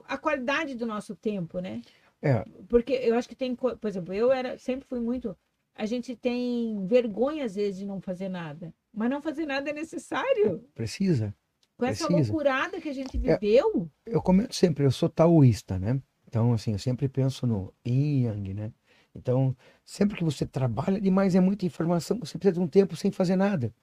A 0.05 0.17
qualidade 0.17 0.75
do 0.75 0.85
nosso 0.85 1.15
tempo, 1.15 1.59
né? 1.59 1.81
É. 2.21 2.43
Porque 2.67 2.93
eu 2.93 3.15
acho 3.15 3.27
que 3.27 3.35
tem. 3.35 3.55
Por 3.55 3.77
exemplo, 3.85 4.13
eu 4.13 4.31
era, 4.31 4.57
sempre 4.59 4.87
fui 4.87 4.99
muito. 4.99 5.35
A 5.75 5.85
gente 5.85 6.15
tem 6.15 6.85
vergonha, 6.85 7.45
às 7.45 7.55
vezes, 7.55 7.79
de 7.79 7.85
não 7.85 8.01
fazer 8.01 8.27
nada. 8.29 8.73
Mas 8.93 9.09
não 9.09 9.21
fazer 9.21 9.45
nada 9.45 9.69
é 9.69 9.73
necessário. 9.73 10.63
Precisa. 10.75 11.33
Com 11.77 11.85
essa 11.85 12.05
Precisa. 12.07 12.27
loucurada 12.31 12.81
que 12.81 12.89
a 12.89 12.93
gente 12.93 13.15
É. 13.17 13.37
viveu. 13.37 13.89
eu 14.05 14.21
comento 14.21 14.53
sempre, 14.53 14.85
eu 14.85 14.91
sou 14.91 15.07
taoísta, 15.07 15.79
né? 15.79 16.01
Então, 16.27 16.51
assim, 16.53 16.73
eu 16.73 16.79
sempre 16.79 17.07
penso 17.07 17.47
no 17.47 17.73
yin 17.87 18.23
yang, 18.25 18.53
né? 18.53 18.71
Então, 19.15 19.55
sempre 19.85 20.17
que 20.17 20.23
você 20.23 20.45
trabalha 20.45 20.99
demais, 21.01 21.35
é 21.35 21.39
muita 21.39 21.65
informação, 21.65 22.19
você 22.19 22.37
precisa 22.37 22.53
de 22.53 22.59
um 22.59 22.67
tempo 22.67 22.95
sem 22.95 23.11
fazer 23.11 23.35
nada. 23.35 23.73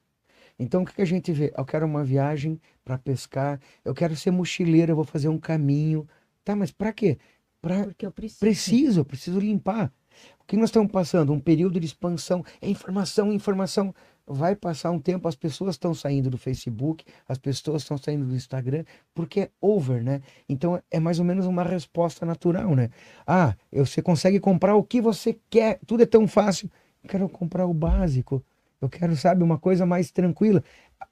Então, 0.58 0.82
o 0.82 0.86
que, 0.86 0.94
que 0.94 1.02
a 1.02 1.06
gente 1.06 1.32
vê? 1.32 1.52
Eu 1.56 1.64
quero 1.64 1.86
uma 1.86 2.04
viagem 2.04 2.60
para 2.84 2.98
pescar, 2.98 3.60
eu 3.84 3.94
quero 3.94 4.16
ser 4.16 4.30
mochileiro, 4.30 4.92
eu 4.92 4.96
vou 4.96 5.04
fazer 5.04 5.28
um 5.28 5.38
caminho. 5.38 6.08
Tá, 6.44 6.56
mas 6.56 6.70
para 6.70 6.92
quê? 6.92 7.18
Para 7.60 7.84
Porque 7.84 8.06
eu 8.06 8.12
preciso. 8.12 8.40
preciso, 8.40 9.00
eu 9.00 9.04
preciso 9.04 9.38
limpar. 9.40 9.92
O 10.40 10.44
que 10.46 10.56
nós 10.56 10.70
estamos 10.70 10.90
passando? 10.90 11.32
Um 11.32 11.40
período 11.40 11.78
de 11.78 11.86
expansão, 11.86 12.44
é 12.60 12.68
informação, 12.70 13.32
informação. 13.32 13.94
Vai 14.28 14.56
passar 14.56 14.90
um 14.90 14.98
tempo, 14.98 15.28
as 15.28 15.36
pessoas 15.36 15.76
estão 15.76 15.94
saindo 15.94 16.28
do 16.28 16.36
Facebook, 16.36 17.04
as 17.28 17.38
pessoas 17.38 17.82
estão 17.82 17.96
saindo 17.96 18.26
do 18.26 18.34
Instagram, 18.34 18.84
porque 19.14 19.40
é 19.40 19.50
over, 19.60 20.02
né? 20.02 20.20
Então 20.48 20.82
é 20.90 20.98
mais 20.98 21.20
ou 21.20 21.24
menos 21.24 21.46
uma 21.46 21.62
resposta 21.62 22.26
natural, 22.26 22.74
né? 22.74 22.90
Ah, 23.24 23.54
você 23.72 24.02
consegue 24.02 24.40
comprar 24.40 24.74
o 24.74 24.82
que 24.82 25.00
você 25.00 25.38
quer, 25.48 25.78
tudo 25.86 26.02
é 26.02 26.06
tão 26.06 26.26
fácil. 26.26 26.68
Eu 27.04 27.08
quero 27.08 27.28
comprar 27.28 27.66
o 27.66 27.72
básico, 27.72 28.44
eu 28.80 28.88
quero, 28.88 29.14
sabe, 29.16 29.44
uma 29.44 29.58
coisa 29.58 29.86
mais 29.86 30.10
tranquila. 30.10 30.62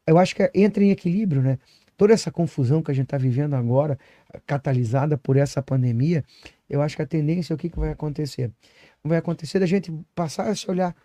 Eu 0.04 0.18
acho 0.18 0.34
que 0.34 0.50
entra 0.52 0.82
em 0.82 0.90
equilíbrio, 0.90 1.40
né? 1.40 1.58
Toda 1.96 2.12
essa 2.12 2.32
confusão 2.32 2.82
que 2.82 2.90
a 2.90 2.94
gente 2.94 3.04
está 3.04 3.16
vivendo 3.16 3.54
agora, 3.54 3.96
catalisada 4.44 5.16
por 5.16 5.36
essa 5.36 5.62
pandemia, 5.62 6.24
eu 6.68 6.82
acho 6.82 6.96
que 6.96 7.02
a 7.02 7.06
tendência, 7.06 7.54
o 7.54 7.58
que, 7.58 7.70
que 7.70 7.78
vai 7.78 7.90
acontecer? 7.90 8.50
Vai 9.04 9.18
acontecer 9.18 9.60
da 9.60 9.66
gente 9.66 9.92
passar 10.14 10.48
a 10.48 10.56
se 10.56 10.68
olhar 10.68 10.96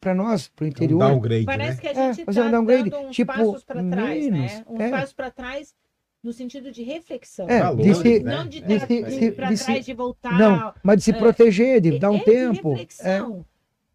para 0.00 0.14
nós, 0.14 0.48
para 0.48 0.64
o 0.64 0.66
Um 0.66 0.68
interior. 0.70 0.98
downgrade, 0.98 1.44
Parece 1.44 1.76
né? 1.76 1.80
que 1.92 1.98
a 1.98 2.02
É, 2.04 2.12
gente 2.12 2.24
fazer 2.24 2.40
um 2.40 2.44
tá 2.44 2.50
downgrade, 2.50 2.90
dando 2.90 3.06
uns 3.08 3.16
tipo, 3.16 3.32
passos 3.32 3.64
para 3.64 3.82
trás, 3.84 4.24
menos, 4.30 4.52
né? 4.52 4.64
Um 4.68 4.80
é. 4.80 4.90
passo 4.90 5.14
para 5.16 5.30
trás 5.30 5.74
no 6.22 6.32
sentido 6.32 6.72
de 6.72 6.82
reflexão. 6.82 7.48
É, 7.48 7.60
Valores, 7.60 7.86
de 7.86 7.94
se- 7.94 8.20
né? 8.22 8.36
Não 8.36 8.46
de, 8.48 8.60
de 8.60 8.80
se- 8.80 8.86
de 9.02 9.24
ir 9.26 9.34
para 9.36 9.48
de 9.48 9.56
se- 9.58 9.64
trás, 9.66 9.84
de 9.84 9.92
voltar. 9.94 10.38
Não, 10.38 10.72
mas 10.82 10.96
de 10.98 11.02
se 11.04 11.10
é, 11.10 11.14
proteger, 11.14 11.80
de 11.80 11.98
dar 11.98 12.10
um 12.10 12.16
é 12.16 12.18
de 12.18 12.24
tempo. 12.24 12.68
É, 12.68 12.70
reflexão. 12.72 13.44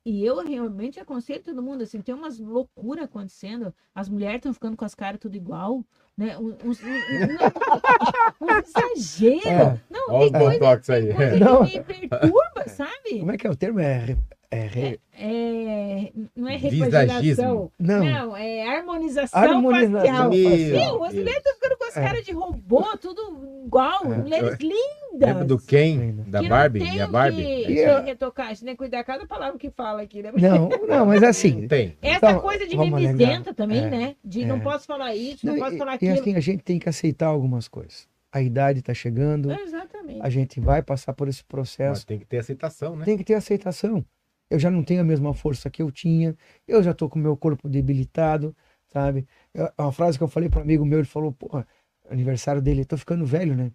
E 0.05 0.25
eu 0.25 0.37
realmente 0.45 0.99
aconselho 0.99 1.41
todo 1.43 1.61
mundo, 1.61 1.83
assim, 1.83 2.01
tem 2.01 2.15
umas 2.15 2.39
loucuras 2.39 3.05
acontecendo. 3.05 3.73
As 3.93 4.07
mulheres 4.09 4.37
estão 4.37 4.53
ficando 4.53 4.75
com 4.77 4.85
as 4.85 4.95
caras 4.95 5.19
tudo 5.19 5.35
igual, 5.35 5.83
né? 6.17 6.37
Um, 6.37 6.47
um, 6.47 6.71
um- 6.71 8.45
um 8.47 8.59
exagero. 8.59 9.47
É. 9.47 9.79
Não, 9.89 10.09
Olha 10.09 10.25
os 10.25 10.31
tem 10.31 10.41
coisa, 10.41 10.59
botox 10.59 10.89
aí. 10.89 11.13
coisa 11.13 11.37
Não. 11.37 11.65
que 11.65 11.77
me 11.79 11.83
perturba, 11.83 12.67
sabe? 12.67 13.19
como 13.19 13.31
é 13.31 13.37
que 13.37 13.45
é 13.47 13.49
o 13.49 13.55
termo? 13.55 13.79
É, 13.79 14.15
é 14.51 14.61
re- 14.65 14.99
É, 15.21 16.11
não 16.35 16.47
é 16.47 16.55
repaginação. 16.55 17.71
Não, 17.77 18.03
Não, 18.03 18.37
é 18.37 18.67
harmonização, 18.67 19.39
Harmonização 19.41 20.01
facial. 20.01 20.29
Meu 20.29 20.69
Meu, 20.71 21.03
as 21.03 21.13
mulheres 21.13 21.37
estão 21.37 21.53
ficando 21.55 21.77
com 21.77 21.83
as 21.85 21.97
É. 21.97 22.01
caras 22.03 22.25
de 22.25 22.31
robô, 22.31 22.97
tudo 22.97 23.61
igual. 23.65 24.05
É. 24.05 24.17
Mulheres 24.17 24.57
lindas. 24.59 25.27
Lembra 25.29 25.45
do 25.45 25.57
Ken, 25.59 25.99
Ainda. 26.01 26.23
da 26.23 26.39
que 26.39 26.43
não 26.43 26.49
Barbie? 26.49 26.79
tem 26.79 26.95
E 26.95 27.01
a 27.01 27.07
Barbie? 27.07 27.43
Que, 27.43 27.61
E 27.61 27.65
que 27.65 27.79
eu- 27.79 28.03
retocar. 28.03 28.45
A 28.47 28.49
gente 28.53 28.63
tem 28.65 28.73
que 28.73 28.77
cuidar 28.77 29.03
cada 29.03 29.25
palavra 29.27 29.59
que 29.59 29.69
fala 29.69 30.01
aqui, 30.01 30.23
né? 30.23 30.31
não, 30.35 30.69
não, 30.87 31.05
mas 31.05 31.21
assim. 31.21 31.61
Não 31.61 31.67
tem. 31.67 31.97
Essa 32.01 32.17
Então, 32.29 32.39
coisa 32.39 32.65
de 32.65 32.77
mimizenta 32.77 33.53
também, 33.53 33.83
É, 33.85 33.89
né? 33.89 34.15
De 34.23 34.43
é. 34.43 34.45
não 34.45 34.59
posso 34.59 34.85
falar 34.87 35.13
isso, 35.15 35.45
não, 35.45 35.53
Não, 35.53 35.59
posso 35.61 35.75
e, 35.75 35.77
falar 35.77 35.91
e 35.93 35.95
aquilo. 35.95 36.13
assim, 36.13 36.35
a 36.35 36.39
gente 36.39 36.63
tem 36.63 36.79
que 36.79 36.87
aceitar 36.89 37.27
algumas 37.27 37.67
coisas. 37.67 38.07
A 38.31 38.41
idade 38.41 38.79
está 38.79 38.93
chegando, 38.93 39.51
É, 39.51 39.59
Exatamente. 39.61 40.21
a 40.21 40.29
gente 40.29 40.59
vai 40.59 40.81
passar 40.83 41.13
por 41.13 41.27
esse 41.27 41.39
Mas 41.41 41.47
processo. 41.47 42.05
tem 42.07 42.19
que 42.19 42.25
ter 42.25 42.37
aceitação, 42.37 42.95
né? 42.95 43.03
Tem 43.05 43.17
que 43.17 43.23
ter 43.23 43.33
aceitação. 43.33 44.05
Eu 44.49 44.59
já 44.59 44.69
não 44.71 44.83
tenho 44.83 45.01
a 45.01 45.03
mesma 45.03 45.33
força 45.33 45.69
que 45.69 45.81
eu 45.81 45.91
tinha, 45.91 46.35
eu 46.67 46.81
já 46.83 46.91
estou 46.91 47.09
com 47.09 47.19
o 47.19 47.21
meu 47.21 47.37
corpo 47.37 47.69
debilitado, 47.69 48.55
sabe? 48.87 49.27
Eu- 49.53 49.69
uma 49.77 49.91
frase 49.91 50.17
que 50.17 50.23
eu 50.23 50.27
falei 50.27 50.49
para 50.49 50.59
um 50.59 50.63
amigo 50.63 50.85
meu, 50.85 50.99
ele 50.99 51.07
falou, 51.07 51.31
porra, 51.31 51.67
aniversário 52.09 52.61
dele, 52.61 52.81
eu 52.81 52.85
tô 52.85 52.97
ficando 52.97 53.25
velho, 53.25 53.55
né? 53.55 53.71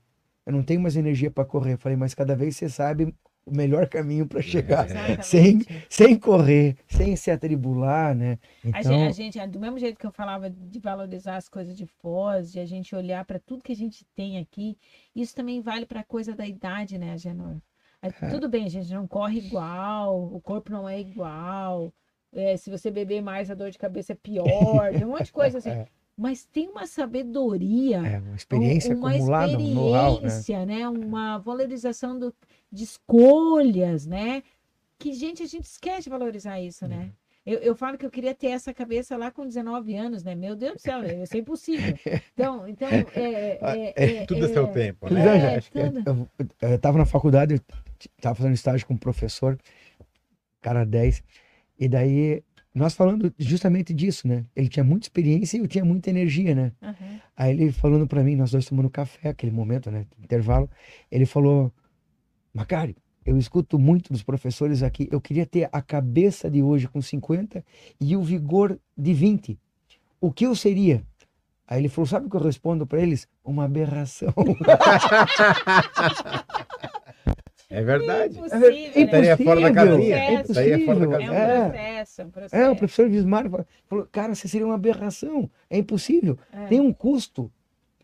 Eu 0.47 0.53
não 0.53 0.63
tenho 0.63 0.81
mais 0.81 0.97
energia 0.97 1.31
para 1.31 1.45
correr. 1.45 1.75
Eu 1.75 1.79
falei, 1.79 1.97
mas 1.97 2.15
cada 2.15 2.35
vez 2.37 2.57
você 2.57 2.69
sabe 2.69 3.15
o 3.47 3.55
melhor 3.55 3.87
caminho 3.89 4.27
para 4.27 4.43
chegar. 4.43 4.85
Exatamente. 4.87 5.25
Sem, 5.25 5.61
sem 5.89 6.19
correr, 6.19 6.77
sem 6.89 7.15
se 7.17 7.31
atribular, 7.31 8.15
né? 8.15 8.39
A 8.73 8.81
Então, 8.81 8.93
gente, 9.13 9.39
a 9.39 9.43
gente- 9.43 9.53
do 9.53 9.61
mesmo 9.61 9.79
jeito 9.79 9.99
que 9.99 10.07
eu 10.07 10.13
falava 10.13 10.51
de 10.51 10.79
valorizar 10.81 11.37
as 11.37 11.49
coisas 11.49 11.77
de 11.77 11.87
Foz, 11.87 12.51
de 12.53 12.59
a 12.61 12.67
gente 12.67 12.95
olhar 12.95 13.25
para 13.25 13.39
tudo 13.39 13.63
que 13.63 13.73
a 13.73 13.77
gente 13.77 14.05
tem 14.15 14.39
aqui, 14.39 14.77
isso 15.15 15.35
também 15.35 15.61
vale 15.61 15.87
para 15.87 16.01
a 16.01 16.05
coisa 16.05 16.35
da 16.35 16.47
idade, 16.47 16.99
né, 16.99 17.17
Genor? 17.17 17.57
É, 18.07 18.31
Tudo 18.31 18.49
bem, 18.49 18.69
gente 18.69 18.93
não 18.93 19.07
corre 19.07 19.39
igual, 19.39 20.23
o 20.35 20.41
corpo 20.41 20.71
não 20.71 20.89
é 20.89 21.01
igual. 21.01 21.93
é, 22.33 22.57
se 22.57 22.69
você 22.71 22.91
beber 22.91 23.23
mais, 23.23 23.51
a 23.51 23.55
dor 23.55 23.71
de 23.71 23.79
cabeça 23.79 24.13
é 24.13 24.17
pior, 24.17 24.93
tem 24.93 25.05
um 25.05 25.11
monte 25.11 25.27
de 25.27 25.33
coisa 25.33 25.59
assim. 25.59 25.71
É. 25.71 25.87
Mas 26.17 26.45
tem 26.45 26.69
uma 26.69 26.87
sabedoria 26.87 27.97
é 28.07 28.19
uma 28.21 28.37
experiência 28.37 28.95
um- 28.95 28.99
uma 28.99 29.11
acumulada, 29.11 29.57
um 29.59 29.59
né? 29.59 30.13
experiência, 30.29 30.67
né? 30.67 30.89
Uma 30.89 31.39
valorização 31.39 32.17
do, 32.19 32.33
de 32.71 32.85
escolhas, 32.85 34.07
né? 34.07 34.43
Que, 34.99 35.13
gente, 35.13 35.43
a 35.43 35.47
gente 35.47 35.65
esquece 35.65 36.05
de 36.05 36.11
valorizar 36.11 36.61
isso, 36.61 36.87
né? 36.87 37.11
Eu, 37.47 37.59
eu 37.59 37.77
falo 37.77 37.99
que 37.99 38.07
eu 38.07 38.11
queria 38.11 38.35
ter 38.35 38.49
essa 38.49 38.73
cabeça 38.73 39.17
lá 39.17 39.31
com 39.31 39.47
19 39.47 39.95
anos, 39.95 40.25
né? 40.25 40.35
Meu 40.35 40.57
Deus 40.57 40.75
do 40.75 40.81
céu, 40.81 41.03
né? 41.03 41.23
isso 41.23 41.37
é 41.37 41.41
impossível. 41.41 41.95
Então, 42.33 42.67
então 42.67 42.89
é, 43.15 43.93
é, 43.95 44.23
é, 44.23 44.27
Tudo 44.27 44.47
é 44.47 44.49
seu 44.49 44.67
tempo, 44.69 45.09
né? 45.11 45.21
é, 45.21 45.55
É, 45.55 45.57
é- 45.57 45.61
tudo. 45.61 46.03
Eu, 46.07 46.29
eu, 46.63 46.71
eu 46.71 46.79
tava 46.79 46.97
na 46.97 47.05
faculdade, 47.05 47.55
eu 47.55 47.61
tava 48.21 48.35
fazendo 48.35 48.55
estágio 48.55 48.87
com 48.87 48.95
um 48.95 48.99
professor, 48.99 49.59
cara 50.63 50.85
10, 50.85 51.23
e 51.79 51.87
daí 51.89 52.43
nós 52.75 52.95
falando 52.95 53.33
justamente 53.39 53.93
disso, 53.93 54.27
né? 54.27 54.45
Ele 54.57 54.69
tinha 54.69 54.83
muita 54.83 55.05
experiência 55.07 55.57
e 55.57 55.61
eu 55.61 55.69
tinha 55.69 55.85
muita 55.85 56.11
energia, 56.11 56.55
né? 56.55 56.73
Aham. 56.83 57.21
Aí 57.37 57.51
ele 57.53 57.71
falando 57.73 58.07
pra 58.07 58.23
mim, 58.25 58.37
nós 58.37 58.51
dois 58.53 58.65
tomando 58.65 58.89
café, 58.89 59.29
aquele 59.29 59.53
momento, 59.53 59.91
né? 59.91 60.07
Intervalo. 60.19 60.69
Ele 61.11 61.27
falou: 61.27 61.73
Macário, 62.53 62.97
eu 63.25 63.37
escuto 63.39 63.79
muito 63.79 64.13
dos 64.13 64.23
professores 64.23 64.83
aqui. 64.83 65.09
Eu 65.11 65.21
queria 65.21 65.47
ter 65.47 65.69
a 65.73 65.81
cabeça 65.83 66.51
de 66.51 66.63
hoje 66.63 66.89
com 66.89 67.01
50 67.03 67.65
e 68.01 68.17
o 68.17 68.23
vigor 68.23 68.79
de 68.97 69.13
20. 69.15 69.59
O 70.21 70.31
que 70.33 70.47
eu 70.47 70.55
seria? 70.55 71.03
Aí 71.67 71.81
ele 71.81 71.89
falou: 71.89 72.07
Sabe 72.07 72.27
o 72.27 72.31
que 72.31 72.37
eu 72.37 72.41
respondo 72.43 72.87
para 72.87 73.01
eles? 73.01 73.27
Uma 73.45 73.65
aberração. 73.65 74.33
É 77.71 77.83
verdade. 77.83 78.39
Impossível, 78.39 78.69
É 78.69 78.71
né? 78.71 79.03
Estaria 79.03 79.37
fora 79.37 79.61
da 79.61 79.69
impossível, 79.71 79.97
casinha. 79.97 80.17
é 80.17 80.35
Estaria 80.43 80.85
fora 80.85 80.99
da 81.01 81.05
impossível. 81.07 81.35
É 81.35 81.39
um. 81.41 81.65
É. 81.65 81.69
processo, 81.71 82.21
é 82.21 82.25
um 82.25 82.31
processo. 82.31 82.57
É, 82.57 82.71
o 82.71 82.77
professor 82.77 83.09
Vismar 83.09 83.51
falou- 83.51 83.67
falou: 83.89 84.09
Cara, 84.13 84.35
você 84.35 84.47
seria 84.47 84.67
uma 84.67 84.75
aberração. 84.77 85.51
É 85.69 85.79
impossível. 85.79 86.39
É. 86.53 86.67
Tem 86.67 86.81
um 86.81 86.93
custo 86.93 87.51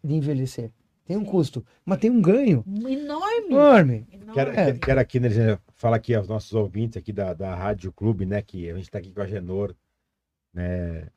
de 0.02 0.14
envelhecer. 0.14 0.70
Tem 1.10 1.16
um 1.16 1.24
custo, 1.24 1.66
mas 1.84 1.98
tem 1.98 2.08
um 2.08 2.22
ganho 2.22 2.62
Enorme. 2.68 3.52
enorme. 3.52 4.06
Quero, 4.32 4.50
É. 4.52 4.78
quero 4.78 5.00
aqui, 5.00 5.18
né, 5.18 5.28
gente, 5.28 5.60
falar 5.74 5.96
aqui 5.96 6.14
aos 6.14 6.28
nossos 6.28 6.54
ouvintes 6.54 6.96
aqui 6.96 7.12
da, 7.12 7.34
da 7.34 7.52
Rádio 7.52 7.92
Clube, 7.92 8.24
né? 8.24 8.40
Que 8.40 8.70
a 8.70 8.74
gente 8.74 8.84
está 8.84 9.00
aqui 9.00 9.10
com 9.12 9.20
a 9.20 9.26
Genor, 9.26 9.74
né? 10.54 11.08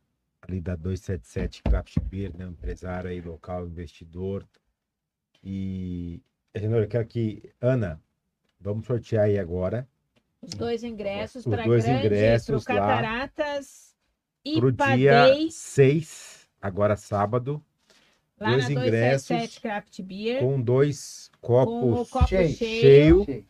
Ali 0.42 0.60
da 0.60 0.76
277 0.76 1.62
Craft 1.62 2.00
Beer, 2.00 2.36
né? 2.36 2.48
um 2.48 2.50
Empresário 2.50 3.08
aí, 3.08 3.22
local, 3.22 3.68
investidor. 3.68 4.48
E, 5.44 6.24
Genor, 6.56 6.82
eu 6.82 6.88
quero 6.88 7.06
que, 7.06 7.54
Ana, 7.62 8.02
vamos 8.60 8.88
sortear 8.88 9.26
aí 9.26 9.38
agora 9.38 9.88
Os 10.42 10.56
dois 10.56 10.84
ingressos 10.84 11.46
Os 11.46 11.54
para 11.54 11.66
dois 11.66 11.86
grande, 11.86 12.08
ingressos 12.08 12.64
pro 12.66 12.74
lá 12.74 12.82
Cataratas 12.82 13.96
e 14.44 14.60
pro 14.60 14.72
dia 14.72 15.14
Padei, 15.14 15.52
6, 15.52 16.50
agora 16.60 16.96
sábado, 16.96 17.64
lá 18.40 18.50
dois 18.52 18.64
na 18.66 18.72
ingressos 18.72 19.28
277 19.28 19.62
Craft 19.62 20.02
Beer, 20.02 20.40
com 20.40 20.62
dois 20.62 21.30
com 21.42 21.54
o 21.54 21.66
copos. 21.66 22.10
copo 22.10 22.28
cheio, 22.28 22.50
cheio. 22.50 23.26
cheio. 23.26 23.46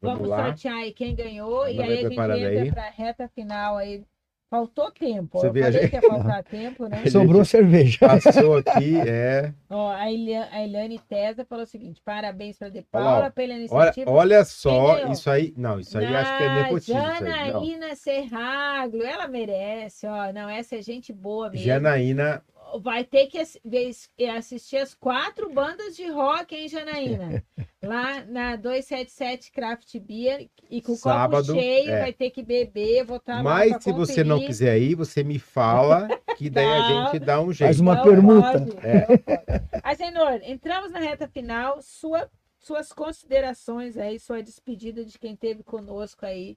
Vamos 0.00 0.28
Vamos 0.28 0.44
sortear 0.44 0.76
aí 0.76 0.92
quem 0.92 1.14
ganhou 1.14 1.62
Ana 1.62 1.70
e 1.70 1.80
aí 1.82 1.92
a 1.92 1.96
gente 2.08 2.12
entra 2.12 2.34
aí. 2.62 2.70
para 2.72 2.86
a 2.86 2.90
reta 2.90 3.28
final 3.28 3.76
aí. 3.76 4.04
Faltou 4.48 4.92
tempo. 4.92 5.40
Você 5.40 5.48
eu 5.48 5.52
vê, 5.52 5.60
a 5.60 5.64
falei 5.64 5.80
gente- 5.80 5.90
que 5.90 5.96
ia 5.96 6.02
faltar 6.02 6.44
tempo, 6.44 6.86
né? 6.86 7.04
Sobrou 7.10 7.44
cerveja. 7.44 7.98
Passou 7.98 8.58
aqui, 8.58 8.96
é. 9.00 9.52
Ó, 9.68 9.90
a, 9.90 10.08
Ilia- 10.12 10.48
a 10.52 10.62
Eliane 10.62 11.00
Tesa 11.00 11.44
falou 11.44 11.64
o 11.64 11.66
seguinte: 11.66 12.00
parabéns 12.04 12.56
para 12.56 12.68
De 12.70 12.78
Olha 12.92 13.04
lá, 13.04 13.10
Paula 13.10 13.26
ó. 13.26 13.30
pela 13.30 13.52
Olha, 13.54 13.58
iniciativa. 13.58 14.10
olha 14.12 14.44
só, 14.44 14.94
ganhou? 14.94 15.10
isso 15.12 15.28
aí. 15.30 15.52
Não, 15.56 15.80
isso 15.80 15.98
aí 15.98 16.06
acho 16.06 16.36
que 16.38 16.44
é 16.44 16.48
Na 16.48 16.62
nepotismo. 16.62 17.00
Janaína 17.00 17.94
Serraglo, 17.96 19.02
ela 19.02 19.26
merece, 19.26 20.06
ó. 20.06 20.32
Não, 20.32 20.48
essa 20.48 20.76
é 20.76 20.82
gente 20.82 21.12
boa 21.12 21.50
mesmo. 21.50 21.66
Janaína, 21.66 22.40
Vai 22.80 23.04
ter 23.04 23.26
que 23.26 23.38
ver- 23.64 23.90
assistir 24.36 24.76
as 24.78 24.94
quatro 24.94 25.52
bandas 25.52 25.96
de 25.96 26.06
rock, 26.08 26.54
hein, 26.54 26.68
Janaína? 26.68 27.42
Lá 27.82 28.24
na 28.24 28.56
277 28.56 29.52
Craft 29.52 29.98
Beer 30.00 30.48
e 30.68 30.82
com 30.82 30.92
o 30.92 30.96
Sábado, 30.96 31.46
copo 31.46 31.60
cheio, 31.60 31.90
é. 31.90 32.00
vai 32.00 32.12
ter 32.12 32.30
que 32.30 32.42
beber, 32.42 33.04
vou 33.04 33.18
estar 33.18 33.36
lá 33.36 33.42
mas 33.44 33.82
se 33.84 33.92
você 33.92 34.24
não 34.24 34.40
quiser 34.44 34.76
ir, 34.78 34.96
você 34.96 35.22
me 35.22 35.38
fala 35.38 36.08
que 36.36 36.50
daí 36.50 36.66
a 36.66 36.82
Tá. 36.82 37.04
gente 37.12 37.18
dá 37.24 37.40
um 37.40 37.44
Faz 37.46 37.56
jeito. 37.58 37.82
uma 37.82 37.94
Não 37.94 38.02
permuta. 38.02 38.58
pode, 38.60 38.76
É. 38.84 40.50
entramos 40.50 40.90
na 40.90 40.98
reta 40.98 41.28
final. 41.28 41.80
Sua, 41.80 42.28
suas 42.58 42.92
considerações 42.92 43.96
aí, 43.96 44.18
sua 44.18 44.42
despedida 44.42 45.04
de 45.04 45.18
quem 45.18 45.34
esteve 45.34 45.62
conosco 45.62 46.26
aí 46.26 46.56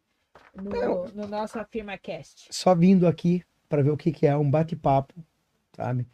no, 0.55 1.05
no 1.13 1.27
nosso 1.27 1.59
AfirmaCast. 1.59 2.47
Só 2.51 2.73
vindo 2.73 3.05
aqui 3.07 3.43
para 3.67 3.83
ver 3.83 3.91
o 3.91 3.97
que, 3.97 4.11
que 4.11 4.25
é 4.25 4.35
um 4.35 4.49
bate-papo, 4.49 5.13
sabe? 5.79 6.05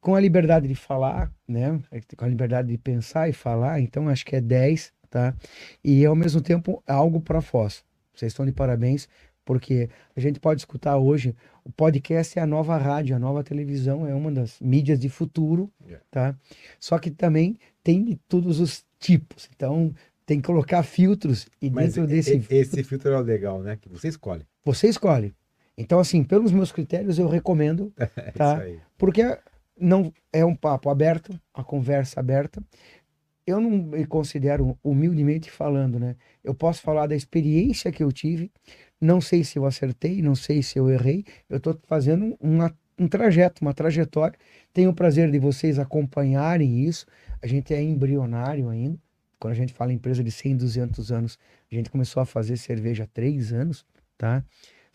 Com 0.00 0.14
a 0.14 0.20
liberdade 0.20 0.68
de 0.68 0.74
falar, 0.74 1.32
né? 1.48 1.80
Com 2.16 2.24
a 2.24 2.28
liberdade 2.28 2.68
de 2.68 2.78
pensar 2.78 3.28
e 3.28 3.32
falar, 3.32 3.80
então 3.80 4.08
acho 4.08 4.24
que 4.24 4.36
é 4.36 4.40
10, 4.40 4.92
tá? 5.10 5.34
E 5.82 6.04
ao 6.04 6.14
mesmo 6.14 6.40
tempo 6.40 6.82
algo 6.86 7.20
para 7.20 7.40
Foz. 7.40 7.82
Vocês 8.14 8.32
estão 8.32 8.44
de 8.46 8.52
parabéns, 8.52 9.08
porque 9.44 9.88
a 10.14 10.20
gente 10.20 10.38
pode 10.38 10.60
escutar 10.60 10.96
hoje, 10.98 11.34
o 11.64 11.70
podcast 11.72 12.38
é 12.38 12.42
a 12.42 12.46
nova 12.46 12.76
rádio, 12.76 13.16
a 13.16 13.18
nova 13.18 13.42
televisão, 13.42 14.06
é 14.06 14.14
uma 14.14 14.30
das 14.30 14.60
mídias 14.60 14.98
de 14.98 15.08
futuro, 15.08 15.70
É. 15.88 15.98
tá? 16.10 16.36
Só 16.78 16.98
que 16.98 17.10
também 17.10 17.58
tem 17.82 18.04
de 18.04 18.16
todos 18.28 18.60
os 18.60 18.84
tipos, 18.98 19.48
então 19.54 19.94
tem 20.24 20.40
que 20.40 20.46
colocar 20.46 20.82
filtros 20.82 21.46
e 21.62 21.70
Mas 21.70 21.94
dentro 21.94 22.08
desse 22.08 22.42
esse 22.50 22.82
filtro 22.82 23.12
é 23.12 23.18
o 23.18 23.20
legal, 23.22 23.62
né? 23.62 23.76
Que 23.80 23.88
você 23.88 24.08
escolhe. 24.08 24.44
você 24.64 24.88
escolhe. 24.88 25.32
Então, 25.76 25.98
assim, 25.98 26.24
pelos 26.24 26.52
meus 26.52 26.72
critérios, 26.72 27.18
eu 27.18 27.28
recomendo, 27.28 27.92
É 28.16 28.30
Tá. 28.32 28.62
porque 28.96 29.38
não 29.78 30.12
é 30.32 30.44
um 30.44 30.54
papo 30.54 30.88
aberto, 30.88 31.38
a 31.52 31.62
conversa 31.62 32.20
aberta. 32.20 32.62
Eu 33.46 33.60
não 33.60 33.70
me 33.70 34.04
considero 34.06 34.76
humildemente 34.82 35.50
falando, 35.50 35.98
né? 36.00 36.16
Eu 36.42 36.54
posso 36.54 36.82
falar 36.82 37.06
da 37.06 37.14
experiência 37.14 37.92
que 37.92 38.02
eu 38.02 38.10
tive. 38.10 38.50
Não 39.00 39.20
sei 39.20 39.44
se 39.44 39.58
eu 39.58 39.64
acertei, 39.66 40.20
não 40.22 40.34
sei 40.34 40.62
se 40.62 40.78
eu 40.78 40.90
errei. 40.90 41.24
Eu 41.48 41.58
estou 41.58 41.78
fazendo 41.84 42.36
uma- 42.40 42.74
um 42.98 43.06
trajeto, 43.06 43.60
uma 43.62 43.74
trajetória. 43.74 44.36
Tenho 44.72 44.90
o 44.90 44.94
prazer 44.94 45.30
de 45.30 45.38
vocês 45.38 45.78
acompanharem 45.78 46.80
isso. 46.88 47.06
A 47.42 47.46
gente 47.46 47.72
é 47.74 47.80
embrionário 47.82 48.68
ainda. 48.68 48.98
Quando 49.38 49.52
a 49.52 49.56
gente 49.56 49.72
fala 49.74 49.92
em 49.92 49.96
empresa 49.96 50.24
de 50.24 50.30
100, 50.32 50.56
200 50.56 51.12
anos, 51.12 51.38
a 51.70 51.74
gente 51.74 51.90
começou 51.90 52.22
a 52.22 52.26
fazer 52.26 52.56
cerveja 52.56 53.04
há 53.04 53.06
três 53.06 53.52
anos, 53.52 53.84
tá? 54.16 54.42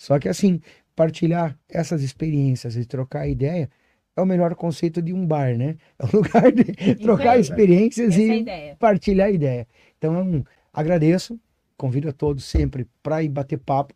Só 0.01 0.17
que 0.17 0.27
assim, 0.27 0.59
partilhar 0.95 1.55
essas 1.69 2.01
experiências 2.01 2.75
e 2.75 2.83
trocar 2.85 3.27
ideia 3.27 3.69
é 4.17 4.21
o 4.21 4.25
melhor 4.25 4.55
conceito 4.55 4.99
de 4.99 5.13
um 5.13 5.23
bar, 5.27 5.55
né? 5.55 5.75
É 5.99 6.05
um 6.05 6.09
lugar 6.19 6.51
de 6.51 6.95
trocar 6.95 7.37
experiências 7.39 8.13
Essa 8.13 8.21
é 8.21 8.25
a 8.31 8.35
e 8.35 8.39
ideia. 8.39 8.75
partilhar 8.79 9.31
ideia. 9.31 9.67
Então, 9.99 10.43
agradeço, 10.73 11.39
convido 11.77 12.09
a 12.09 12.11
todos 12.11 12.43
sempre 12.45 12.87
para 13.03 13.21
ir 13.21 13.29
bater 13.29 13.59
papo. 13.59 13.93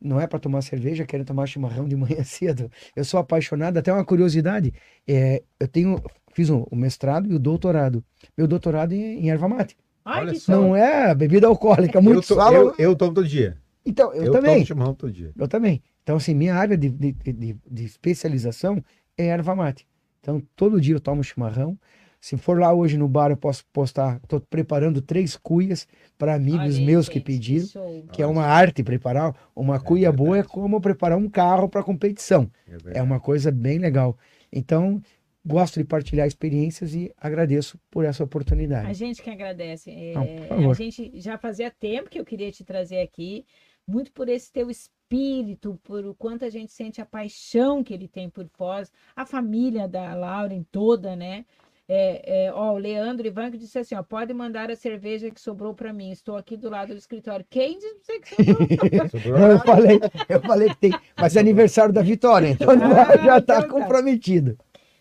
Não 0.00 0.20
é 0.20 0.26
para 0.26 0.40
tomar 0.40 0.60
cerveja, 0.60 1.06
quero 1.06 1.24
tomar 1.24 1.46
chimarrão 1.46 1.86
de 1.88 1.94
manhã 1.94 2.22
cedo. 2.26 2.68
Eu 2.96 3.04
sou 3.04 3.20
apaixonado, 3.20 3.78
até 3.78 3.92
uma 3.92 4.04
curiosidade. 4.04 4.74
é, 5.06 5.40
eu 5.60 5.68
tenho, 5.68 6.02
fiz 6.34 6.50
o, 6.50 6.66
o 6.68 6.74
mestrado 6.74 7.30
e 7.30 7.34
o 7.34 7.38
doutorado. 7.38 8.04
Meu 8.36 8.48
doutorado 8.48 8.92
é 8.92 8.96
em 8.96 9.30
erva 9.30 9.48
mate. 9.48 9.76
Ai. 10.04 10.26
Não 10.48 10.74
é 10.74 11.14
bebida 11.14 11.46
alcoólica. 11.46 11.98
Eu, 11.98 12.02
Muitos 12.02 12.26
to- 12.26 12.34
falam. 12.34 12.60
eu, 12.60 12.74
eu 12.76 12.96
tomo 12.96 13.14
todo 13.14 13.26
dia. 13.28 13.56
Então, 13.86 14.12
eu, 14.14 14.24
Eu, 14.24 14.32
também. 14.32 14.54
tomo 14.54 14.66
chimarrão 14.66 14.94
todo 14.94 15.12
dia. 15.12 15.32
Eu 15.36 15.48
também. 15.48 15.82
Então, 16.02 16.16
assim, 16.16 16.34
minha 16.34 16.54
área 16.54 16.76
de, 16.76 16.88
de, 16.88 17.12
de, 17.12 17.56
de 17.70 17.84
especialização 17.84 18.82
é 19.16 19.26
erva 19.26 19.54
mate. 19.54 19.86
Então, 20.20 20.42
todo 20.56 20.80
dia 20.80 20.94
eu 20.94 21.00
tomo 21.00 21.22
chimarrão. 21.22 21.78
Se 22.20 22.38
for 22.38 22.58
lá 22.58 22.72
hoje 22.72 22.96
no 22.96 23.06
bar, 23.06 23.30
eu 23.30 23.36
posso 23.36 23.66
postar. 23.70 24.18
Estou 24.22 24.40
preparando 24.40 25.02
três 25.02 25.36
cuias 25.36 25.86
para 26.16 26.34
amigos 26.34 26.76
Olha 26.76 26.86
meus 26.86 27.06
que 27.06 27.16
gente, 27.18 27.24
pediram, 27.26 27.66
show. 27.66 28.06
que 28.10 28.22
é 28.22 28.26
uma 28.26 28.44
arte 28.46 28.82
preparar. 28.82 29.34
Uma 29.54 29.78
cuia 29.78 30.10
boa 30.10 30.30
é 30.30 30.40
verdade. 30.40 30.48
como 30.54 30.80
preparar 30.80 31.18
um 31.18 31.28
carro 31.28 31.68
para 31.68 31.82
competição. 31.82 32.50
É 32.66 32.70
É 32.70 32.78
verdade. 32.78 33.00
uma 33.02 33.20
coisa 33.20 33.50
bem 33.52 33.76
legal. 33.78 34.16
Então, 34.50 35.02
gosto 35.44 35.78
de 35.78 35.84
partilhar 35.84 36.26
experiências 36.26 36.94
e 36.94 37.12
agradeço 37.18 37.78
por 37.90 38.06
essa 38.06 38.22
A 38.22 38.24
oportunidade. 38.24 38.94
gente 38.94 39.22
que 39.22 39.28
agradece. 39.28 39.90
É, 39.90 40.14
Não, 40.14 40.70
a 40.70 40.74
gente 40.74 41.12
já 41.20 41.36
fazia 41.36 41.70
tempo 41.70 42.08
que 42.08 42.18
eu 42.18 42.24
queria 42.24 42.50
te 42.50 42.64
trazer 42.64 43.00
aqui, 43.00 43.44
muito 43.86 44.12
por 44.12 44.28
esse 44.28 44.50
teu 44.52 44.70
espírito, 44.70 45.78
por 45.84 46.04
o 46.04 46.14
quanto 46.14 46.44
a 46.44 46.50
gente 46.50 46.72
sente 46.72 47.00
a 47.00 47.06
paixão 47.06 47.82
que 47.84 47.92
ele 47.94 48.08
tem 48.08 48.28
por 48.30 48.46
Foz, 48.48 48.90
a 49.14 49.24
família 49.26 49.86
da 49.86 50.14
Lauren 50.14 50.62
toda, 50.70 51.14
né? 51.14 51.44
É, 51.86 52.46
é, 52.46 52.52
ó, 52.52 52.72
o 52.72 52.78
Leandro 52.78 53.26
Ivanco 53.26 53.58
disse 53.58 53.78
assim: 53.78 53.94
ó, 53.94 54.02
pode 54.02 54.32
mandar 54.32 54.70
a 54.70 54.76
cerveja 54.76 55.30
que 55.30 55.38
sobrou 55.38 55.74
para 55.74 55.92
mim. 55.92 56.10
Estou 56.10 56.34
aqui 56.34 56.56
do 56.56 56.70
lado 56.70 56.94
do 56.94 56.98
escritório. 56.98 57.44
Quem 57.50 57.78
disse 57.78 57.94
pra 57.96 58.14
você 58.14 58.20
que 58.20 58.34
sobrou? 58.34 59.08
Sobrou? 59.10 59.38
Eu 59.50 59.58
falei, 59.60 60.00
eu 60.30 60.40
falei 60.40 60.68
que 60.70 60.76
tem, 60.76 60.92
mas 61.14 61.36
é 61.36 61.40
aniversário 61.40 61.92
da 61.92 62.00
Vitória, 62.00 62.48
então 62.48 62.70
Ah, 62.70 63.16
já 63.22 63.38
está 63.38 63.58
então 63.58 63.62
tá. 63.62 63.68
comprometido. 63.68 64.56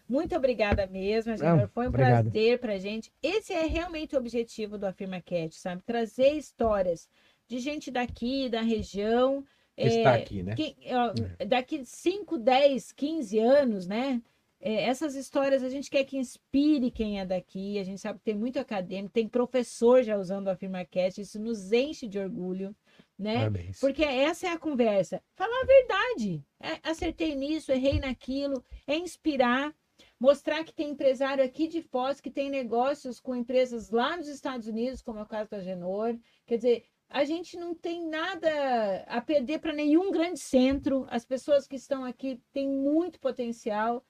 Muito 0.10 0.36
obrigada 0.36 0.86
mesmo. 0.86 1.34
Não, 1.38 1.68
Foi 1.70 1.86
um 1.86 1.90
obrigado. 1.90 2.24
prazer 2.30 2.60
pra 2.60 2.78
gente. 2.78 3.10
Esse 3.24 3.54
é 3.54 3.66
realmente 3.66 4.14
o 4.16 4.20
objetivo 4.20 4.78
do 4.78 4.86
Afirma 4.86 5.22
Cat, 5.22 5.56
sabe? 5.56 5.82
Trazer 5.84 6.32
histórias 6.34 7.08
de 7.48 7.60
gente 7.60 7.92
daqui, 7.92 8.50
da 8.50 8.62
região. 8.62 9.44
Que 9.76 9.88
está 9.88 10.18
é, 10.18 10.22
aqui, 10.22 10.44
né? 10.44 10.56
que, 10.56 10.76
ó, 10.92 11.46
daqui 11.46 11.84
5, 11.84 12.38
10, 12.38 12.92
15 12.92 13.40
anos, 13.40 13.88
né? 13.88 14.22
É, 14.66 14.84
essas 14.84 15.14
histórias 15.14 15.62
a 15.62 15.68
gente 15.68 15.90
quer 15.90 16.06
que 16.06 16.18
inspire 16.18 16.90
quem 16.90 17.20
é 17.20 17.26
daqui. 17.26 17.78
A 17.78 17.84
gente 17.84 18.00
sabe 18.00 18.20
que 18.20 18.26
tem 18.26 18.36
muito 18.36 18.58
acadêmico, 18.58 19.14
tem 19.14 19.28
professor 19.28 20.02
já 20.04 20.18
usando 20.18 20.48
o 20.48 20.52
AfirmaCast, 20.52 21.20
isso 21.20 21.38
nos 21.38 21.74
enche 21.74 22.08
de 22.08 22.18
orgulho, 22.18 22.74
né? 23.20 23.40
Parabéns. 23.40 23.80
Porque 23.82 24.04
essa 24.04 24.48
é 24.48 24.52
a 24.52 24.58
conversa. 24.58 25.22
Falar 25.36 25.62
a 25.62 25.66
verdade. 25.66 26.46
É, 26.62 26.80
acertei 26.90 27.36
nisso, 27.36 27.74
errei 27.74 28.00
naquilo. 28.00 28.64
É 28.88 28.96
inspirar. 28.96 29.76
Mostrar 30.18 30.64
que 30.64 30.74
tem 30.74 30.92
empresário 30.92 31.44
aqui 31.44 31.68
de 31.68 31.82
Foz 31.82 32.22
que 32.22 32.32
tem 32.32 32.50
negócios 32.50 33.20
com 33.20 33.36
empresas 33.36 33.90
lá 33.90 34.16
nos 34.16 34.30
Estados 34.30 34.68
Unidos, 34.68 35.02
como 35.02 35.20
é 35.20 35.24
o 35.24 35.28
caso 35.28 35.52
da 35.52 35.60
Genor. 35.60 36.18
Quer 36.46 36.56
dizer, 36.56 36.86
a 37.14 37.24
gente 37.26 37.56
não 37.56 37.76
tem 37.76 38.08
nada 38.10 39.04
a 39.08 39.22
perder 39.22 39.60
para 39.60 39.72
nenhum 39.72 40.10
grande 40.10 40.40
centro. 40.40 41.06
As 41.12 41.24
pessoas 41.24 41.68
que 41.68 41.76
estão 41.76 42.04
aqui 42.04 42.42
têm 42.52 42.68
muito 42.68 43.20
potencial. 43.20 44.04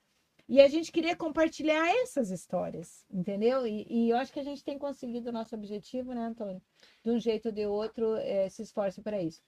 E 0.48 0.60
a 0.60 0.68
gente 0.68 0.90
queria 0.90 1.14
compartilhar 1.14 1.86
essas 2.02 2.30
histórias, 2.30 3.04
entendeu? 3.10 3.66
E, 3.66 3.86
e 3.88 4.10
eu 4.10 4.16
acho 4.16 4.32
que 4.32 4.40
a 4.40 4.44
gente 4.44 4.64
tem 4.64 4.78
conseguido 4.78 5.28
o 5.28 5.32
nosso 5.32 5.54
objetivo, 5.54 6.14
né, 6.14 6.22
Antônio? 6.26 6.62
De 7.02 7.10
um 7.10 7.18
jeito 7.18 7.46
ou 7.46 7.52
de 7.52 7.66
outro, 7.66 8.16
eh, 8.16 8.48
se 8.48 8.62
esforce 8.62 9.02
para 9.02 9.22
isso. 9.22 9.42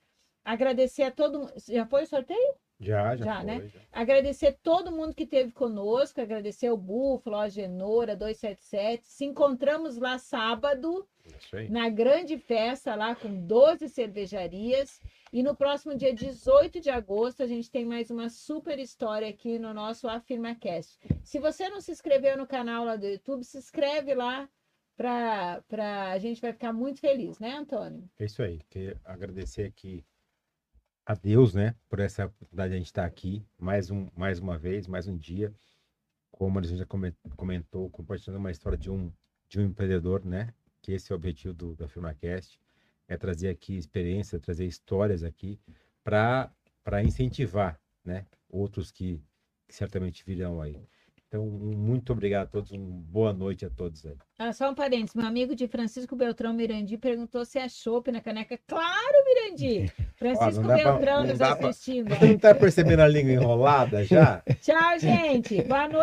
Agradecer 0.47 1.03
a 1.03 1.11
todo 1.11 1.41
mundo. 1.41 1.53
Já 1.69 1.85
foi 1.87 2.05
o 2.05 2.07
sorteio? 2.07 2.55
Já, 2.79 3.17
já, 3.17 3.25
Já, 3.25 3.37
foi, 3.39 3.45
né? 3.47 3.67
já. 3.67 3.81
Agradecer 3.91 4.59
todo 4.63 4.93
mundo 4.93 5.13
que 5.13 5.25
esteve 5.25 5.51
conosco, 5.51 6.21
agradecer 6.21 6.71
o 6.71 6.77
Búfalo, 6.77 7.37
a 7.37 7.49
Genora, 7.49 8.15
277. 8.15 9.09
Se 9.09 9.25
encontramos 9.25 9.97
lá 9.97 10.19
sábado, 10.19 11.05
na 11.69 11.89
grande 11.89 12.39
festa 12.39 12.95
lá 12.95 13.17
com 13.17 13.45
12 13.45 13.89
cervejarias. 13.89 15.01
E 15.33 15.43
no 15.43 15.57
próximo 15.57 15.97
dia 15.97 16.15
18 16.15 16.81
de 16.81 16.91
agosto, 16.91 17.43
a 17.43 17.47
gente 17.47 17.69
tem 17.69 17.85
mais 17.85 18.09
uma 18.09 18.29
super 18.29 18.79
história 18.79 19.29
aqui 19.29 19.59
no 19.59 19.75
nosso 19.75 20.07
AfirmaCast. 20.07 20.97
Se 21.25 21.41
você 21.41 21.69
não 21.69 21.81
se 21.81 21.91
inscreveu 21.91 22.39
no 22.39 22.47
canal 22.47 22.85
lá 22.85 22.95
do 22.95 23.07
YouTube, 23.07 23.43
se 23.43 23.59
inscreve 23.59 24.15
lá 24.15 24.49
para 24.97 25.61
pra... 25.67 26.13
a 26.13 26.19
gente 26.19 26.41
vai 26.41 26.53
ficar 26.53 26.73
muito 26.73 27.01
feliz, 27.01 27.41
né, 27.41 27.57
Antônio? 27.57 28.09
É 28.17 28.27
isso 28.27 28.43
aí. 28.43 28.61
Queria 28.71 28.97
agradecer 29.05 29.65
aqui 29.65 30.05
a 31.07 31.15
Deus, 31.15 31.55
né, 31.55 31.73
por 31.89 32.01
essa 32.01 32.27
oportunidade 32.27 32.71
de 32.71 32.75
a 32.75 32.79
gente 32.79 32.87
estar 32.87 33.05
aqui 33.05 33.47
mais, 33.57 33.93
um, 33.93 34.09
mais 34.17 34.41
uma 34.41 34.59
vez, 34.59 34.89
mais 34.89 35.07
um 35.07 35.17
dia. 35.17 35.55
Como 36.33 36.59
a 36.59 36.63
gente 36.63 36.79
já 36.79 36.85
comen- 36.85 37.15
comentou, 37.37 37.89
compartilhando 37.91 38.41
uma 38.41 38.51
história 38.51 38.77
de 38.77 38.91
um, 38.91 39.13
de 39.49 39.61
um 39.61 39.65
empreendedor, 39.67 40.25
né? 40.25 40.53
Que 40.83 40.93
esse 40.93 41.13
é 41.13 41.15
o 41.15 41.17
objetivo 41.17 41.55
do, 41.55 41.77
da 41.77 41.87
FirmaCast, 41.87 42.61
é 43.07 43.17
trazer 43.17 43.49
aqui 43.49 43.77
experiência, 43.77 44.41
trazer 44.41 44.67
histórias 44.67 45.23
aqui 45.23 45.61
para 46.03 46.53
incentivar, 47.05 47.81
né? 48.05 48.27
Outros 48.49 48.91
que, 48.91 49.23
que 49.69 49.75
certamente 49.75 50.25
virão 50.25 50.61
aí. 50.61 50.77
Então, 51.37 51.45
muito 51.47 52.13
obrigado 52.13 52.45
a 52.45 52.47
todos, 52.47 52.71
uma 52.73 52.81
boa 53.11 53.33
noite 53.33 53.67
a 53.67 53.71
todos 53.71 54.05
aí. 54.07 54.15
Ah, 54.39 54.53
só 54.53 54.71
um 54.71 54.75
parênteses, 54.75 55.15
meu 55.15 55.27
amigo 55.27 55.55
de 55.55 55.69
Francisco 55.69 56.17
Beltrão 56.17 56.53
Mirandi 56.55 56.97
perguntou 56.97 57.45
se 57.45 57.59
é 57.59 57.69
chopp 57.69 58.11
na 58.11 58.21
caneca. 58.21 58.59
Claro, 58.67 59.15
Mirandi! 59.27 59.93
Francisco 60.17 60.65
pra- 60.65 60.77
Beltrão 60.77 61.21
não 61.21 61.27
nos 61.29 61.39
dá 61.39 61.55
pra- 61.57 61.69
assistindo. 61.69 62.09
Você 62.15 62.25
não 62.33 62.39
tá 62.39 62.55
percebendo 62.55 63.01
a 63.01 63.09
língua 63.09 63.33
enrolada 63.33 64.03
já? 64.05 64.43
Tchau, 64.61 64.99
gente! 64.99 65.63
Boa 65.63 65.83
noite! 65.89 65.95